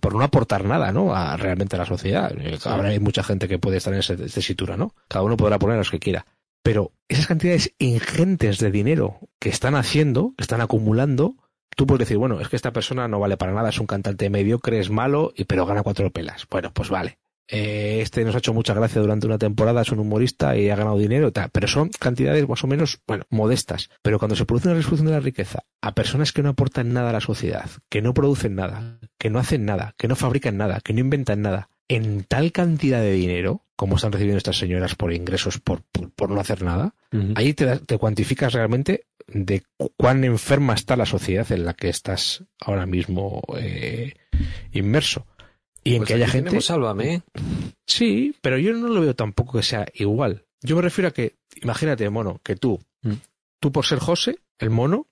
por 0.00 0.14
no 0.14 0.22
aportar 0.22 0.64
nada, 0.64 0.92
¿no? 0.92 1.14
A, 1.14 1.36
realmente 1.36 1.76
a 1.76 1.80
la 1.80 1.86
sociedad. 1.86 2.32
Eh, 2.38 2.58
Ahora 2.64 2.90
hay 2.90 3.00
mucha 3.00 3.22
gente 3.22 3.48
que 3.48 3.58
puede 3.58 3.78
estar 3.78 3.92
en 3.92 4.00
esa 4.00 4.16
tesitura, 4.16 4.76
¿no? 4.76 4.94
Cada 5.08 5.24
uno 5.24 5.36
podrá 5.36 5.58
poner 5.58 5.78
los 5.78 5.90
que 5.90 5.98
quiera. 5.98 6.26
Pero 6.62 6.92
esas 7.08 7.26
cantidades 7.26 7.74
ingentes 7.78 8.58
de 8.58 8.70
dinero 8.70 9.18
que 9.38 9.48
están 9.48 9.74
haciendo, 9.74 10.34
que 10.36 10.42
están 10.42 10.60
acumulando, 10.60 11.36
tú 11.76 11.86
puedes 11.86 12.00
decir, 12.00 12.18
bueno, 12.18 12.40
es 12.40 12.48
que 12.48 12.56
esta 12.56 12.72
persona 12.72 13.08
no 13.08 13.20
vale 13.20 13.36
para 13.36 13.52
nada, 13.52 13.70
es 13.70 13.80
un 13.80 13.86
cantante 13.86 14.30
mediocre, 14.30 14.78
es 14.78 14.90
malo, 14.90 15.32
y 15.34 15.44
pero 15.44 15.66
gana 15.66 15.82
cuatro 15.82 16.10
pelas. 16.10 16.46
Bueno, 16.50 16.72
pues 16.72 16.90
vale. 16.90 17.18
Eh, 17.52 18.00
este 18.00 18.24
nos 18.24 18.34
ha 18.36 18.38
hecho 18.38 18.54
mucha 18.54 18.74
gracia 18.74 19.00
durante 19.00 19.26
una 19.26 19.38
temporada, 19.38 19.82
es 19.82 19.90
un 19.90 19.98
humorista 19.98 20.56
y 20.56 20.70
ha 20.70 20.76
ganado 20.76 20.98
dinero 20.98 21.32
tal, 21.32 21.50
pero 21.50 21.66
son 21.66 21.88
cantidades 21.88 22.48
más 22.48 22.62
o 22.62 22.68
menos, 22.68 23.00
bueno, 23.08 23.24
modestas. 23.28 23.90
Pero 24.02 24.20
cuando 24.20 24.36
se 24.36 24.44
produce 24.44 24.68
una 24.68 24.76
distribución 24.76 25.06
de 25.06 25.14
la 25.14 25.20
riqueza 25.20 25.64
a 25.82 25.94
personas 25.94 26.32
que 26.32 26.44
no 26.44 26.50
aportan 26.50 26.92
nada 26.92 27.10
a 27.10 27.14
la 27.14 27.20
sociedad, 27.20 27.68
que 27.88 28.02
no 28.02 28.14
producen 28.14 28.54
nada, 28.54 29.00
que 29.18 29.30
no 29.30 29.40
hacen 29.40 29.64
nada, 29.64 29.94
que 29.98 30.06
no 30.06 30.14
fabrican 30.14 30.58
nada, 30.58 30.80
que 30.80 30.92
no 30.92 31.00
inventan 31.00 31.42
nada, 31.42 31.70
en 31.88 32.22
tal 32.22 32.52
cantidad 32.52 33.00
de 33.00 33.10
dinero, 33.10 33.64
como 33.80 33.96
están 33.96 34.12
recibiendo 34.12 34.36
estas 34.36 34.58
señoras 34.58 34.94
por 34.94 35.10
ingresos 35.10 35.58
por, 35.58 35.80
por, 35.90 36.10
por 36.12 36.28
no 36.30 36.38
hacer 36.38 36.60
nada, 36.62 36.94
ahí 37.34 37.54
te, 37.54 37.78
te 37.78 37.96
cuantificas 37.96 38.52
realmente 38.52 39.06
de 39.26 39.62
cu- 39.78 39.94
cuán 39.96 40.22
enferma 40.24 40.74
está 40.74 40.96
la 40.96 41.06
sociedad 41.06 41.50
en 41.50 41.64
la 41.64 41.72
que 41.72 41.88
estás 41.88 42.44
ahora 42.60 42.84
mismo 42.84 43.40
eh, 43.56 44.12
inmerso. 44.72 45.26
Y 45.82 45.92
en 45.92 45.98
Pues 46.00 46.08
que 46.08 46.14
haya 46.14 46.28
gente... 46.28 46.48
tenemos 46.50 46.66
Sálvame. 46.66 47.22
Sí, 47.86 48.34
pero 48.42 48.58
yo 48.58 48.74
no 48.74 48.88
lo 48.88 49.00
veo 49.00 49.14
tampoco 49.16 49.56
que 49.56 49.64
sea 49.64 49.86
igual. 49.94 50.44
Yo 50.60 50.76
me 50.76 50.82
refiero 50.82 51.08
a 51.08 51.12
que, 51.12 51.36
imagínate, 51.62 52.08
mono, 52.10 52.38
que 52.44 52.56
tú, 52.56 52.78
Mm. 53.02 53.14
tú 53.60 53.72
por 53.72 53.86
ser 53.86 53.98
José, 53.98 54.40
el 54.58 54.68
mono, 54.68 55.08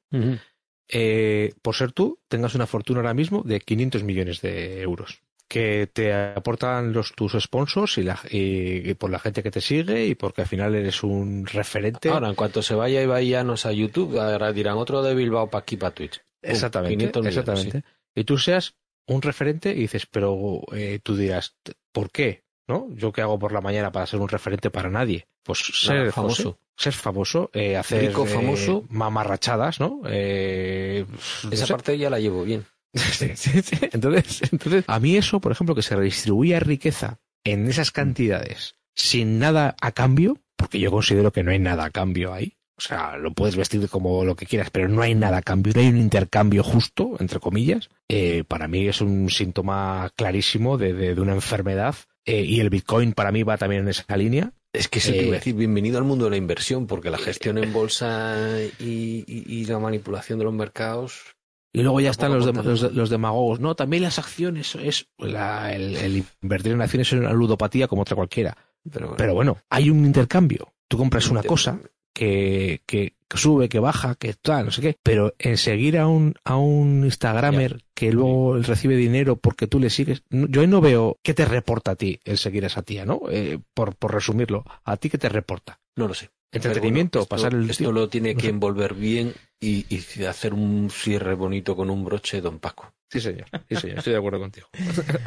eh, 0.88 1.54
por 1.62 1.74
ser 1.74 1.92
tú, 1.92 2.18
tengas 2.28 2.54
una 2.54 2.66
fortuna 2.66 3.00
ahora 3.00 3.14
mismo 3.14 3.42
de 3.46 3.60
500 3.60 4.02
millones 4.04 4.42
de 4.42 4.82
euros. 4.82 5.22
Que 5.48 5.88
te 5.90 6.12
aportan 6.12 6.92
los 6.92 7.12
tus 7.14 7.32
sponsors 7.40 7.96
y, 7.96 8.02
la, 8.02 8.20
y, 8.30 8.90
y 8.90 8.94
por 8.94 9.08
la 9.10 9.18
gente 9.18 9.42
que 9.42 9.50
te 9.50 9.62
sigue 9.62 10.04
y 10.06 10.14
porque 10.14 10.42
al 10.42 10.46
final 10.46 10.74
eres 10.74 11.02
un 11.02 11.46
referente. 11.46 12.10
Ahora, 12.10 12.28
en 12.28 12.34
cuanto 12.34 12.60
se 12.60 12.74
vaya 12.74 13.02
Ibaianos 13.02 13.64
a 13.64 13.72
YouTube, 13.72 14.18
ahora 14.20 14.52
dirán 14.52 14.76
otro 14.76 15.02
de 15.02 15.14
Bilbao 15.14 15.48
para 15.48 15.62
aquí, 15.62 15.78
para 15.78 15.94
Twitch. 15.94 16.20
Exactamente, 16.42 16.96
500 16.96 17.22
millones, 17.24 17.38
exactamente. 17.38 17.88
Y 18.14 18.24
tú 18.24 18.36
seas 18.36 18.74
un 19.06 19.22
referente 19.22 19.70
y 19.70 19.80
dices, 19.80 20.04
pero 20.06 20.60
eh, 20.72 21.00
tú 21.02 21.16
dirás, 21.16 21.56
¿por 21.92 22.10
qué? 22.10 22.44
¿No? 22.66 22.86
Yo 22.90 23.10
qué 23.12 23.22
hago 23.22 23.38
por 23.38 23.52
la 23.52 23.62
mañana 23.62 23.90
para 23.90 24.06
ser 24.06 24.20
un 24.20 24.28
referente 24.28 24.68
para 24.70 24.90
nadie. 24.90 25.26
Pues 25.42 25.60
ser 25.60 26.12
famoso. 26.12 26.58
Ser 26.76 26.92
famoso, 26.92 27.50
eh, 27.54 27.76
hacer 27.78 28.08
Rico, 28.08 28.24
eh, 28.24 28.28
famoso. 28.28 28.84
mamarrachadas, 28.90 29.80
¿no? 29.80 30.02
Eh, 30.06 31.06
no 31.44 31.50
Esa 31.50 31.66
sé. 31.66 31.72
parte 31.72 31.96
ya 31.96 32.10
la 32.10 32.20
llevo 32.20 32.44
bien. 32.44 32.66
Sí, 32.94 33.30
sí, 33.34 33.62
sí. 33.62 33.76
Entonces, 33.92 34.40
entonces, 34.52 34.84
a 34.86 34.98
mí 35.00 35.16
eso, 35.16 35.40
por 35.40 35.52
ejemplo, 35.52 35.74
que 35.74 35.82
se 35.82 35.96
redistribuya 35.96 36.60
riqueza 36.60 37.18
en 37.44 37.66
esas 37.68 37.90
cantidades 37.90 38.74
sin 38.94 39.38
nada 39.38 39.76
a 39.80 39.92
cambio, 39.92 40.38
porque 40.56 40.80
yo 40.80 40.90
considero 40.90 41.30
que 41.32 41.42
no 41.44 41.50
hay 41.52 41.58
nada 41.60 41.84
a 41.84 41.90
cambio 41.90 42.32
ahí. 42.32 42.54
O 42.76 42.80
sea, 42.80 43.16
lo 43.16 43.32
puedes 43.32 43.56
vestir 43.56 43.88
como 43.88 44.24
lo 44.24 44.36
que 44.36 44.46
quieras, 44.46 44.70
pero 44.70 44.88
no 44.88 45.02
hay 45.02 45.14
nada 45.14 45.38
a 45.38 45.42
cambio, 45.42 45.72
no 45.74 45.80
hay 45.80 45.88
un 45.88 45.98
intercambio 45.98 46.62
justo, 46.62 47.16
entre 47.18 47.40
comillas. 47.40 47.88
Eh, 48.08 48.44
para 48.46 48.68
mí 48.68 48.86
es 48.86 49.00
un 49.00 49.30
síntoma 49.30 50.10
clarísimo 50.16 50.78
de, 50.78 50.92
de- 50.94 51.14
de 51.16 51.20
una 51.20 51.34
enfermedad. 51.34 51.96
Eh, 52.24 52.42
y 52.44 52.60
el 52.60 52.70
Bitcoin 52.70 53.14
para 53.14 53.32
mí 53.32 53.42
va 53.42 53.56
también 53.56 53.82
en 53.82 53.88
esa 53.88 54.16
línea. 54.16 54.52
Es 54.72 54.86
que 54.88 55.00
te 55.00 55.10
Eh, 55.10 55.22
iba 55.22 55.32
a 55.36 55.38
decir, 55.38 55.54
bienvenido 55.56 55.98
al 55.98 56.04
mundo 56.04 56.26
de 56.26 56.30
la 56.32 56.36
inversión, 56.36 56.86
porque 56.86 57.10
la 57.10 57.18
gestión 57.18 57.58
en 57.58 57.72
bolsa 57.72 58.36
y, 58.78 59.24
y- 59.26 59.44
y 59.60 59.64
la 59.64 59.78
manipulación 59.80 60.38
de 60.38 60.44
los 60.44 60.54
mercados. 60.54 61.34
Y 61.72 61.82
luego 61.82 62.00
ya 62.00 62.10
están 62.10 62.32
los, 62.32 62.46
de- 62.46 62.62
los, 62.62 62.92
los 62.94 63.10
demagogos. 63.10 63.60
No, 63.60 63.74
también 63.74 64.02
las 64.02 64.18
acciones 64.18 64.74
es 64.76 65.06
la- 65.18 65.74
el, 65.74 65.96
el 65.96 66.24
invertir 66.42 66.72
en 66.72 66.80
acciones 66.82 67.12
es 67.12 67.18
una 67.18 67.32
ludopatía 67.32 67.88
como 67.88 68.02
otra 68.02 68.16
cualquiera. 68.16 68.56
Pero, 68.90 69.06
bueno, 69.06 69.16
Pero 69.18 69.34
bueno, 69.34 69.58
hay 69.68 69.90
un 69.90 70.04
intercambio. 70.06 70.72
Tú 70.88 70.96
compras 70.96 71.28
una 71.28 71.42
cosa 71.42 71.78
que, 72.14 72.80
que 72.86 73.14
sube, 73.34 73.68
que 73.68 73.78
baja, 73.78 74.14
que 74.14 74.32
tal, 74.32 74.64
no 74.66 74.70
sé 74.70 74.80
qué. 74.80 74.96
Pero 75.02 75.34
en 75.38 75.58
seguir 75.58 75.98
a 75.98 76.06
un, 76.08 76.34
a 76.44 76.56
un 76.56 77.04
Instagramer 77.04 77.82
que 77.94 78.12
luego 78.12 78.56
recibe 78.58 78.96
dinero 78.96 79.36
porque 79.36 79.66
tú 79.66 79.78
le 79.78 79.90
sigues, 79.90 80.22
yo 80.30 80.62
ahí 80.62 80.66
no 80.66 80.80
veo 80.80 81.18
qué 81.22 81.34
te 81.34 81.44
reporta 81.44 81.90
a 81.92 81.96
ti 81.96 82.18
el 82.24 82.38
seguir 82.38 82.64
a 82.64 82.68
esa 82.68 82.82
tía, 82.82 83.04
¿no? 83.04 83.20
Eh, 83.30 83.58
por, 83.74 83.94
por 83.96 84.14
resumirlo, 84.14 84.64
¿a 84.84 84.96
ti 84.96 85.10
qué 85.10 85.18
te 85.18 85.28
reporta? 85.28 85.80
no 85.96 86.08
lo 86.08 86.14
sé. 86.14 86.30
Entretenimiento, 86.50 87.26
Pero 87.26 87.28
bueno, 87.28 87.36
esto- 87.36 87.48
pasar 87.48 87.54
el 87.54 87.70
Esto 87.70 87.92
lo 87.92 88.08
tiene 88.08 88.34
que 88.34 88.48
envolver 88.48 88.94
bien 88.94 89.34
y, 89.60 89.84
y 89.94 90.24
hacer 90.24 90.54
un 90.54 90.88
cierre 90.90 91.34
bonito 91.34 91.76
con 91.76 91.90
un 91.90 92.04
broche, 92.04 92.40
don 92.40 92.58
Paco. 92.58 92.92
Sí, 93.10 93.20
señor. 93.20 93.46
Sí, 93.68 93.76
señor. 93.76 93.98
Estoy 93.98 94.12
de 94.12 94.18
acuerdo 94.18 94.40
contigo. 94.40 94.68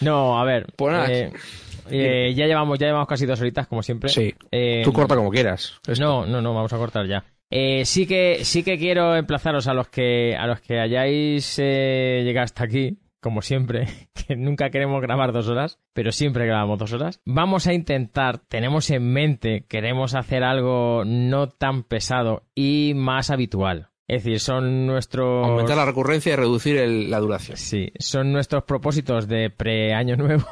No, 0.00 0.38
a 0.40 0.44
ver. 0.44 0.66
Pues 0.76 0.92
nada. 0.92 1.10
eh, 1.12 1.32
eh, 1.90 2.32
ya 2.36 2.46
llevamos, 2.46 2.78
ya 2.78 2.86
llevamos 2.86 3.08
casi 3.08 3.26
dos 3.26 3.40
horitas, 3.40 3.66
como 3.66 3.82
siempre. 3.82 4.08
Sí. 4.10 4.32
Eh, 4.52 4.82
Tú 4.84 4.92
corta 4.92 5.16
como 5.16 5.28
quieras. 5.30 5.80
Esto. 5.88 6.00
No, 6.04 6.24
no, 6.24 6.40
no, 6.40 6.54
vamos 6.54 6.72
a 6.72 6.76
cortar 6.76 7.06
ya. 7.08 7.24
Eh, 7.50 7.84
sí 7.84 8.06
que 8.06 8.44
sí 8.44 8.62
que 8.62 8.78
quiero 8.78 9.16
emplazaros 9.16 9.66
a 9.66 9.74
los 9.74 9.88
que 9.88 10.36
a 10.38 10.46
los 10.46 10.60
que 10.60 10.78
hayáis 10.78 11.56
eh, 11.58 12.22
llegado 12.24 12.44
hasta 12.44 12.62
aquí, 12.64 12.96
como 13.20 13.42
siempre, 13.42 13.86
que 14.26 14.36
nunca 14.36 14.70
queremos 14.70 15.00
grabar 15.02 15.32
dos 15.32 15.48
horas, 15.48 15.78
pero 15.92 16.12
siempre 16.12 16.46
grabamos 16.46 16.78
dos 16.78 16.92
horas. 16.92 17.20
Vamos 17.24 17.66
a 17.66 17.74
intentar, 17.74 18.38
tenemos 18.38 18.90
en 18.90 19.12
mente, 19.12 19.64
queremos 19.68 20.14
hacer 20.14 20.44
algo 20.44 21.02
no 21.06 21.48
tan 21.48 21.82
pesado 21.82 22.44
y 22.54 22.92
más 22.94 23.30
habitual. 23.30 23.88
Es 24.06 24.24
decir, 24.24 24.40
son 24.40 24.86
nuestros 24.86 25.46
Aumentar 25.46 25.76
la 25.76 25.84
recurrencia 25.84 26.32
y 26.32 26.36
reducir 26.36 26.76
el- 26.78 27.10
la 27.10 27.20
duración. 27.20 27.58
Sí, 27.58 27.92
son 27.98 28.32
nuestros 28.32 28.64
propósitos 28.64 29.28
de 29.28 29.50
pre-año 29.50 30.16
nuevo. 30.16 30.46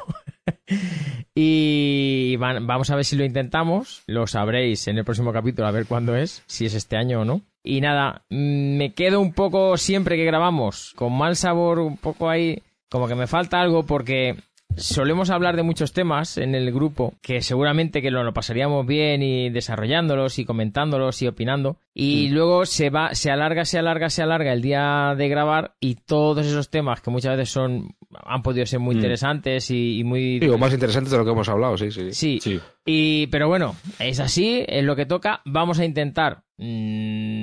y 1.35 2.35
van- 2.37 2.67
vamos 2.67 2.89
a 2.91 2.95
ver 2.95 3.05
si 3.05 3.15
lo 3.15 3.25
intentamos. 3.25 4.03
Lo 4.07 4.27
sabréis 4.27 4.87
en 4.87 4.97
el 4.97 5.05
próximo 5.05 5.33
capítulo, 5.33 5.67
a 5.67 5.71
ver 5.71 5.85
cuándo 5.87 6.15
es, 6.15 6.43
si 6.47 6.65
es 6.65 6.73
este 6.75 6.97
año 6.97 7.21
o 7.21 7.25
no. 7.25 7.41
Y 7.67 7.81
nada, 7.81 8.23
mm, 8.29 8.77
me 8.77 8.93
quedo 8.93 9.19
un 9.19 9.33
poco 9.33 9.75
siempre 9.77 10.15
que 10.15 10.23
grabamos, 10.25 10.93
con 10.95 11.11
mal 11.17 11.35
sabor, 11.35 11.79
un 11.79 11.97
poco 11.97 12.29
ahí, 12.29 12.61
como 12.89 13.07
que 13.07 13.15
me 13.15 13.27
falta 13.27 13.59
algo 13.59 13.85
porque 13.85 14.35
solemos 14.75 15.29
hablar 15.31 15.55
de 15.55 15.63
muchos 15.63 15.91
temas 15.91 16.37
en 16.37 16.53
el 16.53 16.71
grupo 16.71 17.13
que 17.21 17.41
seguramente 17.41 18.01
que 18.01 18.11
lo, 18.11 18.23
lo 18.23 18.33
pasaríamos 18.33 18.85
bien 18.85 19.23
y 19.23 19.49
desarrollándolos 19.49 20.37
y 20.39 20.45
comentándolos 20.45 21.19
y 21.23 21.27
opinando 21.27 21.77
y 21.95 22.29
luego 22.29 22.65
se 22.65 22.91
va 22.91 23.15
se 23.15 23.31
alarga 23.31 23.65
se 23.65 23.79
alarga 23.79 24.09
se 24.11 24.21
alarga 24.21 24.53
el 24.53 24.61
día 24.61 25.15
de 25.17 25.29
grabar 25.29 25.73
y 25.79 25.95
todos 25.95 26.45
esos 26.45 26.69
temas 26.69 27.01
que 27.01 27.09
muchas 27.09 27.35
veces 27.37 27.49
son 27.51 27.95
han 28.23 28.43
podido 28.43 28.65
ser 28.67 28.79
muy 28.79 28.93
Mm. 28.93 28.97
interesantes 28.99 29.71
y, 29.71 29.99
y 29.99 30.03
muy 30.03 30.37
Digo, 30.39 30.57
más 30.59 30.73
interesante 30.73 31.09
de 31.09 31.17
lo 31.17 31.25
que 31.25 31.31
hemos 31.31 31.49
hablado, 31.49 31.75
sí, 31.77 31.89
sí. 31.89 32.11
sí, 32.13 32.39
Sí. 32.39 32.59
y 32.85 33.27
pero 33.27 33.47
bueno 33.47 33.75
es 33.99 34.19
así 34.19 34.63
es 34.67 34.83
lo 34.83 34.95
que 34.95 35.07
toca 35.07 35.41
vamos 35.45 35.79
a 35.79 35.85
intentar 35.85 36.43
mm, 36.57 36.65
sol- 36.67 37.36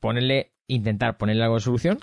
ponerle 0.00 0.52
intentar 0.68 1.16
ponerle 1.18 1.42
algo 1.44 1.56
de 1.56 1.60
solución 1.62 1.98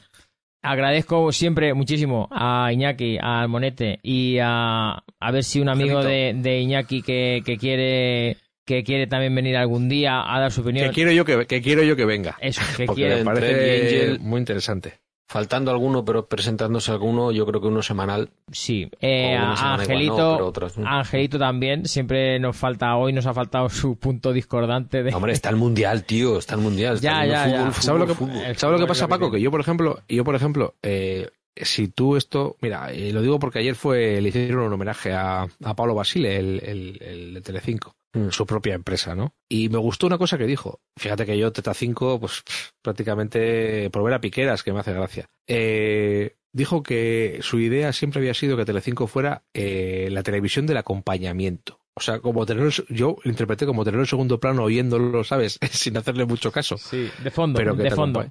Agradezco 0.64 1.32
siempre 1.32 1.74
muchísimo 1.74 2.28
a 2.32 2.72
Iñaki, 2.74 3.18
a 3.22 3.42
Almonete 3.42 4.00
y 4.02 4.40
a, 4.42 5.04
a 5.20 5.32
ver 5.32 5.44
si 5.44 5.62
un 5.62 5.70
amigo 5.70 6.04
de, 6.04 6.34
de 6.36 6.60
Iñaki 6.60 7.02
que, 7.04 7.42
que 7.46 7.58
quiere 7.58 8.38
que 8.66 8.84
quiere 8.84 9.08
también 9.08 9.34
venir 9.34 9.56
algún 9.56 9.88
día 9.88 10.22
a 10.28 10.40
dar 10.42 10.52
su 10.52 10.62
opinión. 10.62 10.88
Que 10.90 10.94
quiero 10.94 11.12
yo 11.14 11.24
que, 11.24 11.46
que 11.46 11.62
quiero 11.62 11.84
yo 11.84 11.96
que 11.96 12.04
venga. 12.04 12.36
Eso, 12.42 12.62
que 12.76 12.86
Porque 12.86 13.02
quiere. 13.04 13.18
me 13.18 13.24
parece 13.24 14.18
muy 14.20 14.40
interesante. 14.40 14.96
Faltando 15.30 15.72
alguno, 15.72 16.06
pero 16.06 16.26
presentándose 16.26 16.90
alguno, 16.92 17.34
yo 17.34 17.46
creo 17.46 17.60
que 17.60 17.68
uno 17.68 17.82
semanal. 17.82 18.30
Sí, 18.50 18.90
eh, 19.02 19.36
una 19.38 19.58
semana 19.58 19.84
igual 19.84 19.98
Angelito, 19.98 20.18
no, 20.18 20.36
pero 20.36 20.48
otras 20.48 20.78
no. 20.78 20.88
Angelito 20.88 21.38
también, 21.38 21.86
siempre 21.86 22.40
nos 22.40 22.56
falta, 22.56 22.96
hoy 22.96 23.12
nos 23.12 23.26
ha 23.26 23.34
faltado 23.34 23.68
su 23.68 23.98
punto 23.98 24.32
discordante 24.32 25.04
de... 25.04 25.14
Hombre, 25.14 25.34
está 25.34 25.50
el 25.50 25.58
mundial, 25.58 26.06
tío, 26.06 26.38
está 26.38 26.56
el 26.56 26.62
mundial. 26.62 26.96
está 26.96 27.26
Ya, 27.26 27.26
ya, 27.26 27.44
fútbol, 27.44 27.52
ya. 27.52 27.72
fútbol, 27.72 27.84
¿Sabes 27.84 28.00
lo 28.00 28.08
que, 28.08 28.14
fútbol. 28.14 28.36
El 28.38 28.56
¿sabes 28.58 28.62
lo 28.62 28.70
que 28.70 28.72
fútbol 28.78 28.88
pasa, 28.88 29.08
Paco? 29.10 29.32
Que 29.32 29.42
yo, 29.42 29.52
por 29.52 29.60
ejemplo, 29.60 30.00
yo, 30.08 30.24
por 30.24 30.36
ejemplo, 30.36 30.76
eh, 30.82 31.30
si 31.58 31.90
tú 31.90 32.16
esto, 32.16 32.56
mira, 32.62 32.94
eh, 32.94 33.12
lo 33.12 33.22
digo 33.22 33.38
porque 33.38 33.60
ayer 33.60 33.76
fue, 33.76 34.22
le 34.22 34.30
hicieron 34.30 34.64
un 34.64 34.72
homenaje 34.74 35.12
a, 35.12 35.42
a 35.42 35.74
Pablo 35.76 35.94
Basile, 35.94 36.38
el, 36.38 36.62
el, 36.64 36.98
el 37.02 37.34
de 37.34 37.42
Telecinco. 37.42 37.97
Su 38.30 38.46
propia 38.46 38.74
empresa, 38.74 39.16
¿no? 39.16 39.36
Y 39.50 39.70
me 39.70 39.78
gustó 39.78 40.08
una 40.08 40.18
cosa 40.18 40.38
que 40.38 40.46
dijo. 40.46 40.82
Fíjate 40.98 41.26
que 41.26 41.38
yo, 41.38 41.52
Teta 41.52 41.74
5, 41.74 42.20
pues 42.20 42.42
pff, 42.42 42.72
prácticamente 42.82 43.90
por 43.90 44.04
ver 44.04 44.14
a 44.14 44.22
Piqueras, 44.22 44.64
que 44.64 44.74
me 44.74 44.80
hace 44.80 44.94
gracia. 44.94 45.30
Eh, 45.48 46.38
dijo 46.52 46.84
que 46.84 47.40
su 47.42 47.60
idea 47.60 47.94
siempre 47.94 48.20
había 48.20 48.34
sido 48.34 48.58
que 48.58 48.66
Telecinco 48.66 49.08
fuera 49.08 49.44
eh, 49.54 50.10
la 50.12 50.24
televisión 50.24 50.66
del 50.66 50.78
acompañamiento. 50.78 51.80
O 51.94 52.00
sea, 52.00 52.20
como 52.20 52.46
tener, 52.46 52.72
yo 52.90 53.18
lo 53.24 53.32
interpreté 53.32 53.66
como 53.66 53.84
tener 53.84 54.00
en 54.00 54.06
segundo 54.06 54.40
plano 54.40 54.64
oyéndolo, 54.64 55.24
¿sabes? 55.24 55.60
Sin 55.72 55.98
hacerle 55.98 56.26
mucho 56.26 56.52
caso. 56.52 56.78
Sí, 56.78 57.10
de 57.24 57.32
fondo, 57.32 57.58
Pero 57.58 57.76
que 57.76 57.84
de 57.84 57.92
fondo. 57.92 58.26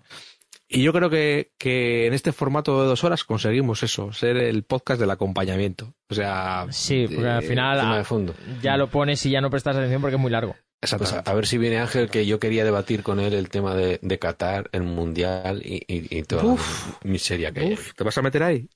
Y 0.68 0.82
yo 0.82 0.92
creo 0.92 1.08
que, 1.10 1.52
que 1.58 2.06
en 2.06 2.14
este 2.14 2.32
formato 2.32 2.82
de 2.82 2.88
dos 2.88 3.04
horas 3.04 3.24
conseguimos 3.24 3.82
eso, 3.82 4.12
ser 4.12 4.36
el 4.36 4.64
podcast 4.64 5.00
del 5.00 5.10
acompañamiento. 5.10 5.94
O 6.08 6.14
sea, 6.14 6.66
Sí, 6.70 7.06
porque 7.08 7.28
al 7.28 7.44
eh, 7.44 7.46
final 7.46 7.78
tema 7.78 7.98
de 7.98 8.04
fondo. 8.04 8.34
ya 8.62 8.76
lo 8.76 8.88
pones 8.88 9.24
y 9.26 9.30
ya 9.30 9.40
no 9.40 9.50
prestas 9.50 9.76
atención 9.76 10.00
porque 10.00 10.16
es 10.16 10.20
muy 10.22 10.30
largo. 10.30 10.56
Pues 10.78 11.12
a, 11.14 11.34
ver 11.34 11.46
si 11.46 11.56
viene 11.56 11.78
Ángel, 11.78 12.10
que 12.10 12.26
yo 12.26 12.38
quería 12.38 12.62
debatir 12.62 13.02
con 13.02 13.18
él 13.18 13.32
el 13.32 13.48
tema 13.48 13.74
de, 13.74 13.98
de 14.02 14.18
Qatar, 14.18 14.68
el 14.72 14.82
mundial 14.82 15.62
y, 15.64 15.76
y, 15.88 16.18
y 16.18 16.22
toda 16.22 16.44
Uf. 16.44 16.86
la 17.02 17.10
miseria 17.10 17.50
que 17.50 17.60
hay. 17.60 17.72
Uf, 17.72 17.94
¿Te 17.94 18.04
vas 18.04 18.16
a 18.18 18.22
meter 18.22 18.42
ahí? 18.42 18.68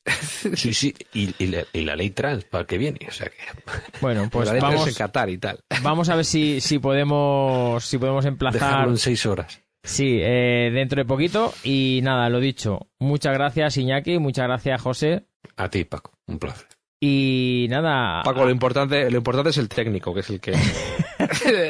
Sí, 0.54 0.72
sí, 0.72 0.94
y, 1.12 1.34
y 1.38 1.48
la, 1.48 1.64
y 1.72 1.82
la 1.82 1.94
ley 1.96 2.10
trans 2.10 2.44
para 2.44 2.62
el 2.62 2.66
que 2.66 2.78
viene. 2.78 3.00
O 3.06 3.12
sea 3.12 3.28
que. 3.28 3.36
Bueno, 4.00 4.28
pues 4.32 4.48
La 4.48 4.54
letra 4.54 4.68
es 4.70 4.74
en 4.74 4.80
vamos, 4.80 4.96
Qatar 4.98 5.28
y 5.28 5.38
tal. 5.38 5.60
vamos 5.82 6.08
a 6.08 6.16
ver 6.16 6.24
si, 6.24 6.60
si 6.62 6.78
podemos 6.78 7.84
si 7.84 7.98
podemos 7.98 8.24
emplazar 8.24 8.60
Dejarlo 8.60 8.90
en 8.92 8.98
seis 8.98 9.26
horas. 9.26 9.60
Sí 9.82 10.18
eh, 10.20 10.70
dentro 10.72 11.00
de 11.00 11.04
poquito 11.06 11.52
y 11.64 12.00
nada 12.02 12.28
lo 12.28 12.40
dicho 12.40 12.88
muchas 12.98 13.32
gracias 13.34 13.76
Iñaki 13.76 14.18
muchas 14.18 14.46
gracias 14.46 14.80
José 14.82 15.24
A 15.56 15.68
ti, 15.70 15.84
Paco. 15.84 16.12
Un 16.26 16.38
placer. 16.38 16.66
y 17.02 17.66
nada 17.70 18.22
Paco, 18.22 18.44
lo 18.44 18.50
importante, 18.50 19.10
lo 19.10 19.18
importante 19.18 19.50
es 19.50 19.58
el 19.58 19.68
técnico, 19.68 20.12
que 20.14 20.20
es 20.20 20.30
el 20.30 20.40
que, 20.40 20.54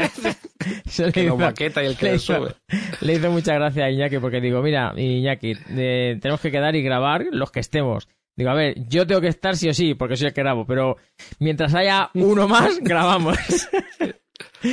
se 0.86 1.06
le 1.06 1.12
que 1.12 1.22
lo 1.24 1.34
hizo- 1.34 1.38
maqueta 1.38 1.82
y 1.82 1.86
el 1.86 1.96
que 1.96 2.04
le 2.06 2.10
lo 2.12 2.16
hizo- 2.16 2.36
sube. 2.36 2.54
Le 3.00 3.14
hice 3.14 3.28
muchas 3.28 3.54
gracias 3.54 3.86
a 3.86 3.90
Iñaki 3.90 4.18
porque 4.18 4.40
digo, 4.40 4.62
mira, 4.62 4.92
Iñaki, 4.96 5.52
eh, 5.70 6.18
tenemos 6.20 6.40
que 6.40 6.50
quedar 6.50 6.74
y 6.76 6.82
grabar 6.82 7.24
los 7.30 7.50
que 7.50 7.60
estemos. 7.60 8.08
Digo, 8.36 8.50
a 8.50 8.54
ver, 8.54 8.74
yo 8.88 9.06
tengo 9.06 9.20
que 9.20 9.28
estar 9.28 9.56
sí 9.56 9.68
o 9.68 9.74
sí, 9.74 9.94
porque 9.94 10.16
soy 10.16 10.28
el 10.28 10.32
que 10.34 10.42
grabo, 10.42 10.66
pero 10.66 10.96
mientras 11.40 11.74
haya 11.74 12.10
uno 12.14 12.48
más, 12.48 12.78
grabamos. 12.80 13.36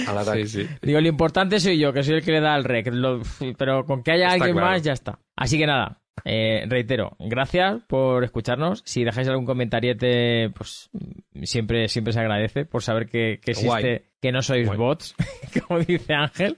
Al 0.07 0.17
ataque. 0.17 0.45
Sí, 0.47 0.63
sí. 0.65 0.69
Digo, 0.81 0.99
lo 1.01 1.07
importante 1.07 1.59
soy 1.59 1.77
yo, 1.79 1.93
que 1.93 2.03
soy 2.03 2.15
el 2.15 2.23
que 2.23 2.31
le 2.31 2.41
da 2.41 2.55
el 2.55 2.63
rec, 2.63 2.87
lo- 2.91 3.21
pero 3.57 3.85
con 3.85 4.03
que 4.03 4.11
haya 4.11 4.25
Está 4.25 4.33
alguien 4.35 4.53
claro. 4.55 4.71
más, 4.71 4.81
ya 4.83 4.93
está. 4.93 5.19
Así 5.35 5.57
que 5.57 5.65
nada, 5.67 6.01
eh, 6.25 6.65
reitero, 6.67 7.15
gracias 7.19 7.81
por 7.87 8.23
escucharnos. 8.23 8.81
Si 8.85 9.03
dejáis 9.03 9.27
algún 9.27 9.45
comentariete, 9.45 10.49
pues 10.49 10.89
siempre, 11.43 11.87
siempre 11.87 12.13
se 12.13 12.19
agradece 12.19 12.65
por 12.65 12.81
saber 12.83 13.07
que, 13.07 13.39
que 13.41 13.51
existe, 13.51 13.67
Guay. 13.67 14.01
que 14.21 14.31
no 14.31 14.41
sois 14.41 14.65
Guay. 14.67 14.77
bots, 14.77 15.15
como 15.67 15.79
dice 15.79 16.13
Ángel. 16.13 16.57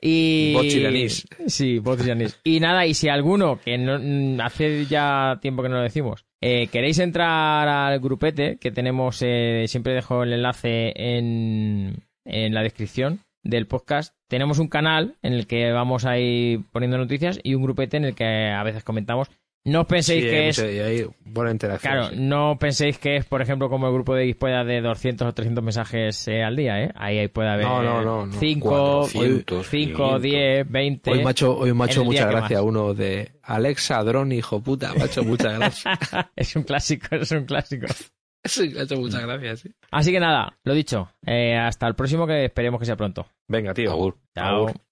Y... 0.00 0.52
Bots 0.54 0.74
iraníes. 0.74 1.26
Sí, 1.46 1.78
bots 1.78 2.04
iraníes. 2.04 2.38
Y 2.44 2.60
nada, 2.60 2.84
y 2.86 2.92
si 2.94 3.08
alguno, 3.08 3.58
que 3.58 3.78
no, 3.78 3.98
hace 4.44 4.84
ya 4.84 5.38
tiempo 5.40 5.62
que 5.62 5.70
no 5.70 5.76
lo 5.76 5.82
decimos, 5.82 6.26
eh, 6.42 6.66
queréis 6.66 6.98
entrar 6.98 7.66
al 7.66 7.98
grupete 8.00 8.58
que 8.60 8.70
tenemos, 8.70 9.22
eh, 9.22 9.64
siempre 9.66 9.94
dejo 9.94 10.24
el 10.24 10.34
enlace 10.34 10.92
en, 10.94 12.04
en 12.24 12.54
la 12.54 12.62
descripción 12.62 13.20
del 13.42 13.66
podcast. 13.66 14.14
Tenemos 14.28 14.58
un 14.58 14.68
canal 14.68 15.16
en 15.22 15.34
el 15.34 15.46
que 15.46 15.70
vamos 15.72 16.04
a 16.04 16.18
ir 16.18 16.62
poniendo 16.72 16.98
noticias 16.98 17.38
y 17.42 17.54
un 17.54 17.62
grupete 17.62 17.96
en 17.96 18.04
el 18.04 18.14
que 18.14 18.50
a 18.50 18.62
veces 18.62 18.84
comentamos. 18.84 19.28
No 19.66 19.80
os 19.80 19.86
penséis 19.86 20.22
Sí, 20.22 20.28
que 20.28 20.36
hay 20.36 20.48
es 20.48 20.58
y 20.58 20.78
hay 20.78 21.06
buena 21.24 21.50
interacción. 21.50 21.92
Claro, 21.92 22.08
sí. 22.10 22.16
no 22.18 22.58
penséis 22.58 22.98
que 22.98 23.16
es, 23.16 23.24
por 23.24 23.40
ejemplo, 23.40 23.70
como 23.70 23.86
el 23.86 23.94
grupo 23.94 24.14
de 24.14 24.30
Xpolla 24.30 24.62
de 24.62 24.82
200 24.82 25.26
o 25.26 25.32
300 25.32 25.64
mensajes 25.64 26.28
eh, 26.28 26.42
al 26.42 26.54
día, 26.54 26.82
¿eh? 26.82 26.92
Ahí, 26.94 27.18
ahí 27.18 27.28
puede 27.28 27.48
haber 27.48 27.64
No, 27.64 27.82
no, 27.82 28.02
no, 28.02 28.26
no. 28.26 28.32
5, 28.38 28.68
400, 28.68 29.66
5, 29.66 29.96
500. 29.96 30.22
10, 30.22 30.70
20. 30.70 31.10
Hoy 31.12 31.24
macho, 31.24 31.56
hoy 31.56 31.72
macho 31.72 32.02
el 32.02 32.10
día 32.10 32.24
mucha 32.24 32.28
que 32.28 32.36
gracia 32.40 32.56
más. 32.58 32.66
uno 32.66 32.92
de 32.92 33.32
Alexa, 33.42 34.02
dron, 34.04 34.32
hijo 34.32 34.60
puta, 34.60 34.92
macho 34.98 35.24
muchas 35.24 35.58
gracias. 35.58 35.98
es 36.36 36.56
un 36.56 36.64
clásico, 36.64 37.16
es 37.16 37.30
un 37.30 37.46
clásico. 37.46 37.86
Sí, 38.44 38.70
me 38.70 38.80
ha 38.80 38.82
hecho 38.84 38.96
muchas 38.96 39.22
gracias, 39.22 39.60
sí. 39.60 39.72
Así 39.90 40.12
que 40.12 40.20
nada, 40.20 40.56
lo 40.64 40.74
dicho, 40.74 41.08
eh, 41.26 41.56
hasta 41.56 41.86
el 41.86 41.94
próximo 41.94 42.26
que 42.26 42.44
esperemos 42.46 42.78
que 42.80 42.86
sea 42.86 42.96
pronto. 42.96 43.26
Venga, 43.48 43.74
tío. 43.74 43.90
Agur. 43.90 44.16
Chao. 44.34 44.56
Agur. 44.68 44.83